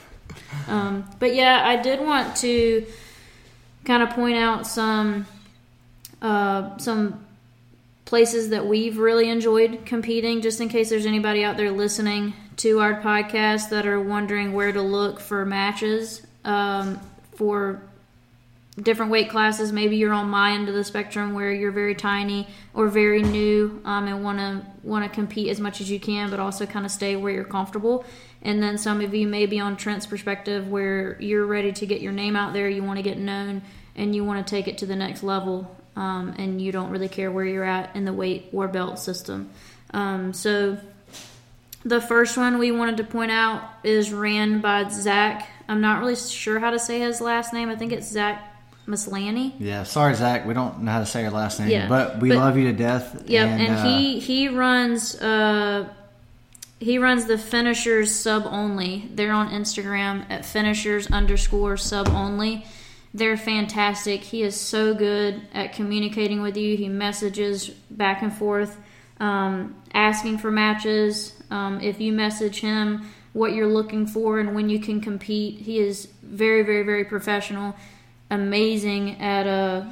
um, 0.68 1.08
but 1.18 1.34
yeah, 1.34 1.62
I 1.64 1.76
did 1.76 2.00
want 2.00 2.36
to 2.38 2.86
kind 3.84 4.02
of 4.02 4.10
point 4.10 4.36
out 4.36 4.66
some 4.66 5.26
uh, 6.22 6.78
some 6.78 7.24
places 8.06 8.48
that 8.50 8.66
we've 8.66 8.98
really 8.98 9.28
enjoyed 9.28 9.84
competing, 9.84 10.40
just 10.40 10.60
in 10.60 10.68
case 10.70 10.88
there's 10.88 11.06
anybody 11.06 11.44
out 11.44 11.58
there 11.58 11.70
listening 11.70 12.32
to 12.58 12.80
our 12.80 13.00
podcast 13.00 13.70
that 13.70 13.86
are 13.86 14.00
wondering 14.00 14.52
where 14.52 14.72
to 14.72 14.82
look 14.82 15.20
for 15.20 15.46
matches 15.46 16.26
um, 16.44 17.00
for 17.36 17.80
different 18.80 19.10
weight 19.10 19.30
classes. 19.30 19.72
Maybe 19.72 19.96
you're 19.96 20.12
on 20.12 20.28
my 20.28 20.52
end 20.52 20.68
of 20.68 20.74
the 20.74 20.84
spectrum 20.84 21.34
where 21.34 21.52
you're 21.52 21.72
very 21.72 21.94
tiny 21.94 22.48
or 22.74 22.88
very 22.88 23.22
new 23.22 23.80
um, 23.84 24.08
and 24.08 24.24
want 24.24 24.38
to 24.38 24.66
want 24.82 25.04
to 25.04 25.10
compete 25.10 25.48
as 25.48 25.60
much 25.60 25.80
as 25.80 25.90
you 25.90 26.00
can, 26.00 26.30
but 26.30 26.40
also 26.40 26.66
kind 26.66 26.84
of 26.84 26.90
stay 26.90 27.16
where 27.16 27.32
you're 27.32 27.44
comfortable. 27.44 28.04
And 28.42 28.62
then 28.62 28.76
some 28.76 29.00
of 29.00 29.14
you 29.14 29.26
may 29.26 29.46
be 29.46 29.60
on 29.60 29.76
Trent's 29.76 30.06
perspective 30.06 30.68
where 30.68 31.20
you're 31.20 31.46
ready 31.46 31.72
to 31.72 31.86
get 31.86 32.00
your 32.00 32.12
name 32.12 32.36
out 32.36 32.52
there, 32.52 32.68
you 32.68 32.82
want 32.82 32.98
to 32.98 33.02
get 33.02 33.18
known, 33.18 33.62
and 33.96 34.14
you 34.14 34.24
want 34.24 34.44
to 34.44 34.48
take 34.48 34.68
it 34.68 34.78
to 34.78 34.86
the 34.86 34.96
next 34.96 35.22
level. 35.22 35.76
Um, 35.96 36.34
and 36.38 36.62
you 36.62 36.70
don't 36.70 36.90
really 36.90 37.08
care 37.08 37.30
where 37.32 37.44
you're 37.44 37.64
at 37.64 37.94
in 37.96 38.04
the 38.04 38.12
weight 38.12 38.50
or 38.52 38.68
belt 38.68 39.00
system. 39.00 39.50
Um, 39.90 40.32
so 40.32 40.78
the 41.84 42.00
first 42.00 42.36
one 42.36 42.58
we 42.58 42.70
wanted 42.72 42.96
to 42.98 43.04
point 43.04 43.30
out 43.30 43.62
is 43.84 44.12
ran 44.12 44.60
by 44.60 44.88
Zach. 44.88 45.48
I'm 45.68 45.80
not 45.80 46.00
really 46.00 46.16
sure 46.16 46.58
how 46.58 46.70
to 46.70 46.78
say 46.78 46.98
his 47.00 47.20
last 47.20 47.52
name. 47.52 47.68
I 47.68 47.76
think 47.76 47.92
it's 47.92 48.08
Zach 48.10 48.44
Maslany. 48.86 49.52
Yeah. 49.58 49.82
Sorry, 49.84 50.14
Zach. 50.14 50.46
We 50.46 50.54
don't 50.54 50.80
know 50.82 50.92
how 50.92 51.00
to 51.00 51.06
say 51.06 51.22
your 51.22 51.30
last 51.30 51.60
name, 51.60 51.68
Yeah, 51.68 51.88
but 51.88 52.18
we 52.20 52.30
but- 52.30 52.38
love 52.38 52.56
you 52.56 52.64
to 52.64 52.72
death. 52.72 53.22
Yep, 53.26 53.48
and, 53.48 53.74
uh, 53.74 53.84
he 53.84 54.18
he 54.18 54.48
runs 54.48 55.14
uh 55.20 55.88
he 56.80 56.96
runs 56.98 57.26
the 57.26 57.36
finishers 57.38 58.14
sub 58.14 58.44
only. 58.46 59.08
They're 59.12 59.32
on 59.32 59.50
Instagram 59.50 60.24
at 60.30 60.46
finishers 60.46 61.08
underscore 61.10 61.76
sub 61.76 62.08
only. 62.08 62.64
They're 63.12 63.36
fantastic. 63.36 64.20
He 64.20 64.42
is 64.42 64.58
so 64.58 64.94
good 64.94 65.42
at 65.52 65.72
communicating 65.72 66.40
with 66.40 66.56
you. 66.56 66.76
He 66.76 66.88
messages 66.88 67.68
back 67.90 68.22
and 68.22 68.32
forth, 68.32 68.76
um, 69.18 69.74
asking 69.92 70.38
for 70.38 70.50
matches. 70.50 71.32
Um, 71.50 71.80
if 71.80 72.00
you 72.00 72.12
message 72.12 72.60
him 72.60 73.08
what 73.32 73.52
you're 73.52 73.68
looking 73.68 74.06
for 74.06 74.38
and 74.40 74.54
when 74.54 74.68
you 74.68 74.80
can 74.80 75.00
compete, 75.00 75.60
he 75.60 75.78
is 75.78 76.06
very, 76.22 76.62
very, 76.62 76.82
very 76.82 77.04
professional. 77.04 77.74
Amazing 78.30 79.20
at 79.20 79.46
uh, 79.46 79.86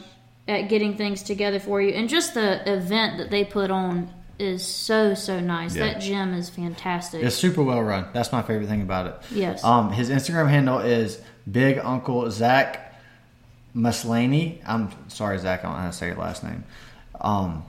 at 0.46 0.62
getting 0.68 0.96
things 0.96 1.22
together 1.22 1.58
for 1.58 1.80
you, 1.80 1.90
and 1.92 2.08
just 2.08 2.34
the 2.34 2.70
event 2.70 3.16
that 3.18 3.30
they 3.30 3.44
put 3.44 3.70
on 3.70 4.12
is 4.38 4.66
so 4.66 5.14
so 5.14 5.40
nice. 5.40 5.74
Yeah. 5.74 5.92
That 5.92 6.00
gym 6.00 6.34
is 6.34 6.50
fantastic. 6.50 7.22
It's 7.22 7.36
super 7.36 7.62
well 7.62 7.82
run. 7.82 8.08
That's 8.12 8.32
my 8.32 8.42
favorite 8.42 8.68
thing 8.68 8.82
about 8.82 9.06
it. 9.06 9.14
Yes. 9.30 9.64
Um, 9.64 9.90
his 9.90 10.10
Instagram 10.10 10.50
handle 10.50 10.80
is 10.80 11.20
Big 11.50 11.78
Uncle 11.78 12.30
Zach 12.30 13.00
Maslany. 13.74 14.60
I'm 14.66 14.90
sorry, 15.08 15.38
Zach. 15.38 15.60
I 15.60 15.62
don't 15.62 15.72
know 15.72 15.78
how 15.78 15.86
to 15.90 15.96
say 15.96 16.08
your 16.08 16.16
last 16.16 16.44
name. 16.44 16.64
Um, 17.20 17.64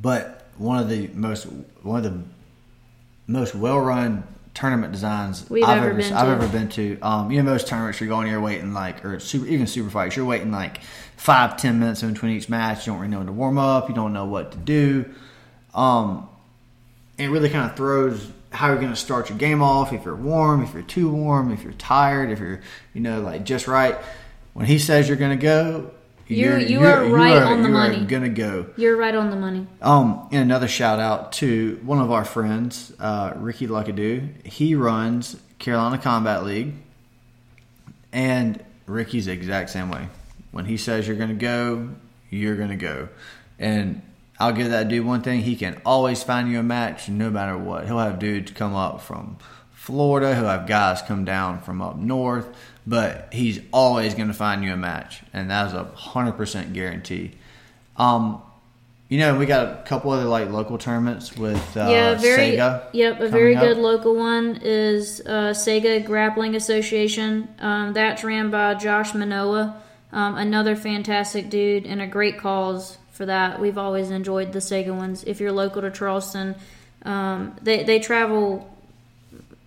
but 0.00 0.46
one 0.56 0.78
of 0.78 0.88
the 0.88 1.08
most 1.08 1.46
one 1.82 2.04
of 2.04 2.12
the 2.12 2.22
most 3.30 3.54
well 3.54 3.78
run 3.80 4.24
tournament 4.52 4.92
designs 4.92 5.48
We've 5.48 5.64
I've 5.64 5.82
ever 5.82 5.94
been 5.94 6.12
I've 6.12 6.26
to. 6.26 6.32
ever 6.32 6.48
been 6.48 6.68
to. 6.70 6.98
Um, 7.00 7.30
you 7.30 7.42
know, 7.42 7.50
most 7.50 7.68
tournaments 7.68 8.00
you're 8.00 8.08
going 8.08 8.26
here 8.26 8.40
waiting 8.40 8.72
like, 8.74 9.04
or 9.04 9.20
super, 9.20 9.46
even 9.46 9.66
super 9.66 9.88
fights, 9.90 10.16
you're 10.16 10.26
waiting 10.26 10.50
like 10.50 10.80
five 11.16 11.56
ten 11.56 11.78
minutes 11.78 12.02
in 12.02 12.12
between 12.12 12.36
each 12.36 12.48
match. 12.48 12.86
You 12.86 12.92
don't 12.92 13.00
really 13.00 13.10
know 13.10 13.18
when 13.18 13.26
to 13.28 13.32
warm 13.32 13.58
up. 13.58 13.88
You 13.88 13.94
don't 13.94 14.12
know 14.12 14.24
what 14.24 14.52
to 14.52 14.58
do. 14.58 15.08
Um, 15.74 16.28
and 17.18 17.28
it 17.28 17.30
really 17.30 17.48
kind 17.48 17.70
of 17.70 17.76
throws 17.76 18.28
how 18.50 18.68
you're 18.68 18.76
going 18.76 18.90
to 18.90 18.96
start 18.96 19.28
your 19.28 19.38
game 19.38 19.62
off. 19.62 19.92
If 19.92 20.04
you're 20.04 20.16
warm, 20.16 20.62
if 20.62 20.74
you're 20.74 20.82
too 20.82 21.10
warm, 21.10 21.52
if 21.52 21.62
you're 21.62 21.72
tired, 21.74 22.30
if 22.30 22.40
you're 22.40 22.60
you 22.92 23.00
know 23.00 23.20
like 23.20 23.44
just 23.44 23.68
right. 23.68 23.96
When 24.52 24.66
he 24.66 24.80
says 24.80 25.06
you're 25.06 25.16
going 25.16 25.38
to 25.38 25.42
go, 25.42 25.92
You- 26.30 26.56
you 26.58 26.80
are 26.86 27.04
right 27.06 27.42
on 27.42 27.62
the 27.62 27.68
money. 27.68 27.96
You're 27.98 28.06
going 28.06 28.22
to 28.22 28.28
go. 28.28 28.66
You're 28.76 28.96
right 28.96 29.14
on 29.14 29.30
the 29.30 29.36
money. 29.36 29.66
Um, 29.82 30.28
and 30.32 30.42
another 30.42 30.68
shout 30.68 30.98
out 31.00 31.32
to 31.34 31.78
one 31.84 31.98
of 31.98 32.10
our 32.10 32.24
friends, 32.24 32.92
uh, 33.00 33.32
Ricky 33.36 33.66
Luckadoo. 33.66 34.46
He 34.46 34.74
runs 34.74 35.36
Carolina 35.58 35.98
Combat 35.98 36.44
League, 36.44 36.74
and 38.12 38.62
Ricky's 38.86 39.26
the 39.26 39.32
exact 39.32 39.70
same 39.70 39.90
way. 39.90 40.08
When 40.52 40.64
he 40.64 40.76
says 40.76 41.06
you're 41.06 41.16
going 41.16 41.28
to 41.30 41.34
go, 41.34 41.90
you're 42.30 42.56
going 42.56 42.70
to 42.70 42.76
go. 42.76 43.08
And 43.58 44.02
I'll 44.38 44.52
give 44.52 44.70
that 44.70 44.88
dude 44.88 45.04
one 45.06 45.22
thing: 45.22 45.40
he 45.42 45.54
can 45.56 45.80
always 45.84 46.22
find 46.22 46.50
you 46.50 46.58
a 46.58 46.62
match, 46.62 47.08
no 47.08 47.30
matter 47.30 47.56
what. 47.56 47.86
He'll 47.86 47.98
have 47.98 48.18
dudes 48.18 48.52
come 48.52 48.74
up 48.74 49.00
from 49.00 49.36
Florida. 49.72 50.34
He'll 50.34 50.46
have 50.46 50.66
guys 50.66 51.02
come 51.02 51.24
down 51.24 51.60
from 51.60 51.80
up 51.82 51.96
north, 51.98 52.48
but 52.90 53.28
he's 53.32 53.60
always 53.72 54.14
going 54.14 54.26
to 54.26 54.34
find 54.34 54.64
you 54.64 54.72
a 54.72 54.76
match, 54.76 55.22
and 55.32 55.48
that's 55.48 55.72
a 55.72 55.84
hundred 55.84 56.32
percent 56.32 56.72
guarantee. 56.72 57.30
Um, 57.96 58.42
you 59.08 59.20
know, 59.20 59.38
we 59.38 59.46
got 59.46 59.68
a 59.68 59.82
couple 59.84 60.10
other 60.10 60.24
like 60.24 60.50
local 60.50 60.76
tournaments 60.76 61.36
with 61.36 61.76
uh, 61.76 61.88
yeah, 61.88 62.14
very. 62.16 62.56
Sega. 62.56 62.86
Yep, 62.92 63.20
a 63.20 63.28
very 63.28 63.54
good 63.54 63.76
up. 63.76 63.82
local 63.82 64.16
one 64.16 64.58
is 64.62 65.22
uh, 65.24 65.52
Sega 65.54 66.04
Grappling 66.04 66.56
Association. 66.56 67.48
Um, 67.60 67.92
that's 67.92 68.24
ran 68.24 68.50
by 68.50 68.74
Josh 68.74 69.14
Manoa, 69.14 69.80
um, 70.10 70.34
another 70.34 70.74
fantastic 70.74 71.48
dude 71.48 71.86
and 71.86 72.02
a 72.02 72.08
great 72.08 72.38
cause 72.38 72.98
for 73.12 73.24
that. 73.26 73.60
We've 73.60 73.78
always 73.78 74.10
enjoyed 74.10 74.52
the 74.52 74.58
Sega 74.58 74.96
ones. 74.96 75.22
If 75.22 75.38
you're 75.38 75.52
local 75.52 75.82
to 75.82 75.92
Charleston, 75.92 76.56
um, 77.04 77.54
they 77.62 77.84
they 77.84 78.00
travel 78.00 78.68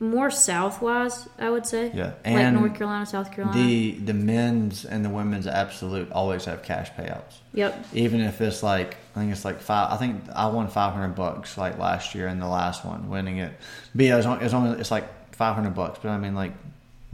more 0.04 0.30
southwise, 0.30 1.28
I 1.40 1.50
would 1.50 1.66
say. 1.66 1.92
Yeah, 1.94 2.14
like 2.26 2.54
North 2.54 2.76
Carolina, 2.76 3.06
South 3.06 3.32
Carolina. 3.32 3.58
The 3.58 3.92
the 3.92 4.14
men's 4.14 4.86
and 4.86 5.04
the 5.04 5.10
women's 5.10 5.48
absolute 5.48 6.12
always 6.12 6.46
have 6.46 6.62
cash 6.62 6.92
payouts. 6.92 7.40
yep. 7.54 7.86
Even 7.94 8.22
if 8.22 8.42
it's 8.42 8.62
like 8.62 8.98
I 9.16 9.20
think 9.20 9.32
it's 9.32 9.46
like 9.46 9.60
five. 9.60 9.92
I 9.92 9.98
think 9.98 10.24
I 10.36 10.48
won 10.48 10.68
five 10.68 10.94
hundred 10.94 11.16
bucks 11.16 11.58
like 11.58 11.78
last 11.78 12.14
year 12.16 12.28
in 12.28 12.40
the 12.40 12.48
last 12.48 12.86
one, 12.86 13.10
winning 13.10 13.38
it. 13.38 13.54
But 13.96 14.06
yeah, 14.06 14.18
it's 14.18 14.26
only, 14.26 14.46
it's, 14.46 14.54
only, 14.54 14.80
it's 14.80 14.92
like 14.92 15.34
five 15.34 15.56
hundred 15.56 15.76
bucks. 15.76 16.00
But 16.02 16.10
I 16.10 16.18
mean, 16.18 16.36
like, 16.36 16.52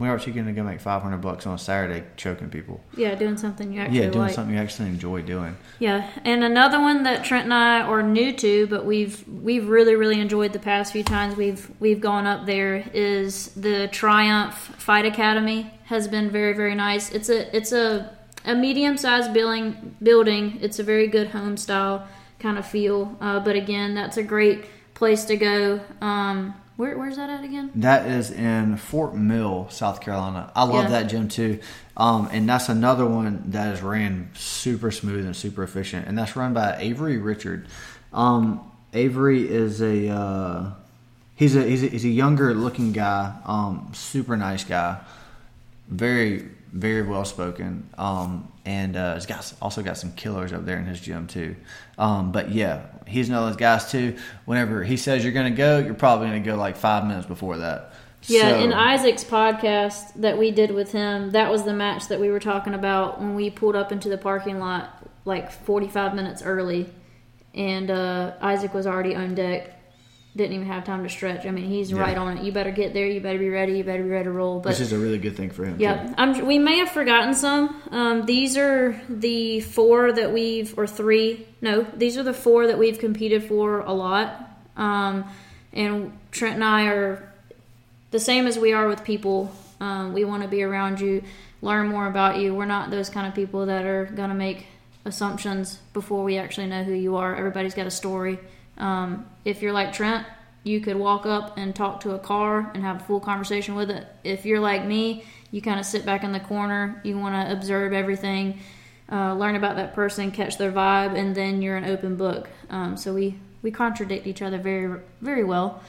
where 0.00 0.12
else 0.12 0.26
you 0.26 0.32
going 0.32 0.46
to 0.46 0.52
go 0.52 0.62
make 0.62 0.80
five 0.80 1.02
hundred 1.02 1.18
bucks 1.18 1.46
on 1.46 1.52
a 1.52 1.58
Saturday 1.58 2.06
choking 2.16 2.48
people? 2.48 2.80
Yeah, 2.96 3.14
doing 3.16 3.36
something 3.36 3.70
you 3.70 3.82
actually 3.82 3.98
yeah, 3.98 4.06
doing 4.06 4.18
like. 4.18 4.34
something 4.34 4.54
you 4.54 4.60
actually 4.60 4.88
enjoy 4.88 5.20
doing. 5.20 5.58
Yeah, 5.78 6.10
and 6.24 6.42
another 6.42 6.80
one 6.80 7.02
that 7.02 7.22
Trent 7.22 7.44
and 7.44 7.52
I 7.52 7.82
are 7.82 8.02
new 8.02 8.32
to, 8.32 8.66
but 8.68 8.86
we've 8.86 9.28
we've 9.28 9.68
really 9.68 9.96
really 9.96 10.18
enjoyed 10.18 10.54
the 10.54 10.58
past 10.58 10.94
few 10.94 11.04
times 11.04 11.36
we've 11.36 11.70
we've 11.80 12.00
gone 12.00 12.26
up 12.26 12.46
there 12.46 12.76
is 12.94 13.48
the 13.48 13.88
Triumph 13.88 14.54
Fight 14.54 15.04
Academy 15.04 15.70
has 15.84 16.08
been 16.08 16.30
very 16.30 16.54
very 16.54 16.74
nice. 16.74 17.12
It's 17.12 17.28
a 17.28 17.54
it's 17.54 17.72
a 17.72 18.16
a 18.46 18.54
medium 18.54 18.96
sized 18.96 19.34
building 19.34 19.96
building. 20.02 20.60
It's 20.62 20.78
a 20.78 20.82
very 20.82 21.08
good 21.08 21.28
home 21.28 21.58
style 21.58 22.08
kind 22.38 22.56
of 22.56 22.66
feel. 22.66 23.18
Uh, 23.20 23.40
but 23.40 23.54
again, 23.54 23.94
that's 23.94 24.16
a 24.16 24.22
great 24.22 24.64
place 24.94 25.24
to 25.26 25.36
go. 25.36 25.80
Um, 26.00 26.54
where 26.80 26.96
where's 26.96 27.16
that 27.16 27.28
at 27.28 27.44
again? 27.44 27.70
That 27.74 28.06
is 28.06 28.30
in 28.30 28.78
Fort 28.78 29.14
Mill, 29.14 29.68
South 29.68 30.00
Carolina. 30.00 30.50
I 30.56 30.64
love 30.64 30.84
Yeah. 30.84 30.90
that 30.90 31.10
gym 31.10 31.28
too. 31.28 31.58
Um, 31.94 32.28
and 32.32 32.48
that's 32.48 32.70
another 32.70 33.04
one 33.04 33.42
that 33.50 33.74
is 33.74 33.82
ran 33.82 34.30
super 34.32 34.90
smooth 34.90 35.26
and 35.26 35.36
super 35.36 35.62
efficient. 35.62 36.08
And 36.08 36.16
that's 36.16 36.34
run 36.36 36.54
by 36.54 36.76
Avery 36.78 37.18
Richard. 37.18 37.66
Um, 38.14 38.60
Avery 38.94 39.46
is 39.46 39.82
a 39.82 40.08
uh, 40.08 40.70
he's 41.36 41.54
a 41.54 41.62
he's 41.64 41.82
a, 41.82 41.88
he's 41.88 42.04
a 42.06 42.08
younger 42.08 42.54
looking 42.54 42.92
guy, 42.92 43.34
um, 43.44 43.90
super 43.92 44.38
nice 44.38 44.64
guy, 44.64 45.00
very 45.88 46.48
very 46.72 47.02
well 47.02 47.24
spoken. 47.24 47.88
Um, 47.98 48.50
and 48.64 48.96
uh, 48.96 49.14
he's 49.14 49.26
got 49.26 49.52
also 49.60 49.82
got 49.82 49.96
some 49.98 50.12
killers 50.12 50.52
up 50.52 50.64
there 50.64 50.78
in 50.78 50.84
his 50.86 51.00
gym 51.00 51.26
too. 51.26 51.56
Um, 51.98 52.32
but 52.32 52.50
yeah, 52.50 52.86
he's 53.06 53.28
one 53.28 53.38
of 53.38 53.46
those 53.46 53.56
guys 53.56 53.90
too. 53.90 54.16
Whenever 54.44 54.84
he 54.84 54.96
says 54.96 55.24
you're 55.24 55.32
going 55.32 55.52
to 55.52 55.56
go, 55.56 55.78
you're 55.78 55.94
probably 55.94 56.28
going 56.28 56.42
to 56.42 56.50
go 56.50 56.56
like 56.56 56.76
five 56.76 57.06
minutes 57.06 57.26
before 57.26 57.58
that. 57.58 57.92
Yeah, 58.24 58.50
So- 58.50 58.60
in 58.60 58.72
Isaac's 58.72 59.24
podcast 59.24 60.14
that 60.16 60.36
we 60.38 60.50
did 60.50 60.70
with 60.72 60.92
him, 60.92 61.30
that 61.30 61.50
was 61.50 61.64
the 61.64 61.72
match 61.72 62.08
that 62.08 62.20
we 62.20 62.30
were 62.30 62.40
talking 62.40 62.74
about 62.74 63.18
when 63.18 63.34
we 63.34 63.48
pulled 63.50 63.74
up 63.76 63.92
into 63.92 64.08
the 64.10 64.18
parking 64.18 64.58
lot 64.58 65.06
like 65.24 65.50
45 65.50 66.14
minutes 66.14 66.42
early, 66.42 66.88
and 67.54 67.90
uh, 67.90 68.32
Isaac 68.40 68.72
was 68.74 68.86
already 68.86 69.14
on 69.14 69.34
deck. 69.34 69.79
Didn't 70.36 70.54
even 70.54 70.66
have 70.68 70.84
time 70.84 71.02
to 71.02 71.08
stretch. 71.08 71.44
I 71.44 71.50
mean, 71.50 71.64
he's 71.68 71.90
Yeah. 71.90 72.00
right 72.00 72.16
on 72.16 72.38
it. 72.38 72.44
You 72.44 72.52
better 72.52 72.70
get 72.70 72.94
there. 72.94 73.06
You 73.06 73.20
better 73.20 73.38
be 73.38 73.48
ready. 73.48 73.78
You 73.78 73.84
better 73.84 74.02
be 74.02 74.10
ready 74.10 74.24
to 74.24 74.30
roll. 74.30 74.60
But 74.60 74.70
Which 74.70 74.80
is 74.80 74.92
a 74.92 74.98
really 74.98 75.18
good 75.18 75.36
thing 75.36 75.50
for 75.50 75.64
him. 75.64 75.76
I'm, 76.16 76.46
we 76.46 76.58
may 76.58 76.78
have 76.78 76.90
forgotten 76.90 77.34
some. 77.34 77.74
Um, 77.90 78.26
these 78.26 78.56
are 78.56 79.00
the 79.08 79.60
four 79.60 80.12
that 80.12 80.32
we've, 80.32 80.76
or 80.78 80.86
three. 80.86 81.46
No, 81.60 81.84
these 81.96 82.16
are 82.16 82.22
the 82.22 82.32
four 82.32 82.68
that 82.68 82.78
we've 82.78 82.98
competed 82.98 83.42
for 83.44 83.80
a 83.80 83.92
lot. 83.92 84.48
Um, 84.76 85.24
and 85.72 86.16
Trent 86.30 86.54
and 86.54 86.64
I 86.64 86.86
are 86.86 87.32
the 88.12 88.20
same 88.20 88.46
as 88.46 88.58
we 88.58 88.72
are 88.72 88.86
with 88.86 89.02
people. 89.04 89.52
Um, 89.80 90.12
we 90.12 90.24
want 90.24 90.42
to 90.42 90.48
be 90.48 90.62
around 90.62 91.00
you, 91.00 91.22
learn 91.62 91.88
more 91.88 92.06
about 92.06 92.36
you. 92.38 92.54
We're 92.54 92.66
not 92.66 92.90
those 92.90 93.08
kind 93.10 93.26
of 93.26 93.34
people 93.34 93.66
that 93.66 93.84
are 93.84 94.04
going 94.06 94.28
to 94.28 94.34
make 94.34 94.66
assumptions 95.04 95.78
before 95.92 96.22
we 96.22 96.36
actually 96.38 96.66
know 96.66 96.84
who 96.84 96.92
you 96.92 97.16
are. 97.16 97.34
Everybody's 97.34 97.74
got 97.74 97.86
a 97.86 97.90
story. 97.90 98.38
Um, 98.80 99.26
if 99.44 99.62
you're 99.62 99.72
like 99.72 99.92
Trent, 99.92 100.26
you 100.64 100.80
could 100.80 100.96
walk 100.96 101.26
up 101.26 101.56
and 101.56 101.74
talk 101.74 102.00
to 102.00 102.12
a 102.12 102.18
car 102.18 102.70
and 102.74 102.82
have 102.82 102.96
a 102.96 103.04
full 103.04 103.20
conversation 103.20 103.74
with 103.74 103.90
it. 103.90 104.06
If 104.24 104.44
you're 104.44 104.60
like 104.60 104.84
me, 104.84 105.24
you 105.52 105.62
kind 105.62 105.80
of 105.80 105.86
sit 105.86 106.04
back 106.04 106.24
in 106.24 106.32
the 106.32 106.40
corner. 106.40 107.00
You 107.04 107.18
want 107.18 107.34
to 107.34 107.52
observe 107.52 107.92
everything, 107.92 108.60
uh, 109.10 109.34
learn 109.34 109.56
about 109.56 109.76
that 109.76 109.94
person, 109.94 110.30
catch 110.30 110.58
their 110.58 110.72
vibe, 110.72 111.16
and 111.16 111.34
then 111.34 111.62
you're 111.62 111.76
an 111.76 111.84
open 111.84 112.16
book. 112.16 112.48
Um, 112.68 112.96
so 112.96 113.14
we 113.14 113.36
we 113.62 113.70
contradict 113.70 114.26
each 114.26 114.42
other 114.42 114.58
very 114.58 115.00
very 115.20 115.44
well. 115.44 115.82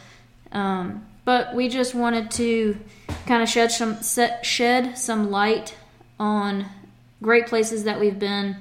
Um, 0.52 1.06
but 1.24 1.54
we 1.54 1.70
just 1.70 1.94
wanted 1.94 2.32
to 2.32 2.78
kind 3.26 3.44
of 3.44 3.50
shed 3.50 3.72
some 3.72 4.02
set, 4.02 4.46
shed 4.46 4.98
some 4.98 5.30
light 5.32 5.76
on 6.20 6.66
great 7.22 7.48
places 7.48 7.84
that 7.84 8.00
we've 8.00 8.20
been. 8.20 8.58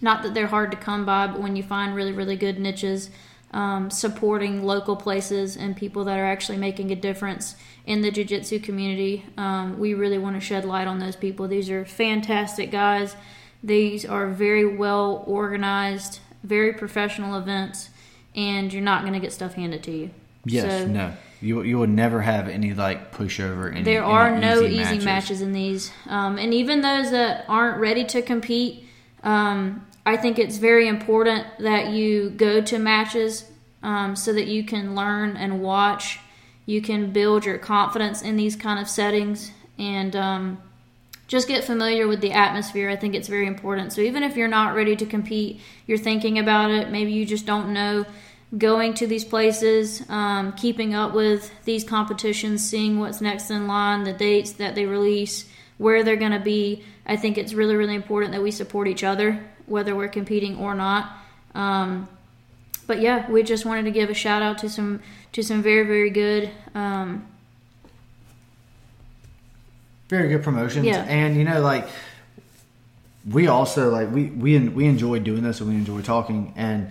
Not 0.00 0.22
that 0.24 0.34
they're 0.34 0.46
hard 0.46 0.72
to 0.72 0.76
come 0.76 1.06
by, 1.06 1.26
but 1.28 1.40
when 1.40 1.56
you 1.56 1.62
find 1.62 1.94
really 1.94 2.12
really 2.12 2.36
good 2.36 2.58
niches, 2.58 3.10
um, 3.56 3.90
supporting 3.90 4.62
local 4.64 4.96
places 4.96 5.56
and 5.56 5.74
people 5.74 6.04
that 6.04 6.18
are 6.18 6.26
actually 6.26 6.58
making 6.58 6.90
a 6.90 6.94
difference 6.94 7.56
in 7.86 8.02
the 8.02 8.10
jiu-jitsu 8.10 8.60
community, 8.60 9.24
um, 9.38 9.78
we 9.78 9.94
really 9.94 10.18
want 10.18 10.36
to 10.36 10.40
shed 10.40 10.66
light 10.66 10.86
on 10.86 10.98
those 10.98 11.16
people. 11.16 11.48
These 11.48 11.70
are 11.70 11.86
fantastic 11.86 12.70
guys. 12.70 13.16
These 13.64 14.04
are 14.04 14.28
very 14.28 14.66
well 14.76 15.24
organized, 15.26 16.20
very 16.42 16.74
professional 16.74 17.38
events, 17.38 17.88
and 18.34 18.70
you're 18.70 18.82
not 18.82 19.00
going 19.00 19.14
to 19.14 19.20
get 19.20 19.32
stuff 19.32 19.54
handed 19.54 19.82
to 19.84 19.90
you. 19.90 20.10
Yes. 20.44 20.82
So- 20.82 20.86
no. 20.86 21.12
You 21.42 21.62
you 21.62 21.76
will 21.76 21.86
never 21.86 22.22
have 22.22 22.48
any 22.48 22.72
like 22.72 23.12
pushover. 23.12 23.70
Any, 23.70 23.82
there 23.82 24.02
any 24.02 24.10
are 24.10 24.38
no 24.38 24.62
easy, 24.62 24.96
easy 24.96 25.04
matches. 25.04 25.42
in 25.42 25.52
these, 25.52 25.92
um, 26.06 26.38
and 26.38 26.54
even 26.54 26.80
those 26.80 27.10
that 27.10 27.44
aren't 27.46 27.78
ready 27.78 28.04
to 28.06 28.22
compete, 28.22 28.88
um, 29.22 29.86
I 30.06 30.16
think 30.16 30.38
it's 30.38 30.58
very 30.58 30.86
important 30.86 31.46
that 31.58 31.88
you 31.88 32.30
go 32.30 32.60
to 32.60 32.78
matches 32.78 33.44
um, 33.82 34.14
so 34.14 34.32
that 34.32 34.46
you 34.46 34.62
can 34.62 34.94
learn 34.94 35.36
and 35.36 35.60
watch. 35.60 36.20
You 36.64 36.80
can 36.80 37.10
build 37.10 37.44
your 37.44 37.58
confidence 37.58 38.22
in 38.22 38.36
these 38.36 38.54
kind 38.54 38.78
of 38.78 38.88
settings 38.88 39.50
and 39.78 40.14
um, 40.14 40.62
just 41.26 41.48
get 41.48 41.64
familiar 41.64 42.06
with 42.06 42.20
the 42.20 42.30
atmosphere. 42.30 42.88
I 42.88 42.94
think 42.94 43.16
it's 43.16 43.26
very 43.26 43.48
important. 43.48 43.92
So 43.92 44.00
even 44.00 44.22
if 44.22 44.36
you're 44.36 44.46
not 44.46 44.76
ready 44.76 44.94
to 44.94 45.06
compete, 45.06 45.60
you're 45.88 45.98
thinking 45.98 46.38
about 46.38 46.70
it. 46.70 46.88
Maybe 46.88 47.10
you 47.10 47.26
just 47.26 47.44
don't 47.44 47.72
know 47.72 48.06
going 48.56 48.94
to 48.94 49.08
these 49.08 49.24
places, 49.24 50.08
um, 50.08 50.52
keeping 50.52 50.94
up 50.94 51.14
with 51.14 51.50
these 51.64 51.82
competitions, 51.82 52.68
seeing 52.68 53.00
what's 53.00 53.20
next 53.20 53.50
in 53.50 53.66
line, 53.66 54.04
the 54.04 54.12
dates 54.12 54.52
that 54.52 54.76
they 54.76 54.86
release, 54.86 55.46
where 55.78 56.02
they're 56.02 56.16
going 56.16 56.32
to 56.32 56.40
be. 56.40 56.84
I 57.06 57.16
think 57.16 57.38
it's 57.38 57.52
really, 57.52 57.76
really 57.76 57.94
important 57.94 58.32
that 58.32 58.42
we 58.42 58.50
support 58.50 58.88
each 58.88 59.04
other, 59.04 59.44
whether 59.66 59.94
we're 59.94 60.08
competing 60.08 60.58
or 60.58 60.74
not. 60.74 61.10
Um, 61.54 62.08
but 62.86 63.00
yeah, 63.00 63.30
we 63.30 63.42
just 63.42 63.66
wanted 63.66 63.84
to 63.84 63.90
give 63.90 64.10
a 64.10 64.14
shout 64.14 64.42
out 64.42 64.58
to 64.58 64.68
some 64.68 65.02
to 65.32 65.42
some 65.42 65.62
very, 65.62 65.86
very 65.86 66.10
good. 66.10 66.50
Um, 66.74 67.26
very 70.08 70.28
good 70.28 70.42
promotions. 70.42 70.86
Yeah. 70.86 71.02
And 71.02 71.36
you 71.36 71.44
know, 71.44 71.60
like 71.60 71.88
we 73.28 73.48
also 73.48 73.90
like 73.90 74.10
we 74.12 74.26
we 74.26 74.58
we 74.68 74.86
enjoy 74.86 75.18
doing 75.18 75.42
this 75.42 75.60
and 75.60 75.68
we 75.68 75.74
enjoy 75.74 76.00
talking. 76.02 76.52
And 76.56 76.90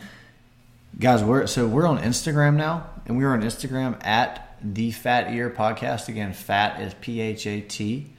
guys, 1.00 1.24
we're 1.24 1.48
so 1.48 1.68
we're 1.68 1.88
on 1.88 2.00
Instagram 2.00 2.56
now, 2.56 2.90
and 3.06 3.18
we're 3.18 3.32
on 3.32 3.42
Instagram 3.42 4.04
at 4.06 4.58
the 4.62 4.92
Phat 4.92 5.32
Ear 5.32 5.50
Podcast. 5.50 6.10
Again, 6.10 6.34
fat 6.34 6.82
is 6.82 6.94
P 6.96 7.22
H 7.22 7.48
A 7.48 7.62
T. 7.62 8.12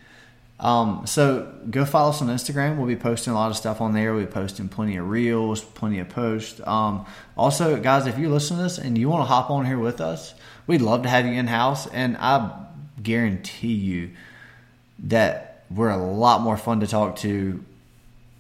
Um, 0.59 1.07
so 1.07 1.53
go 1.71 1.85
follow 1.85 2.11
us 2.11 2.23
on 2.23 2.29
Instagram. 2.29 2.79
We'll 2.79 2.87
be 2.87 2.97
posting 2.97 3.33
a 3.33 3.37
lot 3.37 3.51
of 3.51 3.57
stuff 3.57 3.81
on 3.81 3.93
there. 3.93 4.15
We'll 4.15 4.25
be 4.25 4.33
posting 4.33 4.69
plenty 4.69 4.97
of 4.97 5.09
reels, 5.09 5.63
plenty 5.63 5.99
of 5.99 6.09
posts. 6.09 6.61
Um, 6.67 7.07
also, 7.37 7.77
guys, 7.77 8.07
if 8.07 8.19
you 8.19 8.29
listen 8.31 8.57
to 8.57 8.63
this 8.63 8.79
and 8.79 8.97
you 8.97 9.09
want 9.09 9.23
to 9.23 9.27
hop 9.27 9.51
on 9.51 9.67
here 9.67 9.79
with 9.79 10.01
us, 10.01 10.35
we'd 10.67 10.81
love 10.81 11.03
to 11.03 11.09
have 11.09 11.27
you 11.27 11.33
in 11.33 11.47
house. 11.47 11.87
And 11.87 12.17
I 12.17 12.67
guarantee 13.03 13.75
you 13.75 14.11
that 15.01 15.65
we're 15.71 15.91
a 15.91 15.99
lot 15.99 16.41
more 16.41 16.57
fun 16.57 16.81
to 16.81 16.87
talk 16.87 17.17
to 17.17 17.63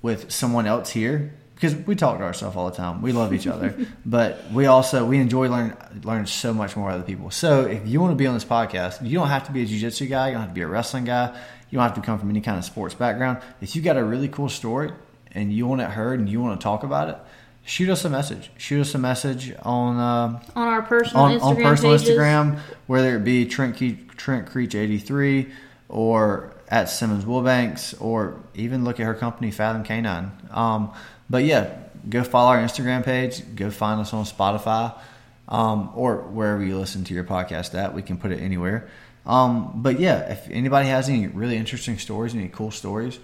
with 0.00 0.30
someone 0.30 0.66
else 0.66 0.90
here 0.90 1.34
because 1.54 1.74
we 1.74 1.96
talk 1.96 2.18
to 2.18 2.24
ourselves 2.24 2.54
all 2.56 2.70
the 2.70 2.76
time. 2.76 3.02
We 3.02 3.12
love 3.12 3.32
each 3.32 3.46
other, 3.46 3.74
but 4.06 4.50
we 4.52 4.66
also 4.66 5.04
we 5.04 5.18
enjoy 5.18 5.48
learning 5.48 5.76
learning 6.04 6.26
so 6.26 6.54
much 6.54 6.76
more 6.76 6.90
other 6.90 7.02
people. 7.02 7.30
So 7.30 7.62
if 7.62 7.86
you 7.86 8.00
want 8.00 8.12
to 8.12 8.16
be 8.16 8.26
on 8.26 8.34
this 8.34 8.44
podcast, 8.44 9.06
you 9.06 9.18
don't 9.18 9.28
have 9.28 9.46
to 9.46 9.52
be 9.52 9.62
a 9.62 9.66
jiu-jitsu 9.66 10.06
guy, 10.06 10.28
you 10.28 10.32
don't 10.34 10.42
have 10.42 10.50
to 10.50 10.54
be 10.54 10.60
a 10.60 10.66
wrestling 10.66 11.04
guy, 11.04 11.36
you 11.70 11.78
don't 11.78 11.82
have 11.82 11.94
to 11.94 12.00
come 12.00 12.18
from 12.18 12.30
any 12.30 12.40
kind 12.40 12.58
of 12.58 12.64
sports 12.64 12.94
background. 12.94 13.38
If 13.60 13.76
you 13.76 13.82
got 13.82 13.96
a 13.96 14.04
really 14.04 14.28
cool 14.28 14.48
story 14.48 14.92
and 15.32 15.52
you 15.52 15.66
want 15.66 15.80
it 15.80 15.90
heard 15.90 16.18
and 16.20 16.28
you 16.28 16.40
want 16.40 16.60
to 16.60 16.64
talk 16.64 16.82
about 16.82 17.08
it, 17.08 17.18
shoot 17.64 17.88
us 17.88 18.04
a 18.04 18.10
message. 18.10 18.50
Shoot 18.56 18.80
us 18.82 18.94
a 18.94 18.98
message 18.98 19.52
on 19.62 19.96
uh, 19.98 20.40
on 20.54 20.68
our 20.68 20.82
personal 20.82 21.24
on, 21.24 21.32
Instagram 21.32 21.42
on 21.42 21.56
personal 21.56 21.98
pages. 21.98 22.08
Instagram, 22.08 22.58
whether 22.86 23.16
it 23.16 23.24
be 23.24 23.46
Trent 23.46 23.76
Ke- 23.76 24.16
Trent 24.16 24.46
Creech 24.46 24.74
eighty 24.74 24.98
three 24.98 25.52
or 25.88 26.52
at 26.68 26.88
Simmons 26.88 27.24
Wilbanks 27.24 28.00
or 28.00 28.40
even 28.54 28.84
look 28.84 28.98
at 28.98 29.06
her 29.06 29.14
company 29.14 29.50
Fathom 29.50 29.84
Canine. 29.84 30.32
Um, 30.50 30.92
but 31.30 31.44
yeah, 31.44 31.76
go 32.08 32.24
follow 32.24 32.50
our 32.50 32.58
Instagram 32.58 33.04
page. 33.04 33.42
Go 33.54 33.70
find 33.70 34.00
us 34.00 34.12
on 34.12 34.24
Spotify 34.24 34.96
um, 35.48 35.90
or 35.94 36.16
wherever 36.16 36.62
you 36.64 36.78
listen 36.78 37.04
to 37.04 37.14
your 37.14 37.24
podcast 37.24 37.74
at. 37.74 37.94
We 37.94 38.02
can 38.02 38.16
put 38.18 38.32
it 38.32 38.40
anywhere. 38.40 38.88
Um, 39.26 39.72
but 39.74 39.98
yeah, 39.98 40.30
if 40.30 40.48
anybody 40.50 40.88
has 40.88 41.08
any 41.08 41.26
really 41.26 41.56
interesting 41.56 41.98
stories, 41.98 42.34
any 42.34 42.48
cool 42.48 42.70
stories, 42.70 43.18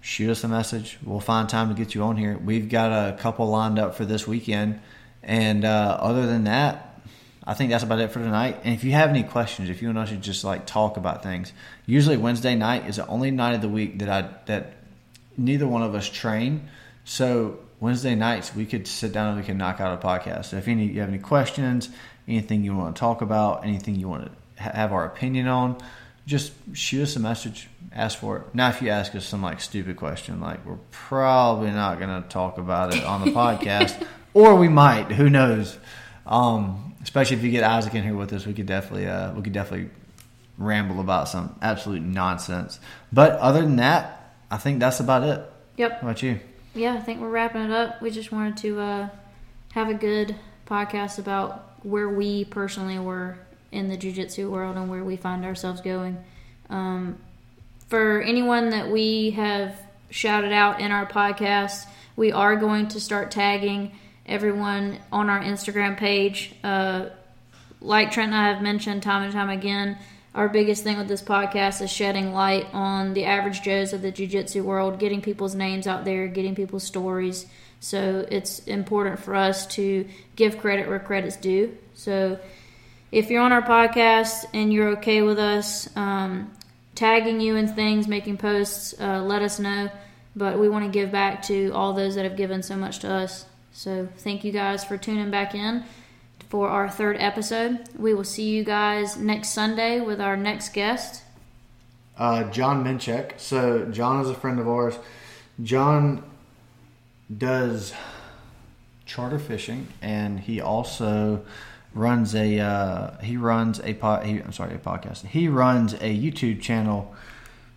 shoot 0.00 0.30
us 0.30 0.44
a 0.44 0.48
message. 0.48 0.98
We'll 1.02 1.20
find 1.20 1.48
time 1.48 1.68
to 1.68 1.74
get 1.74 1.94
you 1.94 2.02
on 2.02 2.16
here. 2.16 2.36
We've 2.36 2.68
got 2.68 2.92
a 2.92 3.16
couple 3.16 3.48
lined 3.48 3.78
up 3.78 3.94
for 3.94 4.04
this 4.04 4.26
weekend. 4.26 4.80
And 5.22 5.64
uh, 5.64 5.98
other 6.00 6.26
than 6.26 6.44
that, 6.44 7.00
I 7.44 7.54
think 7.54 7.70
that's 7.70 7.84
about 7.84 8.00
it 8.00 8.12
for 8.12 8.20
tonight. 8.20 8.58
And 8.64 8.74
if 8.74 8.84
you 8.84 8.92
have 8.92 9.10
any 9.10 9.22
questions, 9.22 9.70
if 9.70 9.80
you 9.80 9.88
want 9.88 9.98
us 9.98 10.10
to 10.10 10.16
just 10.16 10.44
like 10.44 10.66
talk 10.66 10.96
about 10.96 11.22
things, 11.22 11.52
usually 11.86 12.16
Wednesday 12.16 12.54
night 12.54 12.86
is 12.86 12.96
the 12.96 13.06
only 13.06 13.30
night 13.30 13.54
of 13.54 13.62
the 13.62 13.68
week 13.68 13.98
that 14.00 14.08
I 14.08 14.28
that 14.46 14.74
neither 15.36 15.66
one 15.66 15.82
of 15.82 15.94
us 15.94 16.08
train. 16.08 16.68
So 17.04 17.58
Wednesday 17.80 18.14
nights 18.14 18.54
we 18.54 18.66
could 18.66 18.86
sit 18.86 19.12
down 19.12 19.28
and 19.28 19.38
we 19.38 19.44
can 19.44 19.56
knock 19.56 19.80
out 19.80 20.02
a 20.02 20.06
podcast. 20.06 20.46
So 20.46 20.58
if 20.58 20.68
any 20.68 20.84
you 20.84 21.00
have 21.00 21.08
any 21.08 21.18
questions, 21.18 21.88
anything 22.28 22.62
you 22.62 22.76
want 22.76 22.94
to 22.94 23.00
talk 23.00 23.22
about, 23.22 23.64
anything 23.64 23.96
you 23.96 24.08
want 24.08 24.26
to 24.26 24.39
have 24.60 24.92
our 24.92 25.04
opinion 25.04 25.46
on, 25.46 25.78
just 26.26 26.52
shoot 26.74 27.02
us 27.02 27.16
a 27.16 27.20
message. 27.20 27.68
Ask 27.92 28.18
for 28.18 28.36
it. 28.38 28.54
Now, 28.54 28.68
if 28.68 28.80
you 28.80 28.90
ask 28.90 29.14
us 29.14 29.26
some 29.26 29.42
like 29.42 29.60
stupid 29.60 29.96
question, 29.96 30.40
like 30.40 30.64
we're 30.64 30.78
probably 30.90 31.70
not 31.70 31.98
going 31.98 32.22
to 32.22 32.28
talk 32.28 32.58
about 32.58 32.94
it 32.94 33.04
on 33.04 33.24
the 33.24 33.30
podcast, 33.32 34.06
or 34.34 34.54
we 34.54 34.68
might. 34.68 35.10
Who 35.12 35.28
knows? 35.28 35.78
Um, 36.26 36.94
especially 37.02 37.36
if 37.38 37.42
you 37.42 37.50
get 37.50 37.64
Isaac 37.64 37.94
in 37.94 38.04
here 38.04 38.14
with 38.14 38.32
us, 38.32 38.46
we 38.46 38.54
could 38.54 38.66
definitely 38.66 39.08
uh, 39.08 39.32
we 39.32 39.42
could 39.42 39.52
definitely 39.52 39.90
ramble 40.56 41.00
about 41.00 41.28
some 41.28 41.58
absolute 41.62 42.02
nonsense. 42.02 42.78
But 43.12 43.32
other 43.40 43.62
than 43.62 43.76
that, 43.76 44.34
I 44.50 44.58
think 44.58 44.78
that's 44.78 45.00
about 45.00 45.24
it. 45.24 45.42
Yep. 45.78 45.92
How 45.92 45.98
about 46.00 46.22
you? 46.22 46.38
yeah, 46.74 46.94
I 46.94 47.00
think 47.00 47.20
we're 47.20 47.30
wrapping 47.30 47.62
it 47.62 47.70
up. 47.72 48.00
We 48.00 48.10
just 48.10 48.30
wanted 48.30 48.56
to 48.58 48.80
uh, 48.80 49.08
have 49.72 49.88
a 49.88 49.94
good 49.94 50.36
podcast 50.66 51.18
about 51.18 51.84
where 51.84 52.08
we 52.08 52.44
personally 52.44 52.98
were 52.98 53.38
in 53.72 53.88
the 53.88 53.96
jiu-jitsu 53.96 54.50
world 54.50 54.76
and 54.76 54.90
where 54.90 55.04
we 55.04 55.16
find 55.16 55.44
ourselves 55.44 55.80
going. 55.80 56.18
Um, 56.68 57.18
for 57.88 58.20
anyone 58.20 58.70
that 58.70 58.90
we 58.90 59.30
have 59.30 59.80
shouted 60.10 60.52
out 60.52 60.80
in 60.80 60.92
our 60.92 61.06
podcast, 61.06 61.86
we 62.16 62.32
are 62.32 62.56
going 62.56 62.88
to 62.88 63.00
start 63.00 63.30
tagging 63.30 63.92
everyone 64.26 64.98
on 65.10 65.30
our 65.30 65.40
Instagram 65.40 65.96
page. 65.96 66.54
Uh, 66.62 67.06
like 67.80 68.10
Trent 68.10 68.32
and 68.32 68.40
I 68.40 68.48
have 68.52 68.62
mentioned 68.62 69.02
time 69.02 69.22
and 69.22 69.32
time 69.32 69.48
again, 69.48 69.98
our 70.34 70.48
biggest 70.48 70.84
thing 70.84 70.98
with 70.98 71.08
this 71.08 71.22
podcast 71.22 71.82
is 71.82 71.90
shedding 71.90 72.32
light 72.32 72.66
on 72.72 73.14
the 73.14 73.24
average 73.24 73.62
Joes 73.62 73.92
of 73.92 74.02
the 74.02 74.12
jiu 74.12 74.28
jitsu 74.28 74.62
world, 74.62 75.00
getting 75.00 75.20
people's 75.20 75.56
names 75.56 75.86
out 75.88 76.04
there, 76.04 76.28
getting 76.28 76.54
people's 76.54 76.84
stories. 76.84 77.46
So 77.80 78.26
it's 78.30 78.60
important 78.60 79.18
for 79.18 79.34
us 79.34 79.66
to 79.74 80.06
give 80.36 80.58
credit 80.58 80.88
where 80.88 81.00
credit's 81.00 81.36
due. 81.36 81.76
So 81.94 82.38
if 83.12 83.30
you're 83.30 83.42
on 83.42 83.52
our 83.52 83.62
podcast 83.62 84.44
and 84.54 84.72
you're 84.72 84.90
okay 84.90 85.22
with 85.22 85.38
us 85.38 85.88
um, 85.96 86.50
tagging 86.94 87.40
you 87.40 87.56
in 87.56 87.66
things, 87.68 88.06
making 88.06 88.36
posts, 88.36 88.94
uh, 89.00 89.22
let 89.22 89.42
us 89.42 89.58
know. 89.58 89.90
But 90.36 90.58
we 90.58 90.68
want 90.68 90.84
to 90.84 90.90
give 90.90 91.10
back 91.10 91.42
to 91.44 91.70
all 91.70 91.92
those 91.92 92.14
that 92.14 92.24
have 92.24 92.36
given 92.36 92.62
so 92.62 92.76
much 92.76 93.00
to 93.00 93.10
us. 93.10 93.46
So 93.72 94.08
thank 94.18 94.44
you 94.44 94.52
guys 94.52 94.84
for 94.84 94.96
tuning 94.96 95.30
back 95.30 95.54
in. 95.54 95.84
for 96.48 96.68
our 96.68 96.88
third 96.90 97.16
episode. 97.18 97.78
We 97.96 98.12
will 98.12 98.24
see 98.24 98.48
you 98.50 98.64
guys 98.64 99.16
next 99.16 99.50
Sunday 99.50 100.00
with 100.00 100.20
our 100.20 100.36
next 100.36 100.72
guest. 100.72 101.22
Uh, 102.18 102.44
John 102.50 102.84
Minchek. 102.84 103.38
So 103.38 103.86
John 103.86 104.20
is 104.20 104.28
a 104.28 104.34
friend 104.34 104.58
of 104.58 104.68
ours. 104.68 104.98
John 105.62 106.24
does 107.36 107.94
charter 109.06 109.38
fishing, 109.38 109.88
and 110.02 110.40
he 110.40 110.60
also 110.60 111.44
runs 111.94 112.34
a 112.34 112.58
uh, 112.60 113.18
he 113.18 113.36
runs 113.36 113.80
a 113.80 113.94
pod, 113.94 114.26
he, 114.26 114.38
I'm 114.38 114.52
sorry 114.52 114.74
a 114.74 114.78
podcast. 114.78 115.26
He 115.26 115.48
runs 115.48 115.94
a 115.94 116.16
YouTube 116.16 116.60
channel 116.60 117.14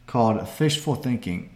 called 0.07 0.47
Fishful 0.47 0.95
Thinking, 0.95 1.49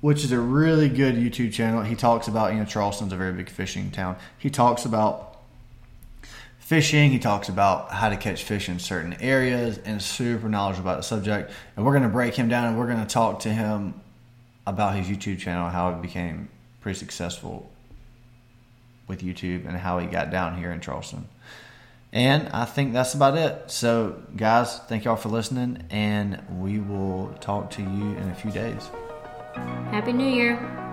which 0.00 0.24
is 0.24 0.32
a 0.32 0.38
really 0.38 0.88
good 0.88 1.14
YouTube 1.14 1.52
channel. 1.52 1.82
He 1.82 1.94
talks 1.94 2.28
about 2.28 2.52
you 2.52 2.58
know 2.58 2.64
Charleston's 2.64 3.12
a 3.12 3.16
very 3.16 3.32
big 3.32 3.48
fishing 3.48 3.90
town. 3.90 4.16
He 4.38 4.50
talks 4.50 4.84
about 4.84 5.28
fishing. 6.68 7.10
He 7.10 7.18
talks 7.18 7.48
about 7.48 7.92
how 7.92 8.10
to 8.10 8.16
catch 8.18 8.44
fish 8.44 8.68
in 8.68 8.78
certain 8.78 9.14
areas 9.22 9.78
and 9.78 10.02
super 10.02 10.50
knowledgeable 10.50 10.90
about 10.90 10.98
the 10.98 11.02
subject. 11.02 11.50
And 11.74 11.86
we're 11.86 11.92
to 12.02 12.10
break 12.10 12.34
him 12.34 12.50
down 12.50 12.66
and 12.66 12.78
we're 12.78 12.86
to 12.98 13.06
talk 13.06 13.40
to 13.40 13.48
him 13.48 13.94
about 14.66 14.94
his 14.94 15.06
YouTube 15.06 15.38
channel, 15.38 15.70
how 15.70 15.88
it 15.94 16.02
became 16.02 16.50
pretty 16.82 16.98
successful 16.98 17.70
with 19.06 19.22
YouTube 19.22 19.66
and 19.66 19.78
how 19.78 19.98
he 19.98 20.06
got 20.06 20.30
down 20.30 20.58
here 20.58 20.70
in 20.70 20.82
Charleston. 20.82 21.26
And 22.12 22.48
I 22.48 22.64
think 22.64 22.94
that's 22.94 23.14
about 23.14 23.36
it. 23.36 23.70
So, 23.70 24.22
guys, 24.34 24.78
thank 24.88 25.04
y'all 25.04 25.16
for 25.16 25.28
listening, 25.28 25.84
and 25.90 26.42
we 26.58 26.78
will 26.78 27.34
talk 27.40 27.70
to 27.72 27.82
you 27.82 28.16
in 28.16 28.30
a 28.30 28.34
few 28.34 28.50
days. 28.50 28.90
Happy 29.90 30.12
New 30.12 30.28
Year. 30.28 30.87